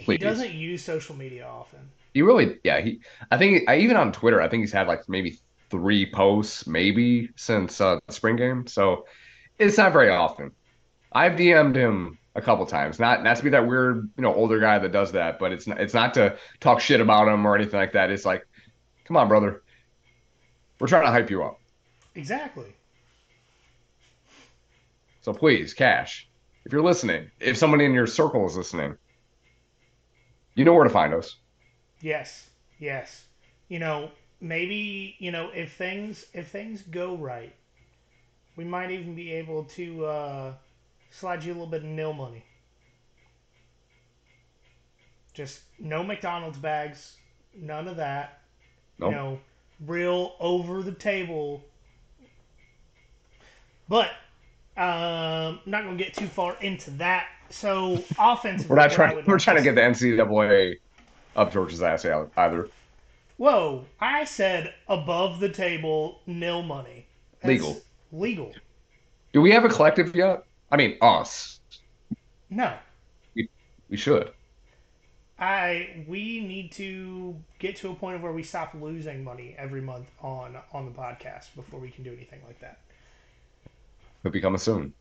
Please. 0.00 0.16
He 0.16 0.18
doesn't 0.18 0.54
use 0.54 0.82
social 0.82 1.14
media 1.14 1.46
often. 1.46 1.80
He 2.14 2.22
really, 2.22 2.58
yeah. 2.64 2.80
He, 2.80 3.00
I 3.30 3.38
think, 3.38 3.68
I 3.68 3.78
even 3.78 3.96
on 3.96 4.12
Twitter, 4.12 4.40
I 4.40 4.48
think 4.48 4.62
he's 4.62 4.72
had 4.72 4.88
like 4.88 5.08
maybe 5.08 5.38
three 5.70 6.10
posts, 6.10 6.66
maybe 6.66 7.30
since 7.36 7.80
uh, 7.80 7.98
spring 8.08 8.36
game. 8.36 8.66
So 8.66 9.06
it's 9.58 9.76
not 9.78 9.92
very 9.92 10.10
often. 10.10 10.50
I've 11.12 11.32
DM'd 11.32 11.76
him 11.76 12.18
a 12.34 12.40
couple 12.40 12.66
times. 12.66 12.98
Not 12.98 13.22
not 13.22 13.36
to 13.36 13.42
be 13.42 13.50
that 13.50 13.66
weird, 13.66 14.08
you 14.16 14.22
know, 14.22 14.34
older 14.34 14.58
guy 14.58 14.78
that 14.78 14.92
does 14.92 15.12
that, 15.12 15.38
but 15.38 15.52
it's 15.52 15.66
not, 15.66 15.80
it's 15.80 15.94
not 15.94 16.14
to 16.14 16.36
talk 16.60 16.80
shit 16.80 17.00
about 17.00 17.28
him 17.28 17.46
or 17.46 17.54
anything 17.54 17.78
like 17.78 17.92
that. 17.92 18.10
It's 18.10 18.24
like, 18.24 18.46
come 19.04 19.16
on, 19.16 19.28
brother, 19.28 19.62
we're 20.78 20.86
trying 20.86 21.04
to 21.04 21.10
hype 21.10 21.30
you 21.30 21.42
up. 21.42 21.60
Exactly. 22.14 22.74
So 25.22 25.32
please, 25.32 25.74
Cash, 25.74 26.28
if 26.64 26.72
you're 26.72 26.82
listening, 26.82 27.30
if 27.40 27.56
someone 27.56 27.80
in 27.80 27.92
your 27.92 28.06
circle 28.06 28.46
is 28.46 28.56
listening, 28.56 28.96
you 30.60 30.66
know 30.66 30.74
where 30.74 30.84
to 30.84 30.90
find 30.90 31.14
us. 31.14 31.36
Yes, 32.02 32.50
yes. 32.78 33.24
You 33.68 33.78
know, 33.78 34.10
maybe 34.42 35.16
you 35.18 35.32
know 35.32 35.48
if 35.54 35.72
things 35.72 36.26
if 36.34 36.48
things 36.48 36.82
go 36.82 37.16
right, 37.16 37.54
we 38.56 38.64
might 38.64 38.90
even 38.90 39.14
be 39.14 39.32
able 39.32 39.64
to 39.64 40.04
uh, 40.04 40.52
slide 41.10 41.42
you 41.42 41.52
a 41.52 41.54
little 41.54 41.66
bit 41.66 41.82
of 41.82 41.88
nil 41.88 42.12
money. 42.12 42.44
Just 45.32 45.60
no 45.78 46.04
McDonald's 46.04 46.58
bags, 46.58 47.16
none 47.56 47.88
of 47.88 47.96
that. 47.96 48.40
Nope. 48.98 49.12
You 49.12 49.16
know, 49.16 49.40
real 49.86 50.34
over 50.40 50.82
the 50.82 50.92
table. 50.92 51.64
But 53.88 54.10
um, 54.76 55.60
I'm 55.64 55.70
not 55.70 55.84
going 55.84 55.96
to 55.96 56.04
get 56.04 56.12
too 56.12 56.26
far 56.26 56.58
into 56.60 56.90
that. 56.92 57.28
So 57.50 58.02
offensive. 58.18 58.70
we're 58.70 58.76
not 58.76 58.92
trying. 58.92 59.24
We're 59.26 59.38
trying 59.38 59.56
to 59.56 59.62
get 59.62 59.74
the 59.74 59.80
NCAA 59.80 60.76
up 61.36 61.52
Georgia's 61.52 61.82
ass 61.82 62.04
either. 62.04 62.68
Whoa! 63.36 63.84
I 64.00 64.24
said 64.24 64.74
above 64.88 65.40
the 65.40 65.48
table, 65.48 66.20
nil 66.26 66.62
money. 66.62 67.06
That's 67.40 67.48
legal. 67.48 67.80
Legal. 68.12 68.52
Do 69.32 69.40
we 69.40 69.50
have 69.52 69.64
a 69.64 69.68
collective 69.68 70.14
yet? 70.14 70.44
I 70.70 70.76
mean, 70.76 70.96
us. 71.00 71.60
No. 72.50 72.74
We, 73.34 73.48
we 73.88 73.96
should. 73.96 74.32
I 75.38 76.04
we 76.06 76.40
need 76.40 76.70
to 76.72 77.34
get 77.58 77.76
to 77.76 77.90
a 77.90 77.94
point 77.94 78.16
of 78.16 78.22
where 78.22 78.32
we 78.32 78.42
stop 78.42 78.74
losing 78.78 79.24
money 79.24 79.54
every 79.58 79.80
month 79.80 80.06
on 80.20 80.56
on 80.72 80.84
the 80.84 80.92
podcast 80.92 81.54
before 81.56 81.80
we 81.80 81.90
can 81.90 82.04
do 82.04 82.12
anything 82.12 82.40
like 82.46 82.60
that. 82.60 82.78
Could 84.22 84.32
be 84.32 84.40
coming 84.40 84.58
soon. 84.58 84.92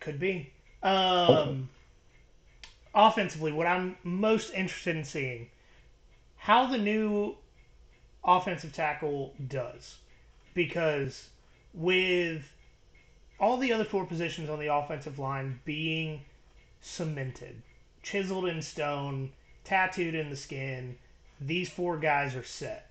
Could 0.00 0.18
be. 0.18 0.52
Um, 0.82 1.68
offensively, 2.94 3.52
what 3.52 3.66
I'm 3.66 3.96
most 4.02 4.52
interested 4.52 4.96
in 4.96 5.04
seeing 5.04 5.48
how 6.36 6.66
the 6.66 6.78
new 6.78 7.36
offensive 8.24 8.72
tackle 8.72 9.32
does, 9.48 9.96
because 10.54 11.28
with 11.72 12.50
all 13.38 13.56
the 13.58 13.72
other 13.72 13.84
four 13.84 14.04
positions 14.04 14.50
on 14.50 14.58
the 14.58 14.74
offensive 14.74 15.18
line 15.18 15.60
being 15.64 16.20
cemented, 16.80 17.62
chiseled 18.02 18.46
in 18.46 18.60
stone, 18.60 19.30
tattooed 19.64 20.14
in 20.14 20.30
the 20.30 20.36
skin, 20.36 20.96
these 21.40 21.70
four 21.70 21.96
guys 21.96 22.34
are 22.34 22.44
set. 22.44 22.88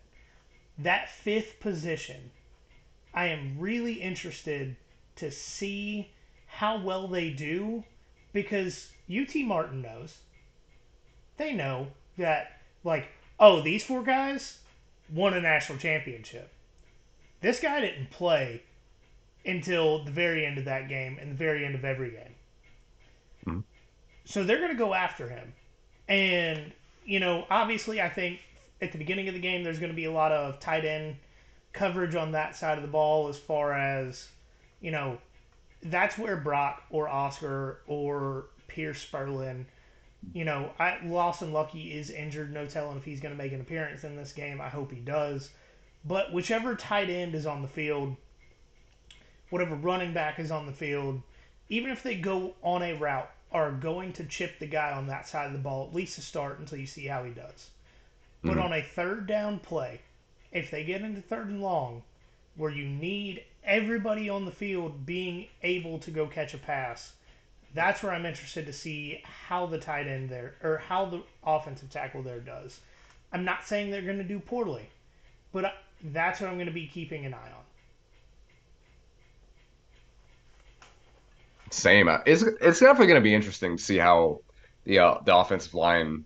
That 0.78 1.10
fifth 1.10 1.60
position, 1.60 2.32
I 3.14 3.28
am 3.28 3.58
really 3.60 3.94
interested 3.94 4.78
to 5.18 5.30
see 5.30 6.10
how 6.52 6.78
well 6.78 7.08
they 7.08 7.30
do 7.30 7.84
because 8.34 8.90
UT 9.10 9.34
Martin 9.38 9.82
knows. 9.82 10.18
They 11.38 11.54
know 11.54 11.88
that, 12.18 12.60
like, 12.84 13.08
oh, 13.40 13.62
these 13.62 13.84
four 13.84 14.04
guys 14.04 14.60
won 15.12 15.34
a 15.34 15.42
national 15.42 15.80
championship. 15.80 16.52
This 17.40 17.60
guy 17.60 17.80
didn't 17.80 18.12
play 18.12 18.62
until 19.46 20.04
the 20.04 20.12
very 20.12 20.46
end 20.46 20.58
of 20.58 20.66
that 20.66 20.88
game 20.88 21.18
and 21.20 21.32
the 21.32 21.36
very 21.36 21.66
end 21.66 21.74
of 21.74 21.84
every 21.84 22.12
game. 22.12 22.36
Mm-hmm. 23.48 23.60
So 24.26 24.44
they're 24.44 24.60
going 24.60 24.72
to 24.72 24.76
go 24.76 24.94
after 24.94 25.28
him. 25.28 25.54
And, 26.08 26.74
you 27.06 27.20
know, 27.20 27.46
obviously, 27.50 28.02
I 28.02 28.10
think 28.10 28.40
at 28.82 28.92
the 28.92 28.98
beginning 28.98 29.28
of 29.30 29.34
the 29.34 29.40
game, 29.40 29.64
there's 29.64 29.80
going 29.80 29.92
to 29.92 29.96
be 29.96 30.06
a 30.06 30.12
lot 30.12 30.32
of 30.32 30.60
tight 30.60 30.86
end 30.86 31.16
coverage 31.74 32.16
on 32.16 32.34
that 32.34 32.56
side 32.56 32.78
of 32.78 32.84
the 32.84 32.90
ball 32.90 33.30
as 33.30 33.40
far 33.40 33.74
as, 33.74 34.28
you 34.82 34.92
know, 34.92 35.18
that's 35.84 36.18
where 36.18 36.38
Brock 36.38 36.84
or 36.90 37.08
Oscar 37.08 37.82
or 37.88 38.46
Pearce 38.68 39.06
Spurlin, 39.06 39.66
you 40.34 40.46
know, 40.46 40.72
I, 40.80 41.00
Lawson 41.04 41.52
Luckie 41.52 41.94
is 41.94 42.10
injured. 42.10 42.54
No 42.54 42.66
telling 42.66 42.98
if 42.98 43.04
he's 43.04 43.20
going 43.20 43.34
to 43.34 43.42
make 43.42 43.54
an 43.54 43.62
appearance 43.62 44.04
in 44.04 44.16
this 44.16 44.32
game. 44.32 44.62
I 44.62 44.70
hope 44.70 44.92
he 44.92 45.00
does. 45.00 45.50
But 46.06 46.34
whichever 46.34 46.76
tight 46.76 47.10
end 47.10 47.36
is 47.36 47.46
on 47.46 47.62
the 47.62 47.68
field, 47.68 48.16
whatever 49.50 49.76
running 49.76 50.14
back 50.14 50.40
is 50.40 50.52
on 50.52 50.66
the 50.66 50.72
field, 50.72 51.22
even 51.70 51.92
if 51.92 52.04
they 52.04 52.16
go 52.16 52.56
on 52.64 52.82
a 52.82 52.94
route, 52.94 53.30
are 53.52 53.72
going 53.72 54.14
to 54.14 54.24
chip 54.24 54.60
the 54.60 54.66
guy 54.66 54.92
on 54.94 55.08
that 55.08 55.28
side 55.28 55.48
of 55.48 55.54
the 55.54 55.60
ball 55.60 55.86
at 55.86 55.94
least 55.94 56.16
to 56.16 56.22
start 56.22 56.60
until 56.60 56.78
you 56.78 56.88
see 56.88 57.06
how 57.06 57.24
he 57.24 57.32
does. 57.32 57.70
Mm-hmm. 58.44 58.48
But 58.48 58.58
on 58.58 58.74
a 58.74 58.82
third 58.82 59.28
down 59.28 59.60
play, 59.60 60.02
if 60.52 60.72
they 60.72 60.84
get 60.84 61.02
into 61.02 61.22
third 61.22 61.50
and 61.50 61.62
long, 61.62 62.04
where 62.56 62.72
you 62.72 62.86
need 62.86 63.44
everybody 63.64 64.30
on 64.30 64.46
the 64.46 64.52
field 64.52 65.06
being 65.06 65.48
able 65.64 66.00
to 66.00 66.12
go 66.12 66.28
catch 66.28 66.54
a 66.54 66.58
pass, 66.58 67.14
that's 67.74 68.04
where 68.04 68.14
I'm 68.14 68.26
interested 68.26 68.66
to 68.66 68.74
see 68.74 69.24
how 69.48 69.66
the 69.66 69.78
tight 69.78 70.08
end 70.08 70.30
there 70.30 70.56
or 70.64 70.78
how 70.78 71.06
the 71.06 71.22
offensive 71.44 71.90
tackle 71.90 72.22
there 72.22 72.40
does. 72.40 72.80
I'm 73.32 73.46
not 73.46 73.66
saying 73.66 73.92
they're 73.92 74.02
going 74.02 74.18
to 74.18 74.24
do 74.24 74.40
poorly, 74.40 74.90
but 75.54 75.74
that's 76.04 76.42
what 76.42 76.50
I'm 76.50 76.56
going 76.56 76.66
to 76.68 76.74
be 76.74 76.88
keeping 76.88 77.26
an 77.26 77.34
eye 77.34 77.38
on. 77.38 77.64
Same. 81.70 82.10
Uh, 82.10 82.18
it's 82.26 82.42
it's 82.44 82.82
definitely 82.82 83.08
going 83.08 83.22
to 83.22 83.24
be 83.24 83.34
interesting 83.34 83.78
to 83.78 83.84
see 83.84 83.98
how 83.98 84.42
the 84.84 85.00
uh, 85.00 85.18
the 85.24 85.34
offensive 85.34 85.74
line, 85.74 86.10
you 86.10 86.26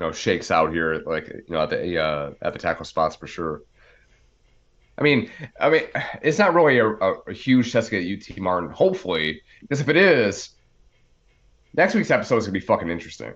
know, 0.00 0.12
shakes 0.12 0.50
out 0.50 0.72
here. 0.72 1.02
Like 1.04 1.28
you 1.28 1.44
know, 1.50 1.62
at 1.62 1.70
the 1.70 2.02
uh, 2.02 2.30
at 2.40 2.54
the 2.54 2.58
tackle 2.58 2.86
spots 2.86 3.14
for 3.16 3.26
sure. 3.26 3.60
I 5.02 5.04
mean, 5.04 5.30
I 5.58 5.68
mean, 5.68 5.82
it's 6.22 6.38
not 6.38 6.54
really 6.54 6.78
a, 6.78 6.86
a, 6.86 7.14
a 7.26 7.32
huge 7.32 7.72
test 7.72 7.90
to 7.90 8.00
get 8.00 8.30
UT 8.30 8.38
Martin. 8.38 8.70
Hopefully, 8.70 9.42
because 9.60 9.80
if 9.80 9.88
it 9.88 9.96
is, 9.96 10.50
next 11.74 11.94
week's 11.94 12.12
episode 12.12 12.36
is 12.36 12.44
gonna 12.44 12.52
be 12.52 12.60
fucking 12.60 12.88
interesting. 12.88 13.32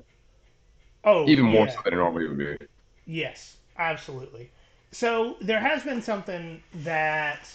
Oh, 1.02 1.28
even 1.28 1.44
more 1.44 1.66
yeah. 1.66 1.72
so 1.72 1.80
than 1.84 1.94
it 1.94 1.97
normally 1.97 2.28
would 2.28 2.38
be. 2.38 2.56
Yes, 3.05 3.56
absolutely. 3.78 4.48
So 4.93 5.36
there 5.40 5.59
has 5.59 5.82
been 5.82 6.01
something 6.01 6.62
that 6.84 7.51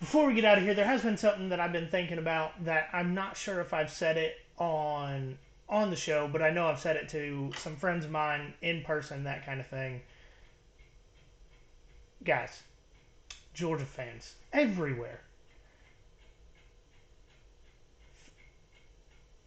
before 0.00 0.26
we 0.26 0.34
get 0.34 0.44
out 0.44 0.58
of 0.58 0.64
here, 0.64 0.74
there 0.74 0.84
has 0.84 1.00
been 1.00 1.16
something 1.16 1.48
that 1.48 1.60
I've 1.60 1.72
been 1.72 1.88
thinking 1.88 2.18
about 2.18 2.62
that 2.66 2.90
I'm 2.92 3.14
not 3.14 3.38
sure 3.38 3.62
if 3.62 3.72
I've 3.72 3.90
said 3.90 4.18
it 4.18 4.36
on 4.58 5.38
on 5.70 5.88
the 5.88 5.96
show, 5.96 6.28
but 6.30 6.42
I 6.42 6.50
know 6.50 6.66
I've 6.66 6.78
said 6.78 6.96
it 6.96 7.08
to 7.08 7.52
some 7.56 7.74
friends 7.74 8.04
of 8.04 8.10
mine 8.10 8.52
in 8.60 8.82
person, 8.82 9.24
that 9.24 9.46
kind 9.46 9.60
of 9.60 9.66
thing. 9.68 10.02
Guys, 12.22 12.62
Georgia 13.54 13.84
fans 13.84 14.34
everywhere. 14.52 15.20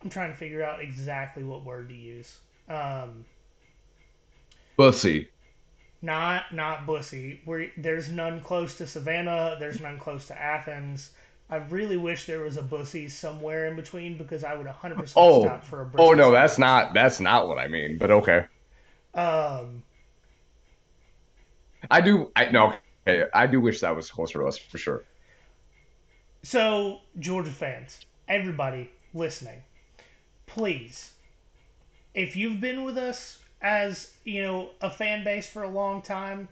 I'm 0.04 0.10
trying 0.10 0.32
to 0.32 0.38
figure 0.38 0.64
out 0.64 0.82
exactly 0.82 1.44
what 1.44 1.66
word 1.66 1.90
to 1.90 1.96
use. 1.96 2.38
Um, 2.70 3.26
bussy. 4.78 5.30
Not 6.02 6.54
not 6.54 6.86
bussy. 6.86 7.42
Where 7.46 7.72
there's 7.78 8.10
none 8.10 8.42
close 8.42 8.78
to 8.78 8.86
Savannah. 8.86 9.58
There's 9.60 9.82
none 9.82 9.98
close 9.98 10.28
to 10.28 10.40
Athens. 10.40 11.10
I 11.50 11.58
really 11.58 11.98
wish 11.98 12.26
there 12.26 12.42
was 12.42 12.58
a 12.58 12.62
bussy 12.62 13.08
somewhere 13.08 13.68
in 13.68 13.76
between 13.76 14.18
because 14.18 14.44
I 14.44 14.56
would 14.56 14.68
100% 14.68 15.14
oh, 15.16 15.44
stop 15.44 15.64
for 15.64 15.82
a. 15.82 15.86
Bussy. 15.86 16.04
Oh 16.04 16.14
no, 16.14 16.32
that's 16.32 16.60
not 16.60 16.94
that's 16.94 17.20
not 17.20 17.48
what 17.48 17.58
I 17.58 17.68
mean. 17.68 17.98
But 17.98 18.12
okay. 18.12 18.46
Um. 19.16 19.82
I 21.90 22.02
do. 22.02 22.32
I 22.36 22.46
no. 22.52 22.76
Hey, 23.06 23.24
I 23.36 23.46
do 23.46 23.62
wish 23.62 23.82
that 23.82 23.96
was 23.96 24.10
closer 24.10 24.40
to 24.40 24.48
us 24.48 24.58
for 24.58 24.80
sure. 24.80 25.04
So, 26.42 27.02
Georgia 27.20 27.52
fans, 27.52 28.00
everybody, 28.28 28.90
listening, 29.14 29.62
please, 30.48 31.12
if 32.16 32.36
you've 32.36 32.60
been 32.60 32.84
with 32.84 32.98
us 32.98 33.38
as 33.62 34.12
you 34.24 34.42
know 34.42 34.72
a 34.82 34.90
fan 34.90 35.24
base 35.24 35.48
for 35.48 35.62
a 35.62 35.70
long 35.70 36.02
time, 36.02 36.48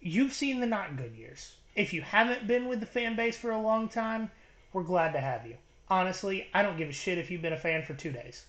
you've 0.00 0.32
seen 0.32 0.58
the 0.58 0.66
not 0.66 0.96
good 0.96 1.14
years. 1.14 1.52
If 1.76 1.92
you 1.92 2.02
haven't 2.02 2.48
been 2.48 2.66
with 2.66 2.80
the 2.80 2.86
fan 2.86 3.14
base 3.14 3.36
for 3.36 3.52
a 3.52 3.60
long 3.60 3.88
time, 3.88 4.32
we're 4.72 4.82
glad 4.82 5.12
to 5.12 5.20
have 5.20 5.46
you. 5.46 5.56
Honestly, 5.88 6.48
I 6.52 6.62
don't 6.62 6.76
give 6.76 6.88
a 6.88 6.92
shit 6.92 7.18
if 7.18 7.30
you've 7.30 7.42
been 7.42 7.52
a 7.52 7.56
fan 7.56 7.84
for 7.84 7.94
two 7.94 8.10
days. 8.10 8.44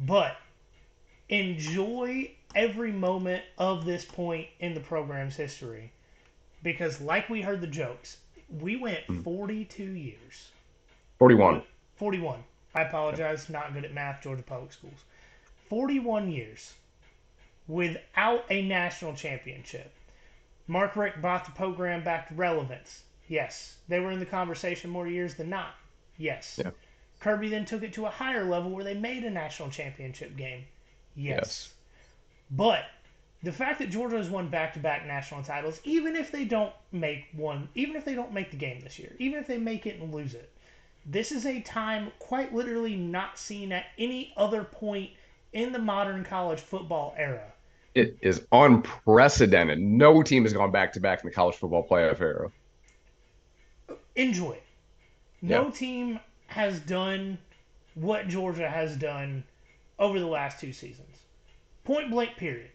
But 0.00 0.36
enjoy 1.28 2.32
every 2.56 2.90
moment 2.90 3.44
of 3.58 3.84
this 3.84 4.04
point 4.04 4.48
in 4.58 4.74
the 4.74 4.80
program's 4.80 5.36
history 5.36 5.92
because, 6.62 7.00
like 7.00 7.28
we 7.28 7.42
heard 7.42 7.60
the 7.60 7.66
jokes, 7.66 8.18
we 8.60 8.76
went 8.76 9.04
hmm. 9.06 9.22
42 9.22 9.82
years. 9.82 10.48
41. 11.18 11.62
41. 11.96 12.42
I 12.74 12.82
apologize, 12.82 13.48
not 13.48 13.72
good 13.72 13.84
at 13.84 13.94
math, 13.94 14.22
Georgia 14.22 14.42
Public 14.42 14.72
Schools. 14.72 15.04
41 15.68 16.30
years 16.30 16.74
without 17.68 18.44
a 18.50 18.62
national 18.62 19.14
championship. 19.14 19.92
Mark 20.68 20.96
Richt 20.96 21.20
brought 21.20 21.44
the 21.44 21.52
program 21.52 22.04
back 22.04 22.28
to 22.28 22.34
relevance. 22.34 23.02
Yes. 23.28 23.76
They 23.88 24.00
were 24.00 24.10
in 24.10 24.20
the 24.20 24.26
conversation 24.26 24.90
more 24.90 25.06
years 25.06 25.34
than 25.34 25.48
not. 25.48 25.74
Yes. 26.18 26.60
Yeah. 26.62 26.70
Kirby 27.20 27.48
then 27.48 27.64
took 27.64 27.82
it 27.82 27.94
to 27.94 28.06
a 28.06 28.10
higher 28.10 28.44
level 28.44 28.70
where 28.70 28.84
they 28.84 28.94
made 28.94 29.24
a 29.24 29.30
national 29.30 29.70
championship 29.70 30.36
game. 30.36 30.64
Yes. 31.14 31.36
Yes. 31.36 31.72
But 32.50 32.84
the 33.46 33.52
fact 33.52 33.78
that 33.78 33.90
Georgia 33.90 34.16
has 34.16 34.28
won 34.28 34.48
back-to-back 34.48 35.06
national 35.06 35.40
titles, 35.40 35.80
even 35.84 36.16
if 36.16 36.32
they 36.32 36.44
don't 36.44 36.72
make 36.90 37.26
one, 37.32 37.68
even 37.76 37.94
if 37.94 38.04
they 38.04 38.16
don't 38.16 38.32
make 38.32 38.50
the 38.50 38.56
game 38.56 38.80
this 38.80 38.98
year, 38.98 39.12
even 39.20 39.38
if 39.38 39.46
they 39.46 39.56
make 39.56 39.86
it 39.86 40.00
and 40.00 40.12
lose 40.12 40.34
it, 40.34 40.50
this 41.04 41.30
is 41.30 41.46
a 41.46 41.60
time 41.60 42.10
quite 42.18 42.52
literally 42.52 42.96
not 42.96 43.38
seen 43.38 43.70
at 43.70 43.84
any 43.98 44.32
other 44.36 44.64
point 44.64 45.10
in 45.52 45.70
the 45.70 45.78
modern 45.78 46.24
college 46.24 46.58
football 46.58 47.14
era. 47.16 47.52
It 47.94 48.18
is 48.20 48.44
unprecedented. 48.50 49.78
No 49.78 50.24
team 50.24 50.42
has 50.42 50.52
gone 50.52 50.72
back 50.72 50.92
to 50.94 51.00
back 51.00 51.22
in 51.22 51.30
the 51.30 51.34
college 51.34 51.54
football 51.54 51.86
playoff 51.88 52.20
era. 52.20 52.50
Enjoy 54.16 54.54
it. 54.54 54.64
No 55.40 55.66
Yeah. 55.66 55.70
team 55.70 56.20
has 56.48 56.80
done 56.80 57.38
what 57.94 58.26
Georgia 58.26 58.68
has 58.68 58.96
done 58.96 59.44
over 60.00 60.18
the 60.18 60.26
last 60.26 60.58
two 60.60 60.72
seasons. 60.72 61.20
Point 61.84 62.10
blank, 62.10 62.36
period. 62.36 62.70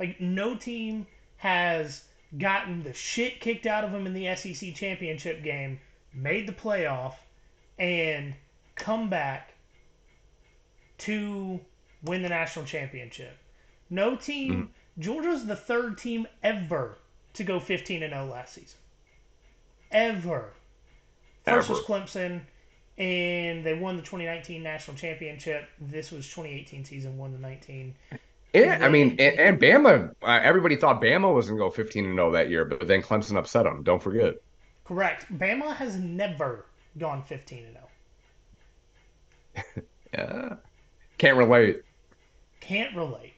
Like, 0.00 0.18
no 0.18 0.56
team 0.56 1.06
has 1.36 2.02
gotten 2.38 2.82
the 2.82 2.94
shit 2.94 3.40
kicked 3.40 3.66
out 3.66 3.84
of 3.84 3.92
them 3.92 4.06
in 4.06 4.14
the 4.14 4.34
SEC 4.34 4.74
championship 4.74 5.42
game, 5.42 5.78
made 6.14 6.48
the 6.48 6.52
playoff, 6.52 7.14
and 7.78 8.34
come 8.76 9.10
back 9.10 9.52
to 10.98 11.60
win 12.02 12.22
the 12.22 12.30
national 12.30 12.64
championship. 12.64 13.36
No 13.90 14.16
team, 14.16 14.52
mm-hmm. 14.52 15.00
Georgia's 15.02 15.44
the 15.44 15.56
third 15.56 15.98
team 15.98 16.26
ever 16.42 16.98
to 17.34 17.44
go 17.44 17.60
15 17.60 18.02
and 18.02 18.12
0 18.12 18.26
last 18.26 18.54
season. 18.54 18.78
Ever. 19.90 20.54
First 21.44 21.68
was 21.68 21.80
Clemson, 21.80 22.40
and 22.96 23.64
they 23.64 23.74
won 23.74 23.96
the 23.96 24.02
2019 24.02 24.62
national 24.62 24.96
championship. 24.96 25.68
This 25.80 26.10
was 26.10 26.26
2018 26.28 26.84
season, 26.84 27.18
won 27.18 27.32
the 27.32 27.38
19. 27.38 27.94
Yeah, 28.52 28.78
I 28.82 28.88
mean, 28.88 29.10
and, 29.18 29.38
and 29.38 29.60
Bama. 29.60 30.14
Uh, 30.22 30.40
everybody 30.42 30.76
thought 30.76 31.00
Bama 31.00 31.32
was 31.32 31.46
gonna 31.48 31.58
go 31.58 31.70
15 31.70 32.04
and 32.04 32.16
0 32.16 32.32
that 32.32 32.50
year, 32.50 32.64
but 32.64 32.86
then 32.88 33.02
Clemson 33.02 33.36
upset 33.36 33.64
them. 33.64 33.82
Don't 33.82 34.02
forget. 34.02 34.34
Correct. 34.84 35.26
Bama 35.38 35.74
has 35.76 35.96
never 35.96 36.66
gone 36.98 37.22
15 37.22 37.64
and 37.64 37.78
0. 39.64 39.84
Yeah, 40.12 40.56
can't 41.18 41.36
relate. 41.36 41.82
Can't 42.58 42.96
relate. 42.96 43.34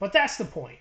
But 0.00 0.12
that's 0.12 0.36
the 0.36 0.44
point. 0.44 0.78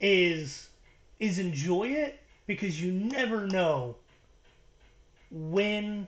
Is 0.00 0.70
is 1.18 1.38
enjoy 1.38 1.88
it 1.88 2.20
because 2.46 2.82
you 2.82 2.90
never 2.90 3.46
know 3.46 3.96
when 5.30 6.06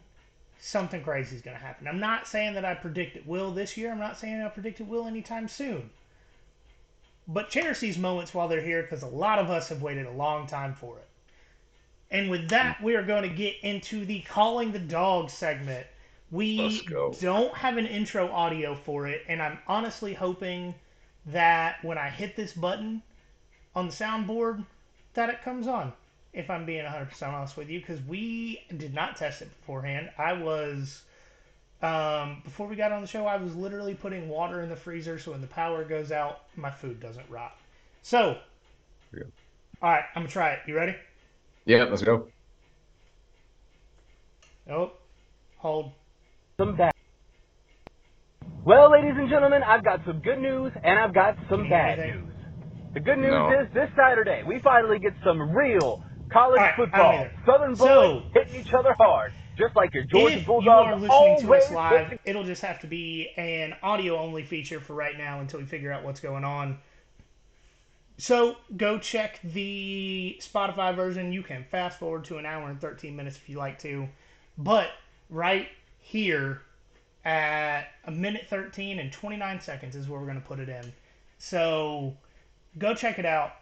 something 0.58 1.02
crazy 1.02 1.36
is 1.36 1.42
going 1.42 1.56
to 1.56 1.62
happen. 1.62 1.86
I'm 1.86 2.00
not 2.00 2.26
saying 2.26 2.54
that 2.54 2.64
I 2.64 2.74
predict 2.74 3.16
it 3.16 3.26
will 3.26 3.50
this 3.50 3.76
year. 3.76 3.92
I'm 3.92 3.98
not 3.98 4.16
saying 4.18 4.40
I 4.40 4.48
predict 4.48 4.80
it 4.80 4.86
will 4.86 5.06
anytime 5.06 5.48
soon. 5.48 5.90
But 7.28 7.50
cherish 7.50 7.78
these 7.78 7.98
moments 7.98 8.34
while 8.34 8.48
they're 8.48 8.60
here 8.60 8.82
because 8.82 9.02
a 9.02 9.06
lot 9.06 9.38
of 9.38 9.50
us 9.50 9.68
have 9.68 9.82
waited 9.82 10.06
a 10.06 10.10
long 10.10 10.46
time 10.46 10.74
for 10.74 10.98
it. 10.98 11.08
And 12.10 12.28
with 12.28 12.50
that, 12.50 12.82
we 12.82 12.94
are 12.94 13.02
going 13.02 13.22
to 13.22 13.34
get 13.34 13.56
into 13.62 14.04
the 14.04 14.20
calling 14.20 14.72
the 14.72 14.78
dog 14.78 15.30
segment. 15.30 15.86
We 16.30 16.82
don't 17.20 17.54
have 17.54 17.76
an 17.76 17.86
intro 17.86 18.30
audio 18.30 18.74
for 18.74 19.06
it, 19.06 19.22
and 19.28 19.40
I'm 19.40 19.58
honestly 19.66 20.14
hoping 20.14 20.74
that 21.26 21.82
when 21.84 21.98
I 21.98 22.08
hit 22.10 22.36
this 22.36 22.52
button 22.52 23.02
on 23.74 23.86
the 23.86 23.92
soundboard, 23.92 24.64
that 25.14 25.30
it 25.30 25.42
comes 25.42 25.66
on. 25.66 25.92
If 26.32 26.48
I'm 26.48 26.64
being 26.64 26.84
100% 26.84 27.22
honest 27.28 27.56
with 27.56 27.68
you, 27.68 27.80
because 27.80 28.00
we 28.02 28.62
did 28.76 28.94
not 28.94 29.16
test 29.16 29.42
it 29.42 29.50
beforehand. 29.60 30.10
I 30.16 30.32
was, 30.32 31.02
um, 31.82 32.40
before 32.44 32.66
we 32.68 32.76
got 32.76 32.92
on 32.92 33.00
the 33.00 33.06
show, 33.08 33.26
I 33.26 33.36
was 33.36 33.54
literally 33.56 33.94
putting 33.94 34.28
water 34.28 34.60
in 34.62 34.68
the 34.68 34.76
freezer 34.76 35.18
so 35.18 35.32
when 35.32 35.40
the 35.40 35.46
power 35.48 35.84
goes 35.84 36.12
out, 36.12 36.40
my 36.56 36.70
food 36.70 37.00
doesn't 37.00 37.28
rot. 37.28 37.56
So, 38.02 38.36
all 39.82 39.90
right, 39.90 40.04
I'm 40.14 40.22
gonna 40.22 40.28
try 40.28 40.50
it. 40.52 40.60
You 40.66 40.76
ready? 40.76 40.94
Yeah, 41.64 41.84
let's 41.84 42.02
go. 42.02 42.28
Oh, 44.70 44.92
hold. 45.56 45.92
Some 46.58 46.76
bad. 46.76 46.92
Well, 48.64 48.90
ladies 48.92 49.14
and 49.16 49.28
gentlemen, 49.28 49.62
I've 49.64 49.82
got 49.84 50.04
some 50.06 50.20
good 50.20 50.38
news 50.38 50.72
and 50.84 50.98
I've 50.98 51.12
got 51.14 51.36
some 51.50 51.68
bad 51.68 51.98
news. 51.98 52.32
The 52.94 53.00
good 53.00 53.18
news 53.18 53.30
No. 53.32 53.48
is 53.60 53.72
this 53.74 53.90
Saturday 53.96 54.42
we 54.46 54.60
finally 54.60 54.98
get 55.00 55.14
some 55.24 55.40
real 55.50 56.04
college 56.30 56.60
All 56.60 56.64
right, 56.66 56.76
football. 56.76 57.12
either. 57.12 57.32
Southern 57.44 57.74
So- 57.76 57.84
boys 58.20 58.30
hitting 58.34 58.60
each 58.60 58.72
other 58.72 58.94
hard, 58.98 59.32
just 59.56 59.76
like 59.76 59.92
your 59.94 60.04
Georgia 60.04 60.38
if 60.38 60.46
Bulldogs 60.46 60.66
you 60.66 60.70
are 60.70 60.96
listening 60.96 61.40
to 61.40 61.54
us 61.54 61.70
live, 61.70 62.18
it'll 62.24 62.44
just 62.44 62.62
have 62.62 62.80
to 62.80 62.86
be 62.86 63.30
an 63.36 63.74
audio 63.82 64.18
only 64.18 64.42
feature 64.42 64.80
for 64.80 64.94
right 64.94 65.16
now 65.16 65.40
until 65.40 65.60
we 65.60 65.66
figure 65.66 65.92
out 65.92 66.04
what's 66.04 66.20
going 66.20 66.44
on. 66.44 66.78
So 68.18 68.56
go 68.76 68.98
check 68.98 69.40
the 69.42 70.38
Spotify 70.40 70.94
version. 70.94 71.32
You 71.32 71.42
can 71.42 71.64
fast 71.64 71.98
forward 71.98 72.24
to 72.26 72.38
an 72.38 72.46
hour 72.46 72.68
and 72.68 72.80
13 72.80 73.16
minutes 73.16 73.36
if 73.36 73.48
you 73.48 73.58
like 73.58 73.78
to. 73.80 74.08
But 74.58 74.90
right 75.28 75.68
here 75.98 76.62
at 77.24 77.88
a 78.04 78.10
minute 78.10 78.46
13 78.48 78.98
and 78.98 79.12
29 79.12 79.60
seconds 79.60 79.96
is 79.96 80.08
where 80.08 80.20
we're 80.20 80.26
going 80.26 80.40
to 80.40 80.46
put 80.46 80.60
it 80.60 80.68
in. 80.68 80.92
So 81.38 82.16
go 82.78 82.94
check 82.94 83.18
it 83.18 83.26
out. 83.26 83.54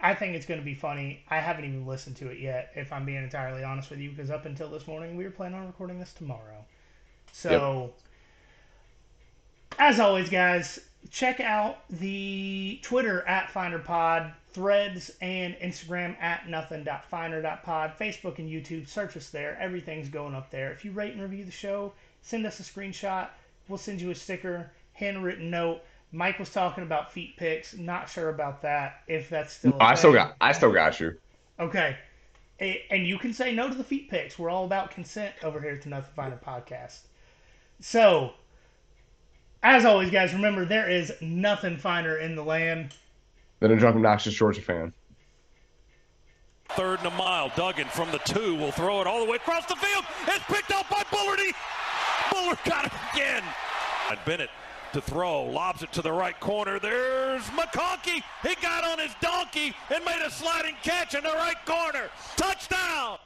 I 0.00 0.14
think 0.14 0.34
it's 0.34 0.46
going 0.46 0.60
to 0.60 0.64
be 0.64 0.74
funny. 0.74 1.22
I 1.30 1.38
haven't 1.38 1.64
even 1.64 1.86
listened 1.86 2.16
to 2.16 2.28
it 2.28 2.38
yet, 2.38 2.72
if 2.74 2.92
I'm 2.92 3.04
being 3.04 3.22
entirely 3.22 3.64
honest 3.64 3.90
with 3.90 4.00
you, 4.00 4.10
because 4.10 4.30
up 4.30 4.44
until 4.44 4.68
this 4.68 4.86
morning, 4.86 5.16
we 5.16 5.24
were 5.24 5.30
planning 5.30 5.58
on 5.58 5.66
recording 5.66 5.98
this 5.98 6.12
tomorrow. 6.12 6.64
So, 7.32 7.92
as 9.78 10.00
always, 10.00 10.28
guys, 10.28 10.78
check 11.10 11.40
out 11.40 11.78
the 11.90 12.78
Twitter 12.82 13.26
at 13.26 13.48
FinerPod, 13.48 14.32
Threads, 14.52 15.10
and 15.20 15.54
Instagram 15.56 16.20
at 16.20 16.48
nothing.finer.pod, 16.48 17.92
Facebook 17.98 18.38
and 18.38 18.48
YouTube. 18.48 18.88
Search 18.88 19.16
us 19.16 19.30
there. 19.30 19.58
Everything's 19.60 20.08
going 20.08 20.34
up 20.34 20.50
there. 20.50 20.70
If 20.72 20.84
you 20.84 20.92
rate 20.92 21.12
and 21.12 21.22
review 21.22 21.44
the 21.44 21.50
show, 21.50 21.92
send 22.22 22.46
us 22.46 22.60
a 22.60 22.62
screenshot. 22.62 23.28
We'll 23.68 23.78
send 23.78 24.00
you 24.00 24.10
a 24.10 24.14
sticker, 24.14 24.70
handwritten 24.92 25.50
note. 25.50 25.80
Mike 26.14 26.38
was 26.38 26.50
talking 26.50 26.84
about 26.84 27.12
feet 27.12 27.36
pics. 27.36 27.76
Not 27.76 28.08
sure 28.08 28.28
about 28.28 28.62
that. 28.62 29.02
If 29.08 29.28
that's 29.28 29.54
still. 29.54 29.74
a 29.74 29.82
I 29.82 29.94
still 29.94 30.12
got. 30.12 30.36
I 30.40 30.52
still 30.52 30.72
got 30.72 31.00
you. 31.00 31.16
Okay. 31.58 31.96
And 32.60 33.04
you 33.06 33.18
can 33.18 33.32
say 33.32 33.52
no 33.52 33.68
to 33.68 33.74
the 33.74 33.82
feet 33.82 34.08
pics. 34.08 34.38
We're 34.38 34.48
all 34.48 34.64
about 34.64 34.92
consent 34.92 35.34
over 35.42 35.60
here 35.60 35.72
at 35.72 35.82
the 35.82 35.88
Nothing 35.88 36.12
Finer 36.14 36.40
podcast. 36.46 37.00
So, 37.80 38.32
as 39.64 39.84
always, 39.84 40.10
guys, 40.10 40.32
remember 40.32 40.64
there 40.64 40.88
is 40.88 41.12
nothing 41.20 41.76
finer 41.76 42.18
in 42.18 42.36
the 42.36 42.44
land. 42.44 42.94
than 43.58 43.72
a 43.72 43.76
drunk, 43.76 43.96
obnoxious 43.96 44.34
Georgia 44.34 44.62
fan. 44.62 44.92
Third 46.70 47.00
and 47.00 47.08
a 47.08 47.16
mile. 47.16 47.50
Duggan 47.56 47.88
from 47.88 48.12
the 48.12 48.18
two 48.18 48.54
will 48.54 48.70
throw 48.70 49.00
it 49.00 49.08
all 49.08 49.24
the 49.24 49.30
way 49.30 49.36
across 49.36 49.66
the 49.66 49.76
field. 49.76 50.04
It's 50.28 50.44
picked 50.44 50.70
up 50.70 50.88
by 50.88 51.02
Bullardy. 51.10 51.52
Bullard 52.30 52.58
got 52.64 52.86
it 52.86 52.92
again. 53.12 53.42
And 54.10 54.18
Bennett 54.24 54.50
to 54.94 55.00
throw, 55.00 55.42
lobs 55.42 55.82
it 55.82 55.90
to 55.90 56.00
the 56.02 56.12
right 56.12 56.38
corner. 56.38 56.78
There's 56.78 57.42
McConkey. 57.46 58.22
He 58.44 58.54
got 58.62 58.84
on 58.84 59.00
his 59.00 59.12
donkey 59.20 59.74
and 59.92 60.04
made 60.04 60.22
a 60.24 60.30
sliding 60.30 60.76
catch 60.84 61.16
in 61.16 61.24
the 61.24 61.32
right 61.32 61.56
corner. 61.66 62.10
Touchdown. 62.36 63.18